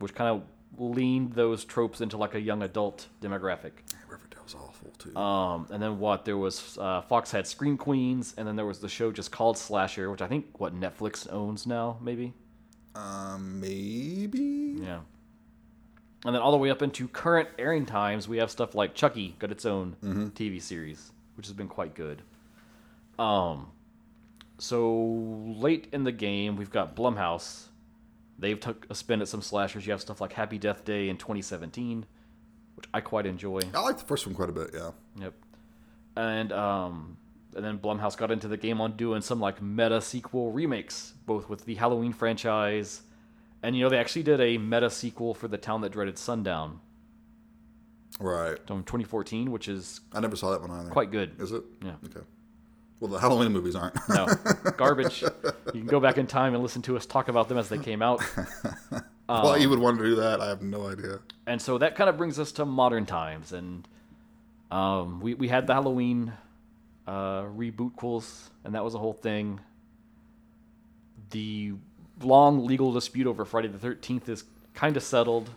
which 0.00 0.14
kind 0.14 0.28
of 0.30 0.42
leaned 0.78 1.32
those 1.32 1.64
tropes 1.64 2.00
into 2.02 2.16
like 2.18 2.34
a 2.34 2.40
young 2.40 2.62
adult 2.62 3.06
demographic. 3.22 3.72
Riverdale's 4.06 4.54
awful 4.54 4.90
too. 4.98 5.16
Um, 5.16 5.66
and 5.70 5.82
then 5.82 5.98
what? 5.98 6.26
There 6.26 6.36
was 6.36 6.76
uh, 6.78 7.00
Fox 7.00 7.30
had 7.30 7.46
Scream 7.46 7.78
Queens, 7.78 8.34
and 8.36 8.46
then 8.46 8.54
there 8.56 8.66
was 8.66 8.80
the 8.80 8.88
show 8.88 9.10
just 9.10 9.30
called 9.32 9.56
Slasher, 9.56 10.10
which 10.10 10.20
I 10.20 10.26
think 10.26 10.60
what 10.60 10.78
Netflix 10.78 11.26
owns 11.32 11.66
now, 11.66 11.96
maybe. 12.02 12.34
um, 12.96 13.60
maybe. 13.60 14.76
Yeah. 14.82 15.00
And 16.26 16.34
then 16.34 16.40
all 16.42 16.52
the 16.52 16.58
way 16.58 16.70
up 16.70 16.80
into 16.82 17.06
current 17.08 17.48
airing 17.58 17.84
times, 17.86 18.26
we 18.28 18.38
have 18.38 18.50
stuff 18.50 18.74
like 18.74 18.94
Chucky 18.94 19.36
got 19.38 19.50
its 19.50 19.66
own 19.66 19.96
TV 20.34 20.60
series, 20.60 21.12
which 21.36 21.46
has 21.46 21.54
been 21.54 21.68
quite 21.68 21.94
good. 21.94 22.22
Um, 23.18 23.68
so 24.58 25.54
late 25.56 25.88
in 25.92 26.04
the 26.04 26.12
game, 26.12 26.56
we've 26.56 26.70
got 26.70 26.96
Blumhouse. 26.96 27.66
They've 28.38 28.58
took 28.58 28.86
a 28.90 28.94
spin 28.94 29.20
at 29.20 29.28
some 29.28 29.42
slashers. 29.42 29.86
You 29.86 29.92
have 29.92 30.00
stuff 30.00 30.20
like 30.20 30.32
Happy 30.32 30.58
Death 30.58 30.84
Day 30.84 31.08
in 31.08 31.16
2017, 31.16 32.06
which 32.76 32.86
I 32.92 33.00
quite 33.00 33.26
enjoy. 33.26 33.60
I 33.74 33.80
like 33.80 33.98
the 33.98 34.04
first 34.04 34.26
one 34.26 34.34
quite 34.34 34.48
a 34.48 34.52
bit. 34.52 34.70
Yeah. 34.74 34.90
Yep. 35.20 35.34
And 36.16 36.52
um, 36.52 37.16
and 37.54 37.64
then 37.64 37.78
Blumhouse 37.78 38.16
got 38.16 38.30
into 38.30 38.48
the 38.48 38.56
game 38.56 38.80
on 38.80 38.96
doing 38.96 39.22
some 39.22 39.40
like 39.40 39.62
meta 39.62 40.00
sequel 40.00 40.50
remakes, 40.50 41.14
both 41.26 41.48
with 41.48 41.64
the 41.64 41.74
Halloween 41.76 42.12
franchise, 42.12 43.02
and 43.62 43.76
you 43.76 43.82
know 43.82 43.88
they 43.88 43.98
actually 43.98 44.24
did 44.24 44.40
a 44.40 44.58
meta 44.58 44.90
sequel 44.90 45.34
for 45.34 45.48
the 45.48 45.58
Town 45.58 45.80
That 45.80 45.92
Dreaded 45.92 46.18
Sundown 46.18 46.80
Right. 48.20 48.56
from 48.66 48.84
2014, 48.84 49.50
which 49.50 49.68
is 49.68 50.00
I 50.12 50.20
never 50.20 50.36
saw 50.36 50.50
that 50.52 50.60
one 50.60 50.70
either. 50.70 50.90
quite 50.90 51.10
good. 51.10 51.40
Is 51.40 51.52
it? 51.52 51.62
Yeah. 51.84 51.94
Okay. 52.06 52.20
Well, 53.00 53.10
the 53.10 53.18
Halloween 53.18 53.52
movies 53.52 53.74
aren't. 53.74 53.96
No, 54.08 54.26
garbage. 54.76 55.22
You 55.22 55.30
can 55.72 55.86
go 55.86 55.98
back 56.00 56.16
in 56.16 56.26
time 56.26 56.54
and 56.54 56.62
listen 56.62 56.80
to 56.82 56.96
us 56.96 57.04
talk 57.06 57.28
about 57.28 57.48
them 57.48 57.58
as 57.58 57.68
they 57.68 57.78
came 57.78 58.00
out. 58.02 58.22
Why 59.26 59.56
you 59.56 59.68
would 59.68 59.78
want 59.80 59.98
to 59.98 60.04
do 60.04 60.14
that, 60.16 60.40
I 60.40 60.48
have 60.48 60.62
no 60.62 60.86
idea. 60.88 61.18
and 61.46 61.60
so 61.60 61.78
that 61.78 61.96
kind 61.96 62.08
of 62.08 62.16
brings 62.16 62.38
us 62.38 62.52
to 62.52 62.64
modern 62.64 63.04
times 63.06 63.52
and 63.52 63.86
um, 64.70 65.20
we, 65.20 65.34
we 65.34 65.48
had 65.48 65.66
the 65.66 65.72
halloween 65.74 66.32
uh, 67.06 67.42
rebootquels 67.42 68.48
and 68.64 68.74
that 68.74 68.84
was 68.84 68.94
a 68.94 68.98
whole 68.98 69.12
thing 69.14 69.60
the 71.30 71.72
long 72.22 72.64
legal 72.66 72.92
dispute 72.92 73.26
over 73.26 73.44
friday 73.44 73.68
the 73.68 73.78
13th 73.78 74.28
is 74.28 74.44
kind 74.74 74.96
of 74.96 75.02
settled 75.02 75.50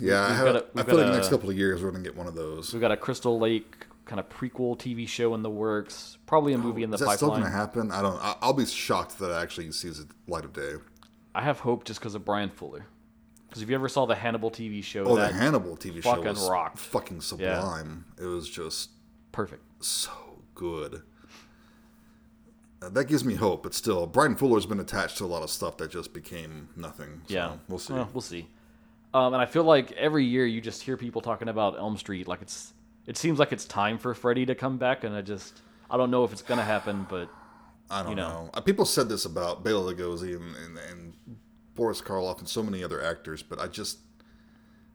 Yeah, 0.00 0.22
I, 0.24 0.32
have, 0.34 0.44
got 0.46 0.56
a- 0.56 0.58
I 0.58 0.62
we've 0.74 0.86
feel 0.86 0.96
like 0.96 1.06
the 1.06 1.12
next 1.12 1.28
couple 1.28 1.50
of 1.50 1.56
years 1.56 1.82
we're 1.82 1.90
gonna 1.90 2.02
get 2.04 2.16
one 2.16 2.26
of 2.26 2.34
those. 2.34 2.72
we've 2.72 2.80
got 2.80 2.90
a 2.92 2.96
crystal 2.96 3.38
lake 3.38 3.86
kind 4.04 4.20
of 4.20 4.28
prequel 4.28 4.76
tv 4.78 5.08
show 5.08 5.34
in 5.34 5.42
the 5.42 5.48
works 5.48 6.18
probably 6.26 6.52
a 6.52 6.58
movie 6.58 6.82
in 6.82 6.90
the 6.90 6.94
Is 6.96 7.00
that 7.00 7.16
still 7.16 7.30
gonna 7.30 7.48
happen? 7.50 7.90
I 7.90 8.02
don't. 8.02 8.16
I- 8.22 8.36
I'll 8.42 8.52
be 8.52 8.66
shocked 8.66 9.18
that 9.18 9.30
it 9.30 9.42
actually 9.42 9.70
sees 9.72 9.98
the 10.04 10.06
light 10.26 10.44
of 10.44 10.52
day. 10.52 10.74
i 11.34 11.40
have 11.42 11.60
hope 11.60 11.84
just 11.84 12.00
because 12.00 12.14
of 12.14 12.24
bryan 12.24 12.50
fuller 12.50 12.86
because 13.48 13.62
if 13.62 13.68
you 13.70 13.74
ever 13.74 13.88
saw 13.88 14.04
the 14.04 14.14
hannibal 14.16 14.50
tv 14.50 14.82
show 14.84 15.04
Oh, 15.04 15.16
that 15.16 15.32
the 15.32 15.38
Hannibal 15.38 15.76
TV 15.76 16.02
show 16.02 16.10
fucking 16.10 16.24
was 16.24 16.48
rocked. 16.50 16.78
fucking 16.78 17.20
sublime. 17.20 18.04
It 18.20 18.26
was 18.26 18.50
just 18.50 18.90
perfect 19.32 19.62
so 19.84 20.10
good. 20.56 21.02
Uh, 22.82 22.88
that 22.90 23.04
gives 23.06 23.24
me 23.24 23.34
hope, 23.34 23.62
but 23.62 23.72
still, 23.72 24.06
Bryan 24.06 24.34
Fuller's 24.36 24.66
been 24.66 24.80
attached 24.80 25.16
to 25.18 25.24
a 25.24 25.26
lot 25.26 25.42
of 25.42 25.50
stuff 25.50 25.76
that 25.78 25.90
just 25.90 26.12
became 26.12 26.68
nothing. 26.76 27.22
So 27.28 27.34
Yeah, 27.34 27.52
we'll 27.68 27.78
see. 27.78 27.92
Well, 27.94 28.10
we'll 28.12 28.20
see. 28.20 28.48
Um, 29.14 29.32
and 29.32 29.40
I 29.40 29.46
feel 29.46 29.62
like 29.64 29.92
every 29.92 30.24
year 30.24 30.44
you 30.44 30.60
just 30.60 30.82
hear 30.82 30.96
people 30.96 31.22
talking 31.22 31.48
about 31.48 31.78
Elm 31.78 31.96
Street. 31.96 32.26
Like 32.28 32.42
it's, 32.42 32.72
it 33.06 33.16
seems 33.16 33.38
like 33.38 33.52
it's 33.52 33.64
time 33.64 33.96
for 33.96 34.12
Freddy 34.12 34.44
to 34.46 34.54
come 34.56 34.76
back, 34.76 35.04
and 35.04 35.14
I 35.14 35.22
just, 35.22 35.62
I 35.88 35.96
don't 35.96 36.10
know 36.10 36.24
if 36.24 36.32
it's 36.32 36.42
gonna 36.42 36.64
happen, 36.64 37.06
but 37.08 37.30
I 37.88 38.02
don't 38.02 38.10
you 38.10 38.16
know. 38.16 38.28
know. 38.28 38.50
Uh, 38.52 38.60
People 38.60 38.84
said 38.84 39.08
this 39.08 39.24
about 39.24 39.62
Bela 39.62 39.94
Lugosi 39.94 40.34
and, 40.34 40.56
and, 40.56 40.78
and 40.90 41.12
Boris 41.74 42.00
Karloff 42.00 42.38
and 42.40 42.48
so 42.48 42.62
many 42.62 42.82
other 42.82 43.02
actors, 43.02 43.42
but 43.42 43.60
I 43.60 43.68
just, 43.68 43.98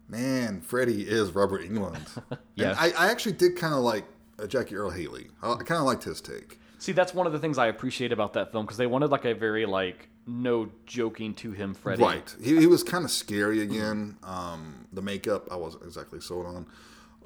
man, 0.08 0.60
Freddy 0.62 1.04
is 1.04 1.32
Robert 1.32 1.62
Englund. 1.62 2.08
Yeah. 2.56 2.76
I, 2.78 2.92
I 2.92 3.10
actually 3.10 3.34
did 3.34 3.56
kind 3.56 3.74
of 3.74 3.80
like 3.80 4.04
uh, 4.38 4.46
Jackie 4.46 4.76
Earle 4.76 4.90
Haley. 4.90 5.28
I, 5.42 5.54
I 5.54 5.58
kind 5.58 5.80
of 5.80 5.86
liked 5.86 6.04
his 6.04 6.20
take. 6.20 6.60
see, 6.78 6.92
that's 6.92 7.14
one 7.14 7.26
of 7.26 7.32
the 7.32 7.40
things 7.40 7.58
I 7.58 7.68
appreciate 7.68 8.12
about 8.12 8.34
that 8.34 8.52
film 8.52 8.66
because 8.66 8.76
they 8.78 8.86
wanted 8.88 9.12
like 9.12 9.24
a 9.24 9.34
very 9.34 9.66
like 9.66 10.10
no 10.28 10.70
joking 10.86 11.34
to 11.36 11.52
him 11.52 11.74
Freddy. 11.74 12.04
Right. 12.04 12.36
He, 12.42 12.58
he 12.60 12.68
was 12.68 12.84
kind 12.84 13.04
of 13.06 13.12
scary 13.12 13.62
again. 13.62 14.18
Um, 14.24 14.88
the 14.94 15.02
makeup, 15.02 15.48
I 15.52 15.56
wasn't 15.56 15.84
exactly 15.84 16.20
sold 16.22 16.46
on. 16.46 16.66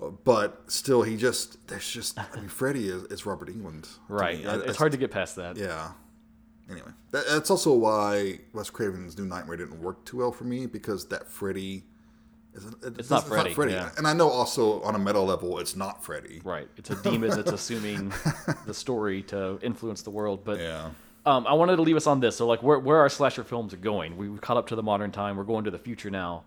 Uh, 0.01 0.09
But 0.09 0.63
still, 0.71 1.01
he 1.03 1.17
just, 1.17 1.67
there's 1.67 1.89
just, 1.89 2.17
I 2.17 2.25
mean, 2.35 2.47
Freddy 2.47 2.87
is, 2.89 3.03
is 3.05 3.25
Robert 3.25 3.49
Englund. 3.49 3.87
Right. 4.07 4.45
I- 4.45 4.55
it's 4.61 4.75
I- 4.75 4.79
hard 4.79 4.91
to 4.93 4.97
get 4.97 5.11
past 5.11 5.35
that. 5.35 5.57
Yeah. 5.57 5.91
Anyway, 6.69 6.91
that, 7.11 7.25
that's 7.27 7.49
also 7.51 7.73
why 7.73 8.39
Wes 8.53 8.69
Craven's 8.69 9.17
New 9.17 9.25
Nightmare 9.25 9.57
didn't 9.57 9.81
work 9.81 10.05
too 10.05 10.17
well 10.17 10.31
for 10.31 10.45
me 10.45 10.65
because 10.65 11.05
that 11.09 11.27
Freddy. 11.27 11.83
Is, 12.53 12.65
it, 12.65 12.73
It's 12.99 13.09
not 13.09 13.27
Freddy, 13.27 13.53
yeah. 13.73 13.89
And 13.97 14.07
I 14.07 14.13
know 14.13 14.29
also 14.29 14.81
on 14.83 14.95
a 14.95 14.99
meta 14.99 15.19
level, 15.19 15.59
it's 15.59 15.75
not 15.75 16.03
Freddy. 16.05 16.39
Right. 16.43 16.69
It's 16.77 16.89
a 16.89 16.95
demon 16.95 17.31
that's 17.31 17.51
assuming 17.51 18.13
the 18.65 18.73
story 18.73 19.23
to 19.23 19.59
influence 19.61 20.03
the 20.03 20.11
world, 20.11 20.45
but. 20.45 20.59
Yeah. 20.59 20.91
Um, 21.25 21.47
I 21.47 21.53
wanted 21.53 21.77
to 21.77 21.81
leave 21.81 21.95
us 21.95 22.05
on 22.07 22.19
this. 22.19 22.35
So, 22.35 22.45
like, 22.47 22.61
where, 22.63 22.79
where 22.79 22.97
our 22.99 23.09
slasher 23.09 23.43
films 23.43 23.73
are 23.73 23.77
going. 23.77 24.17
We- 24.17 24.29
We've 24.29 24.41
caught 24.41 24.57
up 24.57 24.67
to 24.67 24.75
the 24.75 24.83
modern 24.83 25.11
time. 25.11 25.37
We're 25.37 25.43
going 25.45 25.63
to 25.65 25.71
the 25.71 25.79
future 25.79 26.09
now. 26.09 26.43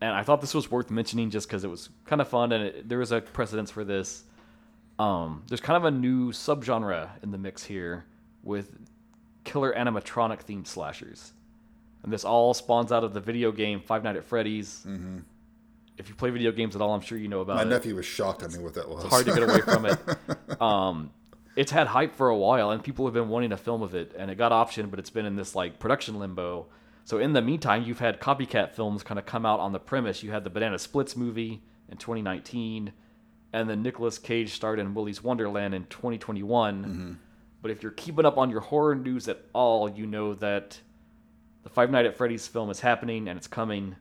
And 0.00 0.10
I 0.14 0.22
thought 0.22 0.40
this 0.40 0.54
was 0.54 0.70
worth 0.70 0.90
mentioning 0.90 1.30
just 1.30 1.46
because 1.48 1.62
it 1.64 1.68
was 1.70 1.88
kind 2.06 2.20
of 2.20 2.28
fun 2.28 2.50
and 2.52 2.64
it, 2.64 2.96
was 2.96 3.12
a 3.12 3.20
precedence 3.20 3.70
for 3.70 3.84
this. 3.84 4.24
Um, 4.98 5.44
there's 5.48 5.60
kind 5.60 5.76
of 5.76 5.84
a 5.84 5.90
new 5.90 6.32
subgenre 6.32 7.08
in 7.22 7.30
the 7.30 7.38
mix 7.38 7.62
here 7.64 8.04
with 8.42 8.76
killer 9.44 9.72
animatronic 9.72 10.44
themed 10.44 10.66
slashers. 10.66 11.32
And 12.02 12.12
this 12.12 12.24
all 12.24 12.52
spawns 12.52 12.90
out 12.90 13.04
of 13.04 13.14
the 13.14 13.20
video 13.20 13.52
game 13.52 13.80
Five 13.80 14.02
Nights 14.02 14.18
at 14.18 14.24
Freddy's. 14.24 14.84
Mm-hmm. 14.86 15.18
If 15.98 16.08
you 16.08 16.16
play 16.16 16.30
video 16.30 16.50
games 16.50 16.74
at 16.74 16.82
all, 16.82 16.92
I'm 16.94 17.00
sure 17.00 17.16
you 17.16 17.28
know 17.28 17.40
about 17.42 17.56
My 17.56 17.62
it 17.62 17.66
nephew 17.66 17.94
was 17.94 18.04
shocked 18.06 18.42
at 18.42 18.50
me 18.52 18.58
what 18.58 18.74
that 18.74 18.88
was. 18.88 19.04
hard 19.04 19.24
to 19.26 19.32
get 19.32 19.42
away 19.44 19.60
from 19.60 19.86
it. 19.86 19.98
Um, 20.60 21.10
it's 21.56 21.70
had 21.72 21.88
hype 21.88 22.14
for 22.14 22.28
a 22.28 22.36
while, 22.36 22.70
and 22.70 22.82
people 22.82 23.04
have 23.06 23.14
been 23.14 23.28
wanting 23.28 23.52
a 23.52 23.56
film 23.56 23.82
of 23.82 23.94
it, 23.94 24.14
and 24.18 24.30
it 24.30 24.36
got 24.36 24.52
optioned, 24.52 24.90
but 24.90 24.98
it's 24.98 25.10
been 25.10 25.26
in 25.26 25.36
this 25.36 25.54
like 25.54 25.78
production 25.78 26.18
limbo. 26.18 26.66
So 27.04 27.18
in 27.18 27.32
the 27.32 27.42
meantime, 27.42 27.82
you've 27.82 27.98
had 27.98 28.20
copycat 28.20 28.72
films 28.72 29.02
kind 29.02 29.18
of 29.18 29.26
come 29.26 29.44
out 29.44 29.60
on 29.60 29.72
the 29.72 29.80
premise. 29.80 30.22
You 30.22 30.30
had 30.30 30.44
the 30.44 30.50
Banana 30.50 30.78
Splits 30.78 31.16
movie 31.16 31.62
in 31.88 31.96
2019, 31.98 32.92
and 33.52 33.68
then 33.68 33.82
Nicolas 33.82 34.18
Cage 34.18 34.52
starred 34.54 34.78
in 34.78 34.94
Willy's 34.94 35.22
Wonderland 35.22 35.74
in 35.74 35.84
2021. 35.86 37.18
But 37.60 37.70
if 37.70 37.82
you're 37.82 37.92
keeping 37.92 38.24
up 38.24 38.38
on 38.38 38.50
your 38.50 38.60
horror 38.60 38.94
news 38.94 39.28
at 39.28 39.44
all, 39.52 39.88
you 39.90 40.06
know 40.06 40.34
that 40.34 40.80
the 41.64 41.68
Five 41.70 41.90
Nights 41.90 42.08
at 42.08 42.16
Freddy's 42.16 42.46
film 42.46 42.70
is 42.70 42.80
happening 42.80 43.28
and 43.28 43.36
it's 43.36 43.46
coming. 43.46 43.96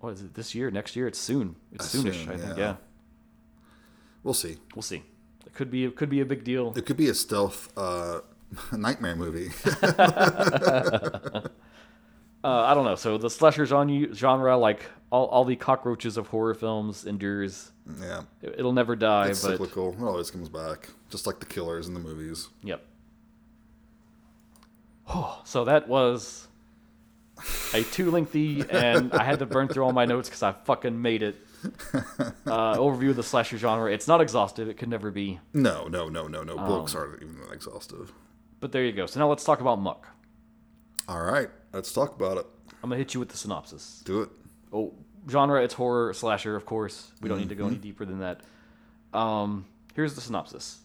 What 0.00 0.14
is 0.14 0.22
it? 0.22 0.34
This 0.34 0.54
year? 0.54 0.70
Next 0.70 0.96
year? 0.96 1.06
It's 1.06 1.18
soon. 1.18 1.56
It's 1.70 1.94
Uh, 1.94 1.98
soonish. 1.98 2.14
soon, 2.24 2.28
I 2.30 2.36
think. 2.36 2.58
yeah. 2.58 2.64
Yeah. 2.64 2.74
We'll 4.22 4.34
see. 4.34 4.58
We'll 4.74 4.82
see. 4.82 5.02
Could 5.54 5.70
be 5.70 5.84
it 5.84 5.96
could 5.96 6.08
be 6.10 6.20
a 6.20 6.24
big 6.24 6.44
deal. 6.44 6.72
It 6.76 6.86
could 6.86 6.96
be 6.96 7.08
a 7.08 7.14
stealth 7.14 7.72
uh, 7.76 8.20
nightmare 8.72 9.16
movie. 9.16 9.50
Uh, 12.44 12.64
I 12.66 12.74
don't 12.74 12.84
know. 12.84 12.96
So 12.96 13.18
the 13.18 13.30
slasher 13.30 13.64
genre, 13.66 14.12
genre 14.12 14.56
like 14.58 14.82
all, 15.10 15.26
all 15.26 15.44
the 15.44 15.54
cockroaches 15.54 16.16
of 16.16 16.26
horror 16.26 16.54
films, 16.54 17.06
endures. 17.06 17.70
yeah. 18.00 18.22
It, 18.42 18.56
it'll 18.58 18.72
never 18.72 18.96
die. 18.96 19.28
It's 19.28 19.42
but 19.42 19.52
cyclical. 19.52 19.92
It 19.92 20.02
always 20.02 20.30
comes 20.32 20.48
back. 20.48 20.88
Just 21.08 21.24
like 21.24 21.38
the 21.38 21.46
killers 21.46 21.86
in 21.86 21.94
the 21.94 22.00
movies. 22.00 22.48
yep. 22.64 22.84
Oh, 25.08 25.40
so 25.44 25.64
that 25.66 25.88
was 25.88 26.48
a 27.74 27.82
too 27.84 28.10
lengthy, 28.10 28.64
and 28.68 29.12
I 29.12 29.24
had 29.24 29.38
to 29.40 29.46
burn 29.46 29.68
through 29.68 29.84
all 29.84 29.92
my 29.92 30.04
notes 30.04 30.28
because 30.28 30.42
I 30.42 30.50
fucking 30.50 31.00
made 31.00 31.22
it. 31.22 31.36
Uh, 32.46 32.76
overview 32.76 33.10
of 33.10 33.16
the 33.16 33.22
slasher 33.22 33.56
genre. 33.56 33.90
It's 33.92 34.08
not 34.08 34.20
exhaustive. 34.20 34.68
It 34.68 34.76
could 34.76 34.88
never 34.88 35.10
be. 35.10 35.40
No, 35.54 35.86
no, 35.88 36.08
no, 36.08 36.26
no, 36.26 36.42
no. 36.42 36.58
Um, 36.58 36.66
Books 36.66 36.94
aren't 36.94 37.22
even 37.22 37.38
that 37.40 37.52
exhaustive. 37.52 38.12
But 38.60 38.72
there 38.72 38.84
you 38.84 38.92
go. 38.92 39.06
So 39.06 39.20
now 39.20 39.28
let's 39.28 39.44
talk 39.44 39.60
about 39.60 39.80
Muck. 39.80 40.06
All 41.08 41.22
right. 41.22 41.48
Let's 41.72 41.92
talk 41.92 42.14
about 42.14 42.38
it. 42.38 42.46
I'm 42.82 42.90
gonna 42.90 42.96
hit 42.98 43.14
you 43.14 43.20
with 43.20 43.28
the 43.30 43.36
synopsis. 43.36 44.02
Do 44.04 44.22
it. 44.22 44.28
oh 44.72 44.92
genre 45.30 45.62
it's 45.62 45.74
horror 45.74 46.12
slasher 46.12 46.56
of 46.56 46.66
course 46.66 47.12
we 47.20 47.28
don't 47.28 47.38
need 47.38 47.48
to 47.50 47.54
go 47.54 47.66
any 47.68 47.76
deeper 47.76 48.04
than 48.04 48.18
that 48.18 48.40
um, 49.14 49.64
here's 49.94 50.14
the 50.16 50.20
synopsis 50.20 50.80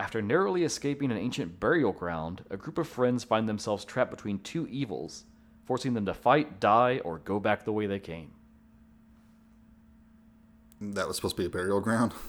after 0.00 0.20
narrowly 0.20 0.64
escaping 0.64 1.12
an 1.12 1.16
ancient 1.16 1.60
burial 1.60 1.92
ground 1.92 2.44
a 2.50 2.56
group 2.56 2.76
of 2.76 2.88
friends 2.88 3.22
find 3.22 3.48
themselves 3.48 3.84
trapped 3.84 4.10
between 4.10 4.40
two 4.40 4.66
evils 4.66 5.26
forcing 5.64 5.94
them 5.94 6.04
to 6.04 6.12
fight 6.12 6.58
die 6.58 6.98
or 7.04 7.18
go 7.20 7.38
back 7.38 7.64
the 7.64 7.70
way 7.72 7.86
they 7.86 8.00
came 8.00 8.32
That 10.90 11.06
was 11.06 11.16
supposed 11.16 11.36
to 11.36 11.42
be 11.42 11.46
a 11.46 11.50
burial 11.50 11.80
ground. 11.80 12.12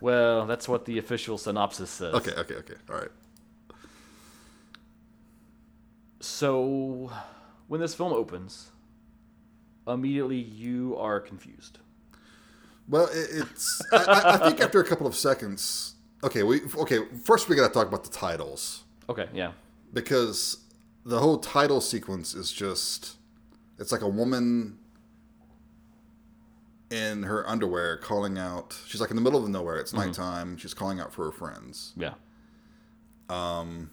Well, 0.00 0.46
that's 0.46 0.66
what 0.68 0.84
the 0.84 0.98
official 0.98 1.38
synopsis 1.38 1.88
says. 1.88 2.12
Okay, 2.12 2.32
okay, 2.32 2.54
okay. 2.56 2.74
All 2.90 2.96
right. 2.96 3.10
So, 6.18 7.12
when 7.68 7.80
this 7.80 7.94
film 7.94 8.12
opens, 8.12 8.72
immediately 9.86 10.38
you 10.38 10.96
are 10.98 11.20
confused. 11.20 11.78
Well, 12.88 13.06
it, 13.12 13.28
it's. 13.32 13.80
I, 13.92 14.38
I- 14.40 14.48
think 14.48 14.60
after 14.60 14.80
a 14.80 14.84
couple 14.84 15.06
of 15.06 15.14
seconds. 15.14 15.94
Okay, 16.24 16.42
we 16.42 16.62
okay. 16.78 16.98
First, 17.24 17.48
we 17.48 17.54
got 17.54 17.68
to 17.68 17.72
talk 17.74 17.86
about 17.88 18.02
the 18.04 18.10
titles 18.10 18.82
Okay, 19.08 19.28
yeah. 19.32 19.52
because 19.92 20.58
the 21.04 21.18
whole 21.20 21.38
title 21.38 21.80
sequence 21.80 22.34
is 22.34 22.50
just. 22.52 23.18
It's 23.78 23.92
like 23.92 24.02
a 24.02 24.08
woman 24.08 24.78
in 26.92 27.22
her 27.24 27.48
underwear 27.48 27.96
calling 27.96 28.36
out. 28.38 28.78
She's 28.86 29.00
like 29.00 29.10
in 29.10 29.16
the 29.16 29.22
middle 29.22 29.42
of 29.42 29.48
nowhere. 29.50 29.78
It's 29.78 29.92
nighttime. 29.92 30.56
She's 30.58 30.74
calling 30.74 31.00
out 31.00 31.12
for 31.12 31.24
her 31.24 31.32
friends. 31.32 31.92
Yeah. 31.96 32.14
Um, 33.28 33.90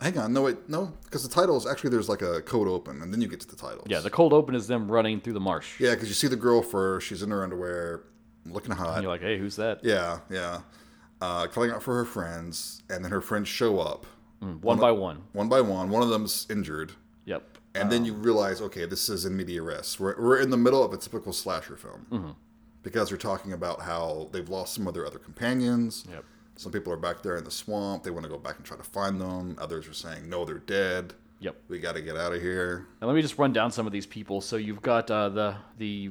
hang 0.00 0.16
on, 0.18 0.32
no 0.32 0.42
wait, 0.42 0.68
no, 0.68 0.92
because 1.04 1.22
the 1.22 1.28
title 1.28 1.56
is 1.56 1.66
actually 1.66 1.90
there's 1.90 2.08
like 2.08 2.22
a 2.22 2.40
code 2.42 2.68
open, 2.68 3.02
and 3.02 3.12
then 3.12 3.20
you 3.20 3.28
get 3.28 3.40
to 3.40 3.46
the 3.48 3.56
title. 3.56 3.84
Yeah, 3.86 4.00
the 4.00 4.08
cold 4.10 4.32
open 4.32 4.54
is 4.54 4.66
them 4.66 4.90
running 4.90 5.20
through 5.20 5.34
the 5.34 5.40
marsh. 5.40 5.78
yeah, 5.78 5.90
because 5.94 6.08
you 6.08 6.14
see 6.14 6.26
the 6.28 6.36
girl 6.36 6.62
first. 6.62 7.06
She's 7.06 7.22
in 7.22 7.30
her 7.30 7.42
underwear, 7.42 8.04
looking 8.46 8.72
hot. 8.72 8.94
And 8.94 9.02
you're 9.02 9.12
like, 9.12 9.20
hey, 9.20 9.38
who's 9.38 9.56
that? 9.56 9.80
Yeah, 9.84 10.20
yeah. 10.30 10.60
Uh, 11.20 11.46
calling 11.48 11.70
out 11.70 11.82
for 11.82 11.94
her 11.96 12.06
friends, 12.06 12.82
and 12.88 13.04
then 13.04 13.12
her 13.12 13.20
friends 13.20 13.46
show 13.48 13.78
up 13.78 14.06
One 14.40 14.78
by 14.78 14.90
one. 14.90 15.24
one 15.32 15.50
by 15.50 15.60
one. 15.60 15.90
One 15.90 16.02
of 16.02 16.08
them's 16.08 16.46
injured, 16.48 16.92
And 17.74 17.90
then 17.90 18.04
you 18.04 18.14
realize, 18.14 18.60
okay, 18.60 18.84
this 18.84 19.08
is 19.08 19.24
in 19.24 19.36
media 19.36 19.62
res. 19.62 19.98
We're, 20.00 20.20
we're 20.20 20.40
in 20.40 20.50
the 20.50 20.56
middle 20.56 20.82
of 20.84 20.92
a 20.92 20.96
typical 20.96 21.32
slasher 21.32 21.76
film 21.76 22.06
Mm-hmm. 22.10 22.30
because 22.82 23.08
they're 23.10 23.18
talking 23.18 23.52
about 23.52 23.80
how 23.82 24.28
they've 24.32 24.48
lost 24.48 24.74
some 24.74 24.88
of 24.88 24.94
their 24.94 25.06
other 25.06 25.18
companions. 25.18 26.04
Yep. 26.10 26.24
Some 26.56 26.72
people 26.72 26.92
are 26.92 26.96
back 26.96 27.22
there 27.22 27.36
in 27.36 27.44
the 27.44 27.50
swamp. 27.50 28.02
They 28.02 28.10
want 28.10 28.24
to 28.24 28.28
go 28.30 28.38
back 28.38 28.56
and 28.56 28.64
try 28.66 28.76
to 28.76 28.82
find 28.82 29.20
them. 29.20 29.56
Others 29.60 29.86
are 29.88 29.94
saying, 29.94 30.28
no, 30.28 30.44
they're 30.44 30.58
dead. 30.58 31.14
Yep. 31.38 31.56
We 31.68 31.78
got 31.78 31.94
to 31.94 32.02
get 32.02 32.16
out 32.16 32.34
of 32.34 32.42
here. 32.42 32.86
And 33.00 33.08
let 33.08 33.14
me 33.14 33.22
just 33.22 33.38
run 33.38 33.52
down 33.52 33.70
some 33.70 33.86
of 33.86 33.92
these 33.92 34.04
people. 34.04 34.40
So 34.42 34.56
you've 34.56 34.82
got 34.82 35.10
uh, 35.10 35.28
the 35.30 35.56
the 35.78 36.10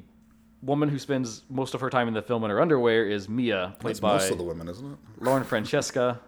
woman 0.64 0.90
who 0.90 0.98
spends 0.98 1.44
most 1.50 1.74
of 1.76 1.82
her 1.82 1.90
time 1.90 2.08
in 2.08 2.14
the 2.14 2.22
film 2.22 2.44
in 2.46 2.50
her 2.50 2.60
underwear 2.60 3.06
is 3.08 3.30
Mia, 3.30 3.76
played 3.80 3.92
That's 3.92 4.00
by 4.00 4.14
most 4.14 4.32
of 4.32 4.38
the 4.40 4.44
women, 4.44 4.68
isn't 4.70 4.92
it? 4.94 4.98
Lauren 5.20 5.44
Francesca. 5.44 6.20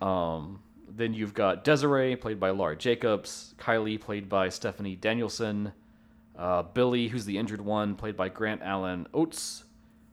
Um, 0.00 0.60
then 0.98 1.14
you've 1.14 1.32
got 1.32 1.64
Desiree, 1.64 2.16
played 2.16 2.40
by 2.40 2.50
Laura 2.50 2.76
Jacobs. 2.76 3.54
Kylie, 3.58 4.00
played 4.00 4.28
by 4.28 4.48
Stephanie 4.48 4.96
Danielson. 4.96 5.72
Uh, 6.36 6.62
Billy, 6.62 7.08
who's 7.08 7.24
the 7.24 7.38
injured 7.38 7.60
one, 7.60 7.94
played 7.94 8.16
by 8.16 8.28
Grant 8.28 8.62
Allen 8.62 9.06
Oates. 9.14 9.64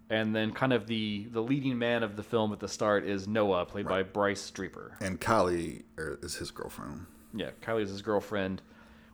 And 0.09 0.35
then, 0.35 0.51
kind 0.51 0.71
of 0.71 0.85
the 0.85 1.27
the 1.31 1.41
leading 1.41 1.79
man 1.79 2.03
of 2.03 2.15
the 2.15 2.21
film 2.21 2.53
at 2.53 2.59
the 2.59 2.67
start 2.67 3.03
is 3.05 3.27
Noah, 3.27 3.65
played 3.65 3.87
by 3.87 4.03
Bryce 4.03 4.51
Draper. 4.51 4.95
And 5.01 5.19
Kylie 5.19 5.83
er, 5.97 6.19
is 6.21 6.35
his 6.35 6.51
girlfriend. 6.51 7.07
Yeah, 7.33 7.49
Kylie 7.63 7.81
is 7.81 7.89
his 7.89 8.03
girlfriend. 8.03 8.61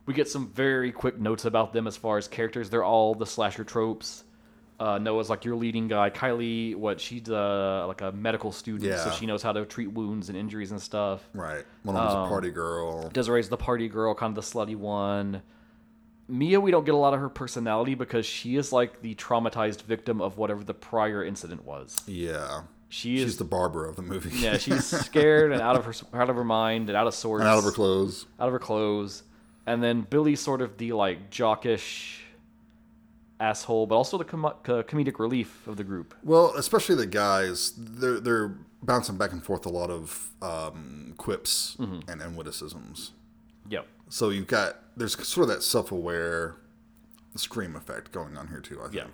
We 0.04 0.12
get 0.12 0.28
some 0.28 0.48
very 0.48 0.92
quick 0.92 1.18
notes 1.18 1.46
about 1.46 1.72
them 1.72 1.86
as 1.86 1.96
far 1.96 2.18
as 2.18 2.28
characters. 2.28 2.68
They're 2.68 2.84
all 2.84 3.14
the 3.14 3.24
slasher 3.24 3.64
tropes. 3.64 4.24
Uh, 4.82 4.98
Noah's 4.98 5.30
like 5.30 5.44
your 5.44 5.54
leading 5.54 5.86
guy. 5.86 6.10
Kylie, 6.10 6.74
what 6.74 7.00
she's 7.00 7.28
uh, 7.28 7.84
like 7.86 8.00
a 8.00 8.10
medical 8.10 8.50
student, 8.50 8.90
yeah. 8.90 8.96
so 9.04 9.10
she 9.12 9.26
knows 9.26 9.40
how 9.40 9.52
to 9.52 9.64
treat 9.64 9.92
wounds 9.92 10.28
and 10.28 10.36
injuries 10.36 10.72
and 10.72 10.82
stuff. 10.82 11.20
Right. 11.34 11.64
One 11.84 11.94
of 11.94 12.02
them's 12.02 12.14
Um, 12.16 12.24
a 12.24 12.28
party 12.28 12.50
girl. 12.50 13.08
Desiree's 13.10 13.48
the 13.48 13.56
party 13.56 13.88
girl, 13.88 14.12
kind 14.14 14.36
of 14.36 14.44
the 14.44 14.50
slutty 14.50 14.74
one. 14.74 15.42
Mia, 16.26 16.60
we 16.60 16.72
don't 16.72 16.84
get 16.84 16.94
a 16.94 16.98
lot 16.98 17.14
of 17.14 17.20
her 17.20 17.28
personality 17.28 17.94
because 17.94 18.26
she 18.26 18.56
is 18.56 18.72
like 18.72 19.02
the 19.02 19.14
traumatized 19.14 19.82
victim 19.82 20.20
of 20.20 20.36
whatever 20.36 20.64
the 20.64 20.74
prior 20.74 21.22
incident 21.24 21.64
was. 21.64 21.96
Yeah. 22.08 22.62
She 22.88 23.18
She's 23.18 23.36
the 23.36 23.44
Barbara 23.44 23.88
of 23.88 23.96
the 23.96 24.02
movie. 24.02 24.36
yeah, 24.36 24.56
she's 24.64 24.84
scared 24.84 25.52
and 25.52 25.62
out 25.62 25.76
of 25.76 25.84
her 25.84 25.94
out 26.12 26.28
of 26.28 26.36
her 26.36 26.44
mind 26.44 26.88
and 26.90 26.96
out 26.96 27.06
of 27.06 27.14
sorts, 27.14 27.40
and 27.40 27.48
out 27.48 27.58
of 27.58 27.64
her 27.64 27.70
clothes. 27.70 28.26
out 28.40 28.48
of 28.48 28.52
her 28.52 28.58
clothes. 28.58 29.22
And 29.64 29.80
then 29.82 30.02
Billy's 30.10 30.40
sort 30.40 30.60
of 30.60 30.76
the 30.76 30.92
like 30.92 31.30
jockish 31.30 32.21
asshole, 33.42 33.86
but 33.86 33.96
also 33.96 34.16
the 34.18 34.24
com- 34.24 34.54
co- 34.62 34.82
comedic 34.82 35.18
relief 35.18 35.66
of 35.66 35.76
the 35.76 35.84
group. 35.84 36.14
Well, 36.22 36.54
especially 36.56 36.94
the 36.94 37.06
guys, 37.06 37.72
they're 37.76 38.20
they're 38.20 38.54
bouncing 38.82 39.16
back 39.16 39.32
and 39.32 39.42
forth 39.42 39.66
a 39.66 39.68
lot 39.68 39.90
of 39.90 40.30
um, 40.40 41.14
quips 41.18 41.76
Mm-hmm. 41.78 42.10
and, 42.10 42.20
and 42.22 42.36
witticisms. 42.36 43.12
Yep. 43.68 43.86
So 44.08 44.30
you've 44.30 44.46
got 44.46 44.76
there's 44.96 45.14
sort 45.26 45.48
of 45.48 45.54
that 45.54 45.62
self-aware 45.62 46.56
scream 47.36 47.76
effect 47.76 48.12
going 48.12 48.36
on 48.36 48.48
here 48.48 48.60
too. 48.60 48.78
I 48.80 48.84
think. 48.84 48.94
Yeah, 48.94 49.04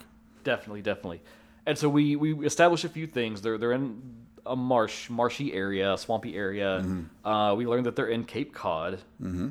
definitely, 0.45 0.83
definitely. 0.83 1.23
And 1.67 1.77
so 1.79 1.89
we 1.89 2.17
we 2.17 2.47
establish 2.47 2.85
a 2.85 2.89
few 2.89 3.07
things. 3.07 3.41
They're 3.43 3.59
they're 3.59 3.73
in 3.73 4.01
a 4.47 4.57
marsh, 4.57 5.11
marshy 5.11 5.53
area, 5.53 5.97
swampy 5.99 6.35
area. 6.35 6.85
Uh, 7.25 7.55
we 7.57 7.67
learn 7.67 7.85
that 7.85 7.95
they're 7.97 8.09
in 8.09 8.25
Cape 8.25 8.55
Cod. 8.55 8.95
Mm-hmm. 9.23 9.49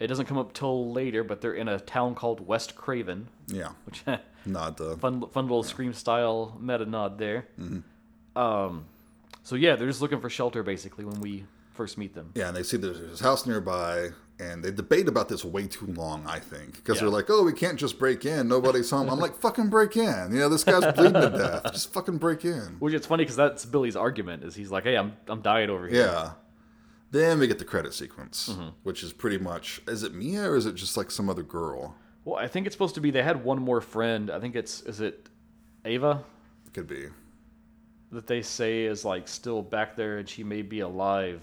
It 0.00 0.06
doesn't 0.06 0.26
come 0.26 0.38
up 0.38 0.52
till 0.52 0.92
later, 0.92 1.24
but 1.24 1.40
they're 1.40 1.54
in 1.54 1.66
a 1.68 1.80
town 1.80 2.14
called 2.14 2.46
West 2.46 2.76
Craven, 2.76 3.28
Yeah. 3.48 3.70
which 3.84 4.04
Not 4.46 4.76
the 4.76 4.96
fun 4.96 5.26
fun 5.30 5.44
little 5.44 5.62
scream 5.64 5.92
style 5.92 6.56
meta 6.60 6.86
nod 6.86 7.18
there. 7.18 7.46
Um, 8.36 8.84
so 9.42 9.56
yeah, 9.56 9.76
they're 9.76 9.88
just 9.88 10.00
looking 10.00 10.20
for 10.20 10.30
shelter 10.30 10.62
basically 10.62 11.04
when 11.04 11.20
we 11.20 11.44
first 11.74 11.96
meet 11.98 12.14
them. 12.14 12.32
yeah, 12.34 12.48
and 12.48 12.56
they 12.56 12.62
see 12.62 12.76
there's 12.76 12.98
this 13.00 13.20
house 13.20 13.46
nearby, 13.46 14.10
and 14.40 14.64
they 14.64 14.70
debate 14.72 15.06
about 15.08 15.28
this 15.28 15.44
way 15.44 15.66
too 15.66 15.86
long. 15.86 16.24
I 16.26 16.38
think 16.40 16.74
because 16.76 16.96
Yeah. 16.96 17.02
they're 17.02 17.10
like, 17.10 17.26
"Oh, 17.30 17.44
we 17.44 17.52
can't 17.52 17.78
just 17.78 17.98
break 17.98 18.24
in. 18.24 18.48
Nobody's 18.48 18.90
home." 18.90 19.08
I'm 19.08 19.18
like, 19.20 19.36
"Fucking 19.36 19.68
break 19.68 19.96
in!" 19.96 20.32
You 20.32 20.40
know, 20.40 20.48
this 20.48 20.64
guy's 20.64 20.92
bleeding 20.94 21.20
to 21.20 21.30
death. 21.30 21.72
Just 21.72 21.92
fucking 21.92 22.18
break 22.18 22.44
in. 22.44 22.76
Which 22.80 22.94
it's 22.94 23.06
funny 23.06 23.22
because 23.24 23.36
that's 23.36 23.64
Billy's 23.64 23.94
argument 23.96 24.42
is 24.44 24.54
he's 24.56 24.70
like, 24.72 24.84
hey, 24.84 24.96
I'm 24.96 25.12
I'm 25.28 25.40
dying 25.40 25.70
over 25.70 25.86
here. 25.88 26.00
Yeah. 26.06 26.30
Then 27.10 27.38
we 27.38 27.46
get 27.46 27.58
the 27.58 27.64
credit 27.64 27.94
sequence, 27.94 28.50
Mm-hmm. 28.50 28.68
which 28.82 29.02
is 29.02 29.12
pretty 29.12 29.38
much 29.38 29.80
is 29.88 30.02
it 30.02 30.14
Mia 30.14 30.50
or 30.50 30.56
is 30.56 30.66
it 30.66 30.74
just 30.74 30.96
like 30.96 31.10
some 31.10 31.28
other 31.30 31.42
girl? 31.42 31.94
Well, 32.24 32.36
I 32.36 32.46
think 32.48 32.66
it's 32.66 32.74
supposed 32.74 32.94
to 32.96 33.00
be 33.00 33.10
they 33.10 33.22
had 33.22 33.42
one 33.44 33.60
more 33.62 33.80
friend. 33.80 34.30
I 34.30 34.38
think 34.40 34.54
it's 34.54 34.82
is 34.82 35.00
it 35.00 35.28
Ava 35.84 36.22
Could 36.74 36.86
be. 36.86 37.06
that 38.12 38.26
they 38.26 38.42
say 38.42 38.84
is 38.84 39.04
like 39.04 39.26
still 39.28 39.62
back 39.62 39.96
there 39.96 40.18
and 40.18 40.28
she 40.28 40.44
may 40.44 40.60
be 40.62 40.80
alive. 40.80 41.40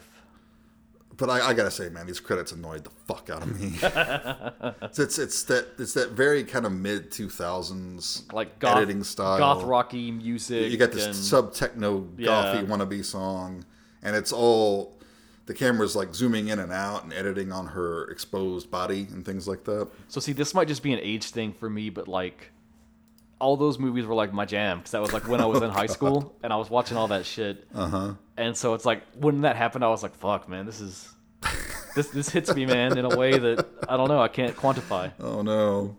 But 1.17 1.29
I, 1.29 1.47
I 1.47 1.53
gotta 1.53 1.71
say, 1.71 1.87
man, 1.89 2.05
these 2.07 2.19
credits 2.19 2.51
annoyed 2.51 2.83
the 2.83 2.89
fuck 3.07 3.29
out 3.29 3.41
of 3.41 3.59
me. 3.59 3.71
it's, 4.81 4.99
it's 4.99 5.17
it's 5.17 5.43
that 5.43 5.67
it's 5.79 5.93
that 5.93 6.11
very 6.11 6.43
kind 6.43 6.65
of 6.65 6.73
mid 6.73 7.09
two 7.09 7.29
thousands 7.29 8.23
Like 8.33 8.59
goth, 8.59 8.77
editing 8.77 9.03
style. 9.03 9.37
goth 9.39 9.63
rocky 9.63 10.11
music. 10.11 10.69
You 10.71 10.77
got 10.77 10.91
this 10.91 11.17
sub 11.17 11.53
techno 11.53 12.07
Yeah. 12.17 12.27
gothy 12.27 12.67
wannabe 12.67 13.03
song, 13.05 13.63
and 14.03 14.15
it's 14.15 14.33
all 14.33 14.94
the 15.45 15.53
camera's 15.53 15.95
like 15.95 16.13
zooming 16.15 16.47
in 16.47 16.59
and 16.59 16.71
out 16.71 17.03
and 17.03 17.13
editing 17.13 17.51
on 17.51 17.67
her 17.67 18.09
exposed 18.09 18.71
body 18.71 19.07
and 19.11 19.23
things 19.25 19.47
like 19.47 19.63
that. 19.65 19.87
So 20.07 20.19
see, 20.19 20.33
this 20.33 20.53
might 20.53 20.67
just 20.67 20.81
be 20.83 20.91
an 20.93 20.99
age 21.01 21.25
thing 21.29 21.53
for 21.53 21.69
me, 21.69 21.89
but 21.89 22.07
like 22.07 22.51
all 23.39 23.57
those 23.57 23.77
movies 23.77 24.05
were 24.05 24.15
like 24.15 24.31
my 24.33 24.45
jam 24.45 24.77
because 24.79 24.91
that 24.91 25.01
was 25.01 25.13
like 25.13 25.27
when 25.27 25.41
I 25.41 25.45
was 25.45 25.61
in 25.61 25.69
high 25.81 25.85
school 25.87 26.35
and 26.41 26.51
I 26.51 26.55
was 26.55 26.69
watching 26.69 26.97
all 26.97 27.07
that 27.09 27.25
shit. 27.25 27.67
Uh 27.75 27.79
Uh-huh. 27.81 27.97
huh. 28.07 28.13
And 28.37 28.57
so 28.57 28.73
it's 28.73 28.85
like 28.85 29.03
when 29.15 29.41
that 29.41 29.55
happened, 29.55 29.83
I 29.85 29.89
was 29.89 30.03
like, 30.03 30.15
"Fuck, 30.15 30.49
man, 30.49 30.65
this 30.65 30.81
is 30.81 31.09
this 31.95 32.07
this 32.09 32.29
hits 32.29 32.53
me, 32.53 32.65
man, 32.65 32.97
in 32.97 33.05
a 33.05 33.15
way 33.15 33.37
that 33.37 33.65
I 33.87 33.95
don't 33.97 34.07
know, 34.09 34.21
I 34.21 34.27
can't 34.27 34.55
quantify." 34.55 35.11
Oh 35.19 35.41
no. 35.41 35.97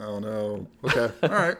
Oh 0.00 0.18
no. 0.18 0.66
Okay. 0.84 1.10
All 1.22 1.28
right. 1.30 1.56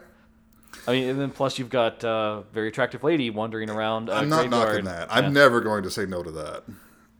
I 0.87 0.93
mean, 0.93 1.09
and 1.09 1.21
then 1.21 1.31
plus 1.31 1.59
you've 1.59 1.71
got 1.71 2.05
uh, 2.05 2.43
very 2.53 2.69
attractive 2.69 3.03
lady 3.03 3.31
wandering 3.31 3.71
around. 3.71 4.09
Uh, 4.11 4.15
I'm 4.15 4.29
not 4.29 4.49
graveyard. 4.49 4.69
knocking 4.69 4.85
that. 4.87 5.09
I'm 5.11 5.25
Yeah. 5.25 5.31
never 5.31 5.61
going 5.61 5.83
to 5.83 5.91
say 5.91 6.07
no 6.07 6.23
to 6.23 6.31
that. 6.31 6.65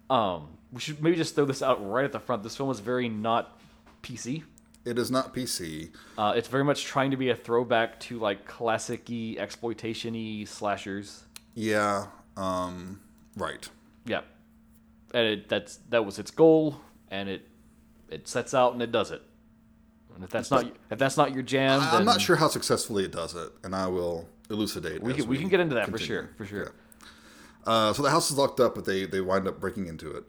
Um, 0.09 0.49
we 0.73 0.81
should 0.81 1.03
maybe 1.03 1.17
just 1.17 1.35
throw 1.35 1.45
this 1.45 1.63
out 1.63 1.85
right 1.89 2.05
at 2.05 2.13
the 2.13 2.21
front. 2.21 2.43
This 2.43 2.57
film 2.57 2.71
is 2.71 2.81
very 2.81 3.09
not 3.09 3.59
PC. 4.03 4.45
It 4.85 4.99
is 4.99 5.11
not 5.11 5.35
PC. 5.35 5.91
Uh, 6.17 6.33
it's 6.37 6.47
very 6.47 6.63
much 6.63 6.85
trying 6.85 7.11
to 7.11 7.17
be 7.17 7.31
a 7.31 7.35
throwback 7.35 7.99
to 8.01 8.21
like 8.21 8.47
classic-y, 8.47 9.35
exploitation-y 9.39 10.45
slashers. 10.45 11.25
Yeah. 11.55 12.07
Um. 12.37 13.01
Right. 13.37 13.69
Yeah, 14.05 14.21
and 15.13 15.27
it, 15.27 15.49
that's 15.49 15.79
that 15.91 16.07
was 16.07 16.19
its 16.21 16.31
goal, 16.31 16.81
and 17.11 17.29
it 17.29 17.49
it 18.09 18.29
sets 18.29 18.55
out 18.55 18.73
and 18.75 18.81
it 18.81 18.93
does 18.93 19.11
it. 19.11 19.23
And 20.17 20.25
if 20.25 20.31
that's 20.31 20.51
not 20.51 20.67
if 20.91 20.99
that's 20.99 21.17
not 21.17 21.33
your 21.33 21.43
jam, 21.43 21.81
I- 21.81 21.91
then 21.93 22.01
I'm 22.01 22.05
not 22.07 22.21
sure 22.21 22.37
how 22.37 22.49
successfully 22.49 23.05
it 23.05 23.13
does 23.13 23.35
it, 23.35 23.53
and 23.63 23.75
I 23.77 23.87
will 23.87 24.29
elucidate. 24.51 25.03
we 25.03 25.15
can, 25.15 25.29
we 25.29 25.39
can 25.39 25.49
get 25.49 25.61
into 25.61 25.75
that 25.77 25.89
for 25.91 25.99
sure, 25.99 26.31
for 26.37 26.47
sure. 26.47 26.65
Yeah. 26.65 26.71
Uh, 27.73 27.93
so 27.93 28.03
the 28.03 28.11
house 28.11 28.31
is 28.31 28.37
locked 28.39 28.61
up, 28.61 28.75
but 28.75 28.85
they 28.85 29.07
they 29.07 29.21
wind 29.21 29.47
up 29.47 29.61
breaking 29.61 29.87
into 29.89 30.11
it. 30.11 30.25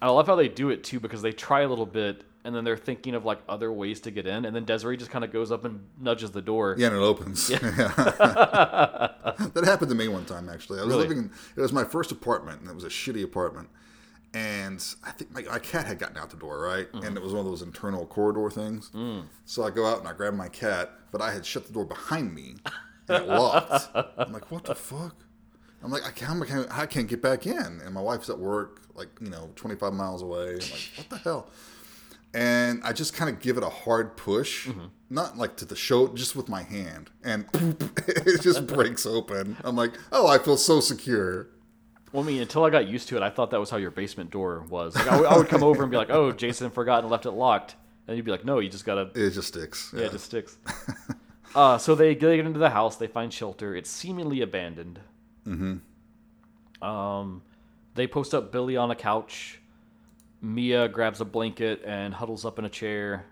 I 0.00 0.08
love 0.10 0.26
how 0.26 0.36
they 0.36 0.48
do 0.48 0.70
it 0.70 0.84
too 0.84 1.00
because 1.00 1.22
they 1.22 1.32
try 1.32 1.62
a 1.62 1.68
little 1.68 1.86
bit 1.86 2.24
and 2.44 2.54
then 2.54 2.62
they're 2.62 2.76
thinking 2.76 3.14
of 3.14 3.24
like 3.24 3.38
other 3.48 3.72
ways 3.72 4.00
to 4.00 4.10
get 4.10 4.26
in, 4.26 4.44
and 4.44 4.54
then 4.54 4.64
Desiree 4.66 4.98
just 4.98 5.10
kind 5.10 5.24
of 5.24 5.32
goes 5.32 5.50
up 5.50 5.64
and 5.64 5.80
nudges 5.98 6.30
the 6.30 6.42
door. 6.42 6.76
Yeah, 6.78 6.88
and 6.88 6.96
it 6.96 7.00
opens. 7.00 7.48
Yeah. 7.50 7.58
that 7.58 9.62
happened 9.64 9.90
to 9.90 9.94
me 9.94 10.08
one 10.08 10.24
time 10.24 10.48
actually. 10.48 10.80
I 10.80 10.84
was 10.84 10.94
Really? 10.94 11.08
living. 11.08 11.30
It 11.56 11.60
was 11.60 11.72
my 11.72 11.84
first 11.84 12.12
apartment, 12.12 12.60
and 12.60 12.68
it 12.68 12.74
was 12.74 12.84
a 12.84 12.88
shitty 12.88 13.24
apartment. 13.24 13.68
And 14.34 14.84
I 15.04 15.12
think 15.12 15.32
my, 15.32 15.42
my 15.42 15.60
cat 15.60 15.86
had 15.86 15.98
gotten 16.00 16.16
out 16.16 16.30
the 16.30 16.36
door, 16.36 16.58
right? 16.58 16.90
Mm-hmm. 16.92 17.06
And 17.06 17.16
it 17.16 17.22
was 17.22 17.32
one 17.32 17.40
of 17.40 17.46
those 17.46 17.62
internal 17.62 18.04
corridor 18.04 18.50
things. 18.50 18.90
Mm. 18.92 19.26
So 19.44 19.62
I 19.62 19.70
go 19.70 19.86
out 19.86 20.00
and 20.00 20.08
I 20.08 20.12
grab 20.12 20.34
my 20.34 20.48
cat, 20.48 20.90
but 21.12 21.22
I 21.22 21.32
had 21.32 21.46
shut 21.46 21.66
the 21.66 21.72
door 21.72 21.84
behind 21.84 22.34
me. 22.34 22.56
and 23.08 23.24
it 23.24 23.28
locked. 23.28 23.88
I'm 24.18 24.32
like, 24.32 24.50
what 24.50 24.64
the 24.64 24.74
fuck? 24.74 25.14
I'm 25.84 25.90
like, 25.90 26.04
I 26.04 26.10
can't, 26.10 26.42
I 26.42 26.46
can't, 26.46 26.78
I 26.78 26.86
can't 26.86 27.06
get 27.06 27.22
back 27.22 27.46
in. 27.46 27.80
And 27.84 27.94
my 27.94 28.00
wife's 28.00 28.28
at 28.28 28.38
work, 28.38 28.82
like, 28.94 29.08
you 29.20 29.30
know, 29.30 29.50
25 29.54 29.92
miles 29.92 30.22
away. 30.22 30.54
I'm 30.54 30.58
like, 30.58 30.90
what 30.96 31.10
the 31.10 31.18
hell? 31.18 31.50
And 32.32 32.82
I 32.82 32.92
just 32.92 33.14
kind 33.14 33.30
of 33.30 33.40
give 33.40 33.56
it 33.56 33.62
a 33.62 33.68
hard 33.68 34.16
push, 34.16 34.68
not 35.08 35.38
like 35.38 35.56
to 35.58 35.64
the 35.64 35.76
show, 35.76 36.08
just 36.08 36.34
with 36.34 36.48
my 36.48 36.64
hand. 36.64 37.10
And 37.22 37.46
it 38.08 38.40
just 38.40 38.66
breaks 38.66 39.06
open. 39.06 39.56
I'm 39.62 39.76
like, 39.76 39.92
oh, 40.10 40.26
I 40.26 40.38
feel 40.38 40.56
so 40.56 40.80
secure. 40.80 41.48
Well, 42.14 42.22
I 42.22 42.26
mean, 42.28 42.40
until 42.40 42.64
I 42.64 42.70
got 42.70 42.86
used 42.86 43.08
to 43.08 43.16
it, 43.16 43.24
I 43.24 43.28
thought 43.28 43.50
that 43.50 43.58
was 43.58 43.70
how 43.70 43.76
your 43.76 43.90
basement 43.90 44.30
door 44.30 44.64
was. 44.68 44.94
Like, 44.94 45.08
I, 45.08 45.16
would- 45.18 45.26
I 45.26 45.36
would 45.36 45.48
come 45.48 45.64
over 45.64 45.82
and 45.82 45.90
be 45.90 45.96
like, 45.96 46.10
"Oh, 46.10 46.30
Jason 46.30 46.70
forgot 46.70 47.02
and 47.02 47.10
left 47.10 47.26
it 47.26 47.32
locked," 47.32 47.74
and 48.06 48.16
you'd 48.16 48.24
be 48.24 48.30
like, 48.30 48.44
"No, 48.44 48.60
you 48.60 48.68
just 48.68 48.84
gotta 48.84 49.10
It 49.16 49.30
just 49.30 49.48
sticks. 49.48 49.92
Yeah, 49.92 50.04
it 50.04 50.12
just 50.12 50.26
sticks. 50.26 50.56
uh, 51.56 51.76
so 51.76 51.96
they 51.96 52.14
get 52.14 52.38
into 52.38 52.60
the 52.60 52.70
house. 52.70 52.94
They 52.94 53.08
find 53.08 53.32
shelter. 53.32 53.74
It's 53.74 53.90
seemingly 53.90 54.42
abandoned. 54.42 55.00
Mm-hmm. 55.44 56.86
Um, 56.86 57.42
they 57.96 58.06
post 58.06 58.32
up 58.32 58.52
Billy 58.52 58.76
on 58.76 58.92
a 58.92 58.96
couch. 58.96 59.58
Mia 60.40 60.86
grabs 60.88 61.20
a 61.20 61.24
blanket 61.24 61.82
and 61.84 62.14
huddles 62.14 62.44
up 62.44 62.60
in 62.60 62.64
a 62.64 62.70
chair. 62.70 63.26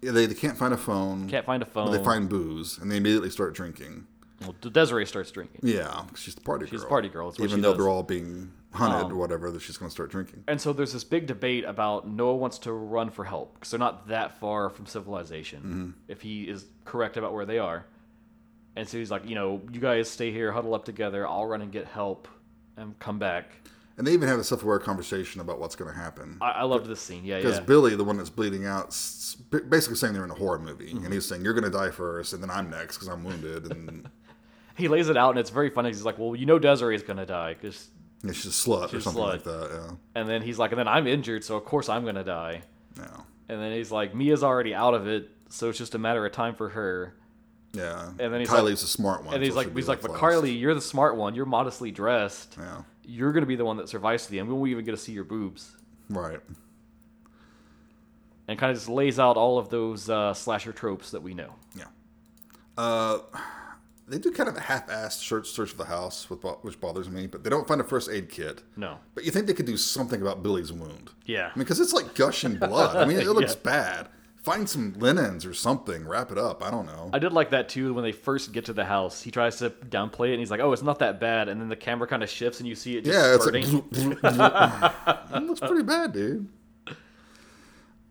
Yeah, 0.00 0.12
they, 0.12 0.26
they 0.26 0.34
can't 0.34 0.56
find 0.56 0.72
a 0.72 0.76
phone. 0.76 1.28
Can't 1.28 1.44
find 1.44 1.60
a 1.60 1.66
phone. 1.66 1.90
They 1.90 2.04
find 2.04 2.28
booze, 2.28 2.78
and 2.78 2.88
they 2.88 2.98
immediately 2.98 3.30
start 3.30 3.52
drinking. 3.52 4.06
Well, 4.40 4.54
Desiree 4.60 5.06
starts 5.06 5.30
drinking. 5.30 5.60
Yeah, 5.62 6.04
she's 6.16 6.34
the 6.34 6.40
party 6.40 6.64
girl. 6.66 6.70
She's 6.70 6.82
a 6.82 6.86
party 6.86 7.08
girl, 7.08 7.34
Even 7.38 7.60
though 7.60 7.70
does. 7.72 7.78
Um, 7.78 7.78
they're 7.84 7.88
all 7.90 8.02
being 8.02 8.52
hunted 8.72 9.12
or 9.12 9.16
whatever, 9.16 9.50
that 9.50 9.60
she's 9.62 9.76
going 9.76 9.88
to 9.88 9.92
start 9.92 10.10
drinking. 10.10 10.44
And 10.48 10.60
so 10.60 10.72
there's 10.72 10.92
this 10.92 11.04
big 11.04 11.26
debate 11.26 11.64
about 11.64 12.06
Noah 12.08 12.36
wants 12.36 12.58
to 12.60 12.72
run 12.72 13.10
for 13.10 13.24
help 13.24 13.54
because 13.54 13.70
they're 13.72 13.80
not 13.80 14.08
that 14.08 14.38
far 14.38 14.70
from 14.70 14.86
civilization. 14.86 15.60
Mm-hmm. 15.60 15.90
If 16.08 16.22
he 16.22 16.44
is 16.44 16.66
correct 16.84 17.16
about 17.16 17.32
where 17.34 17.44
they 17.46 17.58
are, 17.58 17.84
and 18.76 18.88
so 18.88 18.96
he's 18.98 19.10
like, 19.10 19.28
you 19.28 19.34
know, 19.34 19.60
you 19.72 19.80
guys 19.80 20.08
stay 20.08 20.30
here, 20.32 20.52
huddle 20.52 20.74
up 20.74 20.84
together. 20.84 21.26
I'll 21.26 21.46
run 21.46 21.60
and 21.62 21.72
get 21.72 21.86
help 21.86 22.28
and 22.76 22.96
come 23.00 23.18
back. 23.18 23.50
And 23.98 24.06
they 24.06 24.12
even 24.12 24.28
have 24.28 24.38
a 24.38 24.44
self-aware 24.44 24.78
conversation 24.78 25.42
about 25.42 25.58
what's 25.58 25.74
going 25.76 25.92
to 25.92 25.96
happen. 26.00 26.38
I, 26.40 26.50
I 26.50 26.62
loved 26.62 26.86
this 26.86 27.00
scene. 27.02 27.22
Yeah, 27.24 27.36
Because 27.38 27.58
yeah. 27.58 27.64
Billy, 27.64 27.96
the 27.96 28.04
one 28.04 28.16
that's 28.16 28.30
bleeding 28.30 28.64
out, 28.64 28.90
basically 29.68 29.96
saying 29.96 30.14
they're 30.14 30.24
in 30.24 30.30
a 30.30 30.34
horror 30.34 30.58
movie, 30.60 30.94
Mm-hmm. 30.94 31.04
and 31.04 31.12
he's 31.12 31.26
saying 31.26 31.44
you're 31.44 31.52
going 31.52 31.64
to 31.64 31.76
die 31.76 31.90
first, 31.90 32.32
and 32.32 32.42
then 32.42 32.48
I'm 32.50 32.70
next 32.70 32.96
because 32.96 33.08
I'm 33.08 33.24
wounded, 33.24 33.70
and 33.70 34.08
He 34.80 34.88
lays 34.88 35.08
it 35.08 35.16
out, 35.16 35.30
and 35.30 35.38
it's 35.38 35.50
very 35.50 35.70
funny. 35.70 35.90
He's 35.90 36.04
like, 36.04 36.18
"Well, 36.18 36.34
you 36.34 36.46
know, 36.46 36.58
Desiree's 36.58 37.02
gonna 37.02 37.26
die," 37.26 37.54
'cause- 37.60 37.88
yeah, 38.24 38.32
she's 38.32 38.46
a 38.46 38.48
slut 38.48 38.86
or 38.86 38.88
She's 38.88 38.98
a 38.98 39.02
something 39.02 39.22
slut. 39.22 39.26
like 39.28 39.44
that. 39.44 39.70
Yeah. 39.72 39.96
And 40.14 40.28
then 40.28 40.42
he's 40.42 40.58
like, 40.58 40.72
"And 40.72 40.78
then 40.78 40.88
I'm 40.88 41.06
injured, 41.06 41.44
so 41.44 41.56
of 41.56 41.64
course 41.64 41.88
I'm 41.88 42.04
gonna 42.04 42.24
die." 42.24 42.62
Yeah, 42.96 43.06
And 43.48 43.60
then 43.60 43.72
he's 43.72 43.90
like, 43.92 44.14
"Mia's 44.14 44.42
already 44.42 44.74
out 44.74 44.94
of 44.94 45.06
it, 45.06 45.30
so 45.48 45.68
it's 45.68 45.78
just 45.78 45.94
a 45.94 45.98
matter 45.98 46.24
of 46.26 46.32
time 46.32 46.54
for 46.54 46.70
her." 46.70 47.14
yeah. 47.72 48.08
And 48.18 48.32
then 48.34 48.40
he's 48.40 48.48
Kylie's 48.50 48.62
like- 48.64 48.70
the 48.80 48.86
smart 48.86 49.24
one. 49.24 49.34
And 49.34 49.42
he's 49.44 49.52
so 49.52 49.58
like, 49.58 49.74
"He's 49.76 49.86
like, 49.88 50.00
but. 50.02 50.12
Carly, 50.14 50.50
you're 50.52 50.74
the 50.74 50.80
smart 50.80 51.16
one. 51.16 51.34
You're 51.36 51.46
modestly 51.46 51.90
dressed. 51.92 52.56
Yeah, 52.58 52.82
You're 53.04 53.32
gonna 53.32 53.46
be 53.46 53.56
the 53.56 53.64
one 53.64 53.76
that 53.78 53.88
survives 53.88 54.24
to 54.26 54.30
the 54.32 54.38
end. 54.40 54.48
We 54.48 54.54
won't 54.54 54.68
even 54.70 54.84
get 54.84 54.90
to 54.92 54.96
see 54.96 55.12
your 55.12 55.24
boobs." 55.24 55.76
right. 56.08 56.40
And 58.48 58.58
kind 58.58 58.72
of 58.72 58.76
just 58.76 58.88
lays 58.88 59.20
out 59.20 59.36
all 59.36 59.58
of 59.58 59.68
those 59.68 60.10
uh, 60.10 60.34
slasher 60.34 60.72
tropes 60.72 61.12
that 61.12 61.22
we 61.22 61.34
know. 61.34 61.54
Yeah. 61.76 61.84
Uh, 62.76 63.18
they 64.10 64.18
do 64.18 64.30
kind 64.30 64.48
of 64.48 64.56
a 64.56 64.60
half-assed 64.60 65.12
search 65.20 65.48
search 65.48 65.72
of 65.72 65.78
the 65.78 65.84
house, 65.86 66.28
which 66.28 66.80
bothers 66.80 67.08
me. 67.08 67.26
But 67.26 67.44
they 67.44 67.50
don't 67.50 67.66
find 67.68 67.80
a 67.80 67.84
first 67.84 68.10
aid 68.10 68.28
kit. 68.28 68.62
No. 68.76 68.98
But 69.14 69.24
you 69.24 69.30
think 69.30 69.46
they 69.46 69.54
could 69.54 69.66
do 69.66 69.76
something 69.76 70.20
about 70.20 70.42
Billy's 70.42 70.72
wound? 70.72 71.10
Yeah. 71.24 71.46
I 71.46 71.48
mean, 71.50 71.64
because 71.64 71.80
it's 71.80 71.92
like 71.92 72.14
gushing 72.14 72.56
blood. 72.56 72.96
I 72.96 73.04
mean, 73.06 73.18
it 73.18 73.26
looks 73.28 73.54
Yeah. 73.54 73.60
bad. 73.62 74.08
Find 74.42 74.66
some 74.66 74.94
linens 74.98 75.44
or 75.44 75.52
something. 75.52 76.08
Wrap 76.08 76.32
it 76.32 76.38
up. 76.38 76.64
I 76.64 76.70
don't 76.70 76.86
know. 76.86 77.10
I 77.12 77.18
did 77.18 77.34
like 77.34 77.50
that 77.50 77.68
too 77.68 77.92
when 77.92 78.02
they 78.04 78.12
first 78.12 78.52
get 78.54 78.64
to 78.64 78.72
the 78.72 78.86
house. 78.86 79.20
He 79.20 79.30
tries 79.30 79.58
to 79.58 79.68
downplay 79.68 80.28
it 80.28 80.32
and 80.32 80.38
he's 80.40 80.50
like, 80.50 80.60
"Oh, 80.60 80.72
it's 80.72 80.82
not 80.82 80.98
that 81.00 81.20
bad." 81.20 81.50
And 81.50 81.60
then 81.60 81.68
the 81.68 81.76
camera 81.76 82.08
kind 82.08 82.22
of 82.22 82.30
shifts 82.30 82.58
and 82.58 82.66
you 82.66 82.74
see 82.74 82.96
it 82.96 83.04
just 83.04 83.14
yeah, 83.14 83.34
it's 83.34 83.44
like 83.46 83.62
spurting. 83.64 83.82
bloop. 84.14 84.20
That 85.30 85.42
looks 85.44 85.60
pretty 85.60 85.82
bad, 85.82 86.12
dude. 86.14 86.48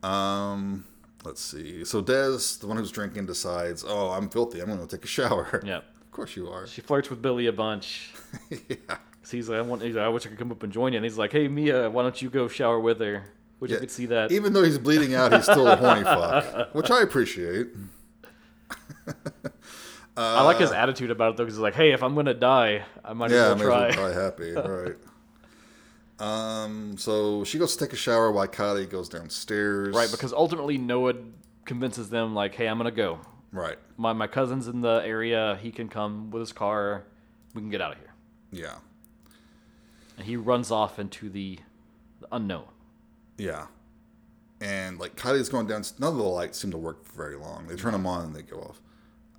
Um, 0.04 0.86
let's 1.30 1.42
see. 1.42 1.86
So 1.86 2.02
Des, 2.02 2.38
the 2.60 2.68
one 2.68 2.78
who's 2.78 2.92
drinking, 2.92 3.26
decides, 3.28 3.86
"Oh, 3.88 4.10
I'm 4.10 4.30
filthy. 4.30 4.60
I'm 4.62 4.68
going 4.68 4.80
to 4.86 4.88
take 4.88 5.06
a 5.06 5.08
shower." 5.08 5.62
yeah. 5.66 5.82
Of 6.10 6.12
course 6.12 6.36
you 6.36 6.50
are. 6.50 6.66
She 6.68 6.82
flirts 6.82 7.10
with 7.12 7.22
Billy 7.22 7.46
a 7.46 7.54
bunch. 7.54 8.12
yeah. 8.50 8.98
he's 9.30 9.48
like, 9.48 9.60
I 9.60 9.62
want. 9.62 9.84
He's 9.84 9.96
like, 9.96 10.04
I 10.06 10.10
wish 10.10 10.26
I 10.26 10.30
could 10.30 10.40
come 10.40 10.52
up 10.52 10.62
and 10.64 10.74
join 10.74 10.92
you. 10.92 10.98
And 10.98 11.06
he's 11.06 11.18
like, 11.20 11.32
Hey 11.32 11.48
Mia, 11.48 11.90
why 11.90 12.02
don't 12.02 12.20
you 12.22 12.30
go 12.32 12.48
shower 12.50 12.80
with 12.80 13.00
her? 13.00 13.24
Wish 13.60 13.70
Yeah. 13.70 13.76
you 13.76 13.80
could 13.82 13.92
see 13.92 14.08
that. 14.08 14.32
Even 14.32 14.52
though 14.52 14.64
he's 14.64 14.80
bleeding 14.80 15.14
out, 15.14 15.32
he's 15.32 15.44
still 15.44 15.68
a 15.68 15.76
horny 15.78 16.04
fuck, 16.04 16.70
which 16.74 16.90
I 16.92 17.02
appreciate. 17.04 17.68
I 20.18 20.44
like 20.44 20.58
his 20.58 20.72
uh, 20.72 20.76
attitude 20.76 21.12
about 21.12 21.32
it 21.34 21.38
though, 21.38 21.44
because 21.46 21.56
he's 21.56 21.62
like, 21.62 21.76
Hey, 21.76 21.92
if 21.92 22.04
I'm 22.04 22.16
gonna 22.16 22.34
die, 22.34 22.84
I 23.06 23.14
might 23.14 23.32
Yeah, 23.32 23.54
as 23.54 23.62
well 23.62 23.84
as 23.86 23.96
try. 23.96 24.02
well 24.04 24.12
die 24.14 24.22
happy, 24.22 24.52
right? 24.52 24.96
Um, 26.20 26.98
so 26.98 27.44
she 27.44 27.58
goes 27.58 27.76
to 27.76 27.86
take 27.86 27.94
a 27.94 27.98
shower 27.98 28.32
while 28.32 28.48
Kylie 28.48 28.90
goes 28.90 29.08
downstairs. 29.10 29.96
right, 29.96 30.12
because 30.12 30.34
ultimately 30.34 30.78
Noah 30.78 31.14
convinces 31.66 32.10
them 32.10 32.34
like, 32.36 32.56
Hey, 32.56 32.68
I'm 32.68 32.78
gonna 32.78 32.92
go. 32.92 33.20
right, 33.52 33.78
My 33.98 34.12
my 34.14 34.28
cousin's 34.28 34.68
in 34.68 34.82
the 34.82 35.02
area. 35.06 35.58
He 35.62 35.72
can 35.72 35.88
come 35.88 36.30
with 36.32 36.42
his 36.42 36.52
car. 36.52 37.04
We 37.54 37.62
can 37.62 37.70
get 37.70 37.82
out 37.82 37.94
of 37.94 37.98
here. 38.00 38.14
yeah, 38.52 38.76
And 40.18 40.26
he 40.28 40.36
runs 40.36 40.72
off 40.72 41.00
into 41.00 41.30
the, 41.30 41.60
the 42.20 42.28
unknown. 42.32 42.66
yeah, 43.38 43.68
and 44.62 45.00
like 45.00 45.16
Kylie's 45.16 45.48
going 45.50 45.68
down. 45.68 45.84
None 46.00 46.12
of 46.12 46.18
the 46.18 46.24
lights 46.24 46.60
seem 46.60 46.72
to 46.72 46.78
work 46.78 47.06
for 47.06 47.14
very 47.16 47.38
long. 47.38 47.66
They 47.68 47.76
turn 47.76 47.94
them 47.94 48.06
on 48.06 48.26
and 48.26 48.36
they 48.36 48.42
go 48.42 48.58
off. 48.58 48.82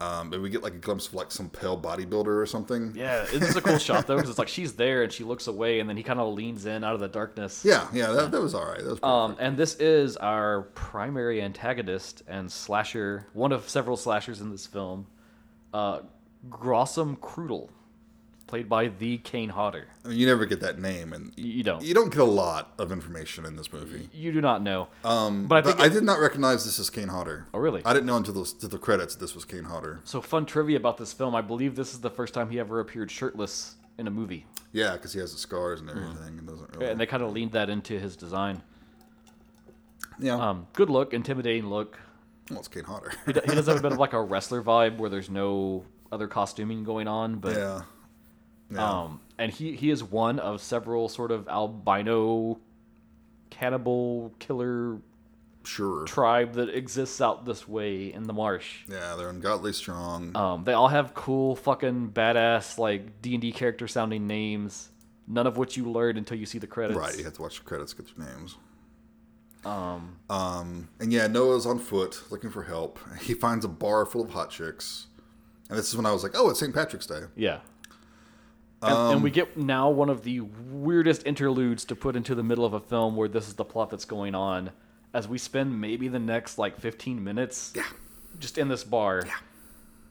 Um, 0.01 0.31
but 0.31 0.41
we 0.41 0.49
get 0.49 0.63
like 0.63 0.73
a 0.73 0.79
glimpse 0.79 1.09
of 1.09 1.15
like 1.15 1.31
some 1.31 1.51
pale 1.51 1.79
bodybuilder 1.79 2.27
or 2.27 2.47
something. 2.47 2.95
Yeah, 2.97 3.27
it's 3.31 3.55
a 3.55 3.61
cool 3.61 3.77
shot 3.79 4.07
though, 4.07 4.17
because 4.17 4.31
it's 4.31 4.39
like 4.39 4.49
she's 4.57 4.73
there 4.73 5.03
and 5.03 5.13
she 5.13 5.25
looks 5.25 5.47
away, 5.47 5.79
and 5.79 5.89
then 5.91 5.97
he 5.99 6.03
kind 6.03 6.19
of 6.19 6.33
leans 6.33 6.65
in 6.65 6.83
out 6.85 6.95
of 6.95 7.01
the 7.01 7.09
darkness. 7.09 7.63
Yeah, 7.65 7.87
yeah, 7.93 8.07
that, 8.13 8.31
that 8.31 8.41
was 8.41 8.55
all 8.55 8.65
right. 8.65 8.79
That 8.79 8.91
was 8.91 9.01
pretty 9.01 9.13
Um, 9.13 9.37
and 9.39 9.59
this 9.59 9.75
is 9.75 10.17
our 10.17 10.63
primary 10.63 11.43
antagonist 11.43 12.23
and 12.27 12.51
slasher, 12.51 13.27
one 13.35 13.53
of 13.53 13.69
several 13.69 13.99
slashers 13.99 14.41
in 14.41 14.51
this 14.51 14.67
film, 14.67 15.07
uh, 15.75 16.01
Grossum 16.49 17.19
Krudel, 17.19 17.69
played 18.51 18.69
by 18.69 18.89
the 18.89 19.17
Kane 19.19 19.49
Hodder. 19.51 19.87
I 20.05 20.09
mean, 20.09 20.19
you 20.19 20.27
never 20.27 20.45
get 20.45 20.59
that 20.61 20.79
name, 20.81 21.13
and 21.13 21.33
You, 21.37 21.63
don't. 21.63 21.83
you 21.85 21.95
don't 21.95 22.11
get 22.11 22.21
a 22.21 22.25
lot 22.25 22.73
of 22.79 22.91
information 22.91 23.47
in 23.47 23.55
this 23.55 23.73
movie. 23.73 24.09
You 24.13 24.33
do 24.33 24.41
not 24.41 24.61
know. 24.61 24.89
Um, 25.05 25.47
But 25.47 25.59
I 25.59 25.61
but 25.61 25.67
think 25.77 25.81
I, 25.81 25.89
did 25.89 26.03
not 26.03 26.19
recognize 26.19 26.65
this 26.65 26.81
as 26.81 26.91
Kane 26.91 27.09
Hodder. 27.09 27.47
Oh, 27.55 27.61
really? 27.61 27.81
I 27.85 27.93
didn't 27.95 28.07
know 28.07 28.17
until 28.17 28.35
the, 28.35 28.45
to 28.61 28.67
the 28.67 28.77
credits 28.79 29.15
this 29.15 29.35
was 29.37 29.45
Kane 29.45 29.65
Hodder. 29.65 30.01
So, 30.05 30.21
fun 30.21 30.47
trivia 30.47 30.77
about 30.79 30.99
this 30.99 31.13
film 31.13 31.35
I 31.37 31.41
believe 31.43 31.77
this 31.77 31.93
is 31.95 32.01
the 32.01 32.11
first 32.11 32.35
time 32.35 32.51
he 32.51 32.59
ever 32.59 32.81
appeared 32.81 33.11
shirtless 33.11 33.77
in 33.99 34.09
a 34.09 34.11
movie. 34.11 34.47
Yeah, 34.73 34.93
because 34.95 35.13
he 35.13 35.21
has 35.21 35.33
the 35.33 35.39
scars 35.39 35.81
and 35.81 35.89
everything, 35.89 36.39
and 36.39 36.47
doesn't 36.49 36.75
really. 36.77 36.91
And 36.91 37.01
they 37.01 37.07
kind 37.07 37.23
of 37.23 37.33
leaned 37.33 37.53
that 37.53 37.71
into 37.71 37.99
his 38.01 38.17
design. 38.17 38.63
yeah, 40.19 40.35
Um, 40.35 40.67
good 40.73 40.91
look, 40.91 41.15
intimidating 41.15 41.69
look. 41.71 41.99
well, 42.51 42.59
it's 42.59 42.69
Kane 42.69 42.85
Hodder. 42.85 43.13
He 43.27 43.33
does 43.33 43.67
have 43.69 43.79
a 43.79 43.83
bit 43.83 43.93
of 43.93 43.99
like 44.05 44.13
a 44.13 44.21
wrestler 44.23 44.61
vibe 44.63 44.97
where 44.99 45.09
there's 45.11 45.31
no 45.31 45.85
other 46.13 46.27
costuming 46.27 46.83
going 46.83 47.07
on, 47.09 47.37
but 47.37 47.57
yeah, 47.57 47.83
yeah, 48.71 48.89
Um, 49.03 49.21
and 49.39 49.53
he, 49.53 49.75
he 49.77 49.91
is 49.91 50.03
one 50.03 50.39
of 50.39 50.61
several 50.61 51.09
sort 51.09 51.31
of 51.31 51.49
albino 51.49 52.59
cannibal 53.51 54.33
killer 54.39 54.99
sure. 55.65 56.05
tribe 56.05 56.55
that 56.55 56.69
exists 56.69 57.21
out 57.21 57.45
this 57.45 57.67
way 57.69 58.13
in 58.13 58.25
the 58.25 58.33
marsh. 58.33 58.81
Yeah, 58.89 59.17
they're 59.17 59.29
ungodly 59.29 59.73
strong. 59.73 60.37
Um, 60.37 60.65
they 60.65 60.73
all 60.73 60.89
have 60.89 61.15
cool 61.15 61.57
fucking 61.57 62.11
badass 62.13 62.79
like 62.79 63.21
D 63.23 63.35
and 63.35 63.43
D 63.43 63.53
character 63.53 63.89
sounding 63.89 64.27
names. 64.27 64.89
None 65.27 65.47
of 65.47 65.57
which 65.57 65.77
you 65.77 65.91
learn 65.91 66.17
until 66.17 66.37
you 66.39 66.47
see 66.47 66.59
the 66.59 66.67
credits. 66.67 66.99
right, 66.99 67.17
you 67.17 67.25
have 67.25 67.35
to 67.35 67.43
watch 67.43 67.59
the 67.59 67.65
credits 67.65 67.93
get 67.93 68.07
their 68.17 68.27
names. 68.27 68.57
Um, 69.65 70.17
Um, 70.29 70.89
and 70.99 71.13
yeah, 71.13 71.27
Noah's 71.27 71.67
on 71.67 71.79
foot 71.79 72.23
looking 72.31 72.51
for 72.51 72.63
help. 72.65 72.99
He 73.21 73.35
finds 73.35 73.65
a 73.65 73.69
bar 73.69 74.07
full 74.07 74.23
of 74.23 74.31
hot 74.31 74.51
chicks, 74.51 75.07
and 75.69 75.79
this 75.79 75.89
is 75.89 75.97
when 75.97 76.07
I 76.07 76.13
was 76.13 76.23
like, 76.23 76.33
"Oh, 76.35 76.51
it's 76.51 76.61
St. 76.61 76.75
Patrick's 76.75 77.07
Day." 77.07 77.23
yeah. 77.37 77.61
And, 78.83 78.93
Um, 78.93 79.13
and 79.15 79.23
we 79.23 79.31
get 79.31 79.57
now 79.57 79.91
one 79.91 80.09
of 80.09 80.23
the 80.23 80.41
weirdest 80.41 81.27
interludes 81.27 81.85
to 81.87 81.95
put 81.97 82.17
into 82.17 82.35
the 82.35 82.43
middle 82.43 82.65
of 82.65 82.73
a 82.73 82.81
film 82.81 83.15
where 83.17 83.29
this 83.29 83.47
is 83.49 83.55
the 83.55 83.65
plot 83.65 83.91
that's 83.91 84.05
going 84.07 84.35
on, 84.35 84.71
as 85.13 85.29
we 85.29 85.37
spend 85.39 85.81
maybe 85.81 86.09
the 86.09 86.19
next 86.19 86.57
like 86.59 86.79
15 86.79 87.23
minutes 87.23 87.73
Yeah, 87.77 87.83
just 88.39 88.57
in 88.59 88.69
this 88.69 88.85
bar. 88.85 89.23
Yeah. 89.27 89.33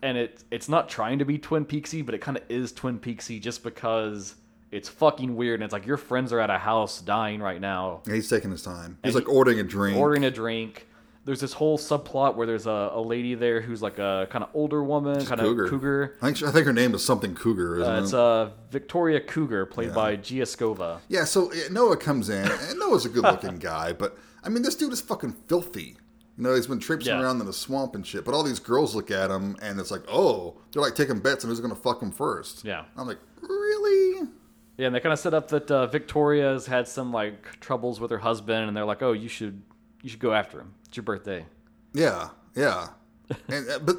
And 0.02 0.18
it 0.18 0.44
it's 0.52 0.70
not 0.70 0.88
trying 0.88 1.20
to 1.20 1.26
be 1.26 1.38
Twin 1.38 1.66
Peaksy, 1.66 2.06
but 2.06 2.14
it 2.16 2.20
kind 2.22 2.38
of 2.38 2.44
is 2.48 2.72
Twin 2.72 3.00
Peaksy 3.00 3.41
just 3.41 3.64
because 3.64 4.36
it's 4.72 4.88
fucking 4.88 5.36
weird. 5.36 5.56
And 5.60 5.64
it's 5.64 5.74
like 5.74 5.86
your 5.88 5.98
friends 5.98 6.32
are 6.32 6.40
at 6.40 6.50
a 6.52 6.60
house 6.60 7.02
dying 7.02 7.41
right 7.41 7.60
now, 7.60 8.02
Yeah, 8.08 8.14
he's 8.16 8.30
taking 8.30 8.52
his 8.52 8.62
time. 8.62 9.00
He's 9.04 9.16
like 9.16 9.28
ordering 9.28 9.60
a 9.60 9.64
drink. 9.64 9.98
ordering 9.98 10.24
a 10.26 10.32
drink. 10.32 10.88
There's 11.30 11.41
this 11.41 11.53
whole 11.53 11.77
subplot 11.77 12.34
where 12.35 12.47
there's 12.47 12.65
a, 12.65 12.89
a 12.93 12.99
lady 12.99 13.35
there 13.35 13.61
who's 13.61 13.84
like 13.84 13.99
a 13.99 14.27
kind 14.31 14.43
of 14.43 14.49
older 14.56 14.84
woman, 14.84 15.23
kind 15.27 15.39
of 15.39 15.45
cougar. 15.45 15.69
cougar. 15.69 16.15
I 16.23 16.26
think 16.26 16.38
she- 16.38 16.45
I 16.47 16.51
think 16.51 16.65
her 16.65 16.73
name 16.73 16.95
is 16.95 17.06
something 17.06 17.35
Cougar, 17.35 17.81
isn't 17.81 17.93
Uh, 17.95 18.01
it's 18.01 18.14
it? 18.14 18.18
uh, 18.19 18.49
Victoria 18.72 19.19
Cougar, 19.22 19.68
played 19.68 19.89
Yeah. 19.89 19.93
by 19.93 20.15
Gia 20.15 20.41
Skova. 20.45 21.01
yeah, 21.07 21.26
so 21.26 21.51
Noah 21.69 21.97
comes 21.97 22.30
in, 22.30 22.47
and 22.51 22.80
Noah's 22.80 23.06
a 23.06 23.10
good-looking 23.10 23.60
guy, 23.72 23.93
but 23.93 24.18
I 24.43 24.49
mean, 24.49 24.64
this 24.64 24.73
dude 24.73 24.91
is 24.91 25.01
fucking 25.01 25.34
filthy. 25.45 25.97
You 26.35 26.43
know, 26.45 26.56
he's 26.56 26.65
been 26.65 26.80
traipsing 26.80 27.14
Yeah. 27.14 27.22
around 27.22 27.41
in 27.41 27.45
the 27.45 27.53
swamp 27.53 27.93
and 27.93 28.07
shit. 28.07 28.26
But 28.26 28.34
all 28.34 28.41
these 28.41 28.57
girls 28.60 28.95
look 28.95 29.11
at 29.11 29.30
him, 29.30 29.56
and 29.61 29.80
it's 29.80 29.91
like, 29.91 30.01
oh, 30.11 30.56
they're 30.73 30.81
like 30.81 30.95
taking 30.95 31.19
bets 31.19 31.43
on 31.43 31.51
who's 31.51 31.60
gonna 31.60 31.76
fuck 31.76 32.01
him 32.01 32.11
first. 32.11 32.65
Yeah. 32.65 32.85
I'm 32.97 33.06
like, 33.06 33.19
really? 33.41 34.27
Yeah, 34.77 34.88
and 34.88 34.95
they 34.95 34.99
kind 34.99 35.14
of 35.14 35.19
set 35.19 35.34
up 35.35 35.49
that 35.49 35.69
uh, 35.69 35.85
Victoria's 35.88 36.65
had 36.65 36.88
some 36.88 37.11
like 37.14 37.60
troubles 37.60 37.99
with 37.99 38.10
her 38.10 38.18
husband, 38.19 38.68
and 38.68 38.76
they're 38.76 38.85
like, 38.85 39.03
"Oh, 39.03 39.11
you 39.11 39.27
should 39.27 39.61
you 40.01 40.10
should 40.10 40.22
go 40.22 40.31
after 40.34 40.61
him. 40.61 40.73
It's 40.90 40.98
your 40.98 41.03
birthday." 41.06 41.45
Yeah, 41.94 42.30
yeah. 42.56 42.90
and 43.48 43.70
uh, 43.70 43.80
but 43.80 43.98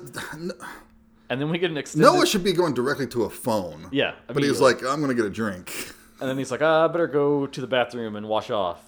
And 1.28 1.40
then 1.40 1.48
we 1.50 1.58
get 1.58 1.70
an 1.70 1.76
extended. 1.76 2.04
Noah 2.06 2.26
should 2.26 2.44
be 2.44 2.52
going 2.52 2.74
directly 2.74 3.06
to 3.08 3.24
a 3.24 3.30
phone. 3.30 3.88
Yeah, 3.92 4.14
but 4.26 4.42
he's 4.42 4.60
like, 4.60 4.84
I'm 4.84 5.00
gonna 5.00 5.14
get 5.14 5.24
a 5.24 5.30
drink. 5.30 5.92
And 6.20 6.28
then 6.28 6.36
he's 6.36 6.50
like, 6.50 6.60
ah, 6.62 6.84
I 6.84 6.88
better 6.88 7.06
go 7.06 7.46
to 7.46 7.60
the 7.60 7.66
bathroom 7.66 8.14
and 8.16 8.28
wash 8.28 8.50
off. 8.50 8.84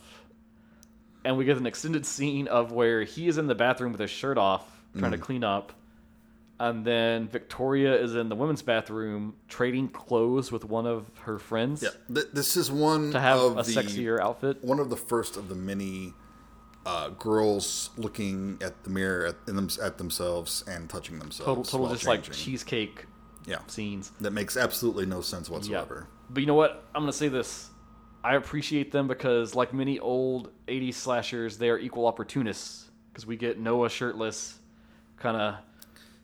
And 1.24 1.36
we 1.38 1.44
get 1.44 1.56
an 1.56 1.66
extended 1.66 2.04
scene 2.04 2.48
of 2.48 2.72
where 2.72 3.04
he 3.04 3.28
is 3.28 3.38
in 3.38 3.46
the 3.46 3.54
bathroom 3.54 3.92
with 3.92 4.00
his 4.00 4.10
shirt 4.10 4.36
off, 4.36 4.64
trying 4.98 5.12
to 5.12 5.18
Mm. 5.18 5.22
clean 5.22 5.44
up. 5.44 5.72
And 6.60 6.84
then 6.84 7.28
Victoria 7.28 7.94
is 8.00 8.14
in 8.14 8.28
the 8.28 8.34
women's 8.36 8.62
bathroom 8.62 9.34
trading 9.48 9.88
clothes 9.88 10.52
with 10.52 10.64
one 10.64 10.86
of 10.86 11.06
her 11.22 11.38
friends 11.38 11.82
Yeah, 11.82 11.88
th- 12.12 12.26
this 12.32 12.56
is 12.56 12.70
one 12.70 13.10
to 13.12 13.20
have 13.20 13.40
a 13.40 13.54
the 13.54 13.62
sexier 13.62 14.20
outfit. 14.20 14.62
one 14.62 14.78
of 14.78 14.90
the 14.90 14.96
first 14.96 15.36
of 15.36 15.48
the 15.48 15.54
many 15.56 16.12
uh, 16.86 17.10
girls 17.10 17.90
looking 17.96 18.58
at 18.62 18.82
the 18.84 18.90
mirror 18.90 19.26
at, 19.26 19.36
in 19.48 19.56
them, 19.56 19.68
at 19.82 19.98
themselves 19.98 20.64
and 20.66 20.88
touching 20.90 21.18
themselves. 21.18 21.46
Total, 21.46 21.64
total 21.64 21.88
just 21.94 22.06
like 22.06 22.30
cheesecake 22.32 23.06
yeah, 23.46 23.58
scenes. 23.66 24.10
that 24.20 24.32
makes 24.32 24.56
absolutely 24.56 25.06
no 25.06 25.20
sense 25.20 25.48
Yeah. 25.48 25.54
whatsoever. 25.54 26.08
But 26.30 26.40
you 26.40 26.46
know 26.46 26.54
what? 26.54 26.84
I'm 26.94 27.02
going 27.02 27.12
to 27.12 27.16
say 27.16 27.28
this. 27.28 27.68
I 28.24 28.36
appreciate 28.36 28.92
them 28.92 29.08
because, 29.08 29.54
like 29.54 29.74
many 29.74 29.98
old 29.98 30.50
80s 30.68 30.94
slashers, 30.94 31.58
they 31.58 31.70
are 31.70 31.78
equal 31.78 32.06
opportunists. 32.06 32.88
Because 33.12 33.26
we 33.26 33.36
get 33.36 33.58
Noah 33.58 33.90
shirtless, 33.90 34.58
kind 35.18 35.36
of 35.36 35.56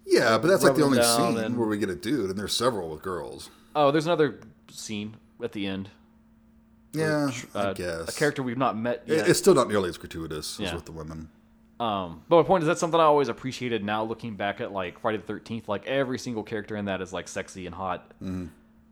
Yeah, 0.06 0.38
but 0.38 0.48
that's 0.48 0.64
like 0.64 0.74
the 0.74 0.82
only 0.84 1.02
scene 1.02 1.36
and- 1.36 1.58
where 1.58 1.68
we 1.68 1.76
get 1.76 1.90
a 1.90 1.94
dude, 1.96 2.30
and 2.30 2.38
there's 2.38 2.54
several 2.54 2.88
with 2.88 3.02
girls. 3.02 3.50
Oh, 3.76 3.90
there's 3.90 4.06
another 4.06 4.40
scene 4.70 5.16
at 5.42 5.52
the 5.52 5.66
end. 5.66 5.90
Yeah, 6.92 7.30
I 7.54 7.58
Uh, 7.58 7.72
guess 7.74 8.08
a 8.08 8.18
character 8.18 8.42
we've 8.42 8.58
not 8.58 8.76
met 8.76 9.02
yet. 9.06 9.28
It's 9.28 9.38
still 9.38 9.54
not 9.54 9.68
nearly 9.68 9.88
as 9.88 9.98
gratuitous 9.98 10.58
as 10.60 10.72
with 10.72 10.84
the 10.86 10.92
women. 10.92 11.28
Um, 11.80 12.22
but 12.28 12.38
my 12.38 12.42
point 12.42 12.62
is 12.64 12.66
that's 12.66 12.80
something 12.80 12.98
I 12.98 13.04
always 13.04 13.28
appreciated. 13.28 13.84
Now 13.84 14.02
looking 14.02 14.34
back 14.34 14.60
at 14.60 14.72
like 14.72 14.98
Friday 14.98 15.18
the 15.18 15.24
Thirteenth, 15.24 15.68
like 15.68 15.86
every 15.86 16.18
single 16.18 16.42
character 16.42 16.74
in 16.76 16.86
that 16.86 17.00
is 17.00 17.12
like 17.12 17.28
sexy 17.28 17.66
and 17.66 17.74
hot. 17.74 18.10
Mm-hmm. 18.22 18.46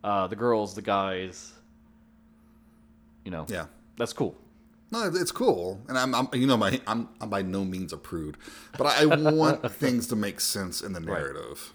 Uh, 0.04 0.26
the 0.28 0.36
girls, 0.36 0.74
the 0.74 0.82
guys, 0.82 1.52
you 3.24 3.30
know, 3.30 3.46
Yeah. 3.48 3.66
that's 3.96 4.12
cool. 4.12 4.36
No, 4.92 5.02
it's 5.12 5.32
cool, 5.32 5.80
and 5.88 5.98
I'm, 5.98 6.14
I'm 6.14 6.28
you 6.32 6.46
know, 6.46 6.56
my 6.56 6.80
I'm, 6.86 7.08
I'm 7.20 7.28
by 7.28 7.42
no 7.42 7.64
means 7.64 7.92
a 7.92 7.96
prude, 7.96 8.36
but 8.78 8.86
I, 8.86 9.02
I 9.02 9.06
want 9.32 9.68
things 9.72 10.06
to 10.08 10.16
make 10.16 10.38
sense 10.38 10.80
in 10.80 10.92
the 10.92 11.00
narrative. 11.00 11.72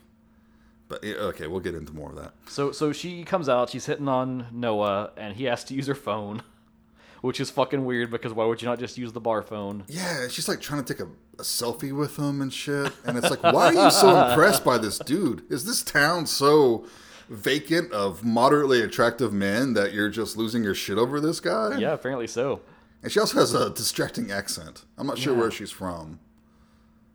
But 0.91 1.05
okay, 1.05 1.47
we'll 1.47 1.61
get 1.61 1.73
into 1.73 1.93
more 1.93 2.09
of 2.09 2.17
that. 2.17 2.33
So 2.49 2.71
so 2.73 2.91
she 2.91 3.23
comes 3.23 3.47
out, 3.47 3.69
she's 3.69 3.85
hitting 3.85 4.09
on 4.09 4.47
Noah, 4.51 5.11
and 5.15 5.35
he 5.37 5.45
has 5.45 5.63
to 5.65 5.73
use 5.73 5.87
her 5.87 5.95
phone, 5.95 6.43
which 7.21 7.39
is 7.39 7.49
fucking 7.49 7.85
weird 7.85 8.11
because 8.11 8.33
why 8.33 8.43
would 8.45 8.61
you 8.61 8.67
not 8.67 8.77
just 8.77 8.97
use 8.97 9.13
the 9.13 9.21
bar 9.21 9.41
phone? 9.41 9.85
Yeah, 9.87 10.27
she's 10.27 10.49
like 10.49 10.59
trying 10.59 10.83
to 10.83 10.93
take 10.93 11.01
a, 11.01 11.09
a 11.39 11.43
selfie 11.43 11.95
with 11.95 12.17
him 12.19 12.41
and 12.41 12.51
shit, 12.51 12.91
and 13.05 13.17
it's 13.17 13.29
like, 13.29 13.41
why 13.41 13.67
are 13.67 13.85
you 13.85 13.89
so 13.89 14.09
impressed 14.29 14.65
by 14.65 14.77
this 14.77 14.99
dude? 14.99 15.43
Is 15.49 15.63
this 15.65 15.81
town 15.81 16.25
so 16.25 16.85
vacant 17.29 17.93
of 17.93 18.25
moderately 18.25 18.81
attractive 18.81 19.31
men 19.31 19.73
that 19.75 19.93
you're 19.93 20.09
just 20.09 20.35
losing 20.35 20.61
your 20.63 20.75
shit 20.75 20.97
over 20.97 21.21
this 21.21 21.39
guy? 21.39 21.77
Yeah, 21.77 21.93
apparently 21.93 22.27
so. 22.27 22.59
And 23.01 23.11
she 23.11 23.19
also 23.21 23.39
has 23.39 23.53
a 23.53 23.69
distracting 23.69 24.29
accent. 24.29 24.83
I'm 24.97 25.07
not 25.07 25.17
sure 25.17 25.33
Yeah. 25.33 25.39
where 25.39 25.51
she's 25.51 25.71
from. 25.71 26.19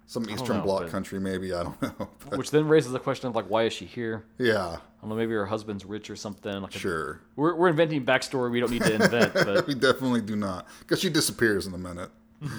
Some 0.09 0.31
Eastern 0.31 0.59
know, 0.59 0.63
Bloc 0.63 0.83
but- 0.83 0.91
country, 0.91 1.19
maybe. 1.19 1.53
I 1.53 1.65
don't 1.65 1.83
know. 2.01 2.09
But 2.31 2.39
Which 2.39 2.51
then 2.53 2.69
raises 2.69 2.93
the 2.93 3.01
question 3.01 3.29
of 3.29 3.35
like, 3.35 3.51
why 3.51 3.65
is 3.65 3.73
she 3.73 3.87
here? 3.87 4.25
yeah, 4.39 4.67
I 4.67 4.79
don't 5.01 5.11
know, 5.11 5.17
maybe 5.17 5.33
her 5.33 5.47
husband's 5.47 5.85
rich 5.85 6.09
or 6.11 6.17
something. 6.17 6.63
Like 6.63 6.75
a- 6.75 6.79
sure. 6.79 7.21
we're 7.35 7.55
we're 7.57 7.69
inventing 7.69 8.05
backstory 8.05 8.51
we 8.51 8.61
don't 8.61 8.71
need 8.71 8.83
to 8.83 8.95
invent, 8.95 9.35
but 9.35 9.67
we 9.67 9.75
definitely 9.75 10.21
do 10.21 10.37
not 10.37 10.67
because 10.81 11.01
she 11.01 11.11
disappears 11.11 11.67
in 11.67 11.75
a 11.75 11.79
minute. 11.79 12.11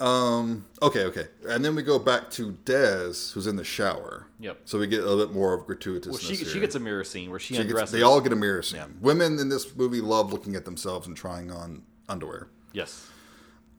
um. 0.00 0.64
Okay. 0.82 1.04
Okay. 1.04 1.26
And 1.48 1.64
then 1.64 1.74
we 1.74 1.82
go 1.82 1.98
back 1.98 2.30
to 2.32 2.52
Des, 2.64 3.12
who's 3.34 3.46
in 3.46 3.56
the 3.56 3.64
shower. 3.64 4.26
Yep. 4.40 4.60
So 4.64 4.78
we 4.78 4.86
get 4.86 5.00
a 5.00 5.06
little 5.06 5.24
bit 5.26 5.34
more 5.34 5.52
of 5.54 5.66
gratuitousness. 5.66 6.06
well, 6.08 6.18
she 6.18 6.36
here. 6.36 6.46
she 6.48 6.58
gets 6.60 6.74
a 6.74 6.80
mirror 6.80 7.04
scene 7.04 7.30
where 7.30 7.38
she, 7.38 7.54
She 7.54 7.58
gets- 7.62 7.70
undresses. 7.70 7.92
they 7.92 8.02
all 8.02 8.20
get 8.20 8.32
a 8.32 8.36
mirror 8.36 8.62
scene. 8.62 8.80
Women 9.00 9.38
in 9.38 9.48
this 9.50 9.74
movie 9.76 10.00
love 10.00 10.32
looking 10.32 10.56
at 10.56 10.64
themselves 10.64 11.06
and 11.06 11.16
trying 11.16 11.50
on 11.50 11.82
underwear. 12.08 12.48
yes. 12.72 13.06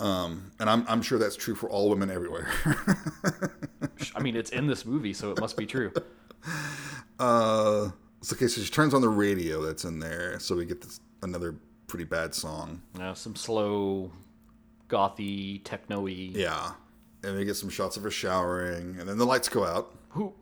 Um, 0.01 0.51
and 0.59 0.69
I'm, 0.69 0.85
I'm 0.87 1.01
sure 1.01 1.19
that's 1.19 1.35
true 1.35 1.55
for 1.55 1.69
all 1.69 1.89
women 1.89 2.09
everywhere. 2.09 2.47
I 4.15 4.19
mean, 4.21 4.35
it's 4.35 4.49
in 4.49 4.67
this 4.67 4.85
movie, 4.85 5.13
so 5.13 5.31
it 5.31 5.39
must 5.39 5.55
be 5.55 5.65
true. 5.65 5.93
uh, 7.19 7.89
it's 8.19 8.33
okay. 8.33 8.47
So 8.47 8.61
she 8.61 8.71
turns 8.71 8.93
on 8.93 9.01
the 9.01 9.09
radio 9.09 9.61
that's 9.61 9.85
in 9.85 9.99
there. 9.99 10.39
So 10.39 10.55
we 10.55 10.65
get 10.65 10.81
this 10.81 10.99
another 11.21 11.55
pretty 11.87 12.05
bad 12.05 12.33
song. 12.33 12.81
Uh, 12.99 13.13
some 13.13 13.35
slow, 13.35 14.11
gothy, 14.89 15.61
techno-y. 15.63 16.31
Yeah. 16.33 16.71
And 17.23 17.37
we 17.37 17.45
get 17.45 17.55
some 17.55 17.69
shots 17.69 17.97
of 17.97 18.03
her 18.03 18.11
showering, 18.11 18.97
and 18.99 19.07
then 19.07 19.19
the 19.19 19.25
lights 19.25 19.49
go 19.49 19.63
out. 19.63 19.95
Who? 20.09 20.33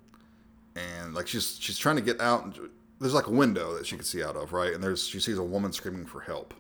and 0.76 1.14
like 1.14 1.28
she's 1.28 1.58
she's 1.60 1.78
trying 1.78 1.96
to 1.96 2.02
get 2.02 2.20
out 2.22 2.44
and 2.44 2.70
there's 3.00 3.14
like 3.14 3.28
a 3.28 3.32
window 3.32 3.76
that 3.76 3.86
she 3.86 3.96
can 3.96 4.06
see 4.06 4.24
out 4.24 4.36
of 4.36 4.54
right 4.54 4.74
and 4.74 4.84
there's 4.84 5.06
she 5.06 5.20
sees 5.20 5.38
a 5.38 5.44
woman 5.44 5.72
screaming 5.72 6.06
for 6.06 6.22
help 6.22 6.54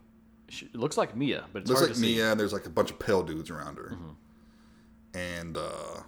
She, 0.49 0.65
it 0.65 0.76
looks 0.76 0.97
like 0.97 1.15
Mia, 1.15 1.45
but 1.53 1.61
it's 1.61 1.69
looks 1.69 1.81
hard 1.81 1.89
like 1.91 1.95
to 1.95 2.01
see. 2.01 2.15
mia 2.15 2.31
and 2.31 2.39
there's 2.39 2.53
like 2.53 2.65
a 2.65 2.69
bunch 2.69 2.91
of 2.91 2.99
pale 2.99 3.23
dudes 3.23 3.49
around 3.49 3.77
her 3.77 3.95
and 5.13 5.57
uh 5.57 6.01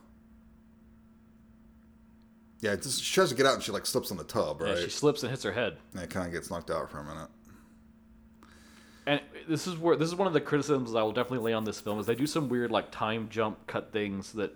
yeah 2.60 2.76
just, 2.76 3.04
she 3.04 3.14
tries 3.16 3.30
to 3.30 3.36
get 3.36 3.46
out 3.46 3.56
and 3.56 3.64
she 3.64 3.72
like 3.72 3.86
slips 3.86 4.12
on 4.12 4.18
the 4.18 4.24
tub 4.24 4.62
Yeah, 4.66 4.76
she 4.76 4.90
slips 4.90 5.24
and 5.24 5.30
hits 5.32 5.44
her 5.44 5.52
head. 5.52 5.78
and 5.94 6.04
it 6.04 6.10
kind 6.10 6.26
of 6.28 6.32
gets 6.34 6.50
knocked 6.52 6.70
out 6.72 6.90
for 6.92 7.00
a 7.00 7.04
minute 7.04 7.28
And 9.08 9.22
this 9.50 9.66
is 9.68 9.78
where 9.78 9.96
this 9.96 10.08
is 10.08 10.16
one 10.16 10.28
of 10.28 10.34
the 10.34 10.42
criticisms 10.42 10.94
I 10.96 11.02
will 11.02 11.12
definitely 11.12 11.46
lay 11.46 11.54
on 11.54 11.64
this 11.64 11.80
film 11.82 12.00
is 12.00 12.06
they 12.06 12.16
do 12.16 12.28
some 12.28 12.50
weird 12.50 12.70
like 12.72 12.92
time 12.92 13.28
jump 13.30 13.66
cut 13.68 13.92
things 13.92 14.34
that 14.34 14.54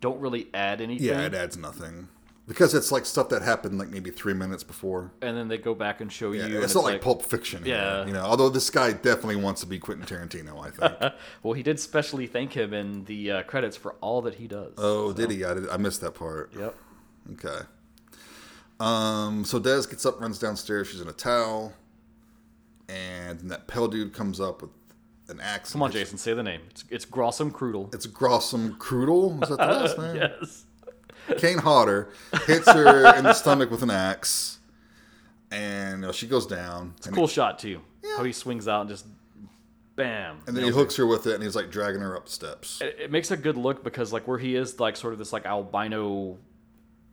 don't 0.00 0.20
really 0.20 0.48
add 0.52 0.80
anything. 0.80 1.06
yeah 1.06 1.22
it 1.24 1.34
adds 1.34 1.56
nothing 1.56 2.08
because 2.46 2.74
it's 2.74 2.92
like 2.92 3.04
stuff 3.04 3.28
that 3.30 3.42
happened 3.42 3.78
like 3.78 3.88
maybe 3.88 4.10
three 4.10 4.34
minutes 4.34 4.62
before 4.62 5.12
and 5.20 5.36
then 5.36 5.48
they 5.48 5.58
go 5.58 5.74
back 5.74 6.00
and 6.00 6.12
show 6.12 6.32
yeah, 6.32 6.46
you. 6.46 6.62
it's 6.62 6.74
and 6.74 6.84
not 6.84 6.92
like, 6.92 7.00
Pulp 7.00 7.22
Fiction. 7.22 7.62
Yeah. 7.64 8.06
you 8.06 8.12
know. 8.12 8.22
Although 8.22 8.48
this 8.48 8.70
guy 8.70 8.92
definitely 8.92 9.36
wants 9.36 9.60
to 9.62 9.66
be 9.66 9.78
Quentin 9.78 10.06
Tarantino, 10.06 10.64
I 10.64 10.70
think. 10.70 11.14
Well, 11.42 11.54
he 11.54 11.62
did 11.62 11.78
specially 11.80 12.26
thank 12.26 12.52
him 12.52 12.72
in 12.72 13.04
the 13.04 13.30
uh, 13.30 13.42
credits 13.44 13.76
for 13.76 13.92
all 14.00 14.22
that 14.22 14.34
he 14.34 14.46
does. 14.46 14.74
oh, 14.78 15.12
did 15.12 15.30
he? 15.30 15.44
I, 15.44 15.54
did, 15.54 15.68
I 15.68 15.76
missed 15.76 16.00
that 16.00 16.12
part. 16.14 16.52
Yep. 16.58 16.74
Okay. 17.32 17.64
Um, 18.78 19.44
so 19.44 19.58
Des 19.58 19.86
gets 19.88 20.04
up, 20.04 20.20
runs 20.20 20.38
downstairs. 20.38 20.88
She's 20.88 21.00
in 21.00 21.08
a 21.08 21.12
towel, 21.12 21.72
and 22.88 23.40
that 23.50 23.66
pale 23.66 23.88
dude 23.88 24.12
comes 24.12 24.40
up 24.40 24.62
with 24.62 24.70
an 25.28 25.40
axe. 25.40 25.72
Come 25.72 25.82
on, 25.82 25.90
Jason, 25.92 26.18
say 26.18 26.34
the 26.34 26.42
name. 26.42 26.60
It's 26.70 26.84
it's 26.90 27.06
Grossum 27.06 27.50
Krudel. 27.50 27.92
It's 27.94 28.06
Grossum 28.06 28.76
Krudel. 28.78 29.42
Is 29.42 29.48
that 29.48 29.58
the 29.58 29.66
last 29.66 29.98
name? 30.14 30.16
yes. 30.16 30.65
Kane 31.38 31.58
Hodder 31.58 32.08
hits 32.46 32.70
her 32.70 33.14
in 33.16 33.24
the 33.24 33.32
stomach 33.34 33.70
with 33.70 33.82
an 33.82 33.90
axe, 33.90 34.58
and 35.50 36.04
uh, 36.04 36.12
she 36.12 36.26
goes 36.26 36.46
down. 36.46 36.94
It's 36.98 37.06
a 37.06 37.12
cool 37.12 37.28
shot 37.28 37.58
too. 37.58 37.80
How 38.16 38.24
he 38.24 38.32
swings 38.32 38.66
out 38.68 38.82
and 38.82 38.90
just 38.90 39.06
bam. 39.96 40.38
and 40.46 40.56
then 40.56 40.64
he 40.64 40.70
hooks 40.70 40.96
her 40.96 41.06
with 41.06 41.26
it, 41.26 41.34
and 41.34 41.42
he's 41.42 41.56
like 41.56 41.70
dragging 41.70 42.00
her 42.00 42.16
up 42.16 42.28
steps. 42.28 42.80
It, 42.80 42.96
it 43.00 43.10
makes 43.10 43.30
a 43.30 43.36
good 43.36 43.56
look 43.56 43.82
because 43.84 44.12
like 44.12 44.26
where 44.28 44.38
he 44.38 44.54
is 44.56 44.78
like 44.80 44.96
sort 44.96 45.12
of 45.12 45.18
this 45.18 45.32
like 45.32 45.44
albino 45.46 46.38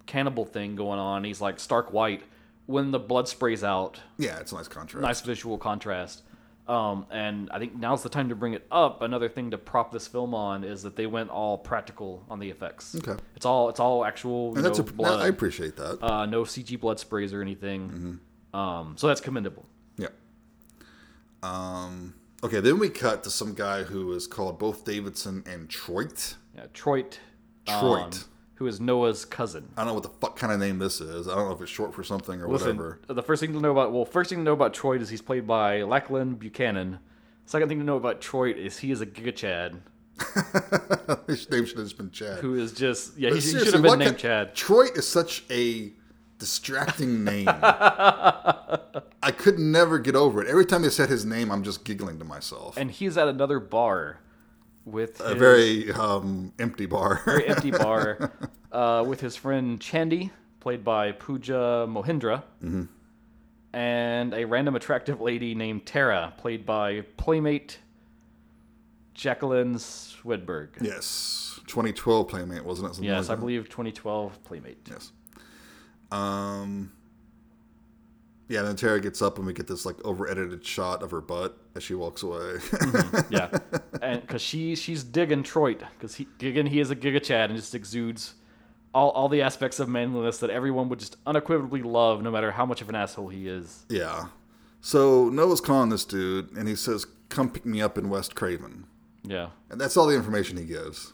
cannibal 0.05 0.45
thing 0.45 0.75
going 0.75 0.99
on. 0.99 1.23
He's 1.23 1.41
like 1.41 1.59
stark 1.59 1.91
white. 1.93 2.23
When 2.65 2.91
the 2.91 2.99
blood 2.99 3.27
sprays 3.27 3.61
out, 3.63 3.99
Yeah, 4.17 4.39
it's 4.39 4.53
a 4.53 4.55
nice 4.55 4.69
contrast. 4.69 5.01
nice 5.01 5.19
visual 5.21 5.57
contrast. 5.57 6.21
Um, 6.67 7.07
and 7.11 7.49
I 7.51 7.59
think 7.59 7.75
now's 7.75 8.03
the 8.03 8.09
time 8.09 8.29
to 8.29 8.35
bring 8.35 8.53
it 8.53 8.65
up. 8.71 9.01
Another 9.01 9.27
thing 9.27 9.51
to 9.51 9.57
prop 9.57 9.91
this 9.91 10.07
film 10.07 10.33
on 10.33 10.63
is 10.63 10.83
that 10.83 10.95
they 10.95 11.05
went 11.05 11.29
all 11.29 11.57
practical 11.57 12.23
on 12.29 12.39
the 12.39 12.49
effects. 12.49 12.95
Okay. 12.95 13.21
It's 13.35 13.45
all 13.45 13.69
it's 13.69 13.79
all 13.81 14.05
actual. 14.05 14.55
And 14.55 14.63
that's 14.63 14.79
a, 14.79 14.83
blood. 14.83 15.21
I 15.21 15.27
appreciate 15.27 15.75
that. 15.75 16.01
uh, 16.01 16.25
no 16.25 16.43
CG 16.43 16.79
blood 16.79 16.99
sprays 16.99 17.33
or 17.33 17.41
anything. 17.41 17.89
Mm-hmm. 17.89 18.57
Um, 18.57 18.95
so 18.97 19.07
that's 19.07 19.19
commendable. 19.19 19.65
Yeah. 19.97 20.07
Um, 21.41 22.13
okay, 22.43 22.61
then 22.61 22.79
we 22.79 22.89
cut 22.89 23.23
to 23.23 23.29
some 23.29 23.53
guy 23.53 23.83
who 23.83 24.13
is 24.13 24.27
called 24.27 24.57
both 24.57 24.85
Davidson 24.85 25.43
and 25.45 25.69
Troit. 25.69 26.35
Yeah, 26.55 26.67
Troit. 26.73 27.19
Troit. 27.67 28.03
um, 28.03 28.11
who 28.63 28.67
is 28.69 28.79
Noah's 28.79 29.25
cousin. 29.25 29.67
I 29.75 29.81
don't 29.81 29.87
know 29.87 29.93
what 29.95 30.03
the 30.03 30.09
fuck 30.21 30.37
kind 30.37 30.53
of 30.53 30.57
name 30.57 30.79
this 30.79 31.01
is. 31.01 31.27
I 31.27 31.35
don't 31.35 31.49
know 31.49 31.53
if 31.53 31.61
it's 31.61 31.69
short 31.69 31.93
for 31.93 32.01
something 32.01 32.41
or 32.41 32.47
Listen, 32.47 32.77
whatever. 32.77 32.99
the 33.07 33.21
first 33.21 33.41
thing 33.41 33.51
to 33.51 33.59
know 33.59 33.71
about 33.71 33.91
well, 33.91 34.05
first 34.05 34.29
thing 34.29 34.39
to 34.39 34.43
know 34.43 34.53
about 34.53 34.73
Troy 34.73 34.97
is 34.97 35.09
he's 35.09 35.21
played 35.21 35.45
by 35.45 35.81
Lachlan 35.81 36.35
Buchanan. 36.35 36.99
Second 37.45 37.67
thing 37.67 37.79
to 37.79 37.83
know 37.83 37.97
about 37.97 38.21
Troy 38.21 38.51
is 38.53 38.77
he 38.77 38.91
is 38.91 39.01
a 39.01 39.05
Giga 39.05 39.35
Chad 39.35 39.81
His 41.27 41.49
name 41.51 41.65
should 41.65 41.77
have 41.77 41.87
just 41.87 41.97
been 41.97 42.11
Chad. 42.11 42.39
who 42.39 42.55
is 42.55 42.71
just 42.71 43.17
yeah 43.17 43.31
But 43.31 43.39
he, 43.39 43.41
should 43.41 43.73
have 43.73 43.81
been 43.81 43.99
named 43.99 44.17
Chad. 44.17 44.55
Troy 44.55 44.85
is 44.95 45.05
such 45.05 45.43
a 45.51 45.91
distracting 46.39 47.25
name. 47.25 47.49
I 47.51 49.33
could 49.35 49.59
never 49.59 49.99
get 49.99 50.15
over 50.15 50.41
it. 50.41 50.47
Every 50.47 50.65
time 50.65 50.83
they 50.83 50.89
said 50.89 51.09
his 51.09 51.25
name, 51.25 51.51
I'm 51.51 51.63
just 51.63 51.83
giggling 51.83 52.17
to 52.19 52.25
myself. 52.25 52.77
And 52.77 52.91
he's 52.91 53.17
at 53.17 53.27
another 53.27 53.59
bar 53.59 54.19
with 54.85 55.19
A 55.21 55.29
his 55.29 55.37
very 55.37 55.91
um, 55.93 56.53
empty 56.59 56.85
bar. 56.85 57.21
very 57.25 57.47
empty 57.47 57.71
bar 57.71 58.31
uh, 58.71 59.03
with 59.07 59.19
his 59.21 59.35
friend 59.35 59.79
Chandy, 59.79 60.31
played 60.59 60.83
by 60.83 61.11
Puja 61.13 61.85
Mohindra, 61.89 62.43
Mm-hmm. 62.63 62.83
and 63.73 64.33
a 64.33 64.45
random 64.45 64.75
attractive 64.75 65.21
lady 65.21 65.55
named 65.55 65.85
Tara, 65.85 66.33
played 66.37 66.65
by 66.65 67.01
Playmate 67.17 67.79
Jaclyn 69.15 69.75
Swedberg. 69.75 70.69
yes, 70.81 71.59
2012 71.67 72.27
Playmate 72.27 72.65
wasn't 72.65 72.87
it? 72.89 72.95
Something 72.95 73.03
Yes, 73.09 73.15
I 73.15 73.17
like 73.19 73.27
that? 73.27 73.39
believe 73.41 73.63
2012 73.69 74.43
Playmate. 74.43 74.77
Yes. 74.89 75.11
Um. 76.11 76.91
Yeah, 78.49 78.59
and 78.59 78.67
then 78.67 78.75
Tara 78.75 78.99
gets 78.99 79.21
up 79.21 79.37
and 79.37 79.47
we 79.47 79.53
get 79.53 79.67
this 79.67 79.85
like 79.85 79.95
over 80.05 80.29
edited 80.29 80.65
shot 80.65 81.01
of 81.01 81.11
her 81.11 81.21
butt 81.21 81.57
as 81.75 81.83
she 81.83 81.95
walks 81.95 82.23
away. 82.23 82.37
Mm-hmm. 82.59 83.33
yeah, 83.33 83.49
and 84.01 84.21
because 84.21 84.41
she 84.41 84.75
she's 84.75 85.03
digging 85.03 85.43
Troit 85.43 85.81
because 85.97 86.15
he 86.15 86.27
again 86.41 86.65
he 86.67 86.79
is 86.79 86.91
a 86.91 86.95
Giga 86.95 87.23
Chad 87.23 87.49
and 87.49 87.57
just 87.57 87.73
exudes 87.73 88.33
all 88.93 89.09
all 89.11 89.29
the 89.29 89.41
aspects 89.41 89.79
of 89.79 89.87
manliness 89.87 90.37
that 90.39 90.49
everyone 90.49 90.89
would 90.89 90.99
just 90.99 91.15
unequivocally 91.25 91.81
love, 91.81 92.21
no 92.21 92.29
matter 92.31 92.51
how 92.51 92.65
much 92.65 92.81
of 92.81 92.89
an 92.89 92.95
asshole 92.95 93.29
he 93.29 93.47
is. 93.47 93.85
yeah. 93.89 94.25
So 94.81 95.29
Noah's 95.29 95.61
calling 95.61 95.89
this 95.89 96.03
dude 96.03 96.51
and 96.57 96.67
he 96.67 96.75
says, 96.75 97.05
"Come 97.29 97.49
pick 97.49 97.65
me 97.65 97.81
up 97.81 97.97
in 97.97 98.09
West 98.09 98.35
Craven," 98.35 98.85
Yeah. 99.23 99.49
and 99.69 99.79
that's 99.79 99.95
all 99.95 100.05
the 100.07 100.15
information 100.15 100.57
he 100.57 100.65
gives. 100.65 101.13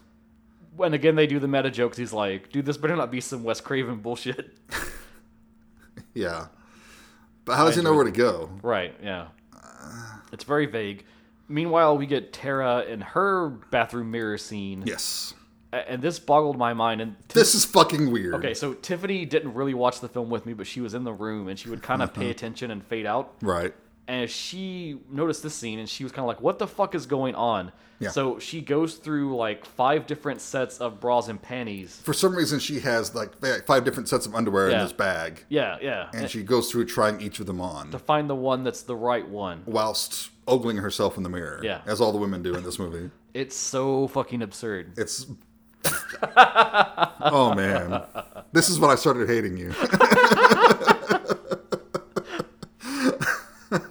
And 0.80 0.96
again 0.96 1.16
they 1.16 1.28
do 1.28 1.38
the 1.40 1.48
meta 1.48 1.70
jokes, 1.70 1.96
he's 1.96 2.12
like, 2.12 2.52
"Dude, 2.52 2.66
this 2.66 2.78
better 2.78 2.96
not 2.96 3.12
be 3.12 3.22
some 3.22 3.44
West 3.44 3.64
Craven 3.64 3.98
bullshit." 4.00 4.58
Yeah. 6.14 6.48
But 7.50 7.58
how 7.58 7.66
does 7.66 7.76
he 7.76 7.82
know 7.82 7.96
where 7.96 8.04
to 8.04 8.12
go? 8.12 8.52
right? 8.62 8.94
Yeah. 9.02 9.30
It's 10.32 10.44
very 10.44 10.68
vague. 10.68 11.04
Meanwhile, 11.48 11.98
we 11.98 12.06
get 12.06 12.32
Tara 12.32 12.82
in 12.84 13.02
her 13.02 13.50
bathroom 13.50 14.12
mirror 14.12 14.38
scene, 14.38 14.84
Yes. 14.86 15.34
a- 15.74 15.92
and 15.92 16.00
this 16.00 16.20
boggled 16.20 16.60
my 16.60 16.76
mind. 16.76 17.02
And 17.02 17.16
This 17.30 17.56
is 17.56 17.66
fucking 17.66 18.12
weird. 18.12 18.36
okay, 18.36 18.54
so 18.54 18.76
Tiffany 18.76 19.26
didn't 19.26 19.56
really 19.56 19.74
watch 19.74 20.00
the 20.00 20.08
film 20.08 20.30
with 20.30 20.46
me, 20.46 20.54
but 20.54 20.68
she 20.68 20.80
was 20.80 20.94
in 20.94 21.06
the 21.06 21.12
room, 21.12 21.48
and 21.48 21.58
she 21.58 21.72
would 21.72 21.82
kind 21.82 22.04
of 22.04 22.12
mm-hmm. 22.12 22.22
pay 22.22 22.30
attention 22.30 22.70
and 22.70 22.86
fade 22.86 23.08
out. 23.08 23.34
Right. 23.42 23.74
And 24.10 24.30
she 24.30 25.00
noticed 25.10 25.44
this 25.44 25.54
scene 25.54 25.80
and 25.80 25.88
she 25.88 26.04
was 26.04 26.12
kind 26.12 26.24
of 26.24 26.28
like 26.28 26.42
what 26.42 26.58
the 26.60 26.68
fuck 26.68 26.96
is 26.96 27.06
going 27.06 27.36
on 27.36 27.72
Yeah. 28.00 28.10
so 28.10 28.40
she 28.40 28.60
goes 28.62 28.96
through 28.96 29.36
like 29.38 29.64
five 29.66 30.08
different 30.08 30.42
sets 30.42 30.80
of 30.80 31.00
bras 31.00 31.28
and 31.28 31.42
panties 31.42 32.02
For 32.04 32.14
some 32.14 32.36
reason, 32.36 32.60
she 32.60 32.80
has 32.82 33.14
like 33.16 33.32
five 33.66 33.84
different 33.86 34.10
sets 34.10 34.26
of 34.26 34.34
underwear 34.36 34.70
in 34.70 34.80
this 34.80 34.92
bag, 34.94 35.46
yeah 35.50 35.78
yeah 35.82 36.10
and 36.14 36.30
she 36.30 36.44
goes 36.44 36.70
through 36.72 36.86
trying 36.86 37.22
each 37.22 37.40
of 37.40 37.46
them 37.46 37.62
on. 37.62 37.92
to 37.92 38.00
find 38.00 38.30
the 38.30 38.36
one 38.36 38.64
that's 38.64 38.82
the 38.82 38.96
right 38.96 39.28
one 39.30 39.62
whilst 39.66 40.32
ogling 40.48 40.78
herself 40.78 41.16
in 41.16 41.22
the 41.24 41.30
mirror. 41.30 41.62
Yeah. 41.64 41.82
As 41.86 42.02
all 42.02 42.12
the 42.12 42.18
women 42.18 42.42
do 42.42 42.56
in 42.56 42.64
this 42.64 42.80
movie. 42.80 43.12
it's 43.36 43.56
so 43.56 44.08
fucking 44.08 44.42
absurd 44.42 44.94
It's. 44.98 45.28
oh, 46.36 47.54
man. 47.56 48.02
This 48.52 48.68
is 48.70 48.80
when 48.80 48.90
I 48.90 48.96
started 48.96 49.30
hating 49.30 49.56
you. 49.58 49.74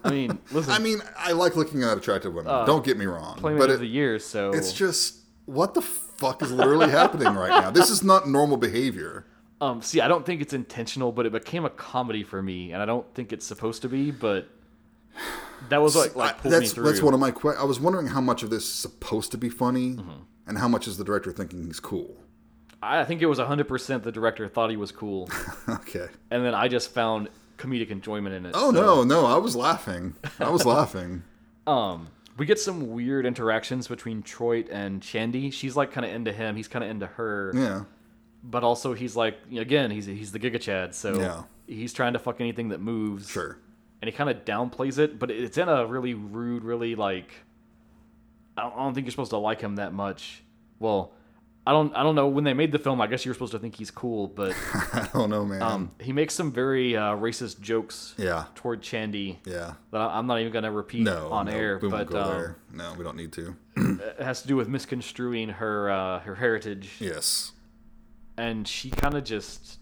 i 0.08 0.10
mean 0.10 0.38
listen 0.52 0.72
I 0.72 0.78
mean, 0.78 1.00
I 1.16 1.32
like 1.32 1.56
looking 1.56 1.82
at 1.82 1.96
attractive 1.96 2.32
women. 2.34 2.66
Don't 2.66 2.84
get 2.84 2.96
me 2.98 3.06
wrong. 3.06 3.36
playmate 3.36 3.60
But 3.60 3.70
of 3.70 3.76
it, 3.76 3.80
the 3.80 3.86
year 3.88 4.18
so 4.18 4.52
it's 4.52 4.72
just. 4.72 5.16
What 5.46 5.72
the 5.72 5.80
fuck 5.82 6.42
is 6.42 6.52
literally 6.52 6.90
happening 6.90 7.32
right 7.34 7.48
now? 7.62 7.70
This 7.70 7.88
is 7.88 8.02
not 8.02 8.28
normal 8.28 8.56
behavior. 8.58 9.24
um 9.60 9.80
see 9.82 10.00
i 10.00 10.06
don't 10.08 10.24
think 10.26 10.40
it's 10.42 10.52
intentional 10.52 11.10
but 11.12 11.24
it 11.26 11.32
became 11.32 11.64
a 11.64 11.70
comedy 11.70 12.22
for 12.22 12.40
me 12.42 12.72
and 12.72 12.80
i 12.82 12.86
don't 12.86 13.06
think 13.14 13.32
it's 13.32 13.46
supposed 13.46 13.80
to 13.82 13.88
be 13.88 14.10
but 14.10 14.46
that 15.68 15.82
was 15.82 15.96
like 15.96 16.14
like 16.14 16.44
I- 16.46 16.48
that's 16.50 16.72
through 16.72 16.84
that's 16.84 17.02
one 17.02 17.14
of 17.14 17.20
my. 17.20 17.30
Que- 17.32 17.56
I 17.58 17.64
was 17.64 17.80
wondering 17.80 18.06
how 18.08 18.20
much 18.20 18.42
of 18.42 18.50
this 18.50 18.64
is 18.64 18.72
supposed 18.72 19.32
to 19.32 19.38
be 19.38 19.48
funny, 19.48 19.94
Mm-hmm. 19.94 20.22
and 20.46 20.58
how 20.58 20.68
much 20.68 20.86
is 20.86 20.96
the 20.96 21.04
director 21.04 21.32
thinking 21.32 21.64
he's 21.66 21.80
cool. 21.80 22.16
i 22.82 23.04
think 23.04 23.20
it 23.22 23.26
was 23.26 23.38
100% 23.38 24.02
the 24.04 24.12
director 24.12 24.46
thought 24.48 24.70
he 24.70 24.76
was 24.76 24.92
cool 24.92 25.28
Okay. 25.68 26.06
and 26.30 26.44
then 26.44 26.54
i 26.54 26.68
just 26.68 26.90
found 26.92 27.28
comedic 27.58 27.90
enjoyment 27.90 28.34
in 28.34 28.46
it 28.46 28.52
Oh 28.54 28.72
so- 28.72 28.80
no, 28.80 29.04
no! 29.04 29.26
I 29.26 29.36
was 29.36 29.54
laughing. 29.54 30.14
I 30.40 30.48
was 30.50 30.64
laughing. 30.64 31.22
Um, 31.66 32.08
we 32.38 32.46
get 32.46 32.58
some 32.58 32.92
weird 32.92 33.26
interactions 33.26 33.88
between 33.88 34.22
Troit 34.22 34.68
and 34.70 35.02
Chandy. 35.02 35.50
She's 35.52 35.76
like 35.76 35.92
kind 35.92 36.06
of 36.06 36.10
into 36.14 36.32
him. 36.32 36.56
He's 36.56 36.66
kind 36.66 36.82
of 36.82 36.90
into 36.90 37.06
her. 37.06 37.52
Yeah. 37.54 37.82
But 38.42 38.64
also, 38.64 38.94
he's 38.94 39.14
like 39.16 39.36
again, 39.54 39.90
he's 39.90 40.06
he's 40.06 40.32
the 40.32 40.38
Giga 40.38 40.58
Chad, 40.58 40.94
so 40.94 41.20
Yeah. 41.20 41.42
he's 41.66 41.92
trying 41.92 42.14
to 42.14 42.18
fuck 42.18 42.40
anything 42.40 42.70
that 42.70 42.80
moves. 42.80 43.28
Sure. 43.28 43.58
And 44.00 44.08
he 44.10 44.16
kind 44.16 44.30
of 44.30 44.46
downplays 44.46 44.96
it, 44.98 45.18
but 45.18 45.30
it's 45.30 45.58
in 45.58 45.68
a 45.68 45.84
really 45.84 46.14
rude, 46.14 46.64
really 46.64 46.94
like. 46.94 47.32
I 48.56 48.62
don't, 48.62 48.72
I 48.72 48.76
don't 48.78 48.94
think 48.94 49.06
you're 49.06 49.10
supposed 49.10 49.32
to 49.32 49.36
like 49.38 49.60
him 49.60 49.76
that 49.76 49.92
much. 49.92 50.42
Well, 50.78 51.12
I 51.68 51.72
don't. 51.72 51.94
I 51.94 52.02
don't 52.02 52.14
know. 52.14 52.28
When 52.28 52.44
they 52.44 52.54
made 52.54 52.72
the 52.72 52.78
film, 52.78 52.98
I 53.02 53.06
guess 53.06 53.26
you 53.26 53.30
were 53.30 53.34
supposed 53.34 53.52
to 53.52 53.58
think 53.58 53.74
he's 53.76 53.90
cool, 53.90 54.26
but 54.26 54.54
I 54.94 55.06
don't 55.12 55.28
know, 55.28 55.44
man. 55.44 55.60
um, 55.60 55.90
he 56.00 56.14
makes 56.14 56.32
some 56.32 56.50
very 56.50 56.96
uh, 56.96 57.14
racist 57.14 57.60
jokes 57.60 58.14
yeah. 58.16 58.46
toward 58.54 58.80
Chandy 58.80 59.38
Yeah. 59.44 59.74
that 59.90 60.00
I'm 60.00 60.26
not 60.26 60.40
even 60.40 60.50
gonna 60.50 60.72
repeat 60.72 61.02
No. 61.02 61.28
on 61.30 61.44
no, 61.44 61.52
air. 61.52 61.78
We 61.82 61.88
won't 61.88 62.08
but 62.08 62.10
go 62.10 62.22
um, 62.22 62.30
there. 62.30 62.56
No, 62.72 62.94
we 62.96 63.04
don't 63.04 63.18
need 63.18 63.32
to. 63.32 63.54
it 63.76 64.18
has 64.18 64.40
to 64.40 64.48
do 64.48 64.56
with 64.56 64.66
misconstruing 64.66 65.50
her 65.50 65.90
uh, 65.90 66.20
her 66.20 66.36
heritage, 66.36 66.92
Yes. 67.00 67.52
and 68.38 68.66
she 68.66 68.88
kind 68.88 69.14
of 69.14 69.24
just 69.24 69.78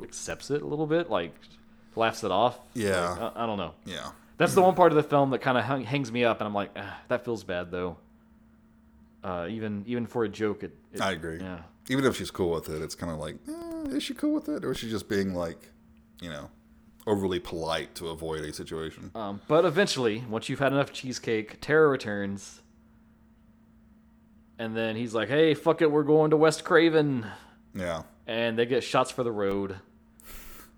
accepts 0.00 0.48
it 0.52 0.62
a 0.62 0.66
little 0.66 0.86
bit, 0.86 1.10
like 1.10 1.34
laughs 1.96 2.22
it 2.22 2.30
off. 2.30 2.56
Yeah. 2.74 3.10
Like, 3.10 3.36
I, 3.36 3.42
I 3.42 3.46
don't 3.46 3.58
know. 3.58 3.74
Yeah. 3.84 4.10
That's 4.36 4.54
the 4.54 4.62
one 4.62 4.76
part 4.76 4.92
of 4.92 4.96
the 4.96 5.02
film 5.02 5.30
that 5.30 5.40
kind 5.40 5.58
of 5.58 5.64
hung, 5.64 5.82
hangs 5.82 6.12
me 6.12 6.22
up, 6.22 6.40
and 6.40 6.46
I'm 6.46 6.54
like, 6.54 6.70
ah, 6.76 7.00
that 7.08 7.24
feels 7.24 7.42
bad 7.42 7.72
though. 7.72 7.96
Uh, 9.24 9.46
even 9.50 9.82
even 9.86 10.06
for 10.06 10.24
a 10.24 10.28
joke, 10.28 10.62
it. 10.62 10.72
it 10.92 11.00
I 11.00 11.12
agree. 11.12 11.38
Yeah. 11.40 11.62
Even 11.88 12.04
if 12.04 12.16
she's 12.16 12.30
cool 12.30 12.50
with 12.50 12.68
it, 12.68 12.82
it's 12.82 12.94
kind 12.94 13.10
of 13.12 13.18
like, 13.18 13.36
eh, 13.48 13.96
is 13.96 14.02
she 14.02 14.14
cool 14.14 14.32
with 14.34 14.48
it, 14.48 14.64
or 14.64 14.72
is 14.72 14.78
she 14.78 14.88
just 14.90 15.08
being 15.08 15.34
like, 15.34 15.70
you 16.20 16.28
know, 16.30 16.50
overly 17.06 17.40
polite 17.40 17.94
to 17.96 18.08
avoid 18.08 18.44
a 18.44 18.52
situation? 18.52 19.10
Um, 19.14 19.40
but 19.48 19.64
eventually, 19.64 20.24
once 20.28 20.48
you've 20.48 20.58
had 20.60 20.72
enough 20.72 20.92
cheesecake, 20.92 21.60
Tara 21.60 21.88
returns, 21.88 22.60
and 24.58 24.76
then 24.76 24.96
he's 24.96 25.14
like, 25.14 25.28
"Hey, 25.28 25.54
fuck 25.54 25.82
it, 25.82 25.90
we're 25.90 26.02
going 26.04 26.30
to 26.30 26.36
West 26.36 26.64
Craven," 26.64 27.26
Yeah. 27.74 28.02
and 28.26 28.58
they 28.58 28.66
get 28.66 28.84
shots 28.84 29.10
for 29.10 29.22
the 29.24 29.32
road. 29.32 29.76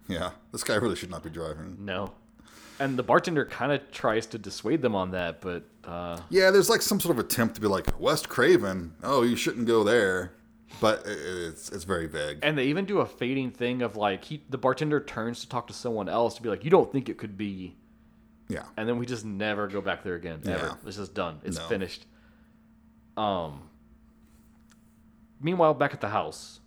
Yeah. 0.08 0.30
This 0.52 0.64
guy 0.64 0.74
really 0.76 0.96
should 0.96 1.10
not 1.10 1.22
be 1.22 1.30
driving. 1.30 1.76
No. 1.80 2.12
And 2.80 2.96
the 2.98 3.02
bartender 3.02 3.44
kind 3.44 3.70
of 3.72 3.90
tries 3.92 4.26
to 4.28 4.38
dissuade 4.38 4.80
them 4.82 4.94
on 4.94 5.10
that, 5.10 5.40
but 5.42 5.64
uh, 5.84 6.18
Yeah, 6.30 6.50
there's 6.50 6.70
like 6.70 6.80
some 6.82 6.98
sort 6.98 7.16
of 7.16 7.24
attempt 7.24 7.54
to 7.56 7.60
be 7.60 7.66
like 7.66 8.00
West 8.00 8.28
Craven. 8.28 8.94
Oh, 9.02 9.22
you 9.22 9.36
shouldn't 9.36 9.66
go 9.66 9.84
there, 9.84 10.32
but 10.80 11.02
it's 11.06 11.68
it's 11.70 11.84
very 11.84 12.06
vague. 12.06 12.38
and 12.42 12.56
they 12.56 12.64
even 12.64 12.86
do 12.86 13.00
a 13.00 13.06
fading 13.06 13.50
thing 13.50 13.82
of 13.82 13.96
like 13.96 14.24
he 14.24 14.42
the 14.48 14.56
bartender 14.58 14.98
turns 14.98 15.40
to 15.42 15.48
talk 15.48 15.66
to 15.66 15.74
someone 15.74 16.08
else 16.08 16.36
to 16.36 16.42
be 16.42 16.48
like, 16.48 16.64
"You 16.64 16.70
don't 16.70 16.90
think 16.90 17.08
it 17.10 17.18
could 17.18 17.36
be?" 17.36 17.76
Yeah. 18.48 18.64
And 18.78 18.88
then 18.88 18.98
we 18.98 19.04
just 19.06 19.24
never 19.26 19.68
go 19.68 19.80
back 19.80 20.02
there 20.02 20.14
again. 20.16 20.40
Ever. 20.46 20.66
Yeah. 20.66 20.74
It's 20.88 20.96
just 20.96 21.14
done. 21.14 21.40
It's 21.44 21.58
No. 21.58 21.68
finished. 21.68 22.06
Um. 23.16 23.68
Meanwhile, 25.40 25.74
back 25.74 25.92
at 25.94 26.00
the 26.00 26.08
house. 26.08 26.60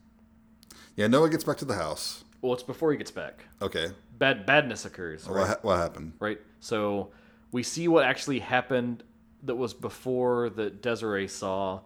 Yeah. 0.95 1.07
Noah 1.07 1.29
gets 1.29 1.43
back 1.43 1.57
to 1.57 1.65
the 1.65 1.75
house. 1.75 2.22
Well, 2.43 2.53
it's 2.53 2.61
before 2.61 2.91
he 2.91 2.97
gets 2.97 3.09
back. 3.09 3.45
Okay. 3.61 3.87
Bad 4.19 4.45
badness 4.45 4.83
occurs. 4.85 5.25
What 5.27 5.35
Right. 5.37 5.47
ha- 5.47 5.57
what 5.61 5.77
happened? 5.77 6.11
right. 6.19 6.39
So 6.59 7.11
we 7.53 7.63
see 7.63 7.87
what 7.87 8.03
actually 8.03 8.39
happened 8.39 9.01
that 9.43 9.55
was 9.55 9.73
before 9.73 10.49
that 10.51 10.81
Desiree 10.81 11.27
saw, 11.29 11.79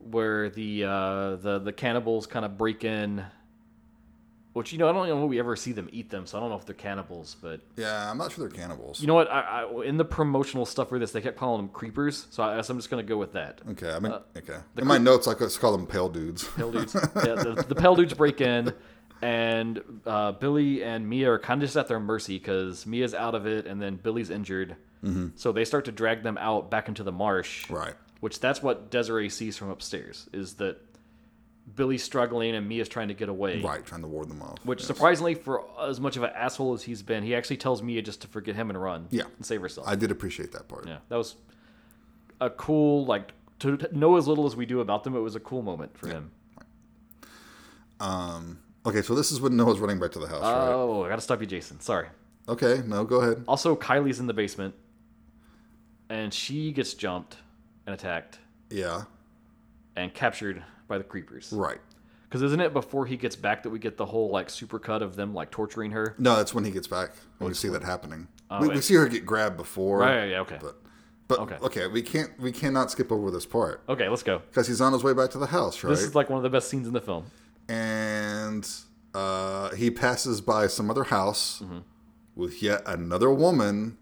where 0.00 0.50
the 0.50 0.84
uh, 0.84 1.36
the 1.36 1.60
the 1.60 1.72
cannibals 1.72 2.26
kind 2.26 2.44
of 2.44 2.58
break 2.58 2.82
in. 2.84 3.24
Which 4.52 4.72
you 4.72 4.78
know, 4.78 4.88
I 4.88 4.92
don't 4.92 5.08
know 5.08 5.24
if 5.24 5.28
we 5.30 5.40
ever 5.40 5.56
see 5.56 5.72
them 5.72 5.88
eat 5.92 6.10
them, 6.10 6.26
so 6.28 6.38
I 6.38 6.40
don't 6.40 6.50
know 6.50 6.56
if 6.56 6.64
they're 6.64 6.76
cannibals. 6.76 7.34
But 7.42 7.60
Yeah, 7.76 8.08
I'm 8.10 8.18
not 8.18 8.30
sure 8.30 8.48
they're 8.48 8.56
cannibals. 8.56 9.00
you 9.00 9.08
know 9.08 9.14
what? 9.14 9.28
I, 9.28 9.64
I, 9.64 9.84
in 9.84 9.96
the 9.96 10.04
promotional 10.04 10.64
stuff 10.64 10.88
for 10.90 10.98
this, 11.00 11.10
they 11.10 11.20
kept 11.20 11.36
calling 11.36 11.60
them 11.60 11.68
creepers, 11.70 12.26
so 12.30 12.42
I 12.44 12.54
guess 12.56 12.70
I'm 12.70 12.78
just 12.78 12.88
gonna 12.90 13.02
go 13.02 13.16
with 13.16 13.32
that. 13.32 13.60
Okay, 13.70 13.90
I 13.92 13.98
mean, 13.98 14.12
Uh, 14.12 14.20
okay. 14.36 14.58
In 14.76 14.86
my 14.86 14.98
notes, 14.98 15.26
I 15.28 15.34
just 15.34 15.58
call 15.60 15.72
them 15.76 15.86
pale 15.88 16.08
dudes. 16.08 16.44
Pale 16.56 16.70
dudes. 16.70 16.94
yeah, 16.94 17.34
the, 17.34 17.64
the 17.68 17.74
pale 17.74 17.96
dudes 17.96 18.14
break 18.14 18.40
in, 18.40 18.72
and 19.22 19.82
uh, 20.06 20.32
Billy 20.32 20.82
and 20.84 21.08
Mia 21.08 21.32
are 21.32 21.38
kind 21.38 21.62
of 21.62 21.66
just 21.68 21.76
at 21.76 21.88
their 21.88 22.00
mercy 22.00 22.38
because 22.38 22.86
Mia's 22.86 23.14
out 23.14 23.34
of 23.34 23.46
it, 23.46 23.66
and 23.66 23.80
then 23.80 23.96
Billy's 23.96 24.30
injured. 24.30 24.76
Mm-hmm. 25.02 25.28
So 25.36 25.52
they 25.52 25.64
start 25.64 25.84
to 25.86 25.92
drag 25.92 26.22
them 26.22 26.38
out 26.38 26.70
back 26.70 26.88
into 26.88 27.02
the 27.02 27.12
marsh. 27.12 27.68
right. 27.70 27.94
Which 28.20 28.40
that's 28.40 28.62
what 28.62 28.90
Desiree 28.90 29.28
sees 29.28 29.58
from 29.58 29.68
upstairs 29.68 30.28
is 30.32 30.54
that 30.54 30.78
Billy's 31.76 32.02
struggling 32.02 32.54
and 32.54 32.66
Mia's 32.66 32.88
trying 32.88 33.08
to 33.08 33.14
get 33.14 33.28
away. 33.28 33.60
Right, 33.60 33.84
trying 33.84 34.00
to 34.00 34.06
ward 34.08 34.30
them 34.30 34.40
off. 34.40 34.64
Which 34.64 34.80
Yes. 34.80 34.86
surprisingly, 34.86 35.34
for 35.34 35.64
as 35.80 36.00
much 36.00 36.16
of 36.16 36.22
an 36.22 36.30
asshole 36.34 36.72
as 36.72 36.82
he's 36.82 37.02
been, 37.02 37.22
he 37.22 37.34
actually 37.34 37.58
tells 37.58 37.82
Mia 37.82 38.00
just 38.00 38.22
to 38.22 38.28
forget 38.28 38.54
him 38.56 38.70
and 38.70 38.80
run. 38.80 39.08
Yeah. 39.10 39.24
And 39.36 39.44
save 39.44 39.60
herself. 39.60 39.86
I 39.86 39.94
did 39.94 40.10
appreciate 40.10 40.52
that 40.52 40.68
part. 40.68 40.86
yeah, 40.88 40.98
that 41.10 41.16
was 41.16 41.34
a 42.40 42.48
cool 42.48 43.04
like 43.04 43.32
to 43.58 43.76
to 43.76 43.96
know 43.98 44.16
as 44.16 44.26
little 44.26 44.46
as 44.46 44.56
we 44.56 44.64
do 44.64 44.80
about 44.80 45.04
them. 45.04 45.14
It 45.14 45.20
was 45.20 45.34
a 45.36 45.40
cool 45.40 45.60
moment 45.62 45.96
for 45.98 46.08
him. 46.08 46.30
Um. 48.00 48.58
Okay, 48.86 49.02
so 49.02 49.14
this 49.14 49.32
is 49.32 49.40
when 49.40 49.56
Noah's 49.56 49.78
running 49.80 49.98
back 49.98 50.12
to 50.12 50.18
the 50.18 50.26
house, 50.26 50.42
right? 50.42 50.68
Oh, 50.68 51.04
I 51.04 51.08
gotta 51.08 51.22
stop 51.22 51.40
you, 51.40 51.46
Jason. 51.46 51.80
Sorry. 51.80 52.08
Okay, 52.48 52.82
no, 52.86 53.04
go 53.04 53.20
ahead. 53.22 53.42
Also, 53.48 53.74
Kylie's 53.74 54.20
in 54.20 54.26
the 54.26 54.34
basement, 54.34 54.74
and 56.10 56.32
she 56.34 56.72
gets 56.72 56.92
jumped 56.94 57.38
and 57.86 57.94
attacked. 57.94 58.38
Yeah. 58.70 59.04
and 59.96 60.12
captured 60.12 60.62
by 60.88 60.98
the 60.98 61.04
creepers. 61.04 61.52
Right. 61.52 61.78
Because 62.24 62.42
isn't 62.42 62.60
it 62.60 62.72
before 62.72 63.06
he 63.06 63.16
gets 63.16 63.36
back 63.36 63.62
that 63.62 63.70
we 63.70 63.78
get 63.78 63.96
the 63.96 64.06
whole 64.06 64.28
like 64.30 64.50
super 64.50 64.78
cut 64.80 65.02
of 65.02 65.14
them 65.14 65.32
like 65.34 65.50
torturing 65.52 65.92
her? 65.92 66.16
No, 66.18 66.34
that's 66.36 66.52
when 66.52 66.64
he 66.64 66.72
gets 66.72 66.88
back. 66.88 67.12
When 67.38 67.48
we 67.48 67.54
see 67.54 67.68
that 67.68 67.84
happening. 67.84 68.26
Oh, 68.50 68.60
we, 68.60 68.68
we 68.68 68.74
Oh, 68.74 68.80
see 68.80 68.94
her 68.94 69.06
get 69.08 69.24
grabbed 69.24 69.56
before. 69.56 69.98
Right. 70.00 70.26
Yeah. 70.30 70.40
Okay. 70.40 70.58
But 70.60 70.76
but 71.28 71.38
Okay. 71.38 71.56
okay. 71.62 71.86
we 71.86 72.02
can't 72.02 72.36
we 72.40 72.50
cannot 72.50 72.90
skip 72.90 73.12
over 73.12 73.30
this 73.30 73.46
part 73.46 73.82
Okay. 73.88 74.08
Let's 74.08 74.24
go. 74.24 74.40
because 74.50 74.66
he's 74.66 74.80
on 74.80 74.92
his 74.92 75.04
way 75.04 75.12
back 75.14 75.30
to 75.30 75.38
the 75.38 75.46
house, 75.46 75.82
right? 75.84 75.90
This 75.90 76.02
is 76.02 76.14
like 76.16 76.28
one 76.28 76.38
of 76.38 76.42
the 76.42 76.50
best 76.50 76.68
scenes 76.68 76.88
in 76.88 76.92
the 76.92 77.00
film. 77.00 77.24
and 77.68 78.13
uh, 79.14 79.74
he 79.74 79.90
passes 79.90 80.40
by 80.40 80.66
some 80.66 80.90
other 80.90 81.04
house 81.04 81.60
Mm-hmm. 81.62 81.78
with 82.34 82.62
yet 82.62 82.82
another 82.86 83.30
woman 83.32 83.96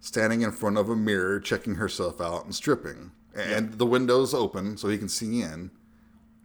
standing 0.00 0.42
in 0.42 0.52
front 0.52 0.76
of 0.76 0.88
a 0.90 0.96
mirror, 0.96 1.40
checking 1.40 1.76
herself 1.76 2.20
out 2.20 2.44
and 2.44 2.54
stripping. 2.54 3.10
And 3.34 3.72
the 3.78 3.86
window's 3.86 4.32
open 4.34 4.76
so 4.76 4.88
he 4.88 4.98
can 4.98 5.08
see 5.08 5.40
in, 5.42 5.70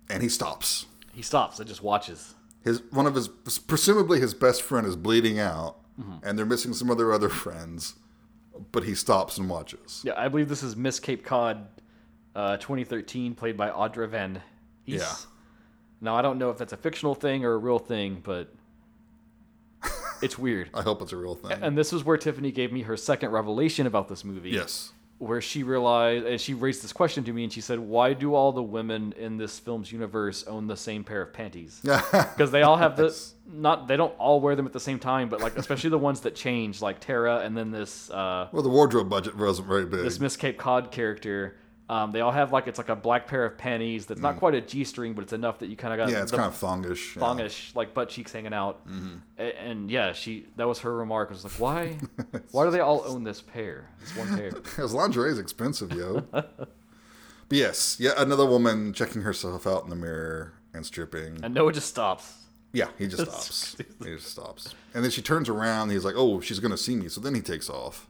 and 0.09 0.23
he 0.23 0.29
stops. 0.29 0.85
He 1.13 1.21
stops 1.21 1.59
and 1.59 1.67
just 1.67 1.83
watches. 1.83 2.33
His 2.63 2.81
one 2.91 3.05
of 3.05 3.13
his 3.15 3.27
presumably 3.27 4.19
his 4.19 4.33
best 4.33 4.61
friend 4.63 4.87
is 4.87 4.95
bleeding 4.95 5.39
out, 5.39 5.75
Mm-hmm. 5.99 6.25
and 6.25 6.39
they're 6.39 6.45
missing 6.45 6.73
some 6.73 6.89
other 6.89 7.11
other 7.11 7.27
friends, 7.27 7.95
but 8.71 8.85
he 8.85 8.95
stops 8.95 9.37
and 9.37 9.49
watches. 9.49 10.01
Yeah, 10.05 10.13
I 10.15 10.29
believe 10.29 10.47
this 10.47 10.63
is 10.63 10.77
Miss 10.77 10.97
Cape 10.97 11.25
Cod, 11.25 11.67
uh, 12.35 12.55
2013, 12.55 13.35
played 13.35 13.57
by 13.57 13.69
Audra 13.69 14.07
Van. 14.07 14.41
Hees. 14.85 15.01
Yeah. 15.01 15.13
Now 16.01 16.15
I 16.15 16.21
don't 16.21 16.37
know 16.37 16.49
if 16.49 16.57
that's 16.57 16.73
a 16.73 16.77
fictional 16.77 17.15
thing 17.15 17.43
or 17.45 17.53
a 17.53 17.57
real 17.57 17.79
thing, 17.79 18.21
but 18.23 18.53
it's 20.21 20.37
weird. 20.37 20.69
I 20.73 20.81
hope 20.81 21.01
it's 21.01 21.11
a 21.11 21.17
real 21.17 21.35
thing. 21.35 21.51
And 21.61 21.77
this 21.77 21.93
is 21.93 22.03
where 22.03 22.17
Tiffany 22.17 22.51
gave 22.51 22.71
me 22.71 22.81
her 22.83 22.97
second 22.97 23.31
revelation 23.31 23.87
about 23.87 24.07
this 24.07 24.23
movie. 24.23 24.51
yes. 24.51 24.91
Where 25.17 25.41
she 25.41 25.63
realized, 25.63 26.25
and 26.25 26.39
she 26.39 26.53
raised 26.53 26.81
this 26.81 26.93
question 26.93 27.25
to 27.25 27.33
me, 27.33 27.43
and 27.43 27.51
she 27.51 27.59
said, 27.59 27.77
"Why 27.77 28.13
do 28.13 28.33
all 28.35 28.53
the 28.53 28.63
women 28.63 29.13
in 29.17 29.35
this 29.35 29.59
film's 29.59 29.91
universe 29.91 30.45
own 30.45 30.67
the 30.67 30.77
same 30.77 31.03
pair 31.03 31.21
of 31.21 31.33
panties? 31.33 31.81
Because 31.83 32.51
they 32.51 32.61
all 32.61 32.77
have 32.77 32.95
this. 32.95 33.33
Not 33.45 33.89
they 33.89 33.97
don't 33.97 34.17
all 34.17 34.39
wear 34.39 34.55
them 34.55 34.65
at 34.65 34.71
the 34.71 34.79
same 34.79 34.97
time, 34.97 35.27
but 35.27 35.41
like 35.41 35.57
especially 35.57 35.89
the 35.89 35.97
ones 35.97 36.21
that 36.21 36.35
change, 36.35 36.81
like 36.81 37.01
Tara, 37.01 37.39
and 37.39 37.57
then 37.57 37.69
this 37.69 38.09
uh, 38.09 38.47
Well, 38.53 38.63
the 38.63 38.69
wardrobe 38.69 39.09
budget 39.09 39.35
wasn't 39.35 39.67
very 39.67 39.85
big. 39.85 40.03
this 40.03 40.21
Miss 40.21 40.37
Cape 40.37 40.57
Cod 40.57 40.89
character. 40.89 41.57
Um, 41.89 42.11
they 42.11 42.21
all 42.21 42.31
have 42.31 42.51
like 42.53 42.67
it's 42.67 42.77
like 42.77 42.89
a 42.89 42.95
black 42.95 43.25
pair 43.25 43.43
of 43.45 43.57
panties 43.57 44.05
that's 44.05 44.21
not 44.21 44.37
quite 44.37 44.53
a 44.53 44.61
g 44.61 44.83
string, 44.83 45.13
but 45.15 45.23
it's 45.23 45.33
enough 45.33 45.57
that 45.59 45.69
you 45.69 45.75
kind 45.75 45.91
of 45.91 45.97
got 45.97 46.09
Mm. 46.09 46.11
yeah, 46.11 46.21
it's 46.21 46.31
kind 46.31 46.43
of 46.45 46.53
thongish. 46.53 47.15
yeah. 47.15 47.49
like 47.73 47.95
butt 47.95 48.09
cheeks 48.09 48.31
hanging 48.31 48.53
out. 48.53 48.87
Mm-hmm. 48.87 49.15
A- 49.39 49.59
And, 49.59 49.89
yeah, 49.89 50.13
she 50.13 50.45
that 50.57 50.67
was 50.67 50.77
her 50.81 50.95
remark. 50.95 51.31
Was 51.31 51.43
like, 51.43 51.53
why, 51.53 51.97
why 52.51 52.65
do 52.65 52.69
they 52.71 52.79
all 52.79 53.03
own 53.07 53.23
this 53.23 53.41
pair? 53.41 53.89
This 54.01 54.15
one 54.15 54.27
pair. 54.37 54.51
Because 54.61 54.93
lingerie 54.93 55.31
is 55.31 55.39
expensive, 55.39 55.91
yo. 55.91 56.21
but 56.31 56.69
yes, 57.49 57.97
yeah, 57.99 58.11
another 58.17 58.45
woman 58.45 58.93
checking 58.93 59.23
herself 59.23 59.65
out 59.65 59.83
in 59.83 59.89
the 59.89 59.95
mirror 59.95 60.53
and 60.75 60.85
stripping. 60.85 61.39
And 61.43 61.55
Noah 61.55 61.73
just 61.73 61.87
stops. 61.87 62.35
yeah, 62.71 62.89
he 62.99 63.07
just 63.07 63.23
stops. 63.31 63.75
he 64.03 64.05
just 64.15 64.27
stops. 64.27 64.75
And 64.93 65.03
then 65.03 65.09
she 65.09 65.23
turns 65.23 65.49
around. 65.49 65.89
he's 65.89 66.05
like, 66.05 66.15
"Oh, 66.15 66.39
she's 66.39 66.59
gonna 66.59 66.77
see 66.77 66.95
me." 66.95 67.09
So 67.09 67.19
then 67.19 67.33
he 67.33 67.41
takes 67.41 67.67
off. 67.67 68.07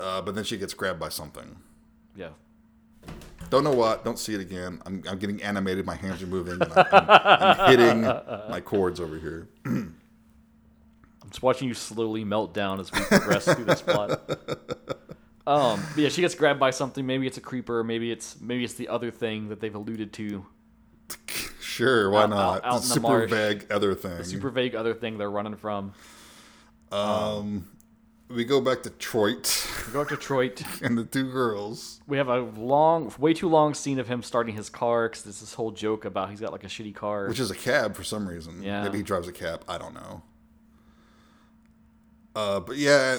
Uh, 0.00 0.22
but 0.22 0.34
then 0.34 0.44
she 0.44 0.56
gets 0.56 0.72
grabbed 0.72 0.98
by 0.98 1.10
something. 1.10 1.56
Yeah. 2.16 2.30
Don't 3.50 3.64
know 3.64 3.72
what. 3.72 4.04
Don't 4.04 4.18
see 4.18 4.34
it 4.34 4.40
again. 4.40 4.80
I'm, 4.86 5.02
I'm 5.08 5.18
getting 5.18 5.42
animated. 5.42 5.84
My 5.86 5.94
hands 5.94 6.22
are 6.22 6.26
moving. 6.26 6.54
And 6.54 6.72
I'm, 6.72 6.84
I'm, 6.92 7.60
I'm 7.60 7.70
hitting 7.70 8.00
my 8.50 8.60
cords 8.64 8.98
over 9.00 9.18
here. 9.18 9.48
I'm 9.66 9.94
just 11.28 11.42
watching 11.42 11.68
you 11.68 11.74
slowly 11.74 12.24
melt 12.24 12.54
down 12.54 12.80
as 12.80 12.90
we 12.92 13.00
progress 13.00 13.44
through 13.44 13.64
this 13.64 13.82
plot. 13.82 14.20
Um, 15.46 15.82
yeah, 15.96 16.08
she 16.08 16.20
gets 16.20 16.34
grabbed 16.34 16.60
by 16.60 16.70
something. 16.70 17.04
Maybe 17.04 17.26
it's 17.26 17.36
a 17.36 17.40
creeper. 17.40 17.82
Maybe 17.82 18.10
it's 18.12 18.40
maybe 18.40 18.64
it's 18.64 18.74
the 18.74 18.88
other 18.88 19.10
thing 19.10 19.48
that 19.48 19.60
they've 19.60 19.74
alluded 19.74 20.12
to. 20.14 20.46
Sure, 21.60 22.10
why 22.10 22.22
Out- 22.24 22.30
not? 22.30 22.38
out- 22.38 22.64
out 22.64 22.70
The 22.70 22.76
in 22.76 22.80
the 22.82 22.94
super 22.94 23.08
marsh. 23.08 23.30
vague 23.30 23.66
other 23.72 23.94
thing. 23.94 24.22
Super 24.24 24.50
vague 24.50 24.74
other 24.74 24.94
thing 24.94 25.18
they're 25.18 25.30
running 25.30 25.56
from. 25.56 25.94
um, 26.92 27.66
we 28.34 28.44
go 28.44 28.60
back 28.60 28.82
to 28.82 28.90
Troit 28.90 29.66
We 29.86 29.92
go 29.92 30.00
back 30.00 30.08
to 30.08 30.16
Detroit. 30.16 30.62
and 30.82 30.96
the 30.96 31.04
two 31.04 31.30
girls. 31.30 32.00
We 32.06 32.16
have 32.16 32.28
a 32.28 32.40
long, 32.40 33.12
way 33.18 33.34
too 33.34 33.48
long 33.48 33.74
scene 33.74 33.98
of 33.98 34.08
him 34.08 34.22
starting 34.22 34.54
his 34.54 34.68
car 34.68 35.08
because 35.08 35.24
there's 35.24 35.40
this 35.40 35.54
whole 35.54 35.70
joke 35.70 36.04
about 36.04 36.30
he's 36.30 36.40
got 36.40 36.52
like 36.52 36.64
a 36.64 36.68
shitty 36.68 36.94
car. 36.94 37.28
which 37.28 37.40
is 37.40 37.50
a 37.50 37.56
cab 37.56 37.94
for 37.94 38.04
some 38.04 38.28
reason. 38.28 38.62
Yeah. 38.62 38.82
Maybe 38.84 38.98
he 38.98 39.02
drives 39.02 39.28
a 39.28 39.32
cab. 39.32 39.64
I 39.68 39.78
don't 39.78 39.94
know. 39.94 40.22
Uh, 42.34 42.60
but 42.60 42.76
yeah, 42.76 43.18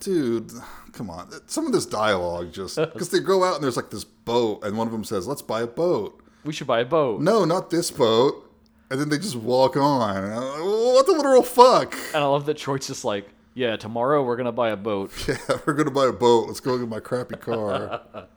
dude, 0.00 0.50
come 0.92 1.10
on. 1.10 1.30
Some 1.46 1.66
of 1.66 1.72
this 1.72 1.86
dialogue 1.86 2.52
just 2.52 2.76
because 2.76 3.10
they 3.10 3.20
go 3.20 3.44
out 3.44 3.54
and 3.54 3.62
there's 3.62 3.76
like 3.76 3.90
this 3.90 4.04
boat, 4.04 4.64
and 4.64 4.76
one 4.76 4.88
of 4.88 4.92
them 4.92 5.04
says, 5.04 5.28
"Let's 5.28 5.42
buy 5.42 5.62
a 5.62 5.66
boat." 5.66 6.20
we 6.44 6.52
should 6.52 6.66
buy 6.66 6.80
a 6.80 6.84
boat. 6.84 7.20
No, 7.20 7.44
not 7.44 7.70
this 7.70 7.90
boat. 7.90 8.44
And 8.90 8.98
then 8.98 9.10
they 9.10 9.18
just 9.18 9.36
walk 9.36 9.76
on. 9.76 10.00
Like, 10.00 10.60
what 10.94 11.06
the 11.06 11.12
literal 11.12 11.42
fuck? 11.42 11.94
And 12.14 12.24
I 12.24 12.26
love 12.26 12.46
that 12.46 12.56
Troy's 12.56 12.86
just 12.86 13.04
like, 13.04 13.28
yeah, 13.58 13.76
tomorrow 13.76 14.22
we're 14.22 14.36
gonna 14.36 14.52
buy 14.52 14.70
a 14.70 14.76
boat. 14.76 15.10
Yeah, 15.28 15.36
we're 15.66 15.74
gonna 15.74 15.90
buy 15.90 16.06
a 16.06 16.12
boat. 16.12 16.46
Let's 16.46 16.60
go 16.60 16.78
get 16.78 16.88
my 16.88 17.00
crappy 17.00 17.36
car. 17.40 18.02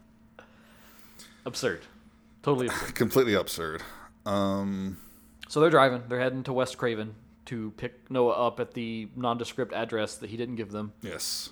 Absurd. 1.45 1.81
Totally 2.43 2.67
absurd. 2.67 2.95
Completely 3.03 3.33
absurd. 3.33 3.83
Um, 4.25 4.97
So 5.47 5.59
they're 5.59 5.69
driving. 5.69 6.03
They're 6.07 6.19
heading 6.19 6.43
to 6.43 6.53
West 6.53 6.77
Craven 6.77 7.15
to 7.45 7.71
pick 7.77 8.09
Noah 8.09 8.33
up 8.47 8.59
at 8.59 8.73
the 8.73 9.09
nondescript 9.15 9.73
address 9.73 10.15
that 10.17 10.29
he 10.29 10.37
didn't 10.37 10.55
give 10.55 10.71
them. 10.71 10.93
yes, 11.01 11.49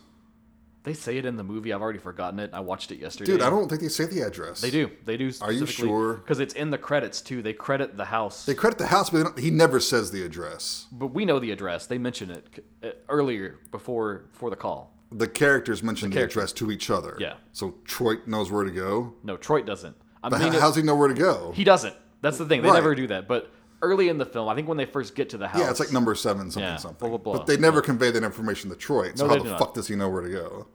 They 0.83 0.93
say 0.93 1.17
it 1.17 1.25
in 1.25 1.35
the 1.35 1.43
movie. 1.43 1.73
I've 1.73 1.81
already 1.81 1.99
forgotten 1.99 2.39
it. 2.39 2.51
I 2.53 2.61
watched 2.61 2.91
it 2.91 2.99
yesterday. 2.99 3.33
dude. 3.33 3.41
I 3.41 3.49
don't 3.49 3.67
think 3.67 3.81
they 3.81 3.89
say 3.89 4.05
the 4.05 4.21
address. 4.21 4.61
They 4.61 4.71
do. 4.71 4.89
They 5.05 5.17
do. 5.17 5.31
Are 5.41 5.51
you 5.51 5.65
sure? 5.65 6.13
Because 6.15 6.39
it's 6.39 6.53
in 6.53 6.69
the 6.69 6.77
credits 6.77 7.21
too. 7.21 7.41
They 7.41 7.51
credit 7.53 7.97
the 7.97 8.05
house, 8.05 8.45
They 8.45 8.53
credit 8.53 8.79
the 8.79 8.87
house, 8.87 9.09
but 9.09 9.17
they 9.17 9.23
don't, 9.23 9.39
he 9.39 9.51
never 9.51 9.79
says 9.81 10.11
the 10.11 10.23
address. 10.23 10.87
but 10.91 11.07
we 11.07 11.25
know 11.25 11.37
the 11.39 11.51
address. 11.51 11.85
They 11.85 11.97
mention 11.97 12.31
it 12.31 12.65
uh, 12.83 12.89
earlier 13.09 13.59
before 13.71 14.29
before 14.31 14.49
the 14.49 14.55
call. 14.55 14.93
The 15.11 15.27
characters 15.27 15.81
mention 15.83 16.11
the, 16.11 16.15
characters. 16.15 16.35
address 16.37 16.53
to 16.53 16.71
each 16.71 16.89
other. 16.89 17.17
Yeah. 17.19 17.33
So 17.51 17.75
Troy 17.83 18.15
knows 18.25 18.51
where 18.51 18.63
to 18.63 18.71
go. 18.71 19.15
No, 19.23 19.37
Troy 19.37 19.61
doesn't. 19.63 19.95
I 20.23 20.29
But 20.29 20.39
mean, 20.39 20.53
how, 20.53 20.59
how's 20.61 20.75
he 20.75 20.81
know 20.83 20.95
where 20.95 21.07
to 21.07 21.13
go? 21.13 21.51
he 21.55 21.63
doesn't. 21.63 21.95
That's 22.21 22.37
the 22.37 22.45
thing. 22.45 22.61
They 22.61 22.67
Right. 22.69 22.75
never 22.75 22.93
do 22.95 23.07
that. 23.07 23.27
But 23.27 23.51
early 23.81 24.09
in 24.09 24.17
the 24.17 24.25
film, 24.25 24.47
I 24.49 24.55
think 24.55 24.67
when 24.67 24.77
they 24.77 24.85
first 24.85 25.15
get 25.15 25.29
to 25.29 25.37
the 25.37 25.47
house, 25.47 25.61
yeah, 25.61 25.69
it's 25.69 25.79
like 25.79 25.91
number 25.91 26.15
seven, 26.15 26.51
something, 26.51 26.61
Yeah, 26.69 26.75
something. 26.77 26.99
blah, 27.09 27.17
blah, 27.17 27.33
blah. 27.33 27.33
But 27.39 27.47
they 27.47 27.57
never 27.57 27.81
convey 27.81 28.11
that 28.11 28.23
information 28.23 28.69
to 28.69 28.75
Troy. 28.75 29.11
So 29.15 29.25
No, 29.27 29.33
how 29.37 29.43
the 29.43 29.49
not. 29.49 29.59
fuck 29.59 29.73
does 29.73 29.87
he 29.87 29.95
know 29.95 30.09
where 30.09 30.21
to 30.21 30.29
go? 30.29 30.67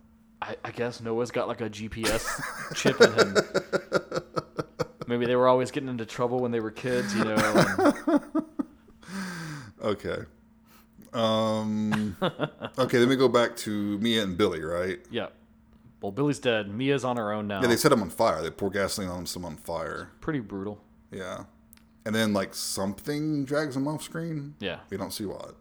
I, 0.42 0.56
I 0.64 0.70
guess 0.70 1.00
Noah's 1.00 1.30
got 1.30 1.48
like 1.48 1.60
a 1.60 1.70
GPS 1.70 2.40
chip 2.74 3.00
in 3.00 3.12
him. 3.12 3.36
Maybe 5.06 5.26
they 5.26 5.36
were 5.36 5.48
always 5.48 5.70
getting 5.70 5.88
into 5.88 6.06
trouble 6.06 6.40
when 6.40 6.50
they 6.50 6.60
were 6.60 6.70
kids, 6.70 7.14
you 7.14 7.24
know. 7.24 7.34
and- 7.34 8.22
Okay. 9.82 10.18
Um. 11.12 12.16
okay, 12.78 12.98
then 12.98 13.08
we 13.08 13.16
go 13.16 13.28
back 13.28 13.54
to 13.58 13.98
Mia 13.98 14.22
and 14.22 14.36
Billy, 14.36 14.62
right? 14.62 14.98
yeah. 15.10 15.28
Well, 16.00 16.10
Billy's 16.12 16.38
dead. 16.38 16.68
Mia's 16.68 17.02
on 17.04 17.16
her 17.16 17.32
own 17.32 17.46
now. 17.46 17.62
Yeah, 17.62 17.68
they 17.68 17.76
set 17.76 17.90
him 17.92 18.02
on 18.02 18.10
fire. 18.10 18.42
They 18.42 18.50
pour 18.50 18.68
gasoline 18.68 19.08
on 19.10 19.24
him 19.24 19.44
on 19.46 19.56
fire. 19.56 20.10
Pretty 20.20 20.40
brutal. 20.40 20.82
Yeah. 21.10 21.44
And 22.06 22.14
then 22.14 22.32
like 22.32 22.54
something 22.54 23.44
drags 23.44 23.76
him 23.76 23.88
off 23.88 24.02
screen. 24.02 24.54
Yeah. 24.60 24.80
We 24.90 24.96
don't 24.96 25.12
see 25.12 25.24
what. 25.24 25.54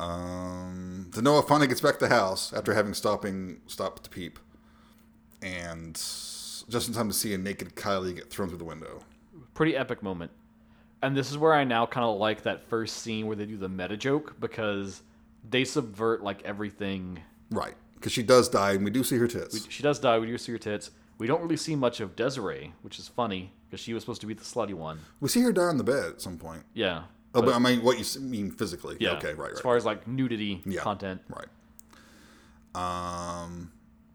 Um, 0.00 1.08
the 1.12 1.22
Noah 1.22 1.42
finally 1.42 1.66
gets 1.66 1.80
back 1.80 1.98
to 1.98 2.06
the 2.06 2.14
house 2.14 2.52
after 2.52 2.74
having 2.74 2.94
stopping 2.94 3.60
stopped 3.66 4.04
to 4.04 4.10
peep, 4.10 4.38
and 5.42 5.94
just 5.94 6.88
in 6.88 6.94
time 6.94 7.08
to 7.08 7.14
see 7.14 7.34
a 7.34 7.38
naked 7.38 7.74
Kylie 7.74 8.14
get 8.14 8.30
thrown 8.30 8.48
through 8.48 8.58
the 8.58 8.64
window. 8.64 9.00
Pretty 9.54 9.76
epic 9.76 10.02
moment. 10.02 10.30
And 11.02 11.16
this 11.16 11.30
is 11.30 11.38
where 11.38 11.52
I 11.52 11.64
now 11.64 11.86
kind 11.86 12.04
of 12.04 12.18
like 12.18 12.42
that 12.42 12.68
first 12.68 12.98
scene 12.98 13.26
where 13.26 13.36
they 13.36 13.46
do 13.46 13.56
the 13.56 13.68
meta 13.68 13.96
joke 13.96 14.36
because 14.40 15.02
they 15.48 15.64
subvert 15.64 16.22
like 16.22 16.42
everything. 16.42 17.20
Right, 17.50 17.74
because 17.94 18.12
she 18.12 18.22
does 18.22 18.48
die, 18.48 18.72
and 18.72 18.84
we 18.84 18.90
do 18.90 19.02
see 19.02 19.16
her 19.16 19.28
tits. 19.28 19.68
She 19.68 19.82
does 19.82 19.98
die. 19.98 20.18
We 20.18 20.26
do 20.26 20.38
see 20.38 20.52
her 20.52 20.58
tits. 20.58 20.92
We 21.18 21.26
don't 21.26 21.42
really 21.42 21.56
see 21.56 21.74
much 21.74 21.98
of 21.98 22.14
Desiree, 22.14 22.72
which 22.82 23.00
is 23.00 23.08
funny 23.08 23.52
because 23.68 23.80
she 23.80 23.92
was 23.94 24.02
supposed 24.02 24.20
to 24.22 24.26
be 24.26 24.34
the 24.34 24.42
slutty 24.44 24.74
one. 24.74 24.98
We 25.20 25.28
see 25.28 25.40
her 25.42 25.52
die 25.52 25.62
on 25.64 25.76
the 25.78 25.84
bed 25.84 26.04
at 26.14 26.20
some 26.22 26.38
point. 26.38 26.64
Yeah. 26.74 27.04
Oh, 27.34 27.42
but 27.42 27.54
I 27.54 27.58
mean, 27.58 27.82
what 27.82 27.98
you 27.98 28.20
mean 28.22 28.50
physically? 28.50 28.96
Yeah. 29.00 29.12
Okay, 29.12 29.28
right, 29.28 29.38
right. 29.38 29.52
As 29.52 29.60
far 29.60 29.76
as 29.76 29.84
like 29.84 30.06
nudity 30.08 30.62
Yeah. 30.64 30.80
content. 30.80 31.20
right. 31.28 31.46
Um, 32.74 33.72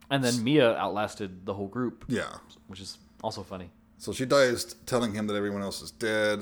And 0.10 0.24
then 0.24 0.44
Mia 0.44 0.76
outlasted 0.76 1.46
the 1.46 1.54
whole 1.54 1.68
group, 1.68 2.06
yeah. 2.08 2.38
which 2.68 2.80
is 2.80 2.98
also 3.24 3.44
funny. 3.44 3.70
So 3.98 4.12
she 4.14 4.26
dies 4.26 4.74
telling 4.86 5.14
him 5.14 5.28
that 5.28 5.36
everyone 5.36 5.62
else 5.62 5.82
is 5.82 5.92
dead. 5.92 6.40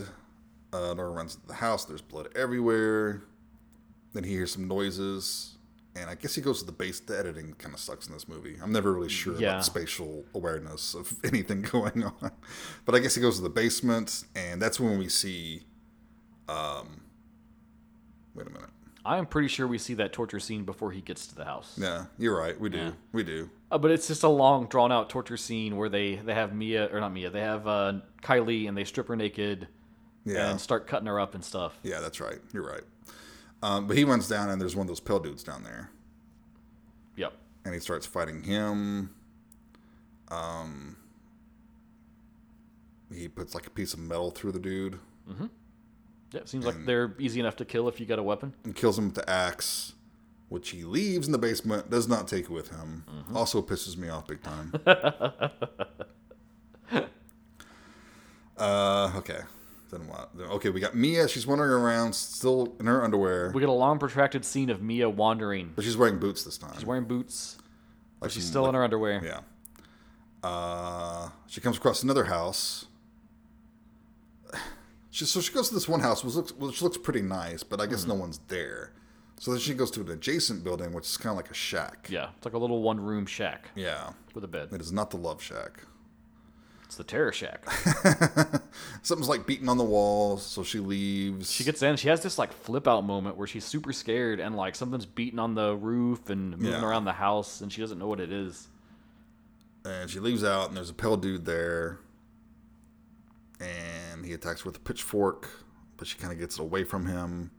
Uh, 0.74 0.94
Nora 0.94 1.10
runs 1.12 1.36
into 1.36 1.48
the 1.48 1.54
house. 1.56 1.86
There's 1.86 2.02
blood 2.02 2.30
everywhere. 2.36 3.24
Then 4.14 4.24
he 4.24 4.32
hears 4.32 4.52
some 4.54 4.68
noises. 4.68 5.58
And 5.96 6.10
I 6.10 6.16
guess 6.16 6.36
he 6.36 6.42
goes 6.42 6.60
to 6.60 6.66
the 6.66 6.72
base. 6.72 7.00
The 7.02 7.18
editing 7.20 7.54
kind 7.58 7.74
of 7.74 7.80
sucks 7.80 8.08
in 8.08 8.14
this 8.14 8.28
movie. 8.28 8.58
I'm 8.64 8.72
never 8.72 8.94
really 8.94 9.10
sure 9.10 9.36
Yeah. 9.38 9.50
about 9.52 9.66
spatial 9.66 10.24
awareness 10.34 10.94
of 10.96 11.14
anything 11.24 11.62
going 11.64 12.04
on. 12.04 12.32
But 12.86 12.96
I 12.96 13.00
guess 13.00 13.16
he 13.16 13.22
goes 13.22 13.36
to 13.38 13.42
the 13.44 13.50
basement. 13.50 14.24
And 14.36 14.62
that's 14.62 14.80
when 14.80 14.98
we 14.98 15.10
see. 15.10 15.64
Um, 16.48 17.02
wait 18.36 18.48
a 18.48 18.50
minute. 18.50 18.70
I'm 19.04 19.26
pretty 19.26 19.48
sure 19.48 19.68
we 19.68 19.80
see 19.80 19.96
that 19.96 20.14
torture 20.14 20.40
scene 20.40 20.64
before 20.64 20.92
he 20.92 21.02
gets 21.02 21.26
to 21.28 21.36
the 21.36 21.44
house. 21.46 21.76
Yeah, 21.76 22.06
you're 22.20 22.38
right. 22.38 22.60
We 22.60 22.70
do. 22.70 22.78
Yeah. 22.78 22.92
We 23.12 23.24
do. 23.24 23.50
Uh, 23.72 23.78
but 23.80 23.90
it's 23.92 24.08
just 24.08 24.22
a 24.24 24.30
long, 24.30 24.68
drawn 24.68 24.92
out 24.92 25.10
torture 25.10 25.38
scene 25.38 25.76
where 25.76 25.90
they 25.90 26.16
they 26.18 26.36
have 26.36 26.54
Mia 26.54 26.88
or 26.94 27.00
not 27.00 27.12
Mia, 27.12 27.30
they 27.32 27.40
have 27.42 27.68
uh, 27.68 27.94
Kylie 28.22 28.68
and 28.68 28.78
they 28.78 28.84
strip 28.84 29.08
her 29.08 29.16
naked 29.16 29.68
Yeah. 30.24 30.52
and 30.52 30.62
start 30.62 30.86
cutting 30.88 31.08
her 31.08 31.20
up 31.20 31.34
and 31.34 31.44
stuff. 31.44 31.80
Yeah, 31.84 32.00
that's 32.00 32.20
right. 32.20 32.38
You're 32.54 32.68
right. 32.68 32.84
Um, 33.64 33.88
but 33.88 33.96
he 33.98 34.04
runs 34.04 34.28
down 34.28 34.50
and 34.50 34.60
there's 34.60 34.76
one 34.76 34.86
of 34.86 34.88
those 34.88 35.00
pale 35.00 35.20
dudes 35.20 35.44
down 35.44 35.64
there, 35.64 35.92
Yep. 37.16 37.34
and 37.66 37.74
he 37.74 37.80
starts 37.80 38.06
fighting 38.08 38.42
him. 38.44 39.14
Um, 40.30 40.96
he 43.14 43.28
puts 43.28 43.54
like 43.54 43.68
a 43.68 43.70
piece 43.70 43.94
of 43.94 44.00
metal 44.00 44.32
through 44.32 44.54
the 44.54 44.60
dude 44.60 44.98
Yeah, 46.32 46.40
it 46.40 46.48
seems 46.50 46.66
like 46.66 46.86
they're 46.86 47.14
easy 47.20 47.40
enough 47.42 47.58
to 47.58 47.66
kill 47.66 47.88
if 47.90 48.00
you 48.00 48.06
got 48.06 48.18
a 48.20 48.24
weapon. 48.24 48.54
and 48.64 48.74
kills 48.76 48.98
him 48.98 49.06
with 49.08 49.16
the 49.16 49.30
axe, 49.30 49.94
which 50.50 50.70
he 50.70 50.84
leaves 50.86 51.28
in 51.28 51.32
the 51.34 51.38
basement. 51.38 51.90
Does 51.90 52.08
not 52.08 52.28
take 52.30 52.50
with 52.50 52.70
him. 52.70 53.04
Also 53.36 53.62
pisses 53.62 53.96
me 53.98 54.08
off 54.10 54.28
big 54.28 54.42
time. 54.42 54.74
uh, 58.58 59.12
okay. 59.18 59.42
Then 59.92 60.08
what? 60.08 60.30
Okay, 60.40 60.70
we 60.70 60.80
got 60.80 60.96
Mia. 60.96 61.28
She's 61.28 61.46
wandering 61.46 61.72
around, 61.72 62.14
still 62.16 62.76
in 62.80 62.86
her 62.86 63.04
underwear, 63.04 63.52
We 63.54 63.60
get 63.60 63.68
a 63.70 63.74
long, 63.74 64.00
protracted 64.00 64.46
scene 64.46 64.70
of 64.70 64.82
Mia 64.82 65.10
wandering. 65.10 65.74
but 65.76 65.84
she's 65.84 65.98
wearing 65.98 66.18
boots 66.18 66.44
this 66.44 66.58
time. 66.58 66.74
She's 66.76 66.86
wearing 66.86 67.04
boots, 67.06 67.58
but 68.20 68.28
Like 68.28 68.32
she's 68.32 68.44
some- 68.44 68.52
still 68.52 68.68
in 68.70 68.76
her 68.76 68.84
underwear. 68.84 69.22
Yeah. 69.24 69.42
Uh, 70.44 71.30
she 71.48 71.60
comes 71.62 71.78
across 71.78 72.04
another 72.04 72.26
house. 72.26 72.86
She, 75.14 75.26
so 75.26 75.42
she 75.42 75.52
goes 75.54 75.68
to 75.68 75.74
this 75.74 75.90
one 75.90 76.00
house, 76.00 76.24
which 76.24 76.36
looks, 76.36 76.54
which 76.54 76.82
looks 76.82 76.98
pretty 76.98 77.22
nice, 77.22 77.64
but 77.64 77.82
I 77.82 77.86
guess 77.86 78.08
no 78.08 78.14
one's 78.16 78.38
there. 78.48 78.94
So 79.42 79.52
then 79.52 79.60
she 79.60 79.74
goes 79.74 79.92
to 79.92 80.00
an 80.02 80.10
adjacent 80.10 80.64
building, 80.64 80.94
which 80.94 81.04
is 81.06 81.18
kind 81.18 81.32
of 81.32 81.36
like 81.36 81.52
a 81.52 81.54
shack. 81.54 82.08
Yeah, 82.10 82.30
it's 82.38 82.46
like 82.46 82.54
a 82.54 82.58
little 82.58 82.82
one 82.82 82.98
room 82.98 83.26
shack 83.26 83.72
Yeah. 83.76 84.12
with 84.34 84.46
a 84.46 84.48
bed. 84.48 84.70
It 84.72 84.80
is 84.80 84.94
not 84.94 85.10
the 85.10 85.18
love 85.18 85.42
shack. 85.44 85.84
It's 86.92 86.98
the 86.98 87.06
terror 87.06 87.32
shack. 87.32 87.64
Something's 89.02 89.30
like 89.30 89.48
beating 89.48 89.70
on 89.70 89.78
the 89.78 89.84
walls, 89.86 90.46
so 90.46 90.62
she 90.62 90.80
leaves. 90.80 91.50
She 91.50 91.64
gets 91.64 91.82
in. 91.82 91.96
She 91.96 92.10
has 92.10 92.22
this 92.22 92.38
like 92.38 92.52
flip 92.52 92.86
out 92.86 93.06
moment 93.06 93.38
where 93.38 93.48
she's 93.48 93.64
super 93.64 93.94
scared 93.94 94.42
and 94.42 94.58
like 94.58 94.76
something's 94.76 95.06
beating 95.06 95.40
on 95.40 95.56
the 95.56 95.74
roof 95.74 96.30
and 96.30 96.52
moving 96.58 96.74
Yeah. 96.74 96.86
around 96.86 97.06
the 97.06 97.14
house 97.14 97.62
and 97.62 97.72
she 97.72 97.80
doesn't 97.80 97.98
know 97.98 98.08
what 98.08 98.20
it 98.20 98.30
is. 98.30 98.68
and 99.86 100.10
she 100.10 100.20
leaves 100.20 100.44
out, 100.44 100.68
and 100.68 100.76
there's 100.76 100.90
a 100.90 100.94
pale 100.94 101.16
dude 101.16 101.46
there. 101.46 101.98
And 103.62 104.26
he 104.26 104.34
attacks 104.34 104.62
her 104.62 104.66
with 104.70 104.76
a 104.76 104.82
pitchfork, 104.82 105.48
but 105.96 106.08
she 106.08 106.18
kind 106.18 106.34
of 106.34 106.40
gets 106.40 106.56
it 106.60 106.62
away 106.62 106.84
from 106.84 107.06
him. 107.06 107.52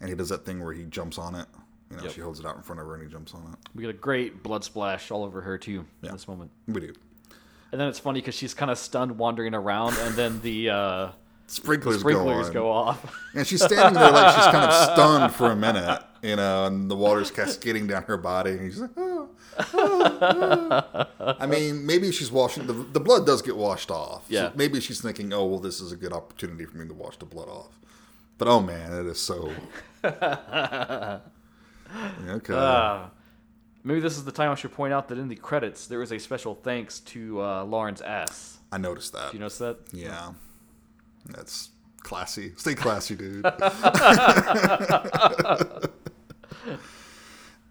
And 0.00 0.08
he 0.08 0.14
does 0.14 0.28
that 0.28 0.44
thing 0.44 0.62
where 0.62 0.72
he 0.72 0.84
jumps 0.84 1.18
on 1.18 1.34
it. 1.34 1.46
You 1.90 1.96
know, 1.96 2.04
Yep. 2.04 2.12
she 2.12 2.20
holds 2.20 2.38
it 2.38 2.46
out 2.46 2.54
in 2.54 2.62
front 2.62 2.80
of 2.80 2.86
her 2.86 2.94
and 2.94 3.02
he 3.02 3.08
jumps 3.10 3.34
on 3.34 3.42
it. 3.52 3.58
We 3.74 3.82
get 3.82 3.90
a 3.90 3.94
great 3.98 4.44
blood 4.44 4.62
splash 4.62 5.10
all 5.10 5.24
over 5.24 5.40
her 5.40 5.58
too 5.58 5.84
Yeah. 6.02 6.10
in 6.10 6.14
this 6.14 6.28
moment. 6.28 6.52
We 6.68 6.80
do. 6.80 6.92
And 7.76 7.80
then 7.82 7.88
it's 7.88 7.98
funny 7.98 8.20
because 8.22 8.34
she's 8.34 8.54
kind 8.54 8.70
of 8.70 8.78
stunned 8.78 9.18
wandering 9.18 9.52
around, 9.52 9.98
and 9.98 10.14
then 10.14 10.40
the 10.40 10.70
uh, 10.70 11.10
Sprinklers, 11.46 12.00
sprinklers 12.00 12.46
go, 12.46 12.62
go, 12.62 12.70
off. 12.70 13.14
And 13.34 13.46
she's 13.46 13.62
standing 13.62 14.00
there 14.00 14.10
like 14.12 14.34
she's 14.34 14.46
kind 14.46 14.64
of 14.64 14.72
stunned 14.94 15.34
for 15.34 15.50
a 15.50 15.56
minute, 15.56 16.02
you 16.22 16.36
know, 16.36 16.64
and 16.64 16.90
the 16.90 16.96
water's 16.96 17.30
cascading 17.30 17.86
down 17.86 18.04
her 18.04 18.16
body. 18.16 18.52
And 18.52 18.72
she's 18.72 18.80
like, 18.80 18.92
oh, 18.96 19.28
oh, 19.74 21.06
oh." 21.20 21.34
I 21.38 21.44
mean, 21.44 21.84
maybe 21.84 22.10
she's 22.12 22.32
washing, 22.32 22.66
the, 22.66 22.72
the 22.72 22.98
blood 22.98 23.26
does 23.26 23.42
get 23.42 23.58
washed 23.58 23.90
off. 23.90 24.22
So 24.26 24.32
Yeah. 24.32 24.52
maybe 24.54 24.80
she's 24.80 25.02
thinking, 25.02 25.30
oh, 25.34 25.44
well, 25.44 25.60
this 25.60 25.78
is 25.78 25.92
a 25.92 25.96
good 25.96 26.14
opportunity 26.14 26.64
for 26.64 26.78
me 26.78 26.88
to 26.88 26.94
wash 26.94 27.18
the 27.18 27.26
blood 27.26 27.50
off. 27.50 27.78
But 28.38 28.48
oh 28.48 28.60
man, 28.60 28.94
it 28.94 29.04
is 29.04 29.20
so. 29.20 29.52
okay. 30.02 31.20
Uh, 32.54 33.08
maybe 33.86 34.00
this 34.00 34.16
is 34.16 34.24
the 34.24 34.32
time 34.32 34.50
I 34.50 34.54
should 34.56 34.72
point 34.72 34.92
out 34.92 35.08
that 35.08 35.18
in 35.18 35.28
the 35.28 35.36
credits 35.36 35.86
there 35.86 36.02
is 36.02 36.12
a 36.12 36.18
special 36.18 36.54
thanks 36.54 37.00
to 37.00 37.40
uh, 37.40 37.64
Lauren's 37.64 38.02
ass. 38.02 38.58
I 38.72 38.78
noticed 38.78 39.12
that. 39.12 39.30
Do 39.30 39.36
you 39.36 39.40
notice 39.40 39.58
that? 39.58 39.78
Yeah. 39.92 40.32
That's 41.26 41.70
classy. 42.02 42.52
Stay 42.56 42.74
classy, 42.74 43.14
dude. 43.16 43.46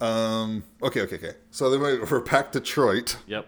um. 0.01 0.63
Okay. 0.83 1.01
Okay. 1.01 1.15
Okay. 1.15 1.33
So 1.51 1.69
then 1.69 1.81
we- 1.81 1.99
we're 1.99 2.19
back 2.21 2.51
Detroit. 2.51 3.17
Yep. 3.27 3.47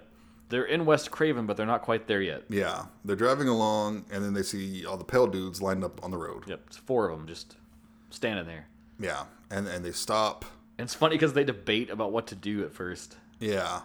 They're 0.50 0.64
in 0.64 0.86
West 0.86 1.12
Craven, 1.12 1.46
but 1.46 1.58
they're 1.58 1.66
not 1.66 1.82
quite 1.82 2.08
there 2.08 2.22
yet. 2.22 2.44
Yeah. 2.50 2.86
They're 3.04 3.18
driving 3.18 3.50
along, 3.50 4.06
and 4.10 4.24
then 4.24 4.34
they 4.34 4.44
see 4.44 4.86
all 4.86 4.96
the 4.96 5.04
pale 5.04 5.28
dudes 5.28 5.62
lined 5.62 5.84
up 5.84 6.02
on 6.04 6.12
the 6.12 6.18
road. 6.18 6.44
Yep. 6.48 6.62
It's 6.68 6.78
four 6.78 7.10
of 7.10 7.18
them 7.18 7.28
just 7.28 7.58
standing 8.12 8.46
there. 8.46 8.68
Yeah. 9.00 9.26
And 9.52 9.68
and 9.68 9.84
they 9.84 9.92
stop. 9.92 10.46
And 10.78 10.86
it's 10.86 10.94
funny 10.94 11.16
because 11.16 11.34
they 11.34 11.44
debate 11.44 11.90
about 11.90 12.12
what 12.12 12.28
to 12.28 12.36
do 12.36 12.64
at 12.64 12.72
first. 12.74 13.18
Yeah. 13.40 13.82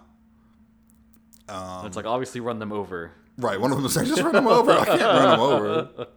And 1.49 1.87
it's 1.87 1.97
like 1.97 2.07
obviously 2.07 2.41
run 2.41 2.59
them 2.59 2.73
over. 2.73 3.13
Right. 3.39 3.61
One 3.61 3.71
of 3.73 3.77
them 3.79 3.87
is 3.87 3.95
saying, 3.95 4.09
"Just 4.09 4.23
run 4.23 4.33
them 4.33 4.47
over." 4.47 4.73
I 4.73 4.85
can't 4.85 5.01
run 5.01 5.31
them 5.31 5.41
over. 5.41 6.07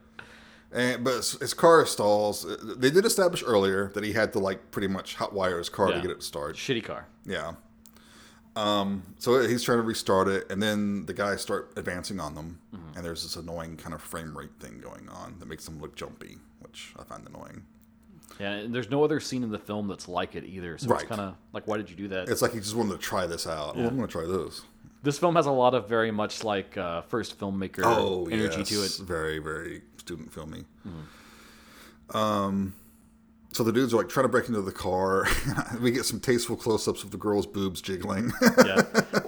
And, 0.72 1.06
but 1.06 1.14
his- 1.18 1.40
his 1.40 1.54
car 1.54 1.86
stalls. 1.86 2.46
They 2.62 2.90
did 2.92 3.06
establish 3.06 3.42
earlier 3.46 3.92
that 3.94 4.04
he 4.04 4.12
had 4.12 4.34
to 4.34 4.40
like 4.40 4.72
pretty 4.72 4.90
much 4.90 5.16
hotwire 5.16 5.58
his 5.58 5.70
car 5.70 5.88
Yeah. 5.90 5.96
to 5.96 6.02
get 6.02 6.12
it 6.12 6.20
to 6.20 6.26
start. 6.26 6.58
Shitty 6.58 6.84
car. 6.84 7.08
Yeah. 7.26 7.54
Um, 8.58 9.04
so 9.18 9.40
he's 9.48 9.64
trying 9.64 9.78
to 9.78 9.84
restart 9.84 10.28
it, 10.28 10.52
and 10.52 10.62
then 10.62 11.06
the 11.06 11.14
guys 11.14 11.42
start 11.42 11.72
advancing 11.78 12.20
on 12.20 12.36
them, 12.36 12.60
Mm-hmm. 12.76 12.98
and 12.98 13.06
there's 13.06 13.24
this 13.24 13.38
annoying 13.38 13.78
kind 13.78 13.94
of 13.94 14.02
frame 14.02 14.38
rate 14.38 14.50
thing 14.60 14.82
going 14.82 15.08
on 15.08 15.36
that 15.40 15.48
makes 15.48 15.64
them 15.66 15.80
look 15.80 15.96
jumpy, 15.96 16.40
which 16.60 16.94
I 17.00 17.04
find 17.06 17.26
annoying. 17.26 17.64
Yeah, 18.40 18.52
and 18.52 18.74
there's 18.76 18.90
no 18.90 19.04
other 19.04 19.20
scene 19.20 19.44
in 19.44 19.50
the 19.52 19.60
film 19.60 19.88
that's 19.88 20.08
like 20.08 20.36
it 20.36 20.44
either. 20.44 20.78
So 20.78 20.88
Right. 20.90 21.02
it's 21.02 21.10
kind 21.10 21.22
of 21.22 21.36
like, 21.54 21.68
why 21.68 21.78
did 21.78 21.90
you 21.90 21.96
do 21.96 22.08
that? 22.10 22.28
It's 22.30 22.42
like 22.42 22.54
he 22.54 22.60
just 22.60 22.76
wanted 22.76 22.92
to 22.94 22.98
try 22.98 23.26
this 23.26 23.48
out. 23.48 23.76
Oh, 23.78 23.82
I'm 23.88 23.96
going 23.96 24.08
to 24.08 24.12
try 24.12 24.26
this. 24.26 24.62
this 25.04 25.18
film 25.20 25.36
has 25.36 25.46
a 25.46 25.52
lot 25.52 25.74
of 25.74 25.88
very 25.88 26.12
much 26.12 26.44
like 26.44 26.78
uh, 26.78 27.02
first 27.04 27.40
filmmaker 27.40 27.82
Oh, 27.84 28.26
energy 28.28 28.58
yes. 28.60 28.70
to 28.70 28.76
it. 28.76 28.92
Mm-hmm. 28.92 29.06
Very, 29.06 29.40
very 29.40 29.82
student 29.98 30.34
filmy. 30.34 30.66
Um, 32.14 32.74
so 33.56 33.64
the 33.64 33.72
dudes 33.72 33.94
are 33.94 33.98
like 33.98 34.10
trying 34.10 34.26
to 34.26 34.28
break 34.30 34.50
into 34.50 34.62
the 34.62 34.72
car. 34.72 35.26
we 35.82 35.90
get 35.90 36.04
some 36.04 36.20
tasteful 36.20 36.58
close-ups 36.58 37.04
of 37.04 37.12
the 37.12 37.18
girl's 37.18 37.48
boobs 37.48 37.80
jiggling. 37.82 38.34
Yeah, 38.66 38.82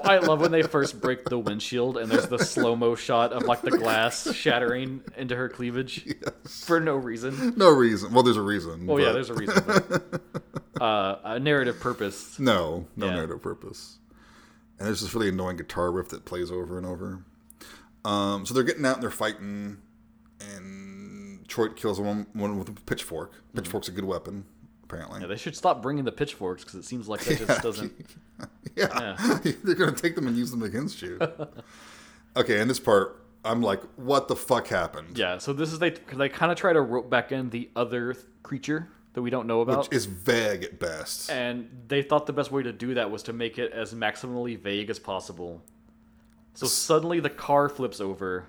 I 0.03 0.17
love 0.17 0.41
when 0.41 0.51
they 0.51 0.63
first 0.63 0.99
break 0.99 1.23
the 1.23 1.39
windshield 1.39 1.95
and 1.97 2.11
there's 2.11 2.27
the 2.27 2.37
slow 2.37 2.75
mo 2.75 2.95
shot 2.95 3.31
of 3.31 3.43
like 3.43 3.61
the 3.61 3.71
glass 3.71 4.33
shattering 4.35 5.01
into 5.15 5.33
her 5.37 5.47
cleavage 5.47 6.13
for 6.45 6.81
no 6.81 6.95
reason. 6.97 7.53
no 7.55 7.69
reason. 7.69 8.13
Well, 8.13 8.23
there's 8.23 8.35
a 8.35 8.41
reason. 8.41 8.85
Oh 8.89 8.97
yeah, 8.97 9.13
there's 9.13 9.29
a 9.29 9.33
reason. 9.33 9.63
But, 9.65 10.21
uh, 10.81 11.19
a 11.23 11.39
narrative 11.39 11.79
purpose. 11.79 12.37
No, 12.37 12.85
no 12.97 13.05
Yeah. 13.05 13.13
narrative 13.13 13.41
purpose. 13.41 13.97
And 14.77 14.87
there's 14.87 14.99
this 14.99 15.13
really 15.13 15.29
annoying 15.29 15.55
guitar 15.55 15.89
riff 15.89 16.09
that 16.09 16.25
plays 16.25 16.51
over 16.51 16.77
and 16.77 16.85
over. 16.85 17.23
Um, 18.03 18.45
so 18.45 18.53
they're 18.53 18.63
getting 18.63 18.85
out 18.85 18.95
and 18.95 19.03
they're 19.03 19.09
fighting, 19.09 19.77
and 20.41 20.86
Detroit 21.47 21.75
kills 21.77 21.99
one, 22.01 22.27
one 22.33 22.59
with 22.59 22.69
a 22.69 22.73
pitchfork. 22.73 23.31
Pitchfork's 23.55 23.87
a 23.87 23.91
good 23.91 24.03
weapon, 24.05 24.43
apparently. 24.83 25.21
Yeah, 25.21 25.27
they 25.27 25.37
should 25.37 25.55
stop 25.55 25.81
bringing 25.81 26.03
the 26.03 26.11
pitchforks 26.11 26.63
because 26.63 26.75
it 26.75 26.83
seems 26.85 27.07
like 27.07 27.21
that 27.21 27.37
just 27.47 27.61
doesn't. 27.63 27.93
Yeah, 28.75 29.17
they're 29.63 29.73
gonna 29.73 29.91
take 29.93 30.13
them 30.13 30.27
and 30.27 30.37
use 30.37 30.51
them 30.51 30.61
against 30.61 31.01
you. 31.01 31.19
okay, 32.35 32.59
in 32.61 32.67
this 32.67 32.79
part, 32.79 33.25
I'm 33.43 33.63
like, 33.63 33.81
what 33.95 34.27
the 34.27 34.35
fuck 34.35 34.67
happened? 34.67 35.17
Yeah, 35.17 35.39
so 35.39 35.51
this 35.51 35.73
is 35.73 35.79
they 35.79 35.91
they 36.13 36.29
kind 36.29 36.51
of 36.51 36.59
try 36.59 36.73
to 36.73 36.81
rope 36.81 37.09
back 37.09 37.31
in 37.31 37.49
the 37.49 37.71
other 37.75 38.13
th- 38.13 38.25
creature 38.43 38.89
that 39.13 39.23
we 39.23 39.31
don't 39.31 39.47
know 39.47 39.61
about. 39.61 39.89
Which 39.89 39.93
is 39.97 40.05
vague 40.05 40.63
at 40.63 40.77
best. 40.79 41.31
and 41.31 41.69
they 41.87 42.03
thought 42.03 42.27
the 42.27 42.33
best 42.33 42.51
way 42.51 42.61
to 42.61 42.71
do 42.71 42.93
that 42.93 43.09
was 43.09 43.23
to 43.23 43.33
make 43.33 43.57
it 43.57 43.71
as 43.71 43.95
maximally 43.95 44.59
vague 44.59 44.91
as 44.91 44.99
possible. 44.99 45.63
So 46.53 46.67
suddenly 46.67 47.19
the 47.19 47.31
car 47.31 47.69
flips 47.69 47.99
over, 47.99 48.45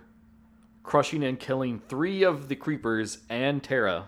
crushing 0.88 1.22
and 1.22 1.38
killing 1.38 1.82
three 1.86 2.22
of 2.22 2.48
the 2.48 2.56
creepers 2.56 3.18
and 3.28 3.62
Tara. 3.62 4.06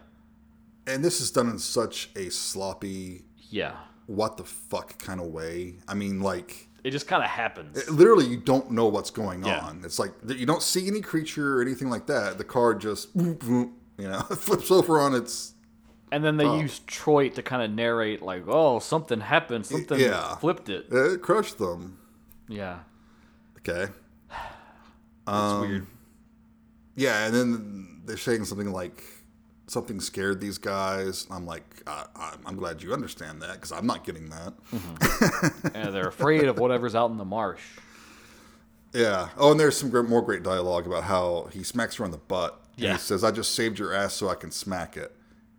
And 0.86 1.04
this 1.04 1.20
is 1.20 1.30
done 1.30 1.50
in 1.50 1.58
such 1.58 2.08
a 2.16 2.30
sloppy, 2.30 3.24
Yeah. 3.50 3.76
what 4.06 4.38
the 4.38 4.44
fuck 4.44 4.98
kind 4.98 5.20
of 5.20 5.26
way. 5.26 5.76
I 5.86 5.92
mean, 5.92 6.20
like, 6.20 6.68
It 6.82 6.92
just 6.92 7.06
kind 7.06 7.22
of 7.22 7.28
happens. 7.28 7.86
literally 7.90 8.24
you 8.26 8.38
don't 8.38 8.70
know 8.70 8.86
what's 8.86 9.10
going 9.10 9.44
Yeah. 9.44 9.60
on. 9.60 9.82
It's 9.84 9.98
like 9.98 10.12
you 10.26 10.46
don't 10.46 10.62
see 10.62 10.86
any 10.86 11.02
creature 11.02 11.58
or 11.58 11.62
anything 11.62 11.90
like 11.90 12.06
that. 12.06 12.38
The 12.38 12.44
car 12.44 12.74
just 12.74 13.08
you 13.14 13.70
know 13.98 14.20
flips 14.46 14.70
over 14.70 14.98
on 14.98 15.14
its 15.14 15.52
and 16.12 16.24
then 16.24 16.38
they 16.38 16.46
use 16.46 16.80
Troy 16.86 17.28
to 17.28 17.42
kind 17.42 17.62
of 17.62 17.70
narrate, 17.70 18.20
like, 18.22 18.44
oh, 18.48 18.78
something 18.80 19.20
happened. 19.20 19.64
Something 19.66 20.00
yeah. 20.00 20.34
flipped 20.36 20.68
it. 20.70 20.86
it 20.90 21.20
crushed 21.22 21.58
them. 21.58 21.98
Yeah. 22.48 22.78
Okay. 23.58 23.92
That's 24.30 25.52
Um, 25.52 25.60
weird. 25.60 25.86
Yeah, 27.00 27.24
and 27.26 27.34
then 27.34 28.02
they're 28.04 28.16
saying 28.18 28.44
something 28.44 28.72
like 28.72 29.02
something 29.68 30.00
scared 30.00 30.40
these 30.40 30.58
guys. 30.58 31.26
I'm 31.30 31.46
like, 31.46 31.64
I, 31.86 32.04
I'm 32.44 32.56
glad 32.56 32.82
you 32.82 32.92
understand 32.92 33.40
that 33.42 33.54
because 33.54 33.72
I'm 33.72 33.86
not 33.86 34.04
getting 34.04 34.28
that. 34.30 34.52
and 35.74 35.94
they're 35.94 36.08
afraid 36.08 36.44
of 36.44 36.58
whatever's 36.58 36.94
out 36.94 37.10
in 37.10 37.16
the 37.16 37.24
marsh. 37.24 37.62
Yeah. 38.92 39.28
Oh, 39.38 39.52
and 39.52 39.58
there's 39.60 39.76
some 39.78 39.88
great, 39.88 40.08
more 40.08 40.20
great 40.20 40.42
dialogue 40.42 40.86
about 40.86 41.04
how 41.04 41.48
he 41.52 41.62
smacks 41.62 41.96
her 41.96 42.04
on 42.04 42.10
the 42.10 42.18
butt. 42.18 42.60
And 42.76 42.84
Yeah. 42.84 42.92
he 42.94 42.98
says, 42.98 43.24
"I 43.24 43.30
just 43.30 43.54
saved 43.54 43.78
your 43.78 43.94
ass 43.94 44.12
so 44.14 44.28
I 44.28 44.34
can 44.34 44.50
smack 44.50 44.96
it," 44.96 45.14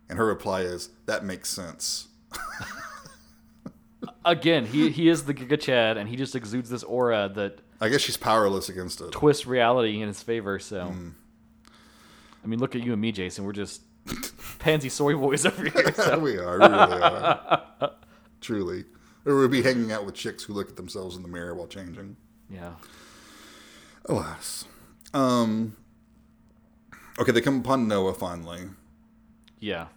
and 0.08 0.18
her 0.18 0.26
reply 0.26 0.60
is, 0.60 0.90
"That 1.06 1.24
makes 1.24 1.48
sense." 1.48 2.08
again, 4.24 4.66
he 4.66 4.90
he 4.90 5.08
is 5.08 5.24
the 5.24 5.34
Giga 5.34 5.60
Chad, 5.60 5.96
and 5.96 6.08
he 6.08 6.16
just 6.16 6.34
exudes 6.36 6.68
this 6.70 6.82
aura 6.82 7.30
that 7.34 7.58
I 7.80 7.88
guess 7.88 8.00
she's 8.00 8.16
powerless 8.16 8.68
against 8.68 9.00
it. 9.00 9.10
twists 9.12 9.46
reality 9.46 10.00
in 10.00 10.08
his 10.08 10.22
favor. 10.22 10.58
So, 10.58 10.86
Hmm. 10.86 11.08
I 12.42 12.46
mean, 12.46 12.58
look 12.58 12.74
at 12.74 12.82
you 12.82 12.92
and 12.92 13.00
me, 13.00 13.12
Jason. 13.12 13.44
We're 13.44 13.52
just 13.52 13.82
pansy 14.58 14.88
soy 14.88 15.14
boys 15.14 15.46
over 15.46 15.62
here. 15.64 15.92
So. 15.94 16.18
we 16.18 16.36
are, 16.38 16.58
we 16.58 16.66
really 16.66 17.02
are. 17.02 17.92
Truly. 18.40 18.84
Or 19.24 19.36
we'd 19.38 19.50
be 19.50 19.62
hanging 19.62 19.92
out 19.92 20.04
with 20.04 20.14
chicks 20.16 20.42
who 20.42 20.52
look 20.52 20.68
at 20.68 20.76
themselves 20.76 21.14
in 21.16 21.22
the 21.22 21.28
mirror 21.28 21.54
while 21.54 21.68
changing. 21.68 22.16
Yeah. 22.50 22.72
Alas. 24.06 24.64
Um. 25.14 25.76
Okay, 27.18 27.30
they 27.32 27.40
come 27.40 27.58
upon 27.60 27.86
Noah 27.88 28.14
finally, 28.14 28.62
Yeah. 29.60 29.88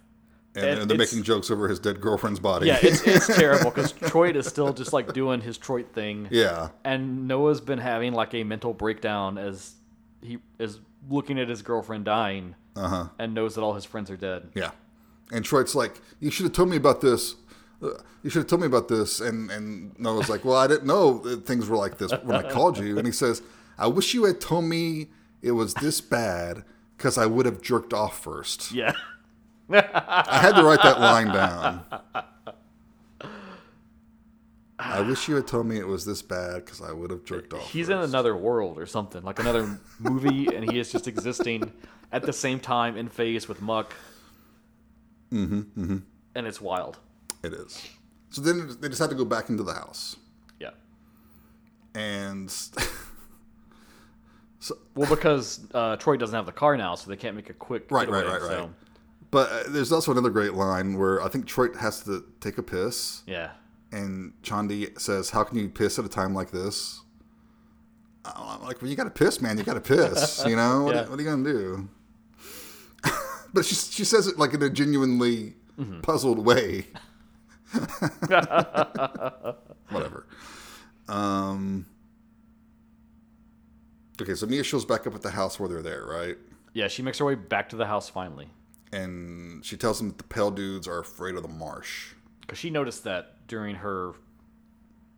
and, 0.54 0.64
And 0.64 0.90
they're 0.90 0.94
it's- 0.96 1.12
making 1.12 1.24
jokes 1.24 1.50
over 1.50 1.66
his 1.66 1.80
dead 1.80 1.98
girlfriend's 2.00 2.38
body. 2.40 2.66
Yeah, 2.66 2.78
it's, 2.82 3.02
it's 3.06 3.26
terrible 3.38 3.70
because 3.70 3.92
Troy 3.92 4.30
is 4.32 4.46
still 4.46 4.72
just 4.74 4.92
like 4.92 5.12
doing 5.14 5.40
his 5.40 5.56
Troy 5.56 5.82
thing. 5.82 6.28
yeah, 6.30 6.68
And 6.84 7.26
Noah's 7.26 7.60
been 7.62 7.78
having 7.78 8.12
like 8.12 8.34
a 8.34 8.44
mental 8.44 8.74
breakdown 8.74 9.38
as 9.38 9.72
he 10.20 10.38
is 10.58 10.78
looking 11.08 11.38
at 11.38 11.48
his 11.48 11.62
girlfriend 11.62 12.04
dying 12.04 12.54
uh 12.76 12.88
huh, 12.88 13.08
and 13.18 13.34
knows 13.34 13.54
that 13.54 13.62
all 13.62 13.74
his 13.74 13.84
friends 13.84 14.10
are 14.10 14.16
dead. 14.16 14.50
yeah. 14.54 14.70
And 15.32 15.44
Troy's 15.44 15.74
like, 15.74 16.00
"You 16.20 16.30
should 16.30 16.44
have 16.44 16.52
told 16.52 16.68
me 16.70 16.76
about 16.76 17.00
this. 17.00 17.34
Uh, 17.82 17.90
You 18.22 18.30
should 18.30 18.40
have 18.40 18.46
told 18.48 18.60
me 18.60 18.66
about 18.66 18.88
this." 18.88 19.20
And 19.20 19.50
and 19.50 19.98
Noah's 19.98 20.28
like, 20.28 20.44
"Well, 20.44 20.56
I 20.56 20.66
didn't 20.66 20.86
know 20.86 21.18
that 21.18 21.46
things 21.46 21.68
were 21.68 21.76
like 21.76 21.98
this 21.98 22.12
when 22.22 22.36
I 22.36 22.48
called 22.56 22.78
you." 22.78 22.96
And 22.98 23.06
he 23.06 23.12
says, 23.12 23.42
"I 23.78 23.86
wish 23.88 24.14
you 24.14 24.24
had 24.24 24.40
told 24.40 24.64
me 24.66 25.08
it 25.42 25.52
was 25.52 25.74
this 25.74 26.00
bad." 26.00 26.64
Because 26.96 27.18
I 27.18 27.26
would 27.26 27.44
have 27.44 27.60
jerked 27.60 27.92
off 27.92 28.18
first. 28.22 28.72
Yeah. 28.72 28.92
I 29.68 30.38
had 30.40 30.52
to 30.54 30.62
write 30.64 30.82
that 30.82 30.98
line 30.98 31.26
down. 31.26 31.84
I 34.78 35.00
wish 35.00 35.28
you 35.28 35.36
had 35.36 35.46
told 35.46 35.66
me 35.66 35.78
it 35.78 35.86
was 35.86 36.04
this 36.04 36.20
bad 36.20 36.64
because 36.64 36.82
I 36.82 36.92
would 36.92 37.10
have 37.10 37.24
jerked 37.24 37.54
off. 37.54 37.70
He's 37.70 37.88
in 37.88 37.98
another 37.98 38.36
world 38.36 38.78
or 38.78 38.86
something, 38.86 39.22
like 39.22 39.38
another 39.38 39.78
movie, 39.98 40.54
and 40.54 40.70
he 40.70 40.78
is 40.78 40.92
just 40.92 41.08
existing 41.08 41.72
at 42.12 42.22
the 42.24 42.32
same 42.32 42.60
time 42.60 42.96
in 42.96 43.08
phase 43.08 43.48
with 43.48 43.62
Muck. 43.62 43.94
Mm-hmm, 45.32 45.60
mm-hmm. 45.60 45.96
And 46.34 46.46
it's 46.46 46.60
wild. 46.60 46.98
It 47.42 47.54
is. 47.54 47.88
So 48.30 48.42
then 48.42 48.76
they 48.80 48.88
just 48.88 49.00
had 49.00 49.08
to 49.10 49.16
go 49.16 49.24
back 49.24 49.48
into 49.48 49.62
the 49.62 49.72
house, 49.72 50.16
Yeah. 50.60 50.70
and 51.94 52.50
so, 54.60 54.76
Well, 54.94 55.08
because 55.08 55.60
uh, 55.72 55.96
Troy 55.96 56.16
doesn't 56.16 56.34
have 56.34 56.46
the 56.46 56.52
car 56.52 56.76
now, 56.76 56.94
so 56.96 57.08
they 57.10 57.16
can't 57.16 57.36
make 57.36 57.50
a 57.50 57.54
quick 57.54 57.86
Right, 57.90 58.08
right, 58.08 58.24
getaway, 58.24 58.40
right, 58.40 58.50
so, 58.50 58.60
right. 58.60 58.70
but 59.30 59.50
uh, 59.50 59.62
there's 59.68 59.92
also 59.92 60.12
another 60.12 60.30
great 60.30 60.54
line 60.54 60.98
where 60.98 61.22
I 61.22 61.28
think 61.28 61.46
Troy 61.46 61.72
has 61.74 62.00
to 62.04 62.24
take 62.40 62.58
a 62.58 62.62
piss, 62.62 63.22
Yeah. 63.26 63.50
And 63.92 64.32
Chandi 64.42 64.98
says, 65.00 65.30
"How 65.30 65.44
can 65.44 65.58
you 65.58 65.68
piss 65.68 65.98
at 65.98 66.04
a 66.04 66.08
time 66.08 66.34
like 66.34 66.50
this?" 66.50 67.02
I'm 68.24 68.62
like, 68.62 68.82
"Well, 68.82 68.90
you 68.90 68.96
got 68.96 69.04
to 69.04 69.10
piss, 69.10 69.40
man. 69.40 69.56
You 69.58 69.64
got 69.64 69.74
to 69.74 69.80
piss. 69.80 70.42
You 70.46 70.56
know 70.56 70.82
what, 70.84 70.94
Yeah. 70.94 71.08
what 71.08 71.18
are 71.18 71.22
you 71.22 71.28
gonna 71.28 71.44
do?" 71.44 71.88
but 73.54 73.64
she 73.64 73.74
she 73.74 74.04
says 74.04 74.26
it 74.26 74.38
like 74.38 74.52
in 74.54 74.62
a 74.62 74.70
genuinely 74.70 75.54
Mm-hmm. 75.78 76.00
puzzled 76.00 76.38
way. 76.38 76.86
Whatever. 79.90 80.26
Um. 81.08 81.86
Okay, 84.20 84.34
so 84.34 84.46
Mia 84.46 84.62
shows 84.64 84.84
back 84.86 85.06
up 85.06 85.14
at 85.14 85.20
the 85.22 85.30
house 85.32 85.60
where 85.60 85.68
they're 85.68 85.82
there, 85.82 86.04
right? 86.06 86.38
Yeah, 86.72 86.88
she 86.88 87.02
makes 87.02 87.18
her 87.18 87.24
way 87.26 87.34
back 87.34 87.68
to 87.70 87.76
the 87.76 87.86
house 87.86 88.08
finally. 88.08 88.48
And 88.92 89.62
she 89.64 89.76
tells 89.76 89.98
them 89.98 90.08
that 90.08 90.18
the 90.18 90.24
pale 90.24 90.50
dudes 90.50 90.88
are 90.88 90.98
afraid 90.98 91.34
of 91.34 91.42
the 91.42 91.48
marsh. 91.48 92.14
Because 92.40 92.58
she 92.58 92.70
noticed 92.70 93.04
that 93.04 93.35
during 93.46 93.76
her 93.76 94.12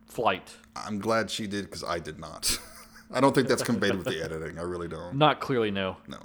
flight. 0.05 0.55
I'm 0.75 0.99
glad 0.99 1.29
she 1.29 1.47
did 1.47 1.65
because 1.65 1.83
I 1.83 1.99
did 1.99 2.19
not. 2.19 2.59
I 3.11 3.21
don't 3.21 3.33
think 3.33 3.47
that's 3.47 3.63
conveyed 3.63 3.95
with 3.95 4.05
the 4.05 4.21
editing. 4.23 4.59
I 4.59 4.63
really 4.63 4.87
don't. 4.87 5.15
Not 5.15 5.39
clearly, 5.39 5.71
no. 5.71 5.97
No. 6.07 6.17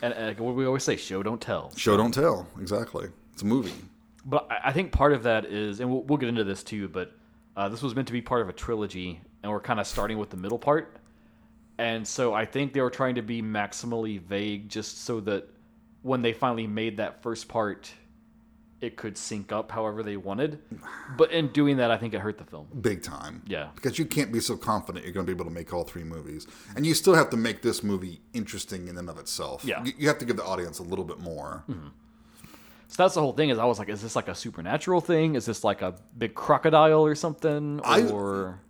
And, 0.00 0.14
and 0.14 0.38
what 0.38 0.54
we 0.54 0.64
always 0.64 0.84
say, 0.84 0.96
show, 0.96 1.22
don't 1.22 1.40
tell. 1.40 1.72
Show 1.76 1.96
don't 1.96 2.12
tell. 2.12 2.46
Exactly. 2.60 3.08
It's 3.32 3.42
a 3.42 3.46
movie. 3.46 3.74
But 4.24 4.46
I 4.50 4.68
I 4.68 4.72
think 4.72 4.92
part 4.92 5.12
of 5.12 5.22
that 5.24 5.46
is, 5.46 5.80
and 5.80 5.90
we'll, 5.90 6.02
we'll 6.02 6.18
get 6.18 6.28
into 6.28 6.44
this 6.44 6.62
too, 6.62 6.88
but 6.88 7.12
uh, 7.56 7.68
this 7.68 7.82
was 7.82 7.94
meant 7.94 8.06
to 8.06 8.12
be 8.12 8.22
part 8.22 8.42
of 8.42 8.48
a 8.48 8.52
trilogy, 8.52 9.20
and 9.42 9.50
we're 9.50 9.60
kind 9.60 9.80
of 9.80 9.86
starting 9.86 10.18
with 10.18 10.30
the 10.30 10.36
middle 10.36 10.58
part. 10.58 10.96
And 11.78 12.06
so 12.06 12.34
I 12.34 12.44
think 12.44 12.72
they 12.72 12.80
were 12.80 12.90
trying 12.90 13.14
to 13.16 13.22
be 13.22 13.42
maximally 13.42 14.20
vague 14.20 14.68
just 14.68 15.04
so 15.04 15.20
that 15.20 15.48
when 16.02 16.22
they 16.22 16.32
finally 16.32 16.66
made 16.66 16.96
that 16.96 17.22
first 17.22 17.48
part, 17.48 17.90
it 18.80 18.96
could 18.96 19.18
sync 19.18 19.50
up 19.50 19.72
however 19.72 20.02
they 20.02 20.16
wanted. 20.16 20.60
But 21.16 21.32
in 21.32 21.48
doing 21.48 21.78
that, 21.78 21.90
I 21.90 21.96
think 21.96 22.14
it 22.14 22.20
hurt 22.20 22.38
the 22.38 22.44
film. 22.44 22.68
Big 22.80 23.02
time. 23.02 23.42
Yeah. 23.46 23.68
Because 23.74 23.98
you 23.98 24.04
can't 24.04 24.30
be 24.32 24.40
so 24.40 24.56
confident 24.56 25.04
you're 25.04 25.14
going 25.14 25.26
to 25.26 25.32
be 25.32 25.36
able 25.36 25.46
to 25.46 25.50
make 25.50 25.72
all 25.74 25.84
three 25.84 26.04
movies. 26.04 26.46
And 26.76 26.86
you 26.86 26.94
still 26.94 27.14
have 27.14 27.30
to 27.30 27.36
make 27.36 27.62
this 27.62 27.82
movie 27.82 28.20
interesting 28.34 28.86
in 28.86 28.96
and 28.96 29.10
of 29.10 29.18
itself. 29.18 29.64
Yeah. 29.64 29.82
You, 29.84 29.92
you 29.98 30.08
have 30.08 30.18
to 30.18 30.24
give 30.24 30.36
the 30.36 30.44
audience 30.44 30.78
a 30.78 30.84
little 30.84 31.04
bit 31.04 31.18
more. 31.18 31.64
Mm-hmm. 31.68 31.88
So 32.86 33.02
that's 33.02 33.14
the 33.14 33.20
whole 33.20 33.32
thing. 33.32 33.50
Is 33.50 33.58
I 33.58 33.64
was 33.64 33.78
like, 33.78 33.88
is 33.88 34.00
this 34.00 34.16
like 34.16 34.28
a 34.28 34.34
supernatural 34.34 35.00
thing? 35.00 35.34
Is 35.34 35.44
this 35.44 35.64
like 35.64 35.82
a 35.82 35.94
big 36.16 36.34
crocodile 36.34 37.04
or 37.04 37.14
something? 37.14 37.80
I- 37.84 38.02
Or 38.02 38.60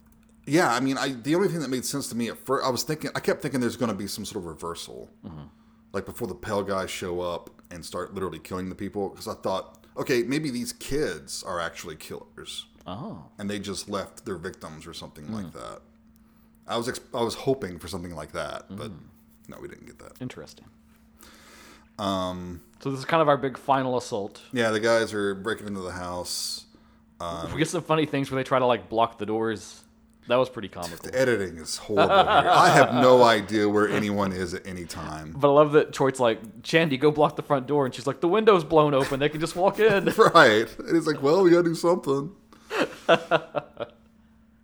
Yeah, 0.47 0.72
I 0.74 0.80
mean, 0.80 0.97
I 0.98 1.10
the 1.12 1.35
only 1.35 1.48
thing 1.48 1.60
that 1.60 1.68
made 1.68 1.85
sense 1.85 2.09
to 2.09 2.16
me 2.16 2.28
at 2.28 2.39
first, 2.47 2.66
I 2.66 2.70
was 2.70 2.82
thinking, 2.82 3.10
I 3.14 3.20
kept 3.20 3.43
thinking 3.43 3.60
there's 3.60 3.76
going 3.76 3.90
to 3.93 3.97
be 3.97 4.06
some 4.06 4.24
sort 4.24 4.44
of 4.44 4.47
reversal, 4.47 5.10
mm-hmm. 5.24 5.44
like 5.93 6.06
before 6.06 6.26
the 6.26 6.35
pale 6.35 6.62
guys 6.62 6.90
show 6.90 7.20
up 7.20 7.51
and 7.70 7.85
start 7.85 8.14
literally 8.14 8.39
killing 8.39 8.70
the 8.70 8.74
people. 8.74 9.10
Because 9.10 9.28
I 9.28 9.35
thought, 9.35 9.85
okay, 9.98 10.22
maybe 10.22 10.50
these 10.50 10.72
kids 10.72 11.42
are 11.42 11.60
actually 11.60 11.96
killers, 11.96 12.66
oh, 12.86 13.24
and 13.38 13.50
they 13.50 13.58
just 13.58 13.88
left 13.88 14.24
their 14.24 14.36
victims 14.36 14.86
or 14.86 14.94
something 14.94 15.32
like 15.32 15.46
hmm. 15.46 15.58
that. 15.58 15.80
I 16.66 16.76
was 16.76 16.88
ex- 16.88 17.00
I 17.14 17.22
was 17.22 17.34
hoping 17.34 17.78
for 17.78 17.88
something 17.88 18.14
like 18.14 18.32
that, 18.32 18.62
hmm. 18.62 18.76
but 18.76 18.90
no, 19.48 19.58
we 19.60 19.68
didn't 19.68 19.86
get 19.86 19.98
that. 19.98 20.20
interesting. 20.20 20.66
Um. 21.98 22.62
So 22.80 22.90
this 22.90 23.00
is 23.00 23.04
kind 23.04 23.20
of 23.20 23.28
our 23.28 23.36
big 23.36 23.58
final 23.58 23.96
assault. 23.96 24.40
Yeah, 24.52 24.70
the 24.70 24.80
guys 24.80 25.12
are 25.12 25.34
breaking 25.34 25.66
into 25.66 25.80
the 25.80 25.92
house. 25.92 26.64
We 27.20 27.26
um, 27.26 27.58
get 27.58 27.66
some 27.66 27.82
funny 27.82 28.06
things 28.06 28.30
where 28.30 28.38
they 28.38 28.46
try 28.46 28.60
to 28.60 28.66
like 28.66 28.88
block 28.88 29.18
the 29.18 29.26
doors. 29.26 29.82
That 30.28 30.36
was 30.36 30.48
pretty 30.48 30.68
comical. 30.68 30.98
The 31.10 31.18
editing 31.18 31.56
is 31.56 31.76
horrible 31.78 32.14
here. 32.14 32.50
I 32.50 32.68
have 32.68 32.94
no 32.94 33.22
idea 33.22 33.68
where 33.68 33.88
anyone 33.88 34.32
is 34.32 34.55
at 34.55 34.66
any 34.66 34.84
time. 34.84 35.34
But 35.36 35.48
I 35.50 35.52
love 35.55 35.72
that 35.72 35.92
Troy's 35.92 36.20
like, 36.20 36.62
Chandy, 36.62 36.98
go 36.98 37.10
block 37.10 37.34
the 37.36 37.42
front 37.42 37.66
door. 37.66 37.86
And 37.86 37.94
she's 37.94 38.06
like, 38.06 38.20
the 38.20 38.28
window's 38.28 38.62
blown 38.64 38.94
open. 38.94 39.20
They 39.20 39.28
can 39.30 39.40
just 39.40 39.56
walk 39.56 39.78
in. 39.80 40.05
Right. 40.34 40.68
And 40.78 40.94
he's 40.94 41.06
like, 41.06 41.22
well, 41.22 41.42
we 41.42 41.50
gotta 41.50 41.62
do 41.64 41.74
something. 41.74 42.32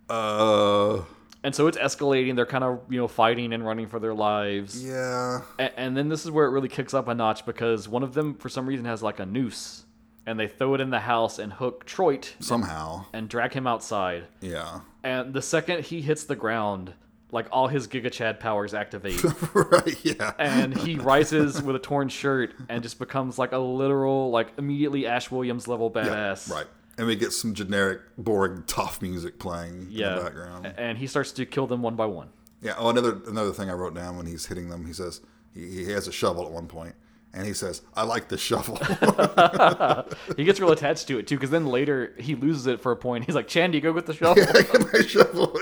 uh, 0.09 1.01
and 1.43 1.53
so 1.55 1.67
it's 1.67 1.77
escalating. 1.77 2.35
They're 2.35 2.45
kind 2.45 2.63
of, 2.63 2.81
you 2.89 2.97
know, 2.99 3.07
fighting 3.07 3.53
and 3.53 3.65
running 3.65 3.87
for 3.87 3.99
their 3.99 4.13
lives. 4.13 4.83
yeah. 4.83 5.41
A- 5.59 5.79
And 5.79 5.95
then 5.95 6.09
this 6.09 6.25
is 6.25 6.31
where 6.31 6.45
it 6.45 6.49
really 6.51 6.69
kicks 6.69 6.93
up 6.93 7.07
a 7.07 7.15
notch 7.15 7.45
because 7.45 7.87
one 7.87 8.03
of 8.03 8.13
them, 8.13 8.35
for 8.35 8.49
some 8.49 8.65
reason, 8.67 8.85
has 8.85 9.01
like 9.03 9.19
a 9.19 9.25
noose. 9.25 9.83
And 10.27 10.39
they 10.39 10.47
throw 10.47 10.73
it 10.73 10.81
in 10.81 10.89
the 10.89 11.01
house 11.01 11.37
and 11.37 11.53
hook 11.53 11.85
Troy 11.85 12.19
Somehow. 12.39 13.05
and 13.13 13.29
drag 13.29 13.53
him 13.53 13.67
outside. 13.67 14.23
Yeah. 14.41 14.79
And 15.05 15.33
the 15.33 15.41
second 15.41 15.85
he 15.85 16.01
hits 16.01 16.23
the 16.23 16.35
ground, 16.35 16.93
like 17.31 17.47
all 17.51 17.67
his 17.67 17.87
Giga 17.87 18.11
Chad 18.11 18.39
powers 18.39 18.73
activate. 18.73 19.23
right. 19.53 19.95
Yeah. 20.03 20.33
and 20.39 20.75
he 20.75 20.95
rises 20.95 21.61
with 21.61 21.75
a 21.75 21.79
torn 21.79 22.09
shirt 22.09 22.55
and 22.69 22.81
just 22.81 22.97
becomes 22.97 23.37
like 23.37 23.51
a 23.51 23.57
literal, 23.59 24.31
like 24.31 24.53
immediately 24.57 25.05
Ash 25.05 25.29
Williams 25.29 25.67
level 25.67 25.91
Yeah, 25.95 26.03
badass. 26.05 26.49
Right. 26.51 26.65
And 26.97 27.05
we 27.05 27.15
get 27.15 27.33
some 27.33 27.53
generic, 27.53 28.01
boring, 28.17 28.63
tough 28.67 29.01
music 29.01 29.37
playing 29.37 29.91
in 29.91 29.97
the 29.97 30.21
background. 30.23 30.73
And 30.77 30.97
he 30.97 31.05
starts 31.07 31.31
to 31.33 31.45
kill 31.45 31.67
them 31.67 31.83
one 31.83 31.95
by 31.95 32.07
one. 32.07 32.29
Yeah. 32.61 32.73
Oh, 32.77 32.89
another 32.89 33.21
another 33.27 33.51
thing 33.51 33.69
I 33.69 33.73
wrote 33.73 33.93
down 33.93 34.17
when 34.17 34.25
he's 34.25 34.47
hitting 34.47 34.69
them, 34.69 34.87
he 34.87 34.93
says 34.93 35.21
he, 35.53 35.85
he 35.85 35.91
has 35.91 36.07
a 36.07 36.11
shovel 36.11 36.45
at 36.45 36.51
one 36.51 36.67
point, 36.67 36.95
and 37.35 37.45
he 37.45 37.53
says, 37.53 37.81
"I 37.95 38.03
like 38.03 38.29
the 38.29 38.37
shovel." 38.37 38.77
He 40.37 40.43
gets 40.43 40.59
real 40.59 40.71
attached 40.71 41.07
to 41.09 41.19
it 41.19 41.27
too, 41.27 41.35
because 41.35 41.49
then 41.51 41.67
later 41.67 42.13
he 42.17 42.33
loses 42.35 42.65
it 42.67 42.81
for 42.81 42.91
a 42.91 42.95
point. 42.95 43.25
He's 43.25 43.35
like, 43.35 43.47
Chandy, 43.47 43.79
go 43.81 43.93
get 43.93 44.05
the 44.07 44.13
shovel. 44.19 44.43
I 44.43 44.61
get 44.63 44.93
my 44.93 45.01
shovel. 45.01 45.55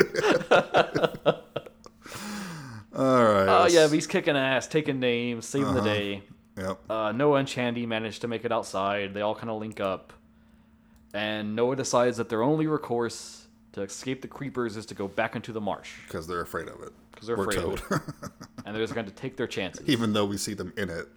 All 2.96 3.24
right. 3.24 3.48
Oh 3.48 3.68
yeah, 3.70 3.88
but 3.88 3.94
he's 3.94 4.08
kicking 4.08 4.38
ass, 4.38 4.68
taking 4.68 5.00
names, 5.00 5.46
saving 5.46 5.74
the 5.74 5.80
Uh-huh. 5.82 5.94
day. 5.94 6.24
Yep. 6.58 6.80
Uh, 6.92 7.12
Noah 7.12 7.40
and 7.40 7.48
Chandy 7.48 7.88
manage 7.88 8.20
to 8.20 8.28
make 8.28 8.46
it 8.46 8.52
outside. 8.52 9.14
They 9.16 9.22
all 9.22 9.34
kind 9.34 9.50
of 9.50 9.60
link 9.60 9.80
up, 9.80 10.14
and 11.14 11.56
Noah 11.56 11.76
decides 11.76 12.18
that 12.18 12.30
their 12.30 12.44
only 12.44 12.68
recourse 12.68 13.48
to 13.72 13.82
escape 13.82 14.22
the 14.22 14.28
creepers 14.28 14.78
is 14.78 14.86
to 14.88 14.94
go 14.96 15.08
back 15.08 15.36
into 15.36 15.52
the 15.52 15.60
marsh 15.62 15.94
Because 16.08 16.28
they're 16.28 16.42
afraid 16.42 16.68
of 16.68 16.80
it. 16.84 16.94
Because 17.12 17.26
they're 17.28 17.36
We're 17.38 17.50
afraid 17.50 17.58
of 17.58 17.82
told. 17.88 18.02
and 18.66 18.76
they're 18.76 18.84
just 18.84 18.94
going 18.94 19.08
to 19.08 19.12
take 19.12 19.36
their 19.38 19.48
chances. 19.48 19.90
Even 19.90 20.14
though 20.14 20.26
we 20.26 20.38
see 20.38 20.54
them 20.54 20.72
in 20.78 20.92
it 20.92 21.08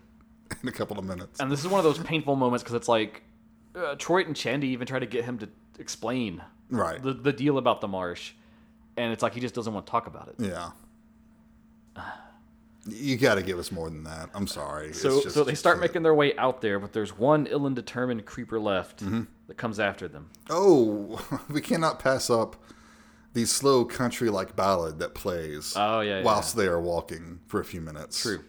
in 0.62 0.68
a 0.68 0.72
couple 0.72 0.98
of 0.98 1.04
minutes. 1.04 1.40
And 1.40 1.50
this 1.50 1.60
is 1.60 1.68
one 1.68 1.78
of 1.78 1.84
those 1.84 1.98
painful 1.98 2.36
moments 2.36 2.62
because 2.62 2.74
it's 2.74 2.88
like 2.88 3.22
uh, 3.74 3.94
Troy 3.96 4.22
and 4.24 4.34
Chandy 4.34 4.64
even 4.68 4.86
try 4.86 4.98
to 4.98 5.06
get 5.06 5.24
him 5.24 5.38
to 5.38 5.48
explain 5.78 6.42
Right. 6.70 7.02
the, 7.02 7.12
the 7.12 7.32
deal 7.32 7.58
about 7.58 7.80
the 7.80 7.88
marsh, 7.88 8.32
and 8.96 9.12
it's 9.12 9.22
like 9.22 9.34
he 9.34 9.40
just 9.40 9.54
doesn't 9.54 9.72
want 9.72 9.86
to 9.86 9.90
talk 9.90 10.06
about 10.06 10.28
it. 10.28 10.34
Yeah. 10.38 10.70
You 12.88 13.16
got 13.16 13.34
to 13.34 13.42
give 13.42 13.58
us 13.58 13.72
more 13.72 13.90
than 13.90 14.04
that. 14.04 14.30
I'm 14.32 14.46
sorry. 14.46 14.92
So, 14.92 15.20
just- 15.22 15.34
so 15.34 15.42
they 15.42 15.54
start 15.56 15.80
making 15.80 16.02
their 16.04 16.14
way 16.14 16.36
out 16.36 16.60
there, 16.60 16.78
but 16.78 16.92
there's 16.92 17.16
one 17.18 17.46
ill 17.48 17.66
and 17.66 17.74
determined 17.74 18.24
creeper 18.26 18.60
left, 18.60 19.04
Mm-hmm. 19.04 19.22
that 19.48 19.56
comes 19.56 19.80
after 19.80 20.06
them. 20.06 20.30
Oh, 20.50 21.20
we 21.50 21.60
cannot 21.60 21.98
pass 21.98 22.30
up 22.30 22.56
the 23.32 23.44
slow 23.44 23.84
country 23.84 24.30
like 24.30 24.54
ballad 24.56 24.98
that 25.00 25.14
plays 25.14 25.74
Oh 25.76 26.00
yeah, 26.00 26.18
yeah. 26.18 26.24
whilst 26.24 26.56
they 26.56 26.66
are 26.66 26.80
walking 26.80 27.40
for 27.46 27.60
a 27.60 27.64
few 27.64 27.80
minutes. 27.80 28.22
True. 28.22 28.42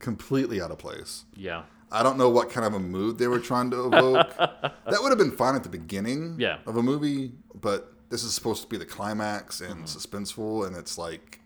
Completely 0.00 0.60
out 0.60 0.70
of 0.72 0.78
place. 0.78 1.24
Yeah. 1.36 1.62
I 1.92 2.02
don't 2.02 2.18
know 2.18 2.28
what 2.28 2.50
kind 2.50 2.66
of 2.66 2.74
a 2.74 2.78
mood 2.80 3.18
they 3.18 3.26
were 3.28 3.38
trying 3.40 3.70
to 3.70 3.86
evoke. 3.86 4.36
that 4.38 4.98
would 5.00 5.10
have 5.10 5.18
been 5.18 5.30
fine 5.32 5.54
at 5.54 5.62
the 5.62 5.68
beginning 5.68 6.36
Yeah. 6.38 6.58
of 6.66 6.76
a 6.76 6.82
movie, 6.82 7.32
but 7.60 7.92
this 8.10 8.22
is 8.24 8.34
supposed 8.34 8.62
to 8.62 8.68
be 8.68 8.76
the 8.76 8.84
climax 8.86 9.60
Mm-hmm. 9.60 9.72
and 9.72 9.84
suspenseful, 9.84 10.66
and 10.66 10.76
it's 10.76 10.98
like 10.98 11.40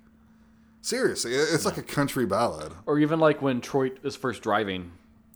seriously, 0.81 1.35
it- 1.35 1.49
it's 1.53 1.65
like 1.65 1.79
a 1.79 1.83
country 1.83 2.27
ballad, 2.27 2.73
Or 2.87 2.99
even 2.99 3.19
like 3.21 3.41
when 3.43 3.61
Troy 3.61 3.93
is 4.03 4.17
first 4.17 4.43
driving, 4.43 4.93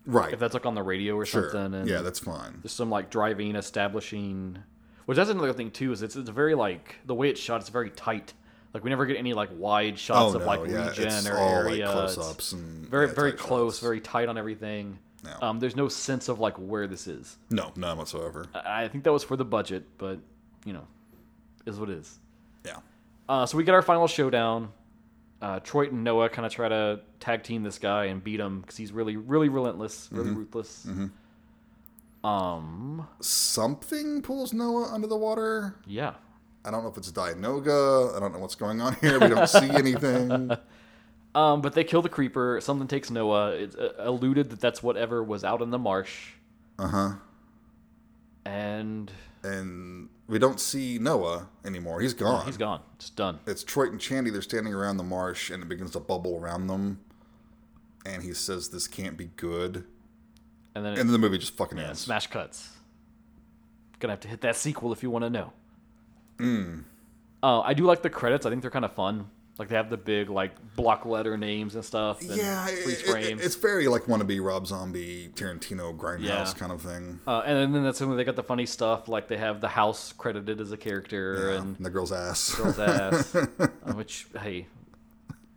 right? 0.06 0.32
if 0.32 0.38
that's 0.38 0.54
like 0.54 0.66
on 0.66 0.74
the 0.74 0.82
radio 0.82 1.14
or 1.16 1.24
sure. 1.24 1.50
something, 1.50 1.80
and 1.80 1.88
Yeah, 1.88 2.02
that's 2.02 2.18
fine. 2.18 2.58
there's 2.62 2.72
some 2.72 2.90
like 2.90 3.10
driving, 3.10 3.56
establishing. 3.56 4.58
Which 5.06 5.16
that's 5.16 5.30
another 5.30 5.54
thing 5.54 5.70
too. 5.70 5.92
Is 5.92 6.02
it's 6.02 6.16
it's 6.16 6.28
very 6.28 6.54
like 6.54 6.96
the 7.06 7.14
way 7.14 7.30
it's 7.30 7.40
shot. 7.40 7.62
It's 7.62 7.70
very 7.70 7.88
tight. 7.88 8.34
Like 8.78 8.84
we 8.84 8.90
never 8.90 9.06
get 9.06 9.16
any 9.16 9.34
like 9.34 9.48
wide 9.52 9.98
shots 9.98 10.34
Oh 10.34 10.36
of 10.36 10.42
no, 10.42 10.46
like 10.46 10.70
yeah, 10.70 10.88
region 10.90 11.08
it's 11.08 11.26
or 11.26 11.36
area. 11.36 11.86
like 11.86 11.92
close-ups 11.92 12.52
and 12.52 12.88
very 12.88 13.08
yeah, 13.08 13.12
very 13.12 13.32
close, 13.32 13.74
shots. 13.74 13.82
very 13.82 14.00
tight 14.00 14.28
on 14.28 14.38
everything. 14.38 15.00
Yeah. 15.24 15.34
Um, 15.42 15.58
there's 15.58 15.74
no 15.74 15.88
sense 15.88 16.28
of 16.28 16.38
like 16.38 16.54
where 16.58 16.86
this 16.86 17.08
is. 17.08 17.36
No, 17.50 17.72
none 17.74 17.98
whatsoever. 17.98 18.46
I 18.54 18.84
I 18.84 18.88
think 18.88 19.02
that 19.02 19.12
was 19.12 19.24
for 19.24 19.36
the 19.36 19.44
budget, 19.44 19.84
but 19.98 20.20
you 20.64 20.72
know, 20.72 20.86
is 21.66 21.76
what 21.80 21.90
it 21.90 21.98
is. 21.98 22.20
Yeah. 22.64 22.76
Uh, 23.28 23.46
so 23.46 23.58
we 23.58 23.64
get 23.64 23.74
our 23.74 23.82
final 23.82 24.06
showdown. 24.06 24.70
Uh, 25.42 25.58
Troy 25.58 25.88
and 25.88 26.04
Noah 26.04 26.28
kind 26.28 26.46
of 26.46 26.52
try 26.52 26.68
to 26.68 27.00
tag 27.18 27.42
team 27.42 27.64
this 27.64 27.78
guy 27.80 28.04
and 28.04 28.22
beat 28.22 28.38
him 28.38 28.60
because 28.60 28.76
he's 28.76 28.92
really, 28.92 29.16
really 29.16 29.48
relentless, 29.48 30.08
really 30.12 30.30
Mm-hmm. 30.30 30.38
ruthless. 30.38 30.86
Um, 32.24 33.06
Something 33.20 34.22
pulls 34.22 34.52
Noah 34.52 34.88
under 34.92 35.06
the 35.06 35.16
water. 35.16 35.74
yeah. 35.86 36.14
I 36.68 36.70
don't 36.70 36.82
know 36.82 36.90
if 36.90 36.98
it's 36.98 37.10
Dianoga. 37.10 38.14
I 38.14 38.20
don't 38.20 38.34
know 38.34 38.40
what's 38.40 38.54
going 38.54 38.82
on 38.82 38.94
here. 38.96 39.18
We 39.18 39.28
don't 39.28 39.48
see 39.48 39.70
anything. 39.70 40.50
Um, 41.34 41.60
but 41.60 41.74
they 41.74 41.84
kill 41.84 42.00
the 42.00 42.08
creeper. 42.08 42.58
Something 42.60 42.88
takes 42.88 43.10
Noah. 43.10 43.50
It's 43.50 43.76
uh, 43.76 43.92
alluded 43.98 44.48
that 44.48 44.60
that's 44.60 44.82
whatever 44.82 45.22
was 45.22 45.44
out 45.44 45.60
in 45.60 45.70
the 45.70 45.78
marsh. 45.78 46.30
Uh 46.78 46.88
huh. 46.88 47.12
And 48.46 49.12
And 49.44 50.08
we 50.26 50.38
don't 50.38 50.58
see 50.58 50.98
Noah 50.98 51.48
anymore. 51.64 52.00
He's 52.00 52.14
gone. 52.14 52.46
he's 52.46 52.56
gone. 52.56 52.80
It's 52.96 53.10
done. 53.10 53.40
It's 53.46 53.62
Troy 53.62 53.84
and 53.88 54.00
Chandy. 54.00 54.30
They're 54.32 54.42
standing 54.42 54.72
around 54.72 54.96
the 54.96 55.04
marsh, 55.04 55.50
and 55.50 55.62
it 55.62 55.68
begins 55.68 55.90
to 55.92 56.00
bubble 56.00 56.40
around 56.40 56.66
them. 56.66 56.98
And 58.06 58.22
he 58.22 58.32
says, 58.32 58.70
"This 58.70 58.88
can't 58.88 59.16
be 59.16 59.26
good." 59.36 59.84
And 60.74 60.84
then 60.84 60.94
it, 60.94 60.98
And 60.98 61.08
then 61.08 61.12
the 61.12 61.18
movie 61.18 61.38
just 61.38 61.56
fucking 61.56 61.78
yeah, 61.78 61.88
ends. 61.88 62.00
smash 62.00 62.26
cuts. 62.28 62.70
Gonna 64.00 64.12
have 64.14 64.20
to 64.20 64.28
hit 64.28 64.40
that 64.40 64.56
sequel 64.56 64.92
if 64.92 65.02
you 65.02 65.10
want 65.10 65.24
to 65.24 65.30
know. 65.30 65.52
Hmm. 66.38 66.80
Uh, 67.42 67.60
I 67.60 67.74
do 67.74 67.84
like 67.84 68.02
the 68.02 68.10
credits. 68.10 68.46
I 68.46 68.50
think 68.50 68.62
they're 68.62 68.70
kind 68.70 68.84
of 68.84 68.92
fun. 68.92 69.28
Like 69.58 69.68
they 69.68 69.74
have 69.74 69.90
the 69.90 69.96
big 69.96 70.30
like 70.30 70.52
block 70.76 71.04
letter 71.04 71.36
names 71.36 71.74
and 71.74 71.84
stuff. 71.84 72.20
And 72.20 72.30
Yeah, 72.30 72.68
it, 72.68 72.78
it, 73.08 73.40
it's 73.40 73.56
very 73.56 73.88
like 73.88 74.02
wannabe 74.04 74.40
Rob 74.44 74.68
Zombie, 74.68 75.30
Tarantino, 75.34 75.96
Grindhouse 75.96 76.20
Yeah. 76.22 76.52
kind 76.56 76.70
of 76.70 76.80
thing. 76.80 77.18
Uh, 77.26 77.42
and 77.44 77.74
then 77.74 77.82
that's 77.82 78.00
when 78.00 78.16
they 78.16 78.22
got 78.22 78.36
the 78.36 78.44
funny 78.44 78.66
stuff, 78.66 79.08
like 79.08 79.26
they 79.26 79.36
have 79.36 79.60
the 79.60 79.66
house 79.68 80.12
credited 80.12 80.60
as 80.60 80.70
a 80.70 80.76
character 80.76 81.50
Yeah, 81.50 81.58
and 81.60 81.76
and 81.76 81.84
the 81.86 81.90
girl's 81.90 82.12
ass. 82.12 82.54
girl's 82.54 82.78
ass. 82.78 83.34
uh, 83.34 83.48
which, 83.94 84.26
hey, 84.40 84.68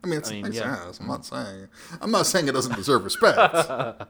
I 0.04 0.08
mean, 0.08 0.18
it's 0.18 0.30
I 0.32 0.34
mean, 0.34 0.42
nice 0.46 0.56
yeah. 0.56 0.78
ass. 0.88 1.00
I'm 1.00 1.08
not 1.08 1.24
saying. 1.24 1.68
I'm 2.02 2.10
not 2.10 2.26
saying 2.26 2.48
it 2.48 2.54
doesn't 2.54 2.76
deserve 2.76 3.04
respect. 3.04 3.38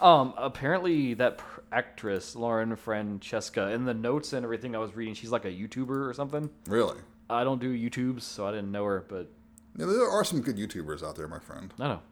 um, 0.00 0.34
apparently 0.36 1.14
that 1.14 1.40
actress 1.72 2.34
Lauren 2.36 2.74
Francesca 2.76 3.70
in 3.70 3.84
the 3.84 3.94
notes 3.94 4.32
and 4.32 4.44
everything 4.44 4.74
I 4.74 4.78
was 4.78 4.94
reading, 4.96 5.14
she's 5.14 5.30
like 5.30 5.44
a 5.44 5.50
YouTuber 5.50 6.08
or 6.08 6.14
something. 6.14 6.50
really. 6.66 6.98
I 7.30 7.44
don't 7.44 7.60
do 7.60 7.76
YouTubes, 7.76 8.22
so 8.22 8.46
I 8.46 8.52
didn't 8.52 8.72
know 8.72 8.84
her, 8.84 9.04
but 9.06 9.30
Yeah, 9.76 9.86
there 9.86 10.08
are 10.08 10.24
some 10.24 10.40
good 10.40 10.56
YouTubers 10.56 11.06
out 11.06 11.16
there, 11.16 11.28
my 11.28 11.38
friend. 11.38 11.74
I 11.78 11.88
know. 11.88 12.02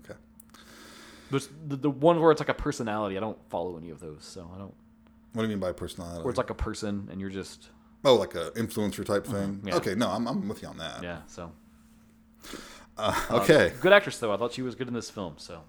Okay. 0.00 0.18
But 1.30 1.48
the, 1.66 1.76
the 1.76 1.90
one 1.90 2.20
where 2.20 2.30
it's 2.30 2.40
like 2.40 2.50
a 2.50 2.54
personality, 2.54 3.16
I 3.16 3.20
don't 3.20 3.38
follow 3.48 3.78
any 3.78 3.88
of 3.90 4.00
those, 4.00 4.22
so 4.22 4.50
I 4.54 4.58
don't. 4.58 4.74
What 5.32 5.42
do 5.42 5.48
you 5.48 5.48
mean 5.48 5.60
by 5.60 5.72
personality? 5.72 6.22
Where 6.22 6.30
it's 6.30 6.38
like 6.38 6.50
a 6.50 6.54
person 6.54 7.08
and 7.10 7.20
you're 7.20 7.30
just 7.30 7.70
oh, 8.04 8.14
like 8.16 8.34
a 8.34 8.50
influencer 8.52 9.04
type 9.04 9.26
uh-huh. 9.28 9.38
thing. 9.38 9.62
yeah. 9.64 9.76
Okay, 9.76 9.94
no, 9.94 10.08
I'm, 10.08 10.26
I'm 10.26 10.46
with 10.48 10.62
you 10.62 10.68
on 10.68 10.76
that. 10.78 11.02
yeah. 11.02 11.20
So 11.26 11.52
uh, 12.98 13.24
uh, 13.30 13.40
Okay. 13.40 13.72
good 13.80 13.92
actress 13.92 14.18
though. 14.18 14.32
I 14.32 14.36
thought 14.36 14.52
she 14.52 14.62
was 14.62 14.74
good 14.74 14.88
in 14.88 14.94
this 14.94 15.10
film. 15.10 15.34
So 15.38 15.62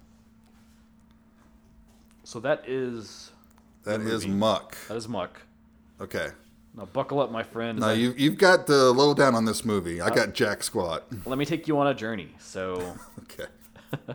so 2.24 2.40
that 2.40 2.68
is 2.68 3.32
that 3.84 4.00
is 4.00 4.26
muck. 4.26 4.76
that 4.88 4.96
is 4.96 5.08
Muck. 5.08 5.42
Okay. 6.00 6.28
Now 6.74 6.84
buckle 6.86 7.20
up, 7.20 7.30
my 7.32 7.42
friend. 7.42 7.78
Now 7.80 7.90
you 7.90 8.14
you've 8.16 8.38
got 8.38 8.66
the 8.66 8.92
lowdown 8.92 9.34
on 9.34 9.44
this 9.44 9.64
movie. 9.64 10.00
I 10.00 10.10
got 10.14 10.34
Jack 10.34 10.62
Squat. 10.62 11.04
Let 11.26 11.38
me 11.38 11.44
take 11.44 11.66
you 11.66 11.78
on 11.78 11.86
a 11.88 11.94
journey. 11.94 12.34
So 12.38 12.94
Okay. 13.22 13.46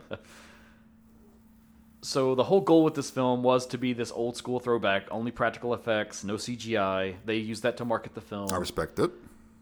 so 2.02 2.34
the 2.34 2.44
whole 2.44 2.60
goal 2.60 2.84
with 2.84 2.94
this 2.94 3.10
film 3.10 3.42
was 3.42 3.66
to 3.66 3.78
be 3.78 3.92
this 3.92 4.12
old 4.12 4.36
school 4.36 4.60
throwback, 4.60 5.06
only 5.10 5.30
practical 5.30 5.74
effects, 5.74 6.22
no 6.24 6.34
CGI. 6.34 7.16
They 7.24 7.36
used 7.36 7.62
that 7.62 7.76
to 7.78 7.84
market 7.84 8.14
the 8.14 8.20
film. 8.20 8.48
I 8.52 8.56
respect 8.56 8.98
it. 8.98 9.10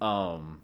um, 0.01 0.61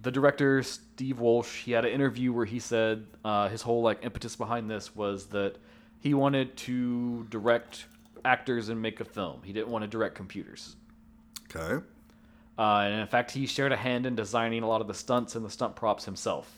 the 0.00 0.10
director 0.10 0.64
Steve 0.64 1.20
Wolsh, 1.20 1.62
he 1.62 1.70
had 1.70 1.84
an 1.84 1.92
interview 1.92 2.32
where 2.32 2.44
he 2.44 2.58
said 2.58 3.06
uh, 3.24 3.48
his 3.48 3.62
whole 3.62 3.82
like 3.82 4.00
impetus 4.04 4.34
behind 4.34 4.68
this 4.68 4.96
was 4.96 5.26
that 5.26 5.58
he 6.00 6.12
wanted 6.12 6.56
to 6.56 7.24
direct 7.30 7.84
actors 8.24 8.68
and 8.68 8.80
make 8.80 9.00
a 9.00 9.04
film. 9.04 9.40
He 9.44 9.52
didn't 9.52 9.68
want 9.68 9.82
to 9.82 9.88
direct 9.88 10.14
computers. 10.14 10.76
Okay. 11.54 11.84
Uh, 12.58 12.62
and 12.84 13.00
in 13.00 13.06
fact, 13.06 13.30
he 13.30 13.46
shared 13.46 13.72
a 13.72 13.76
hand 13.76 14.06
in 14.06 14.14
designing 14.14 14.62
a 14.62 14.68
lot 14.68 14.80
of 14.80 14.86
the 14.86 14.94
stunts 14.94 15.34
and 15.34 15.44
the 15.44 15.50
stunt 15.50 15.74
props 15.76 16.04
himself. 16.04 16.50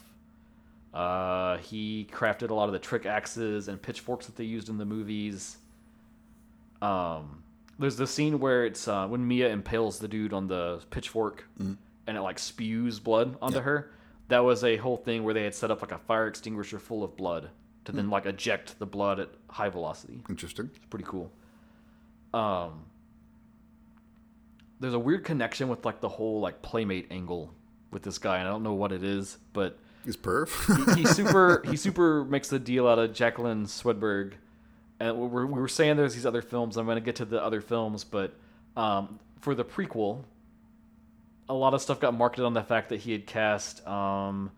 Uh, 0.93 1.57
he 1.59 2.09
crafted 2.13 2.51
a 2.51 2.55
lot 2.55 2.69
of 2.69 2.73
the 2.73 2.79
trick 2.79 3.07
axes 3.07 3.69
and 3.69 3.81
pitchforks 3.81 4.27
that 4.27 4.37
they 4.37 4.45
used 4.45 4.69
in 4.69 4.79
the 4.79 4.85
movies. 4.85 5.57
Um, 6.83 7.43
there's 7.79 7.97
the 7.97 8.07
scene 8.07 8.39
where 8.39 8.65
it's 8.67 8.87
uh, 8.87 9.07
when 9.09 9.27
Mia 9.27 9.49
impales 9.49 9.99
the 9.99 10.09
dude 10.09 10.33
on 10.33 10.47
the 10.47 10.81
pitchfork 10.91 11.45
and 11.59 11.79
it 12.07 12.21
like 12.21 12.39
spews 12.39 13.01
blood 13.01 13.37
onto 13.43 13.57
Yeah. 13.59 13.63
her. 13.65 13.91
That 14.29 14.45
was 14.45 14.65
a 14.65 14.77
whole 14.77 14.97
thing 14.97 15.23
where 15.25 15.35
they 15.35 15.45
had 15.45 15.55
set 15.55 15.71
up 15.71 15.83
like 15.83 15.93
a 15.93 15.99
fire 15.99 16.27
extinguisher 16.27 16.79
full 16.79 17.03
of 17.05 17.17
blood 17.17 17.51
to 17.85 17.93
then 17.93 18.09
like 18.09 18.25
eject 18.27 18.79
the 18.79 18.87
blood 18.87 19.21
at 19.21 19.29
high 19.51 19.69
velocity 19.69 20.21
Interesting. 20.31 20.71
It's 20.75 20.87
pretty 20.87 21.05
cool. 21.07 21.31
Um, 22.35 22.85
there's 24.81 24.95
a 24.95 24.99
weird 24.99 25.25
connection 25.25 25.69
with 25.69 25.85
like 25.85 26.01
the 26.01 26.09
whole 26.09 26.41
like 26.41 26.61
playmate 26.63 27.07
angle 27.11 27.55
with 27.91 28.03
this 28.03 28.19
guy, 28.19 28.39
and 28.39 28.49
I 28.49 28.51
don't 28.51 28.63
know 28.63 28.75
what 28.75 28.93
it 28.93 29.03
is, 29.03 29.39
but 29.53 29.79
He's 30.05 30.17
perf. 30.17 30.95
he, 30.95 31.03
he 31.03 31.07
super 31.15 31.63
he 31.65 31.77
super 31.77 32.25
makes 32.25 32.49
the 32.49 32.59
deal 32.59 32.87
out 32.89 32.99
of 32.99 33.13
Jaclyn 33.13 33.67
Swedberg, 33.67 34.33
and 35.01 35.17
we 35.17 35.27
were, 35.29 35.47
we 35.47 35.61
were 35.61 35.69
saying 35.69 35.97
there's 35.97 36.15
these 36.15 36.27
other 36.27 36.43
films. 36.43 36.77
I'm 36.77 36.87
going 36.87 36.97
to 36.97 37.01
get 37.01 37.17
to 37.17 37.25
the 37.25 37.43
other 37.43 37.61
films, 37.61 38.05
but 38.05 38.35
um, 38.77 39.21
for 39.41 39.55
the 39.55 39.65
prequel, 39.65 40.25
a 41.49 41.55
lot 41.55 41.73
of 41.73 41.81
stuff 41.81 42.01
got 42.01 42.15
marketed 42.15 42.45
on 42.45 42.53
the 42.53 42.63
fact 42.63 42.89
that 42.89 43.01
he 43.01 43.13
had 43.13 43.27
cast 43.27 43.87
um, 43.87 44.51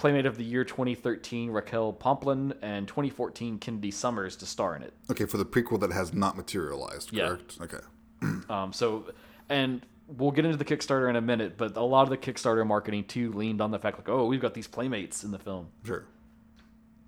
Playmate 0.00 0.24
of 0.24 0.36
the 0.38 0.44
Year 0.44 0.64
2013 0.64 1.50
Raquel 1.50 1.92
Pomplun 1.92 2.54
and 2.62 2.88
2014 2.88 3.58
Kennedy 3.58 3.90
Summers 3.90 4.34
to 4.36 4.46
star 4.46 4.74
in 4.74 4.82
it. 4.82 4.94
okay, 5.10 5.26
for 5.26 5.36
the 5.36 5.44
prequel 5.44 5.78
that 5.80 5.92
has 5.92 6.14
not 6.14 6.36
materialized, 6.38 7.12
Yeah. 7.12 7.28
correct? 7.36 7.58
Okay. 7.60 7.78
Um, 8.50 8.72
so, 8.72 9.04
and 9.50 9.84
we'll 10.08 10.30
get 10.30 10.44
into 10.46 10.56
the 10.56 10.64
Kickstarter 10.64 11.08
in 11.10 11.16
a 11.16 11.20
minute, 11.20 11.56
but 11.58 11.76
a 11.76 11.82
lot 11.82 12.02
of 12.02 12.08
the 12.10 12.16
Kickstarter 12.16 12.66
marketing 12.66 13.04
too 13.04 13.30
leaned 13.32 13.60
on 13.60 13.70
the 13.70 13.78
fact 13.78 13.98
like, 13.98 14.08
oh, 14.08 14.24
we've 14.26 14.40
got 14.40 14.54
these 14.54 14.66
playmates 14.66 15.22
in 15.22 15.30
the 15.30 15.38
film. 15.38 15.68
Sure. 15.84 16.04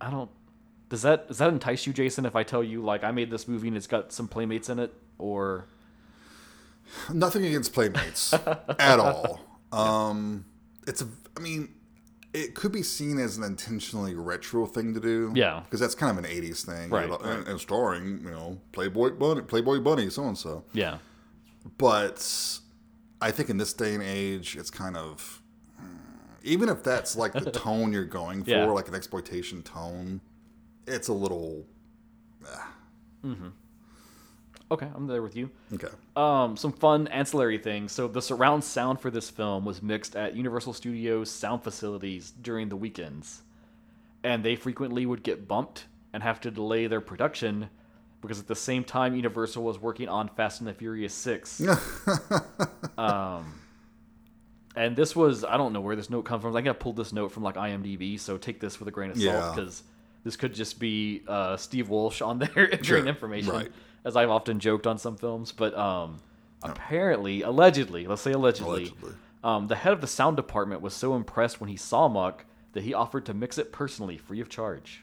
I 0.01 0.11
don't. 0.11 0.31
Does 0.91 1.03
that 1.03 1.29
does 1.29 1.39
that 1.39 1.49
entice 1.49 1.87
you, 1.87 1.93
Jason? 1.95 2.27
If 2.27 2.37
I 2.37 2.43
tell 2.43 2.63
you 2.63 2.83
like 2.83 3.03
I 3.05 3.11
made 3.11 3.31
this 3.31 3.49
movie 3.49 3.69
and 3.69 3.77
it's 3.77 3.87
got 3.87 4.13
some 4.13 4.29
playmates 4.29 4.69
in 4.69 4.79
it, 4.79 4.93
or 5.19 5.67
Nothing 7.13 7.45
against 7.47 7.73
Playmates 7.73 8.33
at 8.79 8.99
all. 9.01 9.41
Um, 9.73 10.45
it's 10.87 11.01
a. 11.03 11.09
I 11.37 11.41
mean, 11.41 11.75
it 12.35 12.55
could 12.55 12.73
be 12.73 12.83
seen 12.83 13.19
as 13.19 13.37
an 13.37 13.45
intentionally 13.45 14.15
retro 14.15 14.65
thing 14.67 14.95
to 14.95 15.01
do. 15.01 15.33
Yeah. 15.35 15.61
because 15.65 15.81
that's 15.81 15.95
kind 15.95 16.17
of 16.19 16.25
an 16.25 16.31
'80s 16.31 16.65
thing, 16.65 16.91
Right, 16.91 17.05
you 17.05 17.11
know, 17.11 17.19
right. 17.19 17.39
And, 17.39 17.49
and 17.49 17.61
starring 17.61 18.21
you 18.25 18.31
know 18.31 18.59
Playboy 18.73 19.11
Bunny, 19.13 19.43
Playboy 19.43 19.81
Bunny, 19.81 20.09
so 20.11 20.25
and 20.27 20.39
so. 20.39 20.65
yeah, 20.73 20.99
But 21.79 22.59
I 23.21 23.31
think 23.31 23.51
in 23.51 23.57
this 23.59 23.73
day 23.73 23.95
and 23.95 24.03
age, 24.03 24.57
it's 24.57 24.71
kind 24.71 24.97
of 24.97 25.43
even 26.43 26.69
if 26.69 26.83
that's 26.83 27.15
like 27.17 27.33
the 27.35 27.51
tone 27.67 27.93
you're 27.93 28.05
going 28.05 28.43
for, 28.45 28.51
Yeah. 28.51 28.65
like 28.67 28.89
an 28.89 28.95
exploitation 28.95 29.63
tone, 29.63 30.21
it's 30.87 31.09
a 31.09 31.13
little 31.13 31.67
okay, 34.73 34.89
I'm 34.95 35.07
there 35.07 35.23
with 35.23 35.37
you. 35.37 35.51
okay. 35.75 35.89
Um, 36.17 36.57
some 36.57 36.73
fun 36.73 37.07
ancillary 37.09 37.59
things. 37.59 37.93
So 37.93 38.09
the 38.09 38.23
surround 38.23 38.65
sound 38.65 39.01
for 39.01 39.11
this 39.11 39.31
film 39.31 39.65
was 39.65 39.83
mixed 39.83 40.17
at 40.17 40.35
Universal 40.35 40.73
Studios 40.75 41.31
sound 41.31 41.63
facilities 41.63 42.31
during 42.43 42.69
the 42.69 42.77
weekends, 42.77 43.43
and 44.25 44.45
they 44.45 44.57
frequently 44.57 45.07
would 45.07 45.23
get 45.23 45.47
bumped 45.47 45.87
and 46.13 46.23
have 46.23 46.41
to 46.43 46.51
delay 46.51 46.87
their 46.87 47.01
production 47.01 47.71
because 48.21 48.39
at 48.39 48.47
the 48.47 48.55
same 48.55 48.85
time 48.85 49.17
Universal 49.17 49.65
was 49.65 49.79
working 49.81 50.09
on 50.09 50.29
Fast 50.29 50.61
and 50.61 50.69
the 50.69 50.75
Furious 50.75 51.13
Six. 51.15 51.61
um, 52.99 53.55
and 54.77 54.97
this 54.97 55.15
was 55.15 55.45
I 55.45 55.57
don't 55.57 55.73
know 55.73 55.81
where 55.81 55.97
this 55.97 56.09
note 56.11 56.23
comes 56.25 56.43
from. 56.43 56.53
I 56.55 56.59
think 56.61 56.69
I 56.69 56.73
pulled 56.73 56.97
this 56.97 57.13
note 57.13 57.33
from 57.33 57.43
like 57.43 57.57
IMDb, 57.57 58.19
so 58.19 58.37
take 58.39 58.61
this 58.61 58.79
with 58.79 58.89
a 58.89 58.91
grain 58.91 59.11
of 59.11 59.17
salt 59.17 59.27
Yeah. 59.35 59.53
because 59.55 59.83
this 60.25 60.37
could 60.37 60.55
just 60.55 60.79
be 60.79 61.23
uh, 61.27 61.57
Steve 61.57 61.89
Wolsh 61.89 62.23
on 62.23 62.39
there 62.39 62.51
entering 62.73 62.83
Sure, 62.85 63.07
information, 63.07 63.53
right. 63.53 63.73
As 64.05 64.17
I've 64.17 64.31
often 64.31 64.59
joked 64.61 64.87
on 64.87 64.99
some 64.99 65.17
films. 65.17 65.53
But 65.53 65.77
um, 65.77 66.21
apparently, 66.63 67.43
allegedly, 67.43 68.07
let's 68.07 68.23
say 68.23 68.33
allegedly, 68.33 68.83
Allegedly. 68.85 69.13
Um, 69.45 69.67
the 69.67 69.75
head 69.77 69.93
of 69.93 70.01
the 70.01 70.07
sound 70.07 70.37
department 70.37 70.83
was 70.83 70.95
so 70.95 71.17
impressed 71.17 71.61
when 71.61 71.69
he 71.69 71.77
saw 71.77 72.07
Muck 72.09 72.45
that 72.75 72.85
he 72.85 72.95
offered 72.95 73.27
to 73.27 73.35
mix 73.35 73.59
it 73.59 73.73
personally, 73.73 74.17
free 74.17 74.41
of 74.41 74.49
charge. 74.49 75.03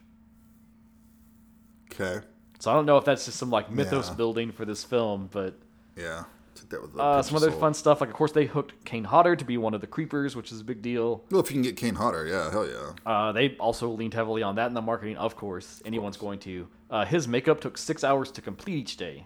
Okay. 1.91 2.25
So 2.59 2.71
I 2.71 2.73
don't 2.73 2.85
know 2.85 2.97
if 2.97 3.05
that's 3.05 3.25
just 3.25 3.37
some 3.37 3.49
like 3.49 3.71
mythos 3.71 4.09
Yeah. 4.09 4.15
building 4.15 4.51
for 4.51 4.65
this 4.65 4.83
film, 4.83 5.29
but 5.31 5.55
Yeah. 5.95 6.23
Take 6.55 6.69
that 6.69 6.81
with 6.81 6.99
uh, 6.99 7.21
some 7.21 7.37
other 7.37 7.51
fun 7.51 7.73
stuff. 7.73 8.01
Like, 8.01 8.09
of 8.09 8.15
course, 8.15 8.33
they 8.33 8.45
hooked 8.45 8.83
Kane 8.83 9.05
Hodder 9.05 9.35
to 9.37 9.45
be 9.45 9.57
one 9.57 9.73
of 9.73 9.79
the 9.81 9.87
creepers, 9.87 10.35
which 10.35 10.51
is 10.51 10.59
a 10.59 10.63
big 10.63 10.81
deal. 10.81 11.23
Well, 11.31 11.39
if 11.39 11.49
you 11.49 11.55
can 11.55 11.61
get 11.61 11.77
Kane 11.77 11.95
Hodder, 11.95 12.25
yeah, 12.27 12.51
hell 12.51 12.67
yeah. 12.67 12.91
Uh, 13.09 13.31
they 13.31 13.55
also 13.57 13.89
leaned 13.89 14.13
heavily 14.13 14.43
on 14.43 14.55
that 14.55 14.67
in 14.67 14.73
the 14.73 14.81
marketing, 14.81 15.15
of 15.15 15.37
course. 15.37 15.81
Anyone's 15.85 16.17
going 16.17 16.39
to. 16.39 16.67
Uh, 16.89 17.05
his 17.05 17.27
makeup 17.27 17.61
took 17.61 17.77
six 17.77 18.03
hours 18.03 18.31
to 18.31 18.41
complete 18.41 18.77
each 18.77 18.97
day, 18.97 19.25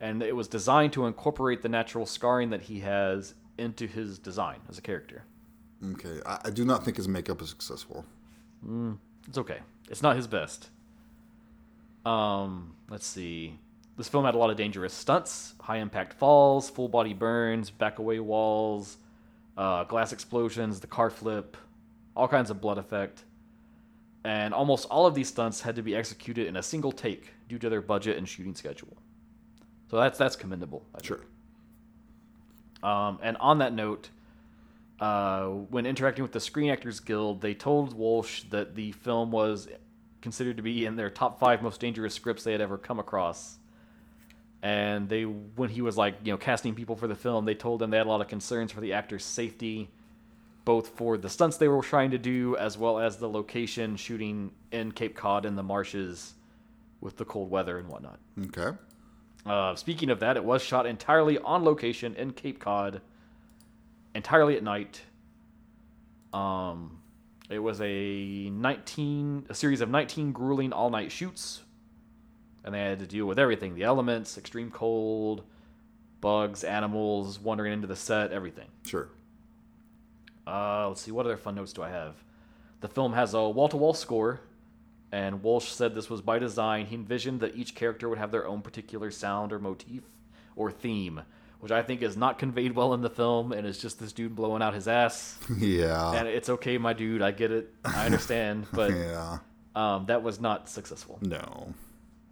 and 0.00 0.22
it 0.22 0.36
was 0.36 0.48
designed 0.48 0.92
to 0.92 1.06
incorporate 1.06 1.62
the 1.62 1.68
natural 1.68 2.04
scarring 2.04 2.50
that 2.50 2.62
he 2.62 2.80
has 2.80 3.34
into 3.56 3.86
his 3.86 4.18
design 4.18 4.60
as 4.68 4.78
a 4.78 4.82
character. 4.82 5.24
Okay. 5.92 6.20
I, 6.26 6.38
I 6.44 6.50
do 6.50 6.64
not 6.64 6.84
think 6.84 6.96
his 6.96 7.08
makeup 7.08 7.40
is 7.42 7.48
successful. 7.48 8.04
It's 9.26 9.38
okay. 9.38 9.58
It's 9.88 10.02
not 10.02 10.16
his 10.16 10.26
best. 10.26 10.68
Um, 12.04 12.74
let's 12.88 13.06
see. 13.06 13.58
This 13.96 14.08
film 14.08 14.24
had 14.24 14.34
a 14.34 14.38
lot 14.38 14.50
of 14.50 14.56
dangerous 14.56 14.92
stunts, 14.92 15.54
high 15.60 15.78
impact 15.78 16.14
falls, 16.14 16.70
full 16.70 16.88
body 16.88 17.12
burns, 17.14 17.70
back 17.70 17.98
away 17.98 18.20
walls, 18.20 18.96
uh, 19.56 19.84
glass 19.84 20.12
explosions, 20.12 20.80
the 20.80 20.86
car 20.86 21.10
flip, 21.10 21.56
all 22.16 22.28
kinds 22.28 22.50
of 22.50 22.60
blood 22.60 22.78
effect. 22.78 23.24
And 24.24 24.54
almost 24.54 24.86
all 24.88 25.06
of 25.06 25.14
these 25.14 25.28
stunts 25.28 25.60
had 25.62 25.76
to 25.76 25.82
be 25.82 25.96
executed 25.96 26.46
in 26.46 26.56
a 26.56 26.62
single 26.62 26.92
take 26.92 27.30
due 27.48 27.58
to 27.58 27.68
their 27.68 27.82
budget 27.82 28.18
and 28.18 28.28
shooting 28.28 28.54
schedule. 28.54 28.96
So 29.90 29.96
that's 29.96 30.18
that's 30.18 30.36
commendable. 30.36 30.86
I. 30.94 31.04
Sure. 31.04 31.20
Um, 32.82 33.18
and 33.22 33.36
on 33.38 33.58
that 33.58 33.72
note, 33.72 34.10
uh, 35.00 35.46
when 35.46 35.86
interacting 35.86 36.22
with 36.22 36.32
the 36.32 36.40
Screen 36.40 36.70
Actors 36.70 37.00
Guild, 37.00 37.40
they 37.40 37.54
told 37.54 37.94
Wolsh 37.94 38.44
that 38.50 38.74
the 38.74 38.92
film 38.92 39.30
was 39.30 39.68
considered 40.20 40.56
to 40.56 40.62
be 40.62 40.86
in 40.86 40.96
their 40.96 41.10
top 41.10 41.38
five 41.38 41.62
most 41.62 41.80
dangerous 41.80 42.14
scripts 42.14 42.44
they 42.44 42.52
had 42.52 42.60
ever 42.60 42.78
come 42.78 42.98
across. 42.98 43.58
And 44.62 45.08
they, 45.08 45.24
when 45.24 45.68
he 45.70 45.82
was 45.82 45.96
like, 45.96 46.14
you 46.22 46.32
know, 46.32 46.38
casting 46.38 46.74
people 46.74 46.94
for 46.94 47.08
the 47.08 47.16
film, 47.16 47.44
they 47.44 47.54
told 47.54 47.82
him 47.82 47.90
they 47.90 47.96
had 47.98 48.06
a 48.06 48.10
lot 48.10 48.20
of 48.20 48.28
concerns 48.28 48.70
for 48.70 48.80
the 48.80 48.92
actors' 48.92 49.24
safety, 49.24 49.90
both 50.64 50.88
for 50.96 51.18
the 51.18 51.28
stunts 51.28 51.56
they 51.56 51.68
were 51.68 51.82
trying 51.82 52.10
to 52.12 52.18
do, 52.18 52.56
as 52.56 52.78
well 52.78 52.98
as 52.98 53.16
the 53.16 53.28
location 53.28 53.96
shooting 53.96 54.52
in 54.70 54.92
Cape 54.92 55.16
Cod 55.16 55.44
in 55.44 55.56
the 55.56 55.62
marshes 55.62 56.34
with 57.00 57.16
the 57.16 57.24
cold 57.24 57.50
weather 57.50 57.78
and 57.78 57.88
whatnot. 57.88 58.18
Okay. 58.46 58.76
Uh, 59.44 59.74
speaking 59.74 60.08
of 60.08 60.20
that, 60.20 60.36
it 60.36 60.44
was 60.44 60.62
shot 60.62 60.86
entirely 60.86 61.38
on 61.38 61.64
location 61.64 62.14
in 62.14 62.32
Cape 62.32 62.60
Cod, 62.60 63.00
entirely 64.14 64.56
at 64.56 64.62
night. 64.62 65.02
Um, 66.32 67.00
it 67.50 67.58
was 67.58 67.80
a 67.80 68.48
19, 68.50 69.46
a 69.48 69.54
series 69.54 69.80
of 69.80 69.90
19 69.90 70.32
grueling 70.32 70.72
all-night 70.72 71.10
shoots, 71.10 71.62
and 72.64 72.72
they 72.72 72.78
had 72.78 73.00
to 73.00 73.06
deal 73.06 73.26
with 73.26 73.38
everything: 73.38 73.74
the 73.74 73.82
elements, 73.82 74.38
extreme 74.38 74.70
cold, 74.70 75.42
bugs, 76.20 76.62
animals 76.62 77.40
wandering 77.40 77.72
into 77.72 77.88
the 77.88 77.96
set, 77.96 78.30
everything. 78.30 78.68
Sure. 78.86 79.08
Uh, 80.46 80.88
let's 80.88 81.00
see, 81.02 81.10
what 81.10 81.26
other 81.26 81.36
fun 81.36 81.54
notes 81.54 81.72
do 81.72 81.82
I 81.82 81.90
have? 81.90 82.16
The 82.80 82.88
film 82.88 83.12
has 83.12 83.34
a 83.34 83.48
wall 83.48 83.68
to 83.68 83.76
wall 83.76 83.94
score, 83.94 84.40
and 85.12 85.42
Wolsh 85.42 85.68
said 85.68 85.94
this 85.94 86.10
was 86.10 86.20
by 86.20 86.38
design. 86.38 86.86
He 86.86 86.96
envisioned 86.96 87.40
that 87.40 87.54
each 87.54 87.74
character 87.74 88.08
would 88.08 88.18
have 88.18 88.32
their 88.32 88.46
own 88.46 88.62
particular 88.62 89.10
sound 89.10 89.52
or 89.52 89.58
motif 89.58 90.02
or 90.56 90.70
theme, 90.70 91.22
which 91.60 91.70
I 91.70 91.82
think 91.82 92.02
is 92.02 92.16
not 92.16 92.38
conveyed 92.38 92.72
well 92.74 92.92
in 92.94 93.02
the 93.02 93.10
film, 93.10 93.52
and 93.52 93.66
it's 93.66 93.78
just 93.78 94.00
this 94.00 94.12
dude 94.12 94.34
blowing 94.34 94.62
out 94.62 94.74
his 94.74 94.88
ass. 94.88 95.38
Yeah. 95.58 96.12
and 96.12 96.26
it's 96.26 96.48
okay, 96.48 96.76
my 96.78 96.92
dude, 96.92 97.22
I 97.22 97.30
get 97.30 97.52
it, 97.52 97.72
I 97.84 98.06
understand, 98.06 98.66
but 98.72 98.90
yeah. 98.90 99.38
um, 99.76 100.06
that 100.06 100.22
was 100.24 100.40
not 100.40 100.68
successful. 100.68 101.18
No. 101.22 101.72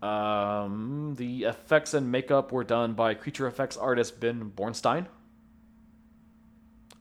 Um, 0.03 1.15
the 1.17 1.45
effects 1.45 1.95
and 1.95 2.11
makeup 2.11 2.53
were 2.53 2.65
done 2.65 2.95
by 2.95 3.15
creature 3.15 3.47
effects 3.47 3.77
artist 3.77 4.19
Ben 4.19 4.51
Bornstein. 4.57 5.07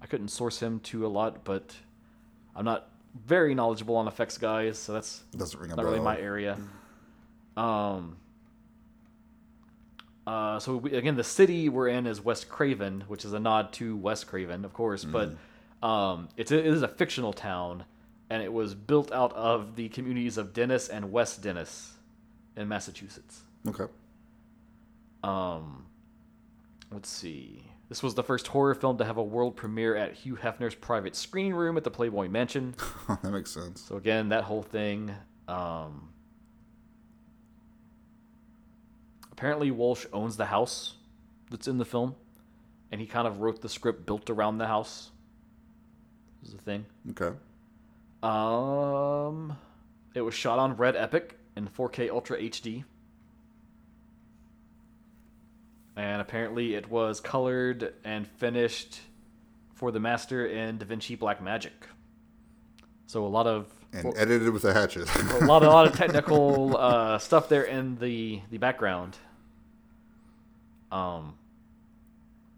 Couldn't 0.10 0.30
source 0.30 0.60
him 0.62 0.80
to 0.82 1.06
a 1.06 1.10
lot, 1.10 1.44
but 1.44 1.76
I'm 2.56 2.66
not 2.66 2.90
very 3.26 3.54
knowledgeable 3.56 3.96
on 3.96 4.08
effects 4.08 4.38
guys, 4.38 4.78
so 4.78 4.94
that's 4.94 5.20
Doesn't 5.36 5.60
ring 5.60 5.72
a 5.72 5.76
not 5.76 5.84
bell. 5.84 5.92
really 5.92 6.04
my 6.04 6.18
area. 6.20 6.58
Um. 7.56 8.18
Uh, 10.28 10.60
so 10.60 10.78
we, 10.78 10.94
again, 10.94 11.16
the 11.16 11.24
city 11.24 11.70
we're 11.70 11.88
in 11.88 12.06
is 12.06 12.22
West 12.24 12.50
Craven, 12.50 13.04
which 13.08 13.26
is 13.26 13.34
a 13.34 13.40
nod 13.40 13.74
to 13.74 13.96
Wes 13.98 14.24
Craven, 14.24 14.64
of 14.64 14.74
course, 14.74 15.04
but 15.04 15.32
um, 15.82 16.30
it's 16.38 16.52
a, 16.52 16.60
it 16.60 16.68
is 16.68 16.84
a 16.84 16.88
fictional 16.88 17.34
town, 17.34 17.86
and 18.30 18.44
it 18.44 18.54
was 18.54 18.76
built 18.76 19.12
out 19.12 19.34
of 19.34 19.76
the 19.76 19.90
communities 19.90 20.38
of 20.38 20.54
Dennis 20.54 20.88
and 20.88 21.12
West 21.12 21.42
Dennis 21.42 21.94
in 22.56 22.68
Massachusetts. 22.68 23.42
Okay. 23.68 23.86
Um, 25.24 25.86
let's 26.92 27.10
see. 27.10 27.64
This 27.90 28.04
was 28.04 28.14
the 28.14 28.24
first 28.24 28.48
horror 28.48 28.76
film 28.76 29.00
to 29.00 29.06
have 29.06 29.18
a 29.18 29.24
world 29.24 29.56
premiere 29.56 29.96
at 29.96 30.14
Hugh 30.14 30.36
Hefner's 30.36 30.76
private 30.76 31.16
screening 31.16 31.56
room 31.56 31.76
at 31.76 31.84
the 31.84 31.90
Playboy 31.90 32.28
Mansion. 32.28 32.76
that 33.24 33.32
makes 33.32 33.52
sense. 33.52 33.82
So 33.82 33.98
again, 33.98 34.30
that 34.30 34.44
whole 34.44 34.62
thing. 34.62 35.12
Um, 35.48 36.10
apparently, 39.32 39.72
Wolsh 39.72 40.06
owns 40.14 40.38
the 40.38 40.46
house 40.46 40.94
that's 41.50 41.68
in 41.68 41.80
the 41.80 41.86
film, 41.86 42.16
and 42.92 43.02
he 43.02 43.08
kind 43.08 43.28
of 43.28 43.40
wrote 43.40 43.62
the 43.62 43.70
script 43.70 44.06
built 44.06 44.30
around 44.30 44.60
the 44.60 44.68
house. 44.68 45.10
Is 46.44 46.54
the 46.54 46.60
thing. 46.60 46.86
Okay. 47.10 47.36
Um, 48.22 49.58
it 50.14 50.22
was 50.22 50.36
shot 50.36 50.60
on 50.60 50.78
Red 50.78 50.96
Epic 50.96 51.40
in 51.56 51.68
4K 51.68 52.12
Ultra 52.12 52.40
HD. 52.40 52.84
And 56.00 56.22
apparently 56.22 56.76
it 56.76 56.90
was 56.90 57.20
colored 57.20 57.94
and 58.06 58.26
finished 58.26 59.02
for 59.74 59.92
the 59.92 60.00
master 60.00 60.48
in 60.48 60.78
Da 60.78 60.86
Vinci 60.86 61.16
Black 61.16 61.42
Magic. 61.42 61.74
So 63.06 63.26
a 63.26 63.28
lot 63.28 63.48
of 63.48 63.66
And 63.92 64.14
edited 64.16 64.52
with 64.54 64.64
a 64.64 64.72
hatchet. 64.74 65.14
a 65.42 65.46
lot, 65.46 65.62
a 65.62 65.68
lot 65.68 65.88
of 65.88 65.94
technical 65.98 66.78
uh, 66.78 67.18
stuff 67.18 67.50
there 67.50 67.64
in 67.64 67.98
the 67.98 68.40
the 68.50 68.58
background. 68.58 69.18
Um, 70.90 71.34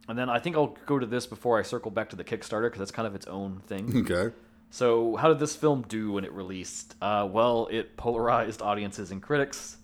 and 0.07 0.19
then 0.19 0.29
I 0.29 0.37
think 0.37 0.55
I'll 0.55 0.77
go 0.85 0.99
to 0.99 1.07
this 1.07 1.25
before 1.25 1.57
I 1.57 1.63
circle 1.63 1.89
back 1.89 2.11
to 2.11 2.15
the 2.15 2.23
Kickstarter 2.23 2.67
because 2.67 2.77
that's 2.77 2.91
kind 2.91 3.07
of 3.07 3.15
its 3.15 3.25
own 3.25 3.61
thing. 3.65 4.05
okay. 4.07 4.35
So, 4.69 5.15
how 5.15 5.29
did 5.29 5.39
this 5.39 5.55
film 5.55 5.83
do 5.87 6.11
when 6.11 6.25
it 6.25 6.31
released? 6.31 6.95
Uh, 7.01 7.27
well, 7.29 7.67
it 7.71 7.97
polarized 7.97 8.61
audiences 8.61 9.09
and 9.09 9.19
critics, 9.19 9.77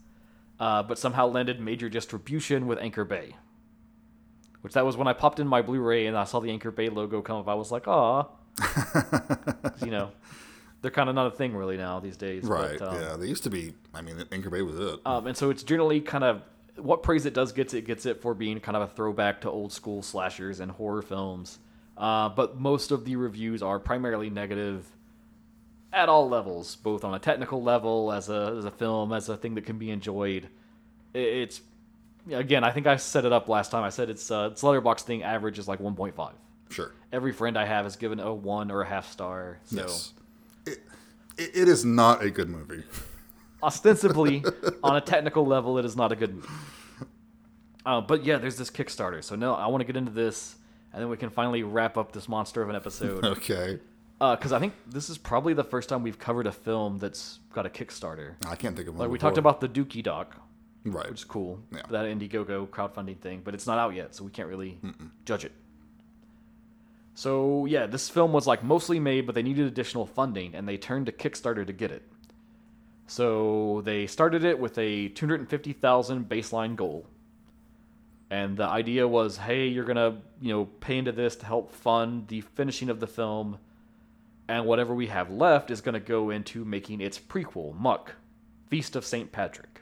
uh, 0.59 0.83
but 0.83 0.99
somehow 0.99 1.25
landed 1.25 1.59
major 1.59 1.89
distribution 1.89 2.67
with 2.67 2.77
Anchor 2.77 3.03
Bay. 3.03 3.35
Which 4.61 4.73
that 4.73 4.85
was 4.85 4.97
when 4.97 5.07
I 5.07 5.13
popped 5.13 5.39
in 5.39 5.47
my 5.47 5.61
Blu-ray 5.61 6.07
and 6.07 6.17
I 6.17 6.23
saw 6.23 6.39
the 6.39 6.49
Anchor 6.49 6.71
Bay 6.71 6.89
logo 6.89 7.21
come 7.21 7.37
up. 7.37 7.47
I 7.47 7.53
was 7.53 7.71
like, 7.71 7.87
"Ah," 7.87 8.27
you 9.85 9.91
know, 9.91 10.11
they're 10.81 10.91
kind 10.91 11.09
of 11.09 11.15
not 11.15 11.27
a 11.27 11.31
thing 11.31 11.55
really 11.55 11.77
now 11.77 11.99
these 11.99 12.17
days. 12.17 12.43
Right. 12.43 12.79
But, 12.79 12.87
um, 12.89 13.01
yeah. 13.01 13.15
They 13.15 13.27
used 13.27 13.43
to 13.43 13.49
be. 13.49 13.73
I 13.93 14.01
mean, 14.01 14.23
Anchor 14.31 14.49
Bay 14.49 14.61
was 14.61 14.79
it. 14.79 14.99
um, 15.05 15.27
and 15.27 15.37
so 15.37 15.49
it's 15.49 15.63
generally 15.63 16.01
kind 16.01 16.23
of 16.23 16.41
what 16.77 17.01
praise 17.03 17.25
it 17.25 17.33
does 17.33 17.51
gets 17.51 17.73
it 17.73 17.85
gets 17.85 18.05
it 18.05 18.21
for 18.21 18.33
being 18.33 18.59
kind 18.59 18.75
of 18.77 18.83
a 18.83 18.87
throwback 18.87 19.41
to 19.41 19.49
old 19.49 19.73
school 19.73 20.01
slashers 20.01 20.59
and 20.59 20.71
horror 20.71 21.01
films. 21.01 21.59
Uh, 21.97 22.29
but 22.29 22.59
most 22.59 22.91
of 22.91 23.05
the 23.05 23.15
reviews 23.15 23.63
are 23.63 23.79
primarily 23.79 24.29
negative 24.29 24.85
at 25.91 26.09
all 26.09 26.29
levels, 26.29 26.75
both 26.75 27.03
on 27.03 27.13
a 27.15 27.19
technical 27.19 27.63
level, 27.63 28.11
as 28.11 28.29
a 28.29 28.55
as 28.57 28.65
a 28.65 28.71
film, 28.71 29.11
as 29.13 29.29
a 29.29 29.37
thing 29.37 29.55
that 29.55 29.65
can 29.65 29.77
be 29.77 29.89
enjoyed. 29.89 30.49
It's 31.13 31.61
again, 32.31 32.63
I 32.63 32.71
think 32.71 32.87
I 32.87 32.95
set 32.97 33.25
it 33.25 33.31
up 33.33 33.47
last 33.49 33.71
time. 33.71 33.83
I 33.83 33.89
said 33.89 34.09
it's 34.09 34.29
uh, 34.31 34.49
its 34.51 34.61
Letterboxd 34.61 35.01
thing 35.01 35.23
average 35.23 35.59
is 35.59 35.67
like 35.67 35.79
1.5. 35.79 36.31
sure. 36.69 36.91
Every 37.11 37.31
friend 37.31 37.57
I 37.57 37.65
have 37.65 37.85
has 37.85 37.95
given 37.95 38.19
a 38.19 38.33
one 38.33 38.71
or 38.71 38.81
a 38.81 38.87
half 38.87 39.11
star. 39.11 39.59
So 39.65 39.77
Yes. 39.77 40.13
It, 40.65 40.79
it, 41.37 41.67
is 41.69 41.85
not 41.85 42.23
a 42.23 42.29
good 42.31 42.49
movie. 42.49 42.83
ostensibly 43.63 44.43
on 44.83 44.95
a 44.95 45.01
technical 45.01 45.45
level 45.45 45.77
it 45.79 45.85
is 45.85 45.95
not 45.95 46.11
a 46.11 46.15
good 46.15 46.35
movie 46.35 46.47
uh, 47.85 47.99
but 48.01 48.23
yeah 48.23 48.37
there's 48.37 48.55
this 48.55 48.69
kickstarter 48.69 49.23
so 49.23 49.35
no 49.35 49.55
i 49.55 49.65
want 49.65 49.81
to 49.81 49.85
get 49.85 49.97
into 49.97 50.11
this 50.11 50.55
and 50.93 51.01
then 51.01 51.09
we 51.09 51.17
can 51.17 51.29
finally 51.31 51.63
wrap 51.63 51.97
up 51.97 52.11
this 52.11 52.29
monster 52.29 52.61
of 52.61 52.69
an 52.69 52.75
episode 52.75 53.25
Okay. 53.37 53.79
because 54.19 54.51
i 54.53 54.59
think 54.59 54.73
this 54.87 55.09
is 55.09 55.17
probably 55.17 55.53
the 55.55 55.63
first 55.63 55.89
time 55.89 56.03
we've 56.03 56.19
covered 56.19 56.45
a 56.45 56.51
film 56.51 56.99
that's 56.99 57.39
got 57.51 57.65
a 57.65 57.69
kickstarter 57.69 58.35
I 58.47 58.55
can't 58.55 58.75
think 58.75 58.87
of 58.89 58.93
one. 58.93 58.99
like 58.99 59.09
we 59.09 59.17
before. 59.17 59.31
talked 59.31 59.39
about 59.39 59.59
the 59.59 59.67
dookie 59.69 60.03
doc 60.03 60.35
Right. 60.91 61.09
which 61.09 61.19
is 61.19 61.25
cool. 61.25 61.59
Yeah. 61.71 61.81
That 61.89 62.05
Indiegogo 62.05 62.67
crowdfunding 62.67 63.19
thing, 63.19 63.41
but 63.43 63.53
it's 63.53 63.67
not 63.67 63.77
out 63.77 63.93
yet, 63.95 64.15
so 64.15 64.23
we 64.23 64.31
can't 64.31 64.49
really 64.49 64.79
judge 65.25 65.45
it. 65.45 65.51
So 67.15 67.65
yeah, 67.65 67.87
this 67.87 68.09
film 68.09 68.31
was 68.31 68.45
like 68.45 68.63
mostly 68.63 68.99
made, 68.99 69.25
but 69.25 69.33
they 69.35 69.41
needed 69.43 69.65
additional 69.65 70.05
funding, 70.05 70.53
and 70.53 70.67
they 70.67 70.77
turned 70.77 71.07
to 71.07 71.11
Kickstarter 71.11 71.65
to 71.65 71.73
get 71.73 71.91
it. 71.91 72.03
So 73.07 73.81
they 73.85 74.05
started 74.05 74.43
it 74.43 74.59
with 74.59 74.77
a 74.77 75.07
two 75.09 75.25
hundred 75.25 75.39
and 75.39 75.49
fifty 75.49 75.73
thousand 75.73 76.29
baseline 76.29 76.75
goal, 76.75 77.07
and 78.29 78.57
the 78.57 78.65
idea 78.67 79.07
was, 79.07 79.37
hey, 79.37 79.67
you're 79.67 79.85
gonna 79.85 80.17
you 80.41 80.53
know 80.53 80.65
pay 80.65 80.97
into 80.97 81.11
this 81.11 81.35
to 81.37 81.45
help 81.45 81.71
fund 81.71 82.27
the 82.27 82.41
finishing 82.41 82.89
of 82.89 82.99
the 82.99 83.07
film, 83.07 83.57
and 84.47 84.65
whatever 84.65 84.93
we 84.93 85.07
have 85.07 85.31
left 85.31 85.71
is 85.71 85.81
gonna 85.81 85.99
go 85.99 86.29
into 86.29 86.65
making 86.65 87.01
its 87.01 87.17
prequel, 87.17 87.73
Muck, 87.73 88.13
Feast 88.69 88.95
of 88.95 89.05
Saint 89.05 89.31
Patrick, 89.31 89.76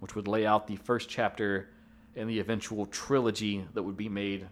which 0.00 0.14
would 0.14 0.28
lay 0.28 0.46
out 0.46 0.66
the 0.66 0.76
first 0.76 1.08
chapter 1.08 1.68
in 2.14 2.26
the 2.26 2.40
eventual 2.40 2.86
trilogy 2.86 3.64
that 3.74 3.82
would 3.82 3.96
be 3.96 4.08
made 4.08 4.48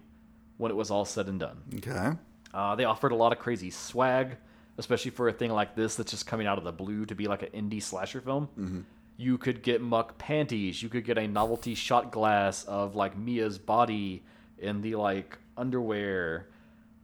when 0.57 0.71
it 0.71 0.75
was 0.75 0.89
all 0.91 1.05
said 1.05 1.27
and 1.27 1.39
done. 1.39 1.57
Okay. 1.75 2.11
Uh, 2.53 2.75
they 2.75 2.85
offered 2.85 3.11
a 3.11 3.15
lot 3.15 3.31
of 3.31 3.39
crazy 3.39 3.69
swag, 3.69 4.37
especially 4.77 5.11
for 5.11 5.27
a 5.27 5.33
thing 5.33 5.51
like 5.51 5.75
this 5.75 5.95
that's 5.95 6.11
just 6.11 6.25
coming 6.25 6.47
out 6.47 6.57
of 6.57 6.63
the 6.63 6.71
blue 6.71 7.05
to 7.05 7.13
be 7.15 7.27
like 7.27 7.43
an 7.43 7.69
indie 7.69 7.81
slasher 7.83 8.21
film. 8.21 8.85
You 9.17 9.37
could 9.37 9.63
get 9.63 9.81
muck 9.81 10.17
panties. 10.17 10.81
You 10.81 10.89
could 10.89 11.03
get 11.03 11.17
a 11.17 11.27
novelty 11.27 11.75
shot 11.75 12.11
glass 12.11 12.63
of 12.65 12.95
like 12.95 13.17
Mia's 13.17 13.57
body 13.57 14.23
in 14.59 14.81
the 14.81 14.95
like 14.95 15.37
underwear. 15.57 16.47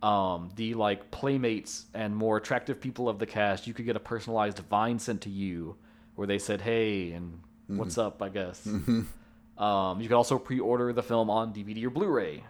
Um, 0.01 0.49
the 0.57 0.73
like 0.73 1.11
playmates 1.11 1.85
and 1.93 2.15
more 2.15 2.35
attractive 2.37 2.81
people 2.81 3.07
of 3.07 3.19
the 3.19 3.25
cast. 3.25 3.67
You 3.67 3.73
could 3.73 3.85
get 3.85 3.95
a 3.95 4.01
personalized 4.01 4.59
vine 4.59 4.99
sent 4.99 5.21
to 5.21 5.29
you, 5.29 5.77
where 6.15 6.27
they 6.27 6.39
said, 6.39 6.59
"Hey," 6.61 7.11
and 7.13 7.39
"What's 7.67 7.97
up?" 7.97 8.21
I 8.21 8.29
guess. 8.29 8.65
Um, 9.57 10.01
you 10.01 10.07
can 10.07 10.15
also 10.17 10.39
pre-order 10.39 10.91
the 10.93 11.03
film 11.03 11.29
on 11.29 11.53
DVD 11.53 11.83
or 11.85 11.89
Blu-ray. 11.91 12.43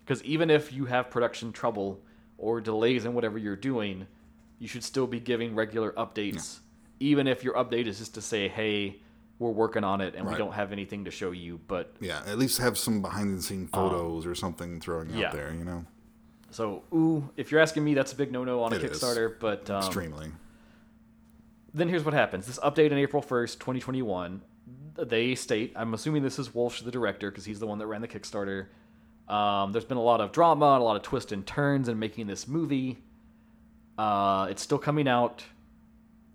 because 0.04 0.22
even 0.24 0.50
if 0.50 0.72
you 0.72 0.86
have 0.86 1.10
production 1.10 1.52
trouble 1.52 2.00
or 2.38 2.60
delays 2.60 3.04
in 3.04 3.14
whatever 3.14 3.36
you're 3.36 3.56
doing, 3.56 4.06
you 4.58 4.66
should 4.66 4.82
still 4.82 5.06
be 5.06 5.20
giving 5.20 5.54
regular 5.54 5.92
updates, 5.92 6.60
even 6.98 7.26
if 7.26 7.44
your 7.44 7.54
update 7.54 7.86
is 7.86 7.98
just 7.98 8.14
to 8.14 8.22
say, 8.22 8.48
"Hey, 8.48 9.00
we're 9.38 9.50
working 9.50 9.84
on 9.84 10.00
it 10.00 10.14
and 10.14 10.26
we 10.26 10.34
don't 10.34 10.52
have 10.52 10.72
anything 10.72 11.04
to 11.04 11.10
show 11.10 11.30
you." 11.30 11.60
But 11.68 11.94
yeah. 12.00 12.22
At 12.26 12.38
least 12.38 12.58
have 12.58 12.78
some 12.78 13.02
behind 13.02 13.36
the 13.36 13.42
scene 13.42 13.66
photos 13.68 14.26
or 14.26 14.34
something 14.34 14.80
throwing 14.80 15.10
yeah. 15.10 15.26
out 15.26 15.32
there. 15.32 15.52
You 15.52 15.64
know. 15.64 15.84
So, 16.50 16.82
ooh, 16.92 17.28
if 17.36 17.50
you're 17.52 17.60
asking 17.60 17.84
me, 17.84 17.94
that's 17.94 18.12
a 18.12 18.16
big 18.16 18.32
no-no 18.32 18.62
on 18.62 18.72
a 18.72 18.76
It 18.76 18.84
is. 18.84 19.00
Kickstarter. 19.00 19.34
But 19.38 19.68
um, 19.68 19.84
Extremely. 19.84 20.32
then 21.74 21.88
here's 21.88 22.04
what 22.04 22.14
happens: 22.14 22.46
this 22.46 22.58
update 22.60 22.90
on 22.90 22.98
April 22.98 23.22
1st, 23.22 23.58
2021, 23.58 24.42
they 24.96 25.34
state, 25.34 25.72
I'm 25.76 25.94
assuming 25.94 26.22
this 26.22 26.38
is 26.38 26.54
Wolsh, 26.54 26.82
the 26.82 26.90
director, 26.90 27.30
because 27.30 27.44
he's 27.44 27.60
the 27.60 27.66
one 27.66 27.78
that 27.78 27.86
ran 27.86 28.00
the 28.00 28.08
Kickstarter. 28.08 28.66
Um, 29.28 29.72
there's 29.72 29.84
been 29.84 29.98
a 29.98 30.02
lot 30.02 30.20
of 30.20 30.32
drama 30.32 30.72
and 30.72 30.82
a 30.82 30.84
lot 30.84 30.96
of 30.96 31.02
twists 31.02 31.32
and 31.32 31.46
turns 31.46 31.88
in 31.88 31.98
making 31.98 32.26
this 32.26 32.48
movie. 32.48 32.98
Uh, 33.98 34.46
it's 34.50 34.62
still 34.62 34.78
coming 34.78 35.06
out. 35.06 35.44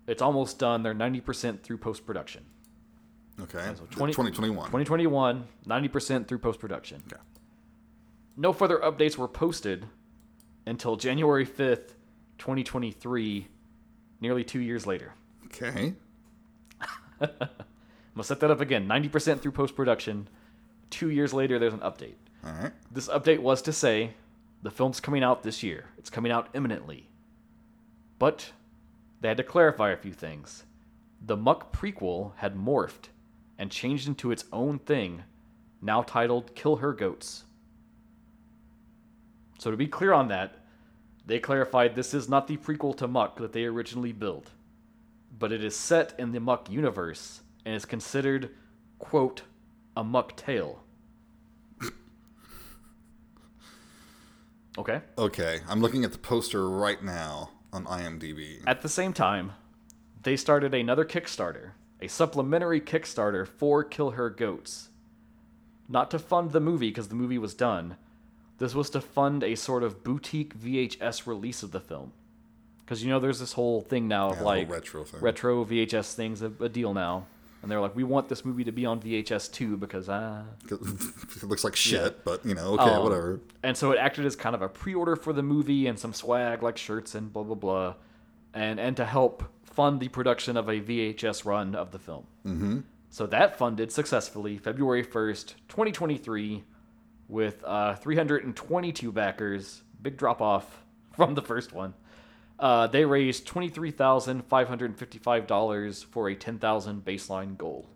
It's 0.06 0.22
almost 0.22 0.58
done. 0.58 0.82
They're 0.82 0.94
90% 0.94 1.62
through 1.62 1.78
post 1.78 2.06
production. 2.06 2.44
Okay. 3.40 3.58
So 3.74 3.86
20 3.90 4.12
2021. 4.12 4.66
2021, 4.66 5.44
90% 5.66 6.28
through 6.28 6.38
post 6.38 6.60
production. 6.60 7.02
Okay. 7.12 7.20
No 8.36 8.52
further 8.52 8.78
updates 8.78 9.16
were 9.16 9.28
posted 9.28 9.86
until 10.66 10.96
January 10.96 11.46
5th, 11.46 11.94
2023, 12.38 13.48
nearly 14.20 14.44
two 14.44 14.60
years 14.60 14.86
later. 14.86 15.12
Okay. 15.46 15.94
I'm 17.20 17.28
gonna 18.14 18.24
set 18.24 18.40
that 18.40 18.50
up 18.50 18.60
again. 18.60 18.88
90% 18.88 19.40
through 19.40 19.52
post 19.52 19.74
production. 19.76 20.28
Two 20.90 21.10
years 21.10 21.32
later, 21.32 21.58
there's 21.58 21.74
an 21.74 21.80
update. 21.80 22.14
All 22.44 22.52
right. 22.52 22.72
This 22.90 23.08
update 23.08 23.38
was 23.40 23.62
to 23.62 23.72
say 23.72 24.14
the 24.62 24.70
film's 24.70 25.00
coming 25.00 25.22
out 25.22 25.42
this 25.42 25.62
year. 25.62 25.86
It's 25.98 26.10
coming 26.10 26.32
out 26.32 26.48
imminently. 26.54 27.08
But 28.18 28.52
they 29.20 29.28
had 29.28 29.36
to 29.38 29.42
clarify 29.42 29.90
a 29.90 29.96
few 29.96 30.12
things. 30.12 30.64
The 31.24 31.36
Muck 31.36 31.72
prequel 31.72 32.32
had 32.36 32.56
morphed 32.56 33.08
and 33.58 33.70
changed 33.70 34.06
into 34.06 34.30
its 34.30 34.44
own 34.52 34.78
thing, 34.78 35.22
now 35.80 36.02
titled 36.02 36.54
Kill 36.54 36.76
Her 36.76 36.92
Goats. 36.92 37.44
So, 39.64 39.70
to 39.70 39.78
be 39.78 39.86
clear 39.86 40.12
on 40.12 40.28
that, 40.28 40.56
they 41.24 41.38
clarified 41.38 41.94
this 41.94 42.12
is 42.12 42.28
not 42.28 42.48
the 42.48 42.58
prequel 42.58 42.94
to 42.98 43.08
Muck 43.08 43.38
that 43.38 43.54
they 43.54 43.64
originally 43.64 44.12
built, 44.12 44.50
but 45.38 45.52
it 45.52 45.64
is 45.64 45.74
set 45.74 46.12
in 46.18 46.32
the 46.32 46.38
Muck 46.38 46.68
universe 46.68 47.40
and 47.64 47.74
is 47.74 47.86
considered, 47.86 48.50
quote, 48.98 49.40
a 49.96 50.04
Muck 50.04 50.36
tale. 50.36 50.82
Okay. 54.76 55.00
Okay. 55.16 55.60
I'm 55.66 55.80
looking 55.80 56.04
at 56.04 56.12
the 56.12 56.18
poster 56.18 56.68
right 56.68 57.02
now 57.02 57.48
on 57.72 57.86
IMDb. 57.86 58.58
At 58.66 58.82
the 58.82 58.88
same 58.90 59.14
time, 59.14 59.52
they 60.24 60.36
started 60.36 60.74
another 60.74 61.06
Kickstarter, 61.06 61.70
a 62.02 62.08
supplementary 62.08 62.82
Kickstarter 62.82 63.48
for 63.48 63.82
Kill 63.82 64.10
Her 64.10 64.28
Goats. 64.28 64.90
Not 65.88 66.10
to 66.10 66.18
fund 66.18 66.52
the 66.52 66.60
movie 66.60 66.90
because 66.90 67.08
the 67.08 67.14
movie 67.14 67.38
was 67.38 67.54
done. 67.54 67.96
This 68.58 68.74
was 68.74 68.90
to 68.90 69.00
fund 69.00 69.42
a 69.42 69.54
sort 69.56 69.82
of 69.82 70.04
boutique 70.04 70.58
VHS 70.58 71.26
release 71.26 71.62
of 71.62 71.72
the 71.72 71.80
film. 71.80 72.12
Because 72.84 73.02
you 73.02 73.10
know, 73.10 73.18
there's 73.18 73.40
this 73.40 73.54
whole 73.54 73.80
thing 73.80 74.08
now 74.08 74.30
of 74.30 74.36
Yeah, 74.38 74.42
like 74.44 74.70
retro 74.70 75.04
thing. 75.04 75.20
retro 75.20 75.64
VHS 75.64 76.14
things, 76.14 76.42
a, 76.42 76.52
a 76.60 76.68
deal 76.68 76.92
now. 76.94 77.26
and 77.62 77.70
they're 77.70 77.80
like, 77.80 77.96
"We 77.96 78.04
want 78.04 78.28
this 78.28 78.44
movie 78.44 78.62
to 78.64 78.72
be 78.72 78.84
on 78.84 79.00
VHS 79.00 79.50
too 79.50 79.76
because 79.78 80.08
uh." 80.08 80.42
it 80.70 81.42
looks 81.44 81.64
like 81.64 81.74
shit, 81.76 82.22
but 82.24 82.44
you 82.44 82.54
know, 82.54 82.74
okay, 82.74 82.90
Um, 82.90 83.02
whatever. 83.04 83.40
And 83.62 83.74
so 83.76 83.90
it 83.92 83.98
acted 83.98 84.26
as 84.26 84.36
kind 84.36 84.54
of 84.54 84.60
a 84.62 84.68
pre-order 84.68 85.16
for 85.16 85.32
the 85.32 85.42
movie 85.42 85.86
and 85.86 85.98
some 85.98 86.12
swag 86.12 86.62
like 86.62 86.76
shirts 86.76 87.14
and 87.14 87.32
blah 87.32 87.42
blah 87.42 87.54
blah, 87.54 87.94
and 88.52 88.78
and 88.78 88.96
to 88.98 89.04
help 89.06 89.44
fund 89.64 89.98
the 89.98 90.08
production 90.08 90.56
of 90.58 90.68
a 90.68 90.78
VHS 90.80 91.44
run 91.46 91.74
of 91.74 91.90
the 91.90 91.98
film. 91.98 92.26
Mm-hmm. 92.46 92.80
So 93.08 93.26
that 93.26 93.56
funded 93.56 93.90
successfully 93.92 94.58
February 94.58 95.02
first, 95.02 95.54
twenty 95.68 95.90
twenty 95.90 96.18
three, 96.18 96.64
with 97.34 97.62
uh, 97.64 97.96
three 97.96 98.16
hundred 98.16 98.44
and 98.44 98.56
twenty 98.56 98.92
two 98.92 99.12
backers. 99.12 99.82
Big 100.00 100.16
drop 100.16 100.40
off 100.40 100.84
from 101.16 101.34
the 101.34 101.42
first 101.42 101.72
one. 101.72 101.92
Uh, 102.58 102.86
they 102.86 103.04
raised 103.04 103.46
twenty 103.46 103.68
three 103.68 103.90
thousand 103.90 104.46
five 104.46 104.68
hundred 104.68 104.96
fifty 104.96 105.18
five 105.18 105.46
dollars 105.46 106.02
for 106.02 106.30
a 106.30 106.34
ten 106.34 106.58
thousand 106.58 107.04
baseline 107.04 107.58
goal. 107.58 107.90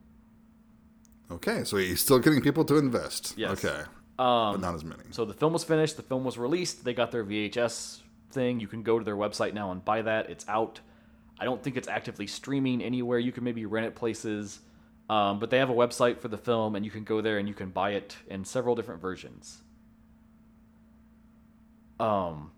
Okay, 1.30 1.62
so 1.64 1.76
he's 1.76 2.00
still 2.00 2.18
getting 2.18 2.40
people 2.40 2.64
to 2.64 2.76
invest. 2.76 3.34
Yes. 3.36 3.52
Okay. 3.64 3.82
but 4.16 4.60
not 4.60 4.74
as 4.74 4.82
many. 4.84 5.02
So 5.10 5.24
the 5.24 5.34
film 5.34 5.52
was 5.52 5.62
finished. 5.62 5.96
The 5.96 6.02
film 6.02 6.24
was 6.24 6.36
released. 6.36 6.84
They 6.84 6.94
got 6.94 7.12
their 7.12 7.24
VHS 7.24 8.00
thing. 8.32 8.60
You 8.60 8.66
can 8.66 8.82
go 8.82 8.98
to 8.98 9.04
their 9.04 9.16
website 9.16 9.54
now 9.54 9.70
and 9.70 9.84
buy 9.84 10.02
that. 10.02 10.30
It's 10.30 10.44
out. 10.48 10.80
I 11.38 11.44
don't 11.44 11.62
think 11.62 11.76
it's 11.76 11.86
actively 11.86 12.26
streaming 12.26 12.82
anywhere. 12.82 13.18
You 13.18 13.30
can 13.30 13.44
maybe 13.44 13.64
rent 13.66 13.86
it 13.86 13.94
places, 13.94 14.58
um, 15.08 15.38
but 15.38 15.50
they 15.50 15.58
have 15.58 15.70
a 15.70 15.74
website 15.74 16.18
for 16.18 16.28
the 16.28 16.38
film, 16.38 16.74
and 16.74 16.84
you 16.84 16.90
can 16.90 17.04
go 17.04 17.20
there 17.20 17.38
and 17.38 17.48
you 17.48 17.54
can 17.54 17.70
buy 17.70 17.90
it 17.90 18.16
in 18.28 18.44
several 18.44 18.74
different 18.74 19.00
versions. 19.00 19.62
Um, 21.98 22.52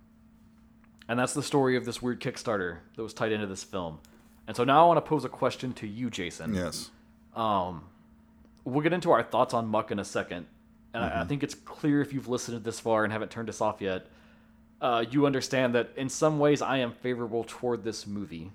and 1.08 1.18
that's 1.18 1.32
the 1.32 1.42
story 1.42 1.76
of 1.76 1.84
this 1.84 2.02
weird 2.02 2.20
Kickstarter 2.20 2.78
that 2.96 3.02
was 3.02 3.14
tied 3.14 3.32
into 3.32 3.46
this 3.46 3.64
film. 3.64 4.00
And 4.46 4.56
so 4.56 4.64
now 4.64 4.84
I 4.84 4.86
want 4.86 4.96
to 4.98 5.08
pose 5.08 5.24
a 5.24 5.28
question 5.28 5.72
to 5.74 5.86
you, 5.86 6.10
Jason. 6.10 6.54
yes. 6.54 6.90
Um, 7.36 7.84
we'll 8.64 8.82
get 8.82 8.92
into 8.92 9.12
our 9.12 9.22
thoughts 9.22 9.54
on 9.54 9.68
Muck 9.68 9.92
in 9.92 10.00
a 10.00 10.04
second, 10.04 10.46
and 10.92 11.04
I, 11.04 11.22
I 11.22 11.24
think 11.24 11.44
it's 11.44 11.54
clear 11.54 12.00
if 12.00 12.12
you've 12.12 12.28
listened 12.28 12.62
this 12.64 12.80
far 12.80 13.04
and 13.04 13.12
haven't 13.12 13.30
turned 13.30 13.48
us 13.48 13.60
off 13.60 13.80
yet, 13.80 14.06
uh, 14.80 15.04
you 15.08 15.26
understand 15.26 15.74
that 15.76 15.90
in 15.96 16.08
some 16.08 16.40
ways 16.40 16.62
I 16.62 16.78
am 16.78 16.92
favorable 16.92 17.44
toward 17.46 17.84
this 17.84 18.06
movie. 18.06 18.50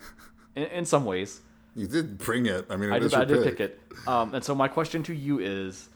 in, 0.54 0.64
in 0.64 0.84
some 0.84 1.06
ways, 1.06 1.40
You 1.76 1.86
did 1.86 2.18
bring 2.18 2.46
it. 2.46 2.66
I 2.70 2.76
mean, 2.76 2.90
it 2.90 2.94
I 2.94 2.98
did, 2.98 3.14
I 3.14 3.24
did 3.24 3.44
pick 3.44 3.60
it. 3.60 3.80
Um, 4.06 4.34
and 4.34 4.44
so 4.44 4.54
my 4.54 4.68
question 4.68 5.02
to 5.04 5.14
you 5.14 5.38
is, 5.38 5.88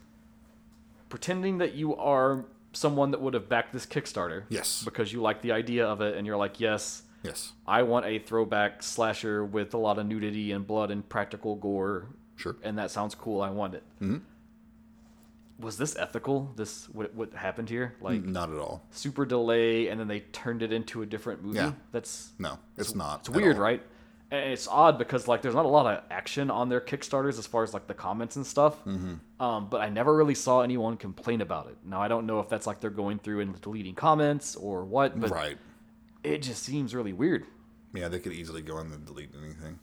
pretending 1.09 1.59
that 1.59 1.75
you 1.75 1.95
are 1.97 2.45
someone 2.73 3.11
that 3.13 3.21
would 3.21 3.35
have 3.35 3.49
backed 3.49 3.73
this 3.73 3.87
Kickstarter, 3.87 4.45
Yes. 4.49 4.83
because 4.85 5.13
you 5.13 5.21
like 5.23 5.43
the 5.43 5.53
idea 5.53 5.87
of 5.87 6.01
it, 6.01 6.17
and 6.17 6.27
you're 6.27 6.37
like, 6.37 6.61
yes, 6.61 7.03
Yes. 7.23 7.53
I 7.67 7.83
want 7.85 8.05
a 8.05 8.19
throwback 8.19 8.83
slasher 8.83 9.45
with 9.45 9.73
a 9.73 9.79
lot 9.79 9.99
of 9.99 10.07
nudity 10.07 10.53
and 10.53 10.67
blood 10.67 10.91
and 10.91 11.09
practical 11.09 11.57
gore 11.57 12.09
Sure. 12.37 12.57
and 12.63 12.77
that 12.79 12.91
sounds 12.91 13.15
cool. 13.15 13.41
I 13.41 13.49
want 13.51 13.75
it. 13.75 13.83
Mm-hmm. 14.03 14.19
Was 15.59 15.79
this 15.79 15.97
ethical? 15.97 16.53
This 16.57 16.87
what 16.91 17.15
what 17.15 17.33
happened 17.33 17.71
here? 17.71 17.95
Like 18.01 18.23
Not 18.25 18.51
at 18.51 18.59
all. 18.59 18.83
super 18.91 19.25
delay, 19.25 19.87
and 19.89 19.99
then 20.01 20.09
they 20.09 20.21
turned 20.21 20.63
it 20.63 20.73
into 20.73 21.01
a 21.03 21.07
different 21.07 21.43
movie. 21.45 21.57
Yeah. 21.59 21.73
That's 21.93 22.33
No, 22.39 22.59
it's 22.77 22.95
not. 22.95 23.21
it's 23.21 23.31
weird, 23.31 23.57
right? 23.57 23.81
And 24.31 24.51
it's 24.53 24.67
odd 24.67 24.99
because 24.99 25.29
like 25.29 25.43
there's 25.43 25.55
not 25.55 25.65
a 25.65 25.69
lot 25.69 25.87
of 25.87 26.03
action 26.11 26.51
on 26.51 26.69
their 26.69 26.81
Kickstarters 26.81 27.39
as 27.39 27.47
far 27.47 27.63
as 27.63 27.73
like 27.75 27.87
the 27.87 27.95
comments 27.95 28.37
and 28.37 28.47
stuff. 28.47 28.83
Mm-hmm. 28.85 29.43
Um, 29.43 29.69
but 29.69 29.81
I 29.81 29.91
never 29.91 30.15
really 30.17 30.35
saw 30.35 30.63
anyone 30.63 30.97
complain 30.97 31.41
about 31.41 31.69
it. 31.69 31.77
Now 31.85 32.01
I 32.03 32.09
don't 32.09 32.27
know 32.27 32.41
if 32.41 32.49
that's 32.49 32.67
like 32.67 32.81
they're 32.81 32.91
going 32.91 33.19
through 33.19 33.41
and 33.41 33.61
deleting 33.61 33.95
comments 33.95 34.57
or 34.57 34.85
what, 34.85 35.19
but 35.21 35.31
Right. 35.31 35.59
it 36.25 36.39
just 36.43 36.63
seems 36.63 36.95
really 36.95 37.13
weird. 37.13 37.47
Yeah, 37.93 38.09
they 38.09 38.19
could 38.19 38.33
easily 38.33 38.63
go 38.63 38.79
in 38.79 38.91
and 38.91 39.05
delete 39.07 39.31
anything. 39.41 39.79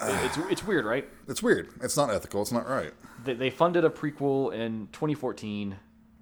It's 0.00 0.36
it's 0.48 0.64
weird, 0.64 0.84
right? 0.84 1.08
It's 1.26 1.42
weird. 1.42 1.70
It's 1.82 1.96
not 1.96 2.10
ethical. 2.10 2.40
It's 2.42 2.52
not 2.52 2.68
right. 2.68 2.92
they, 3.24 3.34
they 3.34 3.50
funded 3.50 3.84
a 3.84 3.90
prequel 3.90 4.52
in 4.54 4.88
2014 4.92 5.76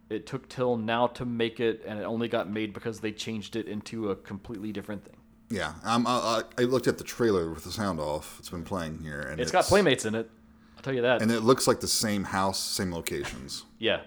it 0.08 0.24
took 0.24 0.48
till 0.48 0.76
now 0.76 1.08
to 1.08 1.24
make 1.24 1.58
it 1.58 1.82
and 1.84 1.98
it 1.98 2.04
only 2.04 2.28
got 2.28 2.48
made 2.48 2.72
because 2.72 3.00
they 3.00 3.10
changed 3.10 3.56
it 3.56 3.66
into 3.66 4.10
a 4.10 4.14
completely 4.16 4.70
different 4.72 5.04
thing 5.04 5.16
Yeah, 5.48 5.74
um, 5.84 6.06
I, 6.06 6.42
I 6.58 6.62
I 6.62 6.64
looked 6.64 6.86
at 6.88 6.98
the 6.98 7.04
trailer 7.04 7.50
with 7.50 7.64
the 7.64 7.70
sound 7.70 8.00
off. 8.00 8.36
It's 8.40 8.48
been 8.50 8.64
playing 8.64 8.98
here, 9.02 9.20
and 9.20 9.40
it's 9.40 9.52
got 9.52 9.64
playmates 9.64 10.04
in 10.04 10.14
it 10.14 10.28
i'll 10.76 10.82
tell 10.82 10.94
you 10.94 11.02
that 11.02 11.22
and 11.22 11.30
it 11.32 11.40
looks 11.40 11.66
like 11.66 11.80
the 11.80 11.88
same 11.88 12.24
house, 12.24 12.58
same 12.62 12.92
locations. 12.92 13.64
yeah 13.78 14.00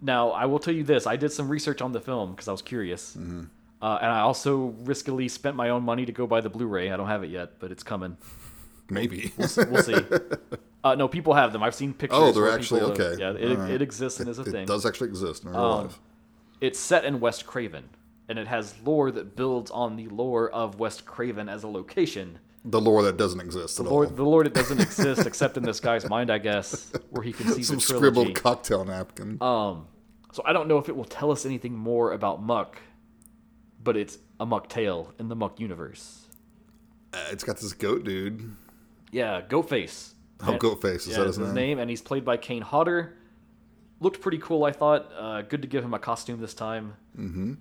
now 0.00 0.30
i 0.30 0.46
will 0.46 0.58
tell 0.58 0.72
you 0.72 0.82
this 0.82 1.06
i 1.06 1.14
did 1.14 1.30
some 1.30 1.46
research 1.48 1.82
on 1.82 1.92
the 1.92 2.00
film 2.00 2.30
because 2.30 2.48
i 2.48 2.52
was 2.52 2.62
curious 2.62 3.14
Mm-hmm. 3.16 3.42
uh, 3.82 3.98
and 4.00 4.10
i 4.10 4.20
also 4.20 4.70
riskily 4.84 5.30
spent 5.30 5.56
my 5.56 5.68
own 5.68 5.82
money 5.82 6.06
to 6.06 6.12
go 6.12 6.26
buy 6.26 6.40
the 6.40 6.48
blu-ray 6.48 6.90
i 6.90 6.96
don't 6.96 7.08
have 7.08 7.22
it 7.22 7.28
yet 7.30 7.58
but 7.60 7.70
it's 7.70 7.82
coming 7.82 8.16
Maybe. 8.88 9.32
we'll 9.36 9.46
see 9.82 9.94
uh, 10.84 10.94
no 10.94 11.06
people 11.06 11.34
have 11.34 11.52
them 11.52 11.62
i've 11.62 11.74
seen 11.74 11.92
pictures 11.92 12.18
oh, 12.18 12.32
they're 12.32 12.50
actually 12.50 12.80
people 12.80 12.96
have- 12.96 13.12
okay. 13.12 13.20
yeah 13.20 13.32
it, 13.52 13.58
right. 13.58 13.70
it 13.72 13.82
exists 13.82 14.20
and 14.20 14.28
is 14.30 14.38
a 14.38 14.42
It 14.42 14.50
thing 14.52 14.62
It 14.62 14.68
does 14.68 14.86
actually 14.86 15.08
exist 15.10 15.44
in 15.44 15.50
real 15.50 15.60
Um, 15.60 15.82
life. 15.84 15.98
it's 16.62 16.78
set 16.80 17.04
in 17.04 17.20
West 17.20 17.46
Craven, 17.46 17.90
and 18.30 18.38
it 18.38 18.46
has 18.46 18.74
lore 18.84 19.10
that 19.10 19.34
builds 19.36 19.70
on 19.72 19.96
the 19.96 20.06
lore 20.08 20.48
of 20.50 20.78
West 20.78 21.04
Craven 21.04 21.48
as 21.48 21.64
a 21.64 21.68
location. 21.68 22.38
The 22.64 22.80
lore 22.80 23.02
that 23.02 23.16
doesn't 23.16 23.40
exist 23.40 23.80
at 23.80 23.86
Lore, 23.86 24.04
all. 24.04 24.10
the 24.10 24.22
lore 24.22 24.44
that 24.44 24.54
doesn't 24.54 24.80
exist 24.88 25.26
except 25.26 25.56
in 25.56 25.64
this 25.64 25.80
guy's 25.80 26.08
mind, 26.08 26.30
I 26.30 26.38
guess, 26.38 26.92
where 27.10 27.22
he 27.24 27.32
can 27.32 27.48
see 27.48 27.62
Some 27.64 27.76
the 27.76 27.82
scribbled 27.82 28.34
cocktail 28.34 28.84
napkin. 28.84 29.38
Um, 29.42 29.88
so 30.32 30.42
I 30.46 30.52
don't 30.52 30.68
know 30.68 30.78
if 30.78 30.88
it 30.88 30.94
will 30.96 31.04
tell 31.06 31.32
us 31.32 31.44
anything 31.44 31.74
more 31.74 32.12
about 32.12 32.40
Muck, 32.40 32.78
but 33.82 33.96
it's 33.96 34.18
a 34.38 34.46
Muck 34.46 34.68
tale 34.68 35.12
in 35.18 35.28
the 35.28 35.34
Muck 35.36 35.58
universe. 35.58 36.26
Uh, 37.12 37.18
it's 37.32 37.42
got 37.42 37.56
this 37.58 37.72
goat 37.72 38.04
dude. 38.04 38.54
Yeah, 39.10 39.40
Goatface. 39.40 40.12
Oh, 40.42 40.52
And- 40.52 40.60
Goatface. 40.60 40.94
Is 40.94 41.08
yeah, 41.08 41.16
that 41.18 41.24
that's 41.24 41.36
his 41.38 41.52
name? 41.52 41.80
and 41.80 41.90
he's 41.90 42.00
played 42.02 42.24
by 42.24 42.36
Kane 42.36 42.62
Hodder. 42.62 43.16
Looked 43.98 44.20
pretty 44.20 44.38
cool, 44.38 44.64
I 44.64 44.70
thought. 44.72 45.10
Uh, 45.18 45.42
good 45.42 45.62
to 45.62 45.68
give 45.68 45.82
him 45.84 45.92
a 45.94 45.98
costume 45.98 46.40
this 46.40 46.54
time. 46.54 46.94
Mm-hmm. 47.18 47.54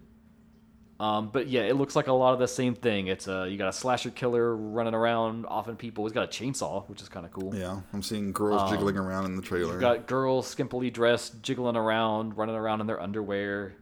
Um, 1.00 1.30
but 1.30 1.48
yeah, 1.48 1.62
it 1.62 1.76
looks 1.78 1.96
like 1.96 2.08
a 2.08 2.14
lot 2.14 2.34
of 2.34 2.40
the 2.40 2.48
same 2.48 2.76
thing. 2.76 3.08
It's 3.08 3.28
uh, 3.28 3.44
you 3.44 3.58
got 3.58 3.70
a 3.70 3.74
slasher 3.74 4.10
killer 4.10 4.54
running 4.56 4.94
around, 4.94 5.46
offing 5.46 5.78
people. 5.78 6.04
He's 6.04 6.12
got 6.12 6.24
a 6.24 6.28
chainsaw, 6.28 6.88
which 6.90 7.02
is 7.02 7.08
kind 7.08 7.26
of 7.26 7.32
cool. 7.32 7.56
Yeah, 7.56 7.80
I'm 7.94 8.02
seeing 8.02 8.34
girls 8.34 8.70
jiggling 8.70 8.98
around 8.98 9.26
in 9.26 9.36
the 9.38 9.42
trailer. 9.42 9.74
You've 9.74 9.82
got 9.82 10.08
girls 10.08 10.54
skimpily 10.54 10.92
dressed, 10.92 11.42
jiggling 11.42 11.78
around, 11.78 12.38
running 12.38 12.56
around 12.56 12.82
in 12.82 12.88
their 12.88 13.02
underwear. 13.02 13.76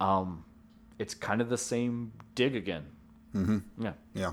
Um, 0.00 0.44
it's 0.98 1.14
kind 1.14 1.42
of 1.42 1.50
the 1.50 1.58
same 1.58 2.12
dig 2.34 2.56
again. 2.56 2.84
Mm-hmm. 3.34 3.58
Yeah. 3.84 3.92
yeah. 4.14 4.32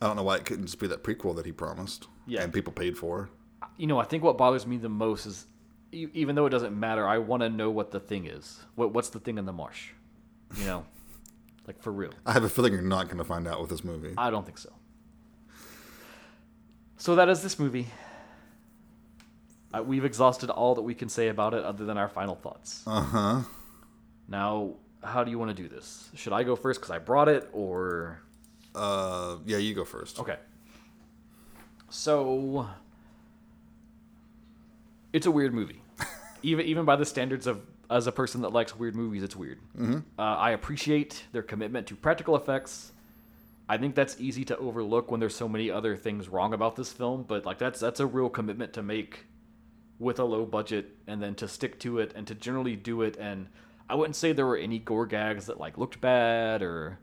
I 0.00 0.06
don't 0.06 0.16
know 0.16 0.22
why 0.22 0.36
it 0.36 0.44
couldn't 0.44 0.66
just 0.66 0.78
be 0.78 0.86
that 0.88 1.02
prequel 1.02 1.34
that 1.36 1.46
he 1.46 1.52
promised. 1.52 2.06
Yeah. 2.26 2.42
And 2.42 2.52
people 2.52 2.72
paid 2.72 2.96
for. 2.96 3.30
you 3.76 3.86
know, 3.86 3.98
I 3.98 4.04
think 4.04 4.22
what 4.22 4.38
bothers 4.38 4.66
me 4.66 4.76
the 4.76 4.88
most 4.88 5.26
is, 5.26 5.46
even 5.92 6.34
though 6.36 6.46
it 6.46 6.50
doesn't 6.50 6.78
matter, 6.78 7.06
I 7.06 7.18
want 7.18 7.42
to 7.42 7.48
know 7.48 7.70
what 7.70 7.90
the 7.90 8.00
thing 8.00 8.26
is. 8.26 8.60
What 8.76 8.92
what's 8.92 9.10
the 9.10 9.18
thing 9.20 9.38
in 9.38 9.44
the 9.44 9.52
marsh? 9.52 9.90
You 10.56 10.64
know, 10.66 10.84
like 11.66 11.80
for 11.82 11.92
real. 11.92 12.12
I 12.26 12.32
have 12.32 12.44
a 12.44 12.48
feeling 12.48 12.72
you're 12.72 12.82
not 12.82 13.06
going 13.06 13.18
to 13.18 13.24
find 13.24 13.46
out 13.48 13.60
with 13.60 13.70
this 13.70 13.82
movie. 13.84 14.14
I 14.18 14.30
don't 14.30 14.44
think 14.44 14.58
so. 14.58 14.70
So 16.96 17.16
that 17.16 17.28
is 17.28 17.42
this 17.42 17.58
movie. 17.58 17.88
Uh, 19.74 19.82
we've 19.82 20.04
exhausted 20.04 20.50
all 20.50 20.74
that 20.74 20.82
we 20.82 20.94
can 20.94 21.08
say 21.08 21.28
about 21.28 21.54
it, 21.54 21.64
other 21.64 21.84
than 21.84 21.96
our 21.96 22.08
final 22.08 22.34
thoughts. 22.34 22.82
Uh 22.86 23.00
huh. 23.02 23.40
Now, 24.28 24.74
how 25.02 25.24
do 25.24 25.30
you 25.30 25.38
want 25.38 25.56
to 25.56 25.62
do 25.62 25.68
this? 25.68 26.10
Should 26.14 26.32
I 26.32 26.42
go 26.42 26.54
first 26.54 26.80
because 26.80 26.90
I 26.90 26.98
brought 26.98 27.28
it, 27.28 27.48
or 27.52 28.20
Uh, 28.74 29.36
yeah, 29.46 29.56
you 29.58 29.74
go 29.74 29.84
first. 29.84 30.20
Okay. 30.20 30.36
So 31.90 32.68
it's 35.12 35.26
a 35.26 35.30
weird 35.30 35.54
movie. 35.54 35.80
even 36.42 36.66
even 36.66 36.84
by 36.84 36.96
the 36.96 37.04
standards 37.04 37.46
of 37.46 37.60
as 37.92 38.06
a 38.06 38.12
person 38.12 38.42
that 38.42 38.52
likes 38.52 38.76
weird 38.76 38.96
movies, 38.96 39.22
it's 39.22 39.36
weird. 39.36 39.58
Mm-hmm. 39.78 39.98
Uh, 40.18 40.22
I 40.22 40.50
appreciate 40.50 41.24
their 41.32 41.42
commitment 41.42 41.86
to 41.88 41.96
practical 41.96 42.36
effects. 42.36 42.92
I 43.68 43.78
think 43.78 43.94
that's 43.94 44.20
easy 44.20 44.44
to 44.46 44.56
overlook 44.58 45.10
when 45.10 45.20
there's 45.20 45.36
so 45.36 45.48
many 45.48 45.70
other 45.70 45.96
things 45.96 46.28
wrong 46.28 46.52
about 46.52 46.76
this 46.76 46.92
film, 46.92 47.24
but 47.26 47.46
like 47.46 47.58
that's 47.58 47.80
that's 47.80 48.00
a 48.00 48.06
real 48.06 48.28
commitment 48.28 48.72
to 48.74 48.82
make 48.82 49.26
with 49.98 50.18
a 50.18 50.24
low 50.24 50.44
budget 50.44 50.96
and 51.06 51.22
then 51.22 51.34
to 51.36 51.46
stick 51.46 51.78
to 51.80 51.98
it 51.98 52.12
and 52.16 52.26
to 52.26 52.34
generally 52.34 52.74
do 52.74 53.02
it 53.02 53.16
and 53.20 53.46
I 53.88 53.94
wouldn't 53.94 54.16
say 54.16 54.32
there 54.32 54.46
were 54.46 54.56
any 54.56 54.78
gore 54.78 55.04
gags 55.04 55.46
that 55.46 55.60
like 55.60 55.76
looked 55.76 56.00
bad 56.00 56.62
or 56.62 56.98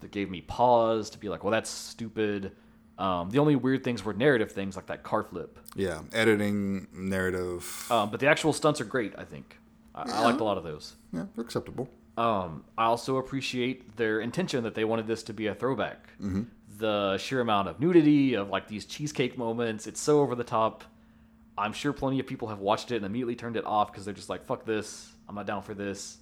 that 0.00 0.10
gave 0.10 0.30
me 0.30 0.40
pause 0.40 1.10
to 1.10 1.18
be 1.18 1.28
like, 1.28 1.44
well, 1.44 1.50
that's 1.50 1.70
stupid. 1.70 2.52
Um, 2.98 3.28
the 3.30 3.38
only 3.38 3.56
weird 3.56 3.84
things 3.84 4.04
were 4.04 4.14
narrative 4.14 4.52
things 4.52 4.74
like 4.74 4.86
that 4.86 5.02
car 5.02 5.24
flip. 5.24 5.58
Yeah, 5.76 6.00
editing, 6.12 6.88
narrative. 6.92 7.86
Um, 7.90 8.10
but 8.10 8.20
the 8.20 8.28
actual 8.28 8.52
stunts 8.52 8.80
are 8.80 8.84
great, 8.84 9.12
I 9.18 9.24
think. 9.24 9.58
I, 10.06 10.18
I 10.18 10.24
liked 10.24 10.40
a 10.40 10.44
lot 10.44 10.58
of 10.58 10.64
those. 10.64 10.94
yeah, 11.12 11.26
they're 11.34 11.44
acceptable. 11.44 11.88
Um, 12.16 12.64
I 12.76 12.84
also 12.84 13.16
appreciate 13.16 13.96
their 13.96 14.20
intention 14.20 14.64
that 14.64 14.74
they 14.74 14.84
wanted 14.84 15.06
this 15.06 15.22
to 15.24 15.32
be 15.32 15.46
a 15.46 15.54
throwback. 15.54 16.08
The 16.78 17.16
sheer 17.18 17.40
amount 17.40 17.68
of 17.68 17.80
nudity, 17.80 18.34
of 18.34 18.48
like 18.50 18.68
these 18.68 18.84
cheesecake 18.84 19.38
moments, 19.38 19.86
it's 19.86 20.00
so 20.00 20.20
over 20.20 20.34
the 20.34 20.44
top. 20.44 20.84
I'm 21.56 21.72
sure 21.72 21.92
plenty 21.92 22.18
of 22.20 22.26
people 22.26 22.48
have 22.48 22.58
watched 22.58 22.90
it 22.92 22.96
and 22.96 23.04
immediately 23.06 23.36
turned 23.36 23.56
it 23.56 23.64
off 23.64 23.92
because 23.92 24.04
they're 24.04 24.14
just 24.14 24.28
like, 24.28 24.44
fuck 24.46 24.64
this. 24.64 25.10
I'm 25.28 25.34
not 25.34 25.46
down 25.46 25.62
for 25.62 25.74
this. 25.74 26.18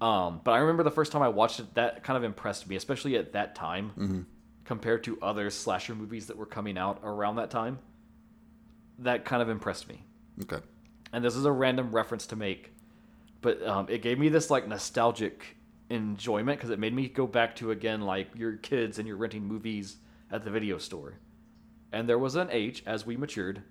Um, 0.00 0.40
but 0.42 0.52
I 0.52 0.58
remember 0.58 0.82
the 0.82 0.90
first 0.90 1.12
time 1.12 1.22
I 1.22 1.28
watched 1.28 1.60
it, 1.60 1.74
that 1.74 2.02
kind 2.02 2.16
of 2.16 2.24
impressed 2.24 2.68
me, 2.68 2.74
especially 2.76 3.16
at 3.16 3.32
that 3.32 3.54
time. 3.54 4.26
compared 4.64 5.04
to 5.04 5.18
other 5.20 5.50
slasher 5.50 5.94
movies 5.94 6.26
that 6.28 6.36
were 6.38 6.46
coming 6.46 6.78
out 6.78 6.98
around 7.04 7.36
that 7.36 7.50
time. 7.50 7.78
That 9.00 9.24
kind 9.24 9.42
of 9.42 9.48
impressed 9.48 9.88
me. 9.88 10.02
Okay. 10.42 10.64
And 11.12 11.24
this 11.24 11.36
is 11.36 11.44
a 11.44 11.52
random 11.52 11.92
reference 11.94 12.26
to 12.28 12.36
make, 12.36 12.72
but 13.44 13.62
um, 13.66 13.86
it 13.90 14.00
gave 14.00 14.18
me 14.18 14.30
this 14.30 14.48
like 14.50 14.66
nostalgic 14.66 15.56
enjoyment 15.90 16.58
because 16.58 16.70
it 16.70 16.78
made 16.78 16.94
me 16.94 17.08
go 17.08 17.26
back 17.26 17.54
to 17.56 17.70
again 17.70 18.00
like 18.00 18.28
your 18.34 18.56
kids 18.56 18.98
and 18.98 19.06
you're 19.06 19.18
renting 19.18 19.44
movies 19.44 19.98
at 20.32 20.42
the 20.44 20.50
video 20.50 20.78
store. 20.78 21.18
And 21.92 22.08
there 22.08 22.18
was 22.18 22.36
an 22.36 22.48
age 22.50 22.82
as 22.86 23.04
we 23.04 23.18
matured 23.18 23.62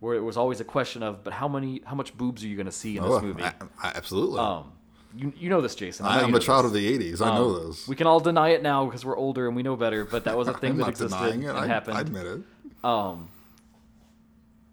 where 0.00 0.16
it 0.16 0.20
was 0.22 0.36
always 0.36 0.60
a 0.60 0.64
question 0.64 1.04
of, 1.04 1.22
but 1.22 1.32
how 1.34 1.46
many, 1.46 1.80
how 1.86 1.94
much 1.94 2.16
boobs 2.18 2.42
are 2.42 2.48
you 2.48 2.56
going 2.56 2.66
to 2.66 2.72
see 2.72 2.96
in 2.96 3.04
this 3.04 3.12
Oh, 3.12 3.20
movie? 3.20 3.44
I, 3.44 3.52
I, 3.80 3.92
absolutely. 3.94 4.40
um, 4.40 4.72
you, 5.16 5.32
you 5.36 5.48
know 5.48 5.60
this, 5.60 5.76
Jason. 5.76 6.04
I 6.04 6.20
am 6.22 6.34
a 6.34 6.40
child 6.40 6.64
this. 6.64 6.70
of 6.70 6.74
the 6.74 6.98
'80s. 7.12 7.22
I 7.24 7.34
know 7.36 7.46
Um, 7.46 7.52
those. 7.52 7.86
We 7.86 7.94
can 7.94 8.08
all 8.08 8.18
deny 8.18 8.48
it 8.48 8.62
now 8.62 8.84
because 8.86 9.04
we're 9.04 9.16
older 9.16 9.46
and 9.46 9.54
we 9.54 9.62
know 9.62 9.76
better, 9.76 10.04
but 10.04 10.24
that 10.24 10.36
was 10.36 10.48
a 10.48 10.54
thing 10.62 10.78
that 10.78 10.88
existed 10.88 11.16
and 11.16 11.48
I, 11.48 11.68
happened. 11.68 11.96
I 11.96 12.00
admit 12.00 12.26
it. 12.26 12.40
Um, 12.84 13.28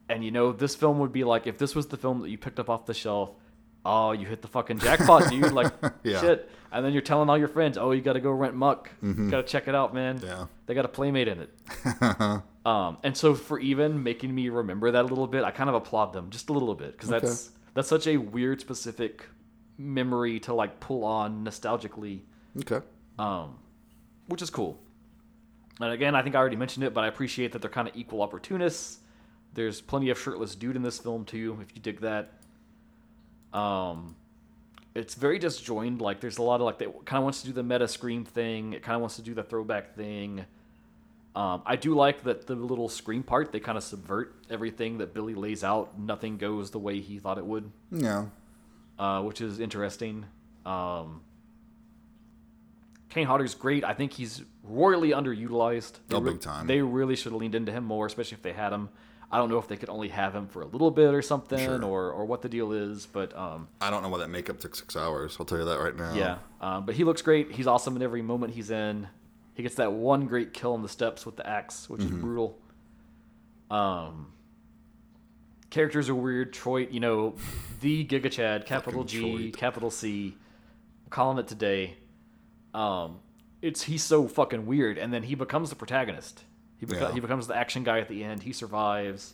and 0.10 0.26
you 0.26 0.32
know, 0.32 0.52
this 0.52 0.76
film 0.76 0.98
would 1.00 1.12
be 1.14 1.24
like 1.24 1.46
if 1.46 1.60
this 1.60 1.76
was 1.76 1.88
the 1.88 1.98
film 1.98 2.22
that 2.22 2.30
you 2.30 2.38
picked 2.40 2.60
up 2.60 2.68
off 2.70 2.88
the 2.88 2.96
shelf. 2.96 3.30
Oh, 3.92 4.12
you 4.12 4.26
hit 4.28 4.42
the 4.42 4.48
fucking 4.48 4.80
jackpot, 4.80 5.30
dude! 5.30 5.52
Like 5.52 5.74
Yeah. 6.04 6.22
shit. 6.22 6.52
And 6.72 6.86
then 6.86 6.94
you're 6.94 7.02
telling 7.02 7.30
all 7.30 7.38
your 7.38 7.48
friends, 7.48 7.78
"Oh, 7.78 7.92
you 7.92 8.02
got 8.02 8.14
to 8.14 8.20
go 8.20 8.30
rent 8.32 8.54
Muck. 8.56 8.92
Got 9.02 9.38
to 9.38 9.44
check 9.44 9.68
it 9.68 9.74
out, 9.74 9.94
man. 9.94 10.18
Mm-hmm. 10.20 10.28
Yeah. 10.28 10.46
They 10.68 10.76
got 10.76 10.86
a 10.86 10.90
playmate 10.90 11.28
in 11.28 11.40
it." 11.42 11.50
um, 12.66 12.98
and 13.04 13.18
so 13.18 13.34
for 13.34 13.60
even 13.60 14.04
making 14.04 14.34
me 14.34 14.50
remember 14.50 14.92
that 14.92 15.04
a 15.06 15.08
little 15.08 15.26
bit, 15.28 15.44
I 15.44 15.52
kind 15.52 15.70
of 15.70 15.76
applaud 15.76 16.14
them 16.14 16.30
just 16.30 16.50
a 16.50 16.54
little 16.54 16.76
bit 16.76 16.92
because 16.92 17.12
Okay. 17.12 17.26
that's 17.26 17.50
that's 17.74 17.88
such 17.88 18.06
a 18.08 18.18
weird, 18.18 18.62
specific 18.62 19.26
memory 19.78 20.40
to 20.42 20.54
like 20.54 20.80
pull 20.80 21.04
on 21.06 21.44
nostalgically 21.46 22.20
Okay. 22.62 22.86
um, 23.18 23.58
which 24.28 24.42
is 24.42 24.50
cool. 24.50 24.78
And 25.80 25.92
again, 25.94 26.14
I 26.14 26.22
think 26.22 26.36
I 26.36 26.40
already 26.40 26.58
mentioned 26.58 26.84
it, 26.84 26.94
but 26.94 27.04
I 27.04 27.08
appreciate 27.08 27.54
that 27.54 27.62
they're 27.62 27.72
kind 27.72 27.88
of 27.88 27.96
equal 27.96 28.22
opportunists. 28.22 29.00
There's 29.54 29.80
plenty 29.82 30.10
of 30.10 30.20
shirtless 30.20 30.54
dude 30.56 30.76
in 30.76 30.82
this 30.84 31.00
film 31.00 31.24
too, 31.26 31.58
if 31.62 31.74
you 31.76 31.82
dig 31.82 32.02
that. 32.02 32.34
Um, 33.54 34.16
it's 34.96 35.16
very 35.16 35.40
disjoined. 35.40 36.02
Like 36.02 36.20
there's 36.20 36.38
a 36.38 36.44
lot 36.44 36.56
of 36.56 36.66
like 36.66 36.80
that 36.80 37.06
kind 37.06 37.18
of 37.18 37.24
wants 37.24 37.42
to 37.42 37.48
do 37.48 37.54
the 37.54 37.64
meta 37.64 37.88
scream 37.88 38.26
thing. 38.26 38.74
It 38.74 38.82
kind 38.84 38.96
of 38.96 39.02
wants 39.02 39.16
to 39.18 39.22
do 39.22 39.34
the 39.34 39.44
throwback 39.44 39.96
thing. 39.96 40.46
Um, 41.36 41.62
I 41.66 41.76
do 41.76 41.94
like 41.94 42.24
that 42.24 42.48
the 42.48 42.56
little 42.56 42.90
scream 42.90 43.22
part. 43.24 43.52
They 43.52 43.60
kind 43.60 43.78
of 43.78 43.84
subvert 43.84 44.36
everything 44.50 44.98
that 44.98 45.14
Billy 45.14 45.36
lays 45.36 45.64
out. 45.64 45.98
Nothing 45.98 46.38
goes 46.38 46.72
the 46.72 46.80
way 46.80 47.00
he 47.02 47.20
thought 47.20 47.38
it 47.38 47.46
would 47.46 47.72
Yeah. 47.92 48.26
uh, 48.98 49.22
which 49.22 49.40
is 49.40 49.60
interesting. 49.60 50.26
Um, 50.66 51.22
Kane 53.10 53.26
Hodder's 53.28 53.56
great. 53.56 53.84
I 53.84 53.94
think 53.94 54.14
he's 54.14 54.44
royally 54.64 55.10
underutilized. 55.12 55.94
They 56.08 56.16
Oh, 56.16 56.22
re- 56.22 56.32
big 56.34 56.42
time. 56.42 56.68
They 56.68 56.82
really 56.82 57.16
should 57.16 57.32
have 57.32 57.40
leaned 57.42 57.56
into 57.56 57.72
him 57.72 57.84
more, 57.86 58.06
especially 58.06 58.36
if 58.36 58.42
they 58.44 58.54
had 58.54 58.72
him. 58.74 58.90
I 59.32 59.38
don't 59.38 59.50
know 59.50 59.60
if 59.60 59.68
they 59.68 59.78
could 59.78 59.90
only 59.90 60.08
have 60.10 60.34
him 60.36 60.48
for 60.48 60.62
a 60.64 60.66
little 60.66 60.90
bit 60.92 61.14
or 61.14 61.22
something, 61.22 61.60
Sure. 61.60 61.84
or 61.84 62.12
or 62.12 62.26
what 62.26 62.42
the 62.42 62.50
deal 62.50 62.72
is, 62.72 63.06
but 63.06 63.36
um, 63.38 63.68
I 63.80 63.90
don't 63.92 64.02
know 64.02 64.10
why 64.10 64.18
that 64.20 64.30
makeup 64.30 64.60
took 64.60 64.76
six 64.76 64.96
hours. 64.96 65.38
I'll 65.40 65.46
tell 65.46 65.60
you 65.60 65.66
that 65.66 65.80
right 65.80 65.96
now. 65.96 66.14
yeah. 66.16 66.38
Um, 66.62 66.86
but 66.86 66.96
he 66.96 67.04
looks 67.04 67.22
great. 67.22 67.52
He's 67.52 67.68
awesome 67.68 67.96
in 67.96 68.02
every 68.02 68.22
moment 68.24 68.54
he's 68.56 68.72
in. 68.72 69.08
He 69.54 69.62
gets 69.64 69.76
that 69.76 69.92
one 69.94 70.26
great 70.26 70.54
kill 70.54 70.74
on 70.74 70.82
the 70.82 70.90
steps 70.90 71.26
with 71.26 71.36
the 71.36 71.46
axe, 71.48 71.90
which 71.90 72.02
is 72.02 72.10
brutal. 72.10 72.58
Um, 73.70 74.32
characters 75.70 76.10
are 76.10 76.16
weird. 76.16 76.54
Troy, 76.54 76.88
you 76.90 77.00
know, 77.00 77.36
the 77.82 78.06
Giga 78.06 78.32
Chad, 78.32 78.66
capital 78.66 79.04
G, 79.04 79.52
capital 79.52 79.92
C, 79.92 80.36
calling 81.10 81.38
it 81.38 81.48
today. 81.48 81.98
Um, 82.74 83.20
it's 83.62 83.84
he's 83.84 84.04
so 84.04 84.28
fucking 84.28 84.66
weird, 84.66 84.98
and 84.98 85.14
then 85.14 85.24
he 85.24 85.36
becomes 85.36 85.70
the 85.70 85.76
protagonist. 85.76 86.46
He 86.80 86.86
beca- 86.86 87.02
Yeah. 87.02 87.12
he 87.14 87.20
becomes 87.20 87.48
the 87.48 87.56
action 87.56 87.84
guy 87.84 88.00
at 88.00 88.08
the 88.08 88.24
end. 88.24 88.44
He 88.44 88.54
survives. 88.54 89.34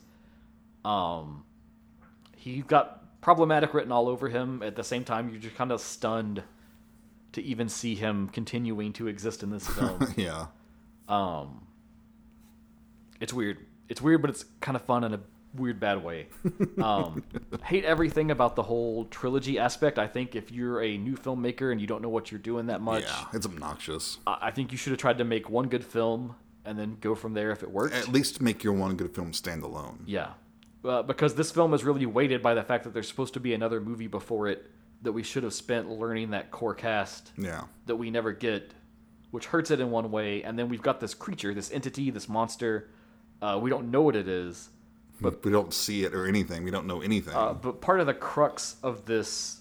Um, 0.84 1.44
he 2.36 2.62
got 2.62 3.22
problematic 3.22 3.74
written 3.74 3.92
all 3.92 4.08
over 4.08 4.30
him. 4.30 4.62
At 4.64 4.76
the 4.76 4.84
same 4.84 5.04
time, 5.04 5.30
you're 5.30 5.40
just 5.40 5.56
kind 5.56 5.72
of 5.72 5.80
stunned 5.82 6.44
to 7.34 7.42
even 7.44 7.70
see 7.70 7.96
him 7.96 8.30
continuing 8.30 8.94
to 8.94 9.08
exist 9.08 9.44
in 9.44 9.50
this 9.52 9.68
film. 9.78 10.14
yeah. 10.18 10.48
um, 11.10 11.68
it's 13.20 13.34
weird. 13.34 13.60
It's 13.90 14.02
weird, 14.02 14.22
but 14.22 14.30
it's 14.30 14.46
kind 14.62 14.76
of 14.76 14.82
fun 14.84 15.04
in 15.04 15.14
a 15.14 15.20
weird 15.54 15.80
bad 15.80 16.04
way. 16.04 16.28
Um, 16.82 17.24
hate 17.64 17.86
everything 17.86 18.30
about 18.32 18.56
the 18.58 18.64
whole 18.64 19.06
trilogy 19.06 19.58
aspect. 19.58 19.98
I 19.98 20.08
think 20.08 20.36
if 20.36 20.52
you're 20.52 20.82
a 20.84 20.98
new 20.98 21.16
filmmaker 21.16 21.72
and 21.72 21.80
you 21.80 21.88
don't 21.88 22.02
know 22.02 22.10
what 22.10 22.30
you're 22.30 22.40
doing 22.40 22.66
that 22.68 22.82
much, 22.82 23.04
Yeah. 23.04 23.26
It's 23.34 23.46
obnoxious. 23.46 24.18
I 24.28 24.38
I 24.42 24.52
think 24.52 24.72
you 24.74 24.78
should 24.78 24.92
have 24.92 25.00
tried 25.00 25.18
to 25.20 25.24
make 25.24 25.50
one 25.50 25.68
good 25.70 25.86
film 25.86 26.36
and 26.66 26.78
then 26.78 26.98
go 27.02 27.16
from 27.16 27.34
there 27.34 27.52
if 27.52 27.64
it 27.64 27.72
works. 27.72 27.96
At 27.96 28.10
least 28.10 28.42
make 28.42 28.64
your 28.64 28.74
one 28.74 28.96
good 28.96 29.14
film 29.14 29.34
stand 29.34 29.64
alone. 29.64 30.00
Yeah, 30.06 30.32
uh, 30.84 31.04
because 31.04 31.36
this 31.36 31.52
film 31.52 31.74
is 31.74 31.84
really 31.84 32.06
weighted 32.06 32.42
by 32.42 32.54
the 32.54 32.64
fact 32.64 32.84
that 32.84 32.94
there's 32.94 33.08
supposed 33.08 33.34
to 33.36 33.40
be 33.40 33.54
another 33.54 33.80
movie 33.80 34.08
before 34.08 34.48
it 34.48 34.70
that 35.02 35.12
we 35.12 35.24
should 35.24 35.44
have 35.44 35.54
spent 35.54 35.90
learning 35.90 36.32
that 36.32 36.50
core 36.52 36.74
cast 36.74 37.32
Yeah. 37.38 37.66
that 37.86 37.96
we 37.98 38.10
never 38.10 38.32
get, 38.32 38.74
which 39.32 39.46
hurts 39.48 39.70
it 39.70 39.80
in 39.80 39.92
one 39.92 40.10
way. 40.10 40.42
And 40.44 40.58
then 40.58 40.68
we've 40.70 40.82
got 40.82 41.00
this 41.00 41.14
creature, 41.14 41.54
this 41.54 41.72
entity, 41.72 42.10
this 42.10 42.28
monster. 42.28 42.90
Uh, 43.42 43.60
we 43.62 43.70
don't 43.70 43.92
know 43.92 44.02
what 44.02 44.16
it 44.16 44.28
is, 44.28 44.70
But 45.22 45.44
we 45.46 45.52
don't 45.52 45.74
see 45.74 46.04
it 46.06 46.16
or 46.16 46.26
anything. 46.26 46.64
We 46.64 46.72
don't 46.72 46.88
know 46.88 47.02
anything. 47.02 47.36
uh, 47.36 47.54
but 47.54 47.82
part 47.82 48.00
of 48.00 48.08
the 48.08 48.14
crux 48.16 48.78
of 48.82 49.06
this 49.06 49.60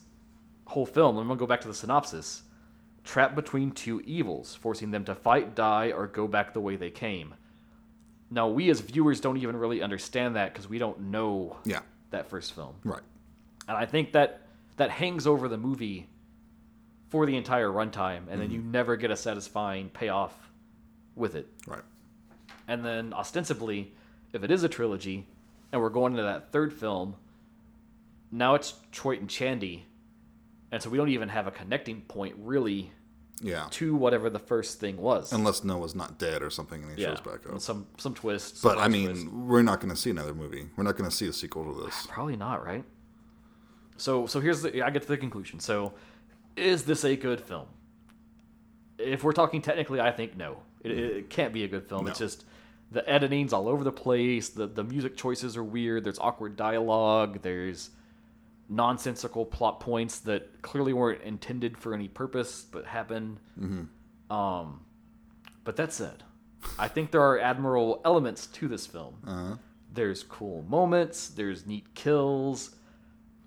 whole 0.66 0.86
film, 0.86 1.18
I'm 1.18 1.26
gonna 1.28 1.38
go 1.38 1.46
back 1.46 1.60
to 1.62 1.68
the 1.68 1.74
synopsis. 1.74 2.42
Trapped 3.04 3.34
between 3.34 3.70
two 3.70 4.00
evils, 4.00 4.54
forcing 4.54 4.90
them 4.90 5.04
to 5.04 5.14
fight, 5.14 5.54
die, 5.54 5.92
or 5.92 6.06
go 6.06 6.26
back 6.26 6.54
the 6.54 6.60
way 6.60 6.76
they 6.76 6.90
came. 6.90 7.34
Now, 8.30 8.48
we 8.48 8.70
as 8.70 8.80
viewers 8.80 9.20
don't 9.20 9.36
even 9.36 9.56
really 9.56 9.82
understand 9.82 10.36
that 10.36 10.52
because 10.52 10.68
we 10.68 10.78
don't 10.78 10.98
know 11.00 11.58
yeah. 11.64 11.80
that 12.10 12.28
first 12.28 12.54
film. 12.54 12.74
Right. 12.82 13.02
And 13.68 13.76
I 13.76 13.84
think 13.86 14.12
that 14.12 14.40
that 14.76 14.90
hangs 14.90 15.26
over 15.26 15.48
the 15.48 15.58
movie 15.58 16.08
for 17.10 17.26
the 17.26 17.36
entire 17.36 17.68
runtime, 17.68 18.22
and 18.28 18.40
then 18.40 18.50
you 18.50 18.58
Mm-hmm. 18.60 18.72
never 18.72 18.96
get 18.96 19.10
a 19.10 19.16
satisfying 19.16 19.88
payoff 19.90 20.34
with 21.14 21.34
it. 21.36 21.46
Right. 21.66 21.82
And 22.66 22.84
then 22.84 23.12
ostensibly, 23.12 23.92
if 24.32 24.42
it 24.42 24.50
is 24.50 24.64
a 24.64 24.68
trilogy, 24.68 25.28
and 25.70 25.80
we're 25.80 25.90
going 25.90 26.14
into 26.14 26.24
that 26.24 26.50
third 26.50 26.72
film, 26.72 27.14
now 28.32 28.54
it's 28.54 28.74
Troit 28.90 29.20
and 29.20 29.28
Chandy, 29.28 29.84
and 30.72 30.82
so 30.82 30.90
we 30.90 30.98
don't 30.98 31.08
even 31.08 31.28
have 31.28 31.46
a 31.46 31.50
connecting 31.50 32.02
point 32.02 32.34
really 32.38 32.90
Yeah. 33.40 33.66
to 33.70 33.94
whatever 33.94 34.30
the 34.30 34.38
first 34.38 34.80
thing 34.80 34.96
was. 34.96 35.32
Unless 35.32 35.64
Noah's 35.64 35.94
not 35.94 36.18
dead 36.18 36.42
or 36.42 36.50
something 36.50 36.82
and 36.82 36.96
he 36.96 37.02
yeah, 37.02 37.10
shows 37.10 37.20
back 37.20 37.46
up. 37.48 37.60
some 37.60 37.86
some 37.98 38.14
twists. 38.14 38.60
But 38.60 38.78
I 38.78 38.88
mean, 38.88 39.10
twist. 39.10 39.28
we're 39.28 39.62
not 39.62 39.80
going 39.80 39.94
to 39.94 40.00
see 40.00 40.10
another 40.10 40.34
movie. 40.34 40.66
We're 40.76 40.84
not 40.84 40.96
going 40.96 41.08
to 41.08 41.14
see 41.14 41.28
a 41.28 41.32
sequel 41.32 41.72
to 41.72 41.84
this. 41.84 42.06
Probably 42.10 42.36
not, 42.36 42.64
right? 42.64 42.84
So 43.96 44.26
so 44.26 44.40
here's 44.40 44.62
the 44.62 44.82
I 44.82 44.90
get 44.90 45.02
to 45.02 45.08
the 45.08 45.16
conclusion. 45.16 45.60
So 45.60 45.92
is 46.56 46.84
this 46.84 47.04
a 47.04 47.16
good 47.16 47.40
film? 47.40 47.66
If 48.98 49.24
we're 49.24 49.32
talking 49.32 49.60
technically, 49.60 50.00
I 50.00 50.12
think 50.12 50.36
no. 50.36 50.58
It, 50.82 50.88
mm-hmm. 50.88 51.18
it 51.18 51.30
can't 51.30 51.52
be 51.52 51.64
a 51.64 51.68
good 51.68 51.88
film. 51.88 52.06
It's 52.08 52.18
just 52.18 52.44
the 52.90 53.08
editing's 53.08 53.52
all 53.52 53.68
over 53.68 53.84
the 53.84 53.92
place. 53.92 54.50
The 54.50 54.66
the 54.66 54.84
music 54.84 55.16
choices 55.16 55.56
are 55.56 55.64
weird. 55.64 56.04
There's 56.04 56.18
awkward 56.18 56.56
dialogue. 56.56 57.42
There's 57.42 57.90
nonsensical 58.68 59.44
plot 59.44 59.80
points 59.80 60.20
that 60.20 60.62
clearly 60.62 60.92
weren't 60.92 61.22
intended 61.22 61.76
for 61.76 61.94
any 61.94 62.08
purpose 62.08 62.64
but 62.70 62.86
happen. 62.86 63.38
Um, 64.30 64.80
but 65.64 65.76
that 65.76 65.92
said, 65.92 66.22
I 66.78 66.88
think 66.88 67.10
there 67.10 67.22
are 67.22 67.38
admirable 67.38 68.00
elements 68.04 68.46
to 68.48 68.68
this 68.68 68.86
film. 68.86 69.16
Uh-huh. 69.26 69.56
There's 69.92 70.22
cool 70.22 70.62
moments. 70.68 71.28
There's 71.28 71.66
neat 71.66 71.94
kills. 71.94 72.74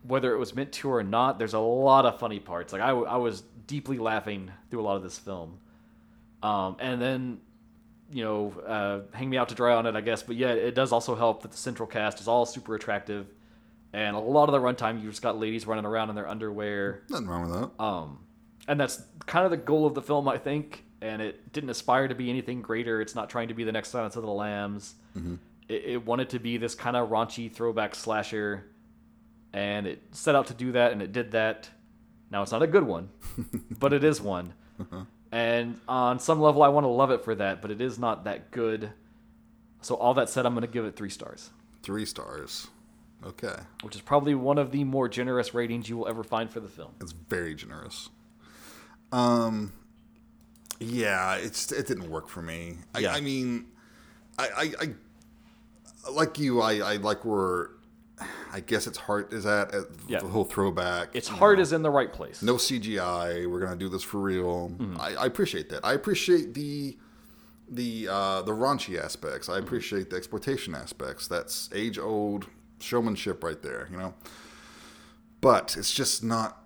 Whether 0.03 0.33
it 0.33 0.37
was 0.37 0.55
meant 0.55 0.71
to 0.73 0.89
or 0.89 1.03
not, 1.03 1.39
there's 1.39 1.53
a 1.55 1.59
lot 1.59 2.05
of 2.05 2.19
funny 2.19 2.39
parts. 2.39 2.71
Like 2.71 2.81
I, 2.81 2.89
w- 2.89 3.07
I 3.07 3.17
was 3.17 3.41
deeply 3.65 3.97
laughing 3.97 4.51
through 4.69 4.81
a 4.81 4.83
lot 4.83 4.95
of 4.95 5.03
this 5.03 5.19
film. 5.19 5.59
Um, 6.41 6.77
and 6.79 7.01
then, 7.01 7.39
you 8.11 8.23
know, 8.23 8.53
uh, 8.65 9.17
hang 9.17 9.29
me 9.29 9.37
out 9.37 9.49
to 9.49 9.55
dry 9.55 9.73
on 9.75 9.85
it, 9.87 9.95
I 9.95 10.01
guess. 10.01 10.23
But 10.23 10.37
yeah, 10.37 10.51
it 10.51 10.75
does 10.75 10.91
also 10.91 11.15
help 11.15 11.41
that 11.41 11.51
the 11.51 11.57
central 11.57 11.87
cast 11.87 12.21
is 12.21 12.27
all 12.27 12.45
super 12.45 12.75
attractive, 12.75 13.27
and 13.97 14.15
a 14.15 14.19
lot 14.19 14.47
of 14.47 14.51
the 14.51 14.59
runtime 14.59 15.01
you've 15.01 15.11
just 15.11 15.23
got 15.23 15.39
ladies 15.39 15.65
running 15.65 15.83
around 15.83 16.09
in 16.09 16.15
their 16.15 16.27
underwear. 16.27 17.01
Nothing 17.09 17.25
wrong 17.25 17.49
with 17.49 17.59
that. 17.59 17.83
Um, 17.83 18.19
and 18.67 18.79
that's 18.79 19.01
kind 19.25 19.43
of 19.43 19.49
the 19.49 19.57
goal 19.57 19.87
of 19.87 19.95
the 19.95 20.03
film, 20.03 20.27
I 20.27 20.37
think. 20.37 20.83
And 21.01 21.19
it 21.19 21.51
didn't 21.51 21.71
aspire 21.71 22.07
to 22.07 22.13
be 22.13 22.29
anything 22.29 22.61
greater. 22.61 23.01
It's 23.01 23.15
not 23.15 23.27
trying 23.27 23.47
to 23.47 23.55
be 23.55 23.63
the 23.63 23.71
next 23.71 23.89
Silence 23.89 24.15
of 24.15 24.21
the 24.21 24.29
Lambs. 24.29 24.93
It, 25.67 25.83
it 25.85 26.05
wanted 26.05 26.29
to 26.29 26.39
be 26.39 26.57
this 26.57 26.75
kind 26.75 26.95
of 26.95 27.09
raunchy 27.09 27.51
throwback 27.51 27.95
slasher, 27.95 28.65
and 29.51 29.87
it 29.87 29.99
set 30.11 30.35
out 30.35 30.45
to 30.47 30.53
do 30.53 30.73
that, 30.73 30.91
and 30.91 31.01
it 31.01 31.11
did 31.11 31.31
that. 31.31 31.67
Now 32.29 32.43
it's 32.43 32.51
not 32.51 32.61
a 32.61 32.67
good 32.67 32.83
one, 32.83 33.09
but 33.79 33.93
it 33.93 34.03
is 34.03 34.21
one. 34.21 34.53
And 35.31 35.79
on 35.87 36.19
some 36.19 36.39
level, 36.39 36.61
I 36.61 36.67
want 36.67 36.83
to 36.83 36.89
love 36.89 37.09
it 37.09 37.23
for 37.23 37.33
that, 37.33 37.63
but 37.63 37.71
it 37.71 37.81
is 37.81 37.97
not 37.97 38.25
that 38.25 38.51
good. 38.51 38.91
So 39.81 39.95
all 39.95 40.13
that 40.13 40.29
said, 40.29 40.45
I'm 40.45 40.53
going 40.53 40.61
to 40.61 40.71
give 40.71 40.85
it 40.85 40.95
three 40.95 41.09
stars, 41.09 41.49
Three 41.81 42.05
stars. 42.05 42.67
Okay. 43.25 43.55
which 43.81 43.95
is 43.95 44.01
probably 44.01 44.35
one 44.35 44.57
of 44.57 44.71
the 44.71 44.83
more 44.83 45.09
generous 45.09 45.53
ratings 45.53 45.89
you 45.89 45.97
will 45.97 46.07
ever 46.07 46.23
find 46.23 46.49
for 46.49 46.59
the 46.59 46.67
film. 46.69 46.91
It's 47.01 47.11
very 47.13 47.55
generous. 47.55 48.09
Um, 49.11 49.73
Yeah, 50.79 51.35
it's 51.35 51.71
it 51.71 51.87
didn't 51.87 52.09
work 52.09 52.27
for 52.29 52.41
me. 52.41 52.77
I, 52.93 52.99
Yeah. 52.99 53.13
I 53.13 53.21
mean, 53.21 53.65
I, 54.37 54.47
I, 54.79 54.93
I 56.07 56.09
like 56.11 56.37
you. 56.37 56.61
I, 56.61 56.75
I 56.77 56.95
like 56.97 57.25
where 57.25 57.71
I 58.53 58.59
guess 58.61 58.87
its 58.87 58.97
heart 58.97 59.33
is 59.33 59.45
at, 59.45 59.73
at 59.73 59.85
Yeah. 60.07 60.19
the 60.19 60.27
whole 60.27 60.43
throwback. 60.45 61.15
Its 61.15 61.27
heart 61.27 61.57
know. 61.57 61.63
is 61.63 61.73
in 61.73 61.81
the 61.81 61.89
right 61.89 62.11
place. 62.13 62.41
no 62.43 62.55
CGI. 62.55 63.49
We're 63.49 63.59
gonna 63.59 63.75
do 63.75 63.89
this 63.89 64.03
for 64.03 64.19
real. 64.19 64.69
Mm-hmm. 64.69 65.01
I, 65.01 65.15
I 65.15 65.25
appreciate 65.25 65.69
that. 65.69 65.83
I 65.83 65.93
appreciate 65.93 66.53
the 66.53 66.97
the 67.69 68.07
uh, 68.09 68.41
the 68.43 68.53
raunchy 68.53 68.99
aspects. 69.03 69.47
Mm-hmm. 69.47 69.55
I 69.57 69.59
appreciate 69.65 70.09
the 70.11 70.15
exploitation 70.17 70.75
aspects. 70.75 71.27
That's 71.27 71.69
age 71.73 71.97
old 71.99 72.47
showmanship 72.79 73.43
right 73.43 73.61
there. 73.61 73.87
You 73.91 73.97
know, 73.97 74.13
but 75.41 75.75
it's 75.77 75.93
just 75.93 76.23
not. 76.23 76.63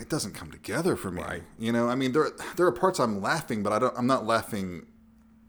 It 0.00 0.08
doesn't 0.08 0.32
come 0.32 0.50
together 0.50 0.96
for 0.96 1.10
me. 1.10 1.22
You 1.58 1.72
know, 1.72 1.88
I 1.88 1.94
mean, 1.94 2.12
there 2.12 2.30
there 2.56 2.66
are 2.66 2.72
parts 2.72 2.98
I'm 2.98 3.20
laughing, 3.20 3.62
but 3.62 3.72
I 3.72 3.78
don't. 3.78 3.94
I'm 3.98 4.06
not 4.06 4.24
laughing 4.26 4.86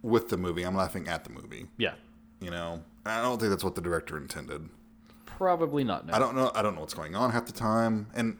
with 0.01 0.29
the 0.29 0.37
movie. 0.37 0.63
I'm 0.63 0.75
laughing 0.75 1.07
at 1.07 1.23
the 1.23 1.29
movie. 1.29 1.67
Yeah, 1.77 1.93
You 2.41 2.51
know, 2.51 2.83
I 3.05 3.21
don't 3.21 3.37
think 3.39 3.49
that's 3.49 3.63
what 3.63 3.75
the 3.75 3.81
director 3.81 4.17
intended. 4.17 4.69
probably 5.25 5.83
not. 5.85 6.05
No. 6.05 6.13
I 6.13 6.19
don't 6.19 6.35
know. 6.35 6.51
I 6.53 6.61
don't 6.61 6.75
know 6.75 6.81
what's 6.81 6.93
going 6.93 7.15
on 7.15 7.31
half 7.31 7.45
the 7.45 7.53
time, 7.53 8.07
and 8.13 8.39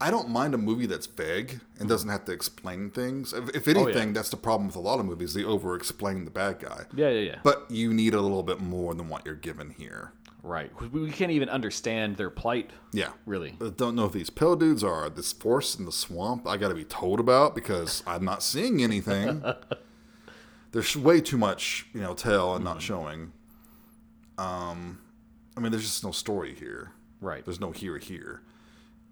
I 0.00 0.10
don't 0.12 0.28
mind 0.28 0.54
a 0.54 0.58
movie 0.58 0.86
that's 0.86 1.06
vague 1.06 1.50
and 1.50 1.60
mm-hmm. 1.60 1.88
doesn't 1.88 2.08
have 2.10 2.24
to 2.26 2.32
explain 2.32 2.90
things. 2.90 3.32
If, 3.32 3.48
if 3.56 3.66
anything, 3.68 3.96
Oh, 3.96 4.06
yeah. 4.06 4.12
that's 4.12 4.28
the 4.30 4.36
problem 4.36 4.68
with 4.68 4.76
a 4.76 4.80
lot 4.80 5.00
of 5.00 5.06
movies; 5.06 5.34
they 5.34 5.42
over-explain 5.42 6.24
the 6.26 6.30
bad 6.30 6.60
guy. 6.60 6.84
Yeah, 6.94 7.08
yeah, 7.08 7.20
yeah. 7.32 7.38
But 7.42 7.66
you 7.70 7.92
need 7.92 8.14
a 8.14 8.20
little 8.20 8.44
bit 8.44 8.60
more 8.60 8.94
than 8.94 9.08
what 9.08 9.26
you're 9.26 9.34
given 9.34 9.70
here. 9.70 10.12
Right. 10.42 10.70
We, 10.92 11.10
can't 11.10 11.30
even 11.32 11.48
understand 11.48 12.16
their 12.16 12.30
plight. 12.30 12.70
Yeah, 12.92 13.10
Really. 13.26 13.56
I 13.60 13.70
don't 13.70 13.94
know 13.94 14.04
if 14.06 14.12
these 14.12 14.30
pill 14.30 14.56
dudes 14.56 14.82
are 14.84 15.08
this 15.10 15.32
force 15.32 15.74
in 15.74 15.84
the 15.84 15.92
swamp. 15.92 16.46
I 16.46 16.56
got 16.56 16.68
to 16.68 16.74
be 16.74 16.84
told 16.84 17.20
about 17.20 17.54
because 17.54 18.02
I'm 18.06 18.24
not 18.24 18.42
seeing 18.42 18.82
anything. 18.82 19.42
There's 20.72 20.96
way 20.96 21.20
too 21.20 21.38
much, 21.38 21.86
you 21.94 22.00
know, 22.00 22.14
tell 22.14 22.54
and 22.54 22.64
Mm-hmm. 22.64 22.74
not 22.74 22.82
showing. 22.82 23.32
Um, 24.36 25.00
I 25.56 25.60
mean, 25.60 25.72
there's 25.72 25.82
just 25.84 26.04
no 26.04 26.10
story 26.12 26.54
here. 26.54 26.92
Right. 27.20 27.44
There's 27.44 27.58
no 27.60 27.72
here 27.72 27.98
here, 27.98 28.42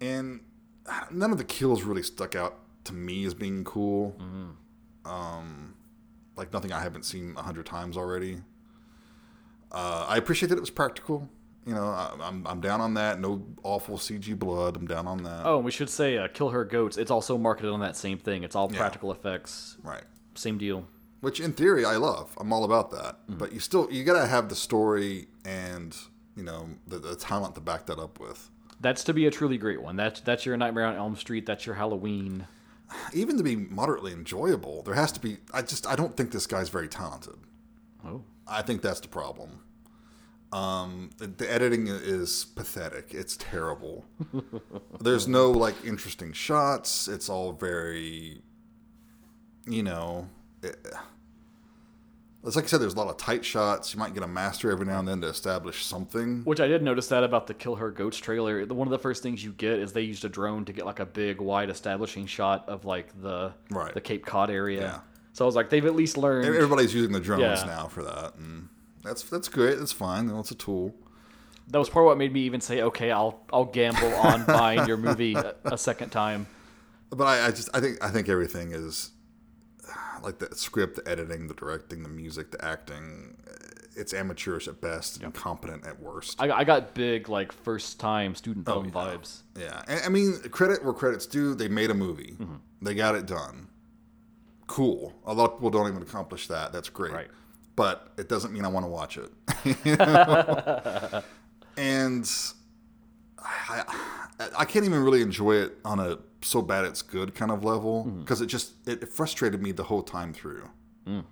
and 0.00 0.40
none 1.10 1.32
of 1.32 1.38
the 1.38 1.44
kills 1.44 1.82
really 1.82 2.02
stuck 2.04 2.36
out 2.36 2.58
to 2.84 2.92
me 2.94 3.24
as 3.24 3.34
being 3.34 3.64
cool. 3.64 4.14
Um, 5.04 5.74
like 6.36 6.52
nothing 6.52 6.72
I 6.72 6.80
haven't 6.80 7.04
seen 7.04 7.34
a 7.36 7.42
hundred 7.42 7.66
times 7.66 7.96
already. 7.96 8.42
Uh, 9.72 10.06
I 10.08 10.16
appreciate 10.16 10.48
that 10.48 10.56
it 10.56 10.60
was 10.60 10.70
practical. 10.70 11.28
You 11.66 11.74
know, 11.74 11.86
I, 11.86 12.14
I'm 12.20 12.46
I'm 12.46 12.60
down 12.60 12.80
on 12.80 12.94
that. 12.94 13.18
No 13.20 13.44
awful 13.64 13.98
CG 13.98 14.38
blood. 14.38 14.76
I'm 14.76 14.86
down 14.86 15.08
on 15.08 15.24
that. 15.24 15.44
Oh, 15.44 15.56
and 15.56 15.64
we 15.64 15.72
should 15.72 15.90
say, 15.90 16.16
uh, 16.16 16.28
Kill 16.28 16.50
Her 16.50 16.64
Goats. 16.64 16.96
It's 16.96 17.10
also 17.10 17.36
marketed 17.36 17.72
on 17.72 17.80
that 17.80 17.96
same 17.96 18.18
thing. 18.18 18.44
It's 18.44 18.54
all 18.54 18.68
practical 18.68 19.10
effects. 19.10 19.76
Right. 19.82 20.04
Same 20.36 20.58
deal. 20.58 20.86
Which 21.20 21.40
in 21.40 21.52
theory 21.52 21.84
I 21.84 21.96
love. 21.96 22.32
I'm 22.38 22.52
all 22.52 22.62
about 22.62 22.90
that. 22.92 23.18
But 23.28 23.52
you 23.52 23.58
still 23.58 23.88
you 23.90 24.04
gotta 24.04 24.26
have 24.26 24.48
the 24.48 24.54
story 24.54 25.26
and 25.44 25.96
you 26.36 26.44
know 26.44 26.68
the, 26.86 26.98
the 26.98 27.16
talent 27.16 27.54
to 27.56 27.60
back 27.60 27.86
that 27.86 27.98
up 27.98 28.20
with. 28.20 28.50
That's 28.80 29.02
to 29.04 29.14
be 29.14 29.26
a 29.26 29.30
truly 29.30 29.58
great 29.58 29.82
one. 29.82 29.96
That's 29.96 30.20
that's 30.20 30.46
your 30.46 30.56
Nightmare 30.56 30.84
on 30.84 30.94
Elm 30.94 31.16
Street. 31.16 31.46
That's 31.46 31.66
your 31.66 31.74
Halloween. 31.74 32.46
Even 33.12 33.36
to 33.36 33.42
be 33.42 33.56
moderately 33.56 34.12
enjoyable, 34.12 34.82
there 34.82 34.94
has 34.94 35.10
to 35.12 35.20
be. 35.20 35.38
I 35.52 35.62
just 35.62 35.86
I 35.88 35.96
don't 35.96 36.16
think 36.16 36.30
this 36.30 36.46
guy's 36.46 36.68
very 36.68 36.86
talented. 36.86 37.34
Oh, 38.04 38.22
I 38.48 38.62
think 38.62 38.82
that's 38.82 39.00
the 39.00 39.08
problem. 39.08 39.60
Um, 40.52 41.10
the, 41.18 41.26
the 41.26 41.52
editing 41.52 41.88
is 41.88 42.44
pathetic. 42.54 43.12
It's 43.12 43.36
terrible. 43.36 44.04
There's 45.00 45.26
no 45.26 45.50
like 45.50 45.74
interesting 45.84 46.32
shots. 46.32 47.08
It's 47.08 47.28
all 47.28 47.52
very, 47.52 48.42
you 49.66 49.82
know, 49.82 50.28
it, 50.62 50.76
it's 52.44 52.54
like 52.54 52.64
I 52.66 52.68
said. 52.68 52.80
There's 52.80 52.94
a 52.94 52.96
lot 52.96 53.08
of 53.08 53.16
tight 53.16 53.44
shots. 53.44 53.92
You 53.92 53.98
might 53.98 54.14
get 54.14 54.22
a 54.22 54.28
master 54.28 54.70
every 54.70 54.86
now 54.86 55.00
and 55.00 55.08
then 55.08 55.20
to 55.22 55.26
establish 55.26 55.84
something. 55.84 56.42
which 56.44 56.60
I 56.60 56.68
did 56.68 56.80
notice 56.80 57.08
that 57.08 57.24
about 57.24 57.48
the 57.48 57.54
Kill 57.54 57.74
Her 57.74 57.90
Goats 57.90 58.18
trailer. 58.18 58.64
One 58.66 58.86
of 58.86 58.92
the 58.92 58.98
first 59.00 59.22
things 59.24 59.42
you 59.42 59.50
get 59.52 59.80
is 59.80 59.92
they 59.92 60.02
used 60.02 60.24
a 60.24 60.28
drone 60.28 60.64
to 60.66 60.72
get 60.72 60.86
like 60.86 61.00
a 61.00 61.06
big, 61.06 61.40
wide 61.40 61.70
establishing 61.70 62.24
shot 62.26 62.68
of 62.68 62.84
like 62.84 63.20
the 63.20 63.52
Right. 63.70 63.92
the 63.92 64.00
Cape 64.00 64.24
Cod 64.24 64.48
area. 64.48 64.80
Yeah. 64.80 65.00
So 65.36 65.44
I 65.44 65.46
was 65.46 65.54
like, 65.54 65.68
they've 65.68 65.84
at 65.84 65.94
least 65.94 66.16
learned. 66.16 66.46
Everybody's 66.46 66.94
using 66.94 67.12
the 67.12 67.20
drones 67.20 67.42
Yeah. 67.42 67.64
now 67.66 67.88
for 67.88 68.02
that, 68.02 68.36
and 68.36 68.70
that's 69.04 69.22
that's 69.24 69.48
great. 69.48 69.78
That's 69.78 69.92
fine. 69.92 70.28
That's 70.28 70.50
a 70.50 70.54
tool. 70.54 70.94
That 71.68 71.78
was 71.78 71.90
part 71.90 72.04
of 72.04 72.06
what 72.06 72.16
made 72.16 72.32
me 72.32 72.40
even 72.40 72.62
say, 72.62 72.80
okay, 72.80 73.10
I'll 73.10 73.40
I'll 73.52 73.66
gamble 73.66 74.14
on 74.14 74.44
buying 74.46 74.86
your 74.88 74.96
movie 74.96 75.34
a, 75.34 75.54
a 75.66 75.76
second 75.76 76.08
time. 76.08 76.46
But 77.10 77.24
I, 77.26 77.48
I 77.48 77.50
just 77.50 77.68
I 77.74 77.80
think 77.80 78.02
I 78.02 78.08
think 78.08 78.30
everything 78.30 78.72
is 78.72 79.10
like 80.22 80.38
the 80.38 80.48
script, 80.56 80.96
the 80.96 81.06
editing, 81.10 81.48
the 81.48 81.54
directing, 81.54 82.02
the 82.02 82.08
music, 82.08 82.50
the 82.50 82.64
acting. 82.64 83.36
It's 83.94 84.14
amateurish 84.14 84.68
at 84.68 84.80
best, 84.80 85.22
incompetent 85.22 85.86
at 85.86 86.00
worst. 86.00 86.40
I, 86.40 86.50
I 86.50 86.64
got 86.64 86.94
big 86.94 87.28
like 87.28 87.52
first 87.52 88.00
time 88.00 88.34
student 88.34 88.64
film 88.64 88.90
Oh, 88.94 89.04
yeah. 89.06 89.14
vibes. 89.16 89.42
yeah, 89.58 89.82
and, 89.86 90.00
I 90.02 90.08
mean 90.08 90.38
credit 90.50 90.82
where 90.82 90.94
credit's 90.94 91.26
due. 91.26 91.54
They 91.54 91.68
made 91.68 91.90
a 91.90 91.94
movie. 91.94 92.36
Mm-hmm. 92.38 92.54
They 92.80 92.94
got 92.94 93.14
it 93.16 93.26
done. 93.26 93.68
Cool. 94.66 95.12
A 95.26 95.32
lot 95.32 95.50
of 95.50 95.56
people 95.56 95.70
don't 95.70 95.88
even 95.88 96.02
accomplish 96.02 96.48
that. 96.48 96.72
That's 96.72 96.88
great. 96.88 97.12
Right. 97.12 97.28
But 97.76 98.12
it 98.16 98.28
doesn't 98.28 98.52
mean 98.52 98.64
I 98.64 98.68
want 98.68 98.84
to 98.86 98.90
watch 98.90 99.18
it. 99.18 99.30
You 99.84 99.96
know? 99.96 101.22
and 101.76 102.30
I, 103.42 103.84
I, 104.58 104.64
can't 104.64 104.84
even 104.84 105.02
really 105.02 105.22
enjoy 105.22 105.56
it 105.56 105.78
on 105.84 106.00
a 106.00 106.18
so 106.42 106.62
bad 106.62 106.84
it's 106.84 107.02
good 107.02 107.34
kind 107.34 107.50
of 107.50 107.64
level 107.64 108.04
Mm-hmm. 108.04 108.20
because 108.20 108.40
it 108.40 108.46
just 108.46 108.72
it 108.88 109.08
frustrated 109.12 109.62
me 109.62 109.72
the 109.72 109.84
whole 109.84 110.02
time 110.02 110.32
through. 110.32 110.68
Mm. 111.06 111.24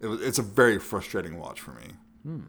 It 0.00 0.06
was, 0.08 0.20
it's 0.22 0.38
a 0.38 0.42
very 0.42 0.78
frustrating 0.78 1.38
watch 1.38 1.60
for 1.60 1.72
me. 1.72 1.92
Hmm. 2.22 2.40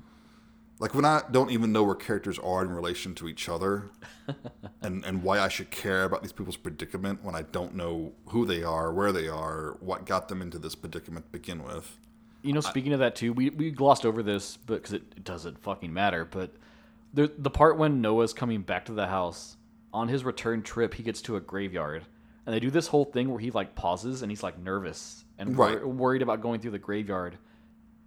Like 0.79 0.93
when 0.93 1.05
I 1.05 1.23
don't 1.31 1.49
even 1.49 1.71
know 1.71 1.83
where 1.83 1.95
characters 1.95 2.37
are 2.37 2.61
in 2.61 2.69
relation 2.69 3.15
to 3.15 3.27
each 3.27 3.49
other, 3.49 3.89
and 4.81 5.03
and 5.03 5.23
why 5.23 5.39
I 5.39 5.47
should 5.47 5.71
care 5.71 6.03
about 6.03 6.21
these 6.21 6.31
people's 6.31 6.57
predicament 6.57 7.23
when 7.23 7.33
I 7.33 7.41
don't 7.41 7.75
know 7.75 8.13
who 8.27 8.45
they 8.45 8.63
are, 8.63 8.93
where 8.93 9.11
they 9.11 9.27
are, 9.27 9.77
what 9.79 10.05
got 10.05 10.27
them 10.27 10.41
into 10.41 10.59
this 10.59 10.75
predicament 10.75 11.25
to 11.25 11.31
begin 11.31 11.63
with. 11.63 11.97
You 12.43 12.53
know, 12.53 12.61
speaking 12.61 12.93
of 12.93 12.99
that 12.99 13.15
too, 13.15 13.33
we, 13.33 13.49
we 13.49 13.71
glossed 13.71 14.05
over 14.05 14.21
this, 14.21 14.57
but 14.57 14.75
because 14.75 14.93
it, 14.93 15.01
it 15.15 15.23
doesn't 15.23 15.59
fucking 15.59 15.91
matter. 15.91 16.23
But 16.23 16.51
the 17.13 17.31
the 17.37 17.49
part 17.49 17.77
when 17.77 17.99
Noah's 17.99 18.33
coming 18.33 18.61
back 18.61 18.85
to 18.85 18.93
the 18.93 19.07
house 19.07 19.57
on 19.91 20.07
his 20.07 20.23
return 20.23 20.61
trip, 20.61 20.93
he 20.93 21.01
gets 21.01 21.21
to 21.23 21.37
a 21.37 21.41
graveyard, 21.41 22.05
and 22.45 22.53
they 22.53 22.59
do 22.59 22.69
this 22.69 22.87
whole 22.87 23.05
thing 23.05 23.29
where 23.31 23.39
he 23.39 23.49
like 23.49 23.73
pauses 23.73 24.21
and 24.21 24.31
he's 24.31 24.43
like 24.43 24.59
nervous 24.59 25.25
and 25.39 25.57
wor- 25.57 25.87
worried 25.87 26.21
about 26.21 26.41
going 26.41 26.59
through 26.59 26.71
the 26.71 26.79
graveyard. 26.79 27.37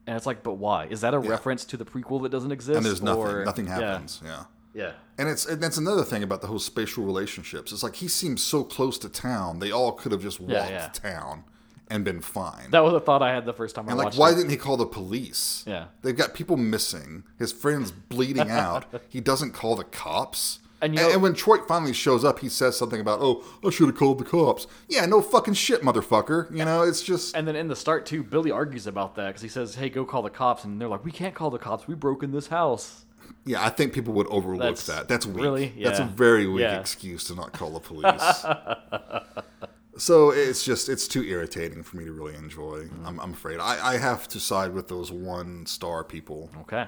And 0.06 0.16
it's 0.16 0.26
like, 0.26 0.42
but 0.42 0.54
why? 0.54 0.86
Is 0.86 1.02
that 1.02 1.14
a 1.14 1.18
reference 1.18 1.64
to 1.66 1.76
the 1.76 1.84
prequel 1.84 2.22
that 2.22 2.30
doesn't 2.30 2.50
exist? 2.52 2.76
And 2.76 2.84
there's 2.86 3.02
nothing, 3.02 3.22
or- 3.22 3.44
nothing 3.44 3.66
happens. 3.66 4.20
yeah. 4.24 4.44
Yeah. 4.72 4.92
And 5.18 5.28
it's 5.28 5.46
and 5.46 5.60
that's 5.60 5.78
another 5.78 6.04
thing 6.04 6.22
about 6.22 6.40
the 6.42 6.46
whole 6.46 6.60
spatial 6.60 7.04
relationships. 7.04 7.72
It's 7.72 7.82
like 7.82 7.96
he 7.96 8.06
seems 8.06 8.40
so 8.42 8.62
close 8.62 8.98
to 8.98 9.08
town. 9.08 9.58
They 9.58 9.72
all 9.72 9.90
could 9.92 10.12
have 10.12 10.22
just 10.22 10.38
walked 10.38 10.52
Yeah, 10.52 10.68
yeah. 10.68 10.86
to 10.88 11.00
town 11.00 11.42
and 11.88 12.04
been 12.04 12.20
fine. 12.20 12.70
That 12.70 12.84
was 12.84 12.94
a 12.94 13.00
thought 13.00 13.20
I 13.20 13.34
had 13.34 13.44
the 13.46 13.52
first 13.52 13.74
time 13.74 13.88
I 13.88 13.90
and 13.92 13.98
like, 13.98 14.04
watched 14.06 14.18
why 14.18 14.30
it. 14.30 14.36
didn't 14.36 14.50
he 14.50 14.56
call 14.56 14.76
the 14.76 14.86
police? 14.86 15.64
Yeah. 15.66 15.86
they've 16.02 16.16
got 16.16 16.34
people 16.34 16.56
missing. 16.56 17.24
His 17.36 17.50
friend's 17.52 17.90
bleeding 17.90 18.48
out. 18.48 18.84
He 19.08 19.20
doesn't 19.20 19.54
call 19.54 19.74
the 19.74 19.82
cops. 19.84 20.59
And 20.82 20.94
you 20.94 21.00
know- 21.00 21.10
and 21.12 21.22
when 21.22 21.34
Troy 21.34 21.58
finally 21.58 21.92
shows 21.92 22.24
up, 22.24 22.38
he 22.38 22.48
says 22.48 22.76
something 22.76 23.00
about, 23.00 23.18
"Oh, 23.20 23.44
I 23.64 23.70
should 23.70 23.88
have 23.88 23.96
called 23.96 24.18
the 24.18 24.24
cops." 24.24 24.66
Yeah, 24.88 25.04
no 25.06 25.20
fucking 25.20 25.54
shit, 25.54 25.82
motherfucker. 25.82 26.50
You 26.56 26.64
know, 26.64 26.82
it's 26.82 27.02
just 27.02 27.36
And 27.36 27.46
then 27.46 27.54
in 27.56 27.68
the 27.68 27.76
start 27.76 28.06
too, 28.06 28.22
Billy 28.22 28.50
argues 28.50 28.86
about 28.86 29.14
that 29.16 29.26
because 29.28 29.42
he 29.42 29.48
says, 29.48 29.74
"Hey, 29.74 29.88
go 29.90 30.04
call 30.04 30.22
the 30.22 30.30
cops," 30.30 30.64
and 30.64 30.80
they're 30.80 30.88
like, 30.88 31.04
"We 31.04 31.12
can't 31.12 31.34
call 31.34 31.50
the 31.50 31.58
cops. 31.58 31.86
We 31.86 31.94
broke 31.94 32.22
in 32.22 32.32
this 32.32 32.46
house." 32.48 33.04
yeah. 33.44 33.64
I 33.64 33.68
think 33.70 33.92
people 33.92 34.12
would 34.14 34.26
overlook 34.26 34.60
That's- 34.76 34.86
that. 34.86 35.08
That's 35.08 35.24
weak. 35.26 35.42
really? 35.44 35.74
That's 35.82 35.98
a 36.00 36.04
very 36.04 36.46
weak 36.46 36.62
Yeah. 36.62 36.78
excuse 36.80 37.24
to 37.24 37.34
not 37.34 37.52
call 37.52 37.70
the 37.70 37.80
police. 37.80 38.44
so 39.96 40.30
it's 40.30 40.64
just 40.64 40.88
it's 40.88 41.06
too 41.06 41.22
irritating 41.24 41.82
for 41.82 41.96
me 41.96 42.04
to 42.04 42.12
really 42.12 42.34
enjoy. 42.34 42.84
Mm-hmm. 42.84 43.06
I'm, 43.06 43.20
I'm 43.20 43.32
afraid 43.32 43.58
I, 43.60 43.94
I 43.94 43.98
have 43.98 44.28
to 44.28 44.40
side 44.40 44.72
with 44.72 44.88
those 44.88 45.12
one 45.12 45.66
star 45.66 46.04
people. 46.04 46.50
Okay. 46.62 46.86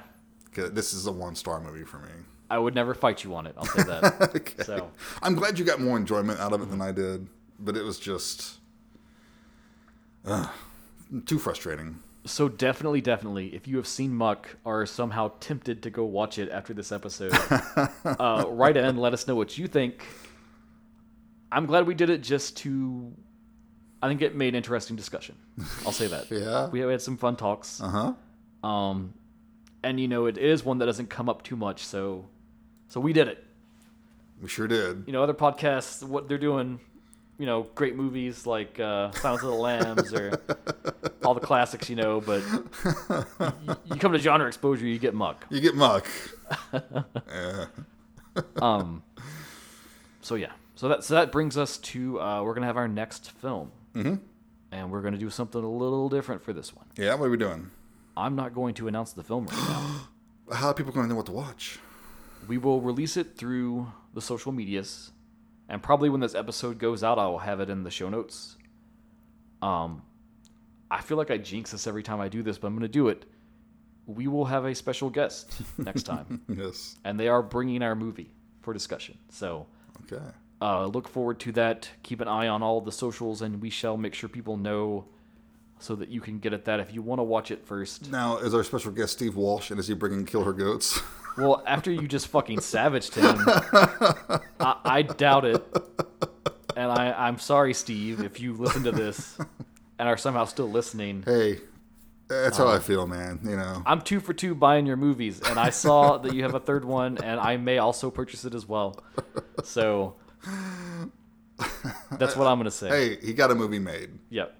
This 0.54 0.92
is 0.92 1.06
a 1.06 1.12
one 1.12 1.34
star 1.34 1.60
movie 1.60 1.84
for 1.84 1.98
me. 1.98 2.10
I 2.50 2.58
would 2.58 2.74
never 2.74 2.94
fight 2.94 3.24
you 3.24 3.34
on 3.34 3.46
it. 3.46 3.54
I'll 3.56 3.64
say 3.64 3.82
that. 3.84 4.30
Okay. 4.36 4.62
So 4.64 4.90
I'm 5.22 5.34
glad 5.34 5.58
you 5.58 5.64
got 5.64 5.80
more 5.80 5.96
enjoyment 5.96 6.38
out 6.38 6.52
of 6.52 6.62
it 6.62 6.70
than 6.70 6.80
I 6.80 6.92
did, 6.92 7.26
but 7.58 7.76
it 7.76 7.82
was 7.82 7.98
just 7.98 8.58
uh, 10.26 10.48
too 11.26 11.38
frustrating. 11.38 12.00
So 12.24 12.48
definitely, 12.48 13.00
definitely, 13.00 13.48
if 13.54 13.66
you 13.66 13.76
have 13.78 13.86
seen 13.86 14.14
Muck 14.14 14.56
or 14.64 14.82
are 14.82 14.86
somehow 14.86 15.32
tempted 15.40 15.82
to 15.82 15.90
go 15.90 16.04
watch 16.04 16.38
it 16.38 16.50
after 16.50 16.72
this 16.72 16.92
episode, 16.92 17.32
uh, 18.04 18.44
write 18.48 18.76
in, 18.76 18.96
let 18.96 19.12
us 19.12 19.26
know 19.26 19.34
what 19.34 19.58
you 19.58 19.66
think. 19.66 20.04
I'm 21.50 21.66
glad 21.66 21.86
we 21.86 21.94
did 21.94 22.10
it 22.10 22.22
just 22.22 22.56
to, 22.58 23.12
I 24.00 24.08
think 24.08 24.22
it 24.22 24.36
made 24.36 24.54
interesting 24.54 24.94
discussion. 24.96 25.34
I'll 25.84 25.92
say 25.92 26.06
that. 26.06 26.26
Yeah. 26.30 26.68
We 26.68 26.80
had 26.80 27.02
some 27.02 27.16
fun 27.16 27.36
talks. 27.36 27.80
Uh 27.80 28.14
huh. 28.62 28.68
Um, 28.68 29.14
and 29.82 29.98
you 29.98 30.06
know, 30.06 30.26
it 30.26 30.38
is 30.38 30.64
one 30.64 30.78
that 30.78 30.86
doesn't 30.86 31.10
come 31.10 31.28
up 31.28 31.42
too 31.42 31.56
much. 31.56 31.84
So, 31.84 32.26
so 32.92 33.00
we 33.00 33.14
did 33.14 33.26
it. 33.26 33.42
We 34.42 34.50
sure 34.50 34.68
did. 34.68 35.04
You 35.06 35.14
know, 35.14 35.22
other 35.22 35.32
podcasts, 35.32 36.06
what 36.06 36.28
they're 36.28 36.36
doing, 36.36 36.78
you 37.38 37.46
know, 37.46 37.62
great 37.74 37.96
movies 37.96 38.46
like 38.46 38.78
uh, 38.78 39.12
Silence 39.12 39.42
of 39.42 39.48
the 39.48 39.54
Lambs 39.54 40.12
or 40.12 40.38
all 41.24 41.32
the 41.32 41.40
classics, 41.40 41.88
you 41.88 41.96
know. 41.96 42.20
But 42.20 42.42
you, 42.42 43.76
you 43.86 43.96
come 43.96 44.12
to 44.12 44.18
genre 44.18 44.46
exposure, 44.46 44.86
you 44.86 44.98
get 44.98 45.14
muck. 45.14 45.46
You 45.48 45.62
get 45.62 45.74
muck. 45.74 46.06
yeah. 47.30 47.64
Um. 48.60 49.02
So 50.20 50.34
yeah, 50.34 50.52
so 50.74 50.88
that 50.88 51.02
so 51.02 51.14
that 51.14 51.32
brings 51.32 51.56
us 51.56 51.78
to 51.78 52.20
uh, 52.20 52.42
we're 52.42 52.52
gonna 52.52 52.66
have 52.66 52.76
our 52.76 52.88
next 52.88 53.30
film, 53.30 53.72
mm-hmm. 53.94 54.16
and 54.70 54.90
we're 54.90 55.00
gonna 55.00 55.16
do 55.16 55.30
something 55.30 55.64
a 55.64 55.70
little 55.70 56.10
different 56.10 56.44
for 56.44 56.52
this 56.52 56.76
one. 56.76 56.84
Yeah, 56.98 57.14
what 57.14 57.24
are 57.24 57.30
we 57.30 57.38
doing? 57.38 57.70
I'm 58.18 58.36
not 58.36 58.54
going 58.54 58.74
to 58.74 58.86
announce 58.86 59.14
the 59.14 59.22
film 59.22 59.46
right 59.46 59.56
now. 59.56 60.08
How 60.52 60.68
are 60.68 60.74
people 60.74 60.92
going 60.92 61.06
to 61.06 61.08
know 61.08 61.16
what 61.16 61.24
to 61.26 61.32
watch? 61.32 61.78
We 62.48 62.58
will 62.58 62.80
release 62.80 63.16
it 63.16 63.36
through 63.36 63.92
the 64.14 64.20
social 64.20 64.52
medias, 64.52 65.10
and 65.68 65.82
probably 65.82 66.10
when 66.10 66.20
this 66.20 66.34
episode 66.34 66.78
goes 66.78 67.02
out, 67.04 67.18
I 67.18 67.26
will 67.26 67.38
have 67.38 67.60
it 67.60 67.70
in 67.70 67.82
the 67.84 67.90
show 67.90 68.08
notes. 68.08 68.56
Um, 69.60 70.02
I 70.90 71.00
feel 71.00 71.16
like 71.16 71.30
I 71.30 71.38
jinx 71.38 71.70
this 71.70 71.86
every 71.86 72.02
time 72.02 72.20
I 72.20 72.28
do 72.28 72.42
this, 72.42 72.58
but 72.58 72.66
I'm 72.66 72.74
going 72.74 72.82
to 72.82 72.88
do 72.88 73.08
it. 73.08 73.24
We 74.06 74.26
will 74.26 74.44
have 74.46 74.64
a 74.64 74.74
special 74.74 75.08
guest 75.08 75.52
next 75.78 76.02
time, 76.02 76.42
Yes. 76.48 76.96
and 77.04 77.18
they 77.18 77.28
are 77.28 77.42
bringing 77.42 77.82
our 77.82 77.94
movie 77.94 78.34
for 78.60 78.72
discussion. 78.72 79.16
So 79.30 79.66
Okay. 80.04 80.22
uh, 80.60 80.86
look 80.86 81.08
forward 81.08 81.38
to 81.40 81.52
that. 81.52 81.88
Keep 82.02 82.20
an 82.20 82.28
eye 82.28 82.48
on 82.48 82.62
all 82.62 82.80
the 82.80 82.92
socials, 82.92 83.40
and 83.40 83.62
we 83.62 83.70
shall 83.70 83.96
make 83.96 84.14
sure 84.14 84.28
people 84.28 84.56
know 84.56 85.06
so 85.78 85.94
that 85.96 86.08
you 86.08 86.20
can 86.20 86.38
get 86.38 86.52
at 86.52 86.64
that 86.66 86.80
if 86.80 86.92
you 86.92 87.02
want 87.02 87.18
to 87.20 87.24
watch 87.24 87.50
it 87.50 87.64
first. 87.64 88.10
Now, 88.10 88.38
is 88.38 88.52
our 88.54 88.62
special 88.64 88.90
guest 88.92 89.14
Steve 89.14 89.36
Wolsh, 89.36 89.70
and 89.70 89.78
is 89.80 89.86
he 89.88 89.94
bringing 89.94 90.26
Kill 90.26 90.44
Her 90.44 90.52
Goats? 90.52 91.00
Well, 91.38 91.62
after 91.66 91.90
you 91.90 92.06
just 92.08 92.28
fucking 92.28 92.60
savaged 92.60 93.14
him, 93.14 93.36
I, 94.60 94.76
I 94.84 95.02
doubt 95.02 95.44
it. 95.44 95.64
And 96.76 96.90
I, 96.90 97.12
I'm 97.12 97.38
sorry, 97.38 97.74
Steve, 97.74 98.20
if 98.20 98.40
you 98.40 98.54
listen 98.54 98.82
to 98.84 98.92
this 98.92 99.36
and 99.98 100.08
are 100.08 100.16
somehow 100.16 100.44
still 100.46 100.70
listening. 100.70 101.22
hey, 101.24 101.60
that's 102.28 102.56
how 102.56 102.66
I 102.66 102.76
um, 102.76 102.80
feel, 102.82 103.06
man. 103.06 103.40
You 103.44 103.56
know. 103.56 103.82
I'm 103.84 104.00
two 104.00 104.20
for 104.20 104.32
two 104.32 104.54
buying 104.54 104.86
your 104.86 104.96
movies, 104.96 105.40
and 105.40 105.58
I 105.58 105.70
saw 105.70 106.18
that 106.18 106.34
you 106.34 106.42
have 106.44 106.54
a 106.54 106.60
third 106.60 106.84
one, 106.84 107.18
and 107.22 107.38
I 107.38 107.56
may 107.58 107.78
also 107.78 108.10
purchase 108.10 108.44
it 108.44 108.54
as 108.54 108.66
well. 108.66 109.02
So 109.64 110.16
that's 112.18 112.36
what 112.36 112.46
I'm 112.46 112.58
gonna 112.58 112.70
say. 112.70 112.88
Hey, 112.88 113.18
he 113.26 113.32
got 113.34 113.50
a 113.50 113.54
movie 113.54 113.78
made, 113.78 114.10
Yep. 114.30 114.54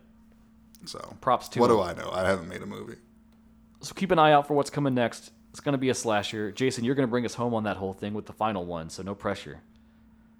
so 0.85 1.17
Props 1.21 1.49
to 1.51 1.61
What 1.61 1.71
him. 1.71 1.77
do 1.77 1.83
I 1.83 1.95
know? 1.95 2.11
I 2.13 2.27
haven't 2.27 2.49
made 2.49 2.63
a 2.63 2.67
movie. 2.67 2.97
So 3.81 3.95
keep 3.95 4.11
an 4.11 4.19
eye 4.19 4.33
out 4.33 4.47
for 4.47 4.55
what's 4.55 4.71
coming 4.71 4.95
next. 4.95 5.33
It's 5.53 5.61
gonna 5.61 5.79
be 5.79 5.91
a 5.91 5.95
slasher. 5.95 6.51
Jason, 6.51 6.83
you're 6.85 6.95
gonna 6.97 7.07
bring 7.09 7.25
us 7.25 7.35
home 7.35 7.55
on 7.55 7.63
that 7.65 7.77
whole 7.77 7.93
thing 7.93 8.13
with 8.15 8.27
the 8.27 8.33
final 8.33 8.65
one, 8.67 8.91
so 8.91 9.03
no 9.03 9.15
pressure. 9.15 9.61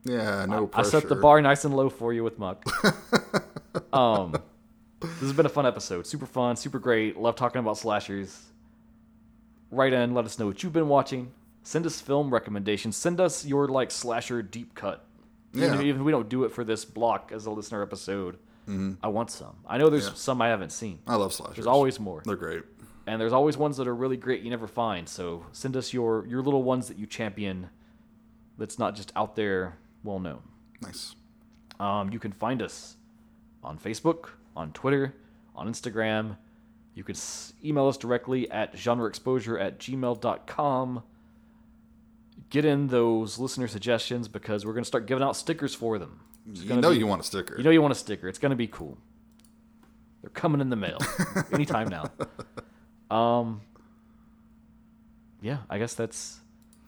Yeah, 0.05 0.47
no 0.49 0.65
I 0.65 0.67
pressure. 0.67 0.91
set 1.01 1.09
the 1.09 1.15
bar 1.15 1.41
nice 1.41 1.65
and 1.65 1.77
low 1.77 1.89
for 1.89 2.13
you 2.13 2.25
with 2.25 2.39
Muck. 2.39 2.65
um, 3.93 4.33
this 5.01 5.21
has 5.21 5.33
been 5.33 5.47
a 5.47 5.51
fun 5.51 5.67
episode. 5.67 6.07
Super 6.07 6.27
fun, 6.27 6.57
super 6.57 6.79
great. 6.79 7.17
Love 7.17 7.37
talking 7.37 7.61
about 7.61 7.79
slashers. 7.79 8.41
Write 9.71 9.93
in, 9.93 10.13
let 10.15 10.25
us 10.25 10.39
know 10.39 10.47
what 10.47 10.63
you've 10.63 10.73
been 10.73 10.89
watching. 10.89 11.31
Send 11.63 11.87
us 11.87 12.01
film 12.01 12.33
recommendations. 12.33 12.97
Send 12.97 13.21
us 13.21 13.45
your 13.47 13.69
like 13.69 13.91
slasher 13.91 14.43
deep 14.43 14.75
cut. 14.75 15.05
Even 15.55 15.69
Yeah. 15.69 15.75
if- 15.77 15.83
Even 15.85 16.01
if 16.01 16.05
we 16.07 16.13
don't 16.13 16.29
do 16.29 16.45
it 16.45 16.51
for 16.53 16.65
this 16.65 16.85
block 16.85 17.31
as 17.33 17.47
a 17.47 17.51
listener 17.51 17.83
episode, 17.83 18.39
I 19.03 19.09
want 19.09 19.31
some. 19.31 19.57
I 19.67 19.77
know 19.79 19.91
there's 19.91 20.05
Mm-hmm. 20.07 20.13
Yeah. 20.15 20.19
some 20.19 20.41
I 20.43 20.49
haven't 20.49 20.73
seen. 20.73 20.99
I 21.07 21.17
love 21.17 21.33
slashers. 21.35 21.57
There's 21.57 21.67
always 21.67 22.01
more, 22.01 22.23
They're 22.25 22.37
great. 22.37 22.63
And 23.13 23.21
there's 23.21 23.33
always 23.35 23.59
ones 23.59 23.77
that 23.77 23.87
are 23.87 23.95
really 23.95 24.17
great 24.17 24.43
you 24.43 24.49
never 24.51 24.67
find. 24.67 25.07
So 25.09 25.45
send 25.53 25.77
us 25.77 25.93
your 25.93 26.27
your 26.27 26.41
little 26.43 26.63
ones 26.63 26.89
that 26.89 26.99
you 26.99 27.07
champion. 27.07 27.69
That's 28.59 28.79
not 28.79 28.95
just 28.97 29.13
out 29.15 29.37
there, 29.37 29.77
well 30.03 30.19
known. 30.19 30.41
Nice. 30.81 31.15
Um, 31.79 32.11
you 32.13 32.19
can 32.19 32.33
find 32.33 32.63
us 32.63 32.97
on 33.63 33.79
Facebook, 33.79 34.31
on 34.57 34.73
Twitter, 34.73 35.15
on 35.55 35.69
Instagram. 35.69 36.37
You 36.95 37.05
could 37.05 37.17
s- 37.17 37.53
email 37.65 37.87
us 37.89 37.97
directly 37.97 38.51
at 38.51 38.75
genreexposure 38.75 39.61
at 39.61 39.79
gmail.com. 39.79 41.03
Get 42.51 42.65
in 42.65 42.89
those 42.89 43.39
listener 43.39 43.69
suggestions 43.69 44.29
because 44.29 44.65
we're 44.67 44.73
going 44.75 44.85
to 44.85 44.89
start 44.89 45.07
giving 45.07 45.23
out 45.25 45.37
stickers 45.37 45.75
for 45.75 45.99
them. 45.99 46.21
You 46.53 46.77
know 46.77 46.91
be- 46.91 46.99
you 46.99 47.07
want 47.07 47.21
a 47.21 47.25
sticker. 47.25 47.57
You 47.57 47.65
know 47.65 47.71
you 47.71 47.81
want 47.83 47.93
a 47.93 47.97
sticker. 47.97 48.29
It's 48.29 48.39
going 48.39 48.51
to 48.51 48.57
be 48.57 48.67
cool. 48.67 48.99
They're 50.21 50.31
coming 50.31 50.61
in 50.61 50.71
the 50.71 50.77
mail 50.77 50.99
anytime 51.53 51.89
now. 51.89 52.05
Um, 53.13 53.61
yeah, 55.41 55.59
I 55.69 55.79
guess 55.79 55.95
that's. 55.95 56.39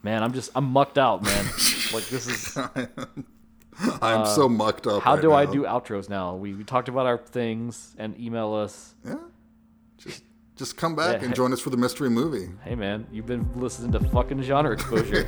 Man, 0.03 0.21
I'm 0.23 0.33
just 0.33 0.51
I'm 0.55 0.65
mucked 0.65 0.97
out, 0.97 1.23
man. 1.23 1.45
like 1.93 2.05
this 2.09 2.27
is 2.27 2.57
I'm 4.01 4.25
so 4.25 4.47
mucked 4.47 4.87
up. 4.87 4.97
uh, 4.97 4.99
How 4.99 5.13
right 5.15 5.21
do 5.21 5.33
I 5.33 5.45
do 5.45 5.63
outros 5.63 6.09
now? 6.09 6.35
We, 6.35 6.53
we 6.53 6.63
talked 6.63 6.87
about 6.87 7.05
our 7.07 7.17
things 7.17 7.95
and 7.97 8.17
email 8.19 8.53
us. 8.53 8.93
Yeah. 9.05 9.15
Just, 9.97 10.23
just 10.55 10.77
come 10.77 10.95
back 10.95 11.07
Yeah, 11.17 11.19
and 11.19 11.27
hey- 11.29 11.33
join 11.33 11.51
us 11.53 11.59
for 11.59 11.71
the 11.71 11.77
mystery 11.77 12.09
movie. 12.09 12.49
Hey 12.63 12.75
man, 12.75 13.07
you've 13.11 13.25
been 13.25 13.49
listening 13.55 13.91
to 13.93 13.99
fucking 14.09 14.41
genre 14.43 14.73
exposure. 14.79 15.27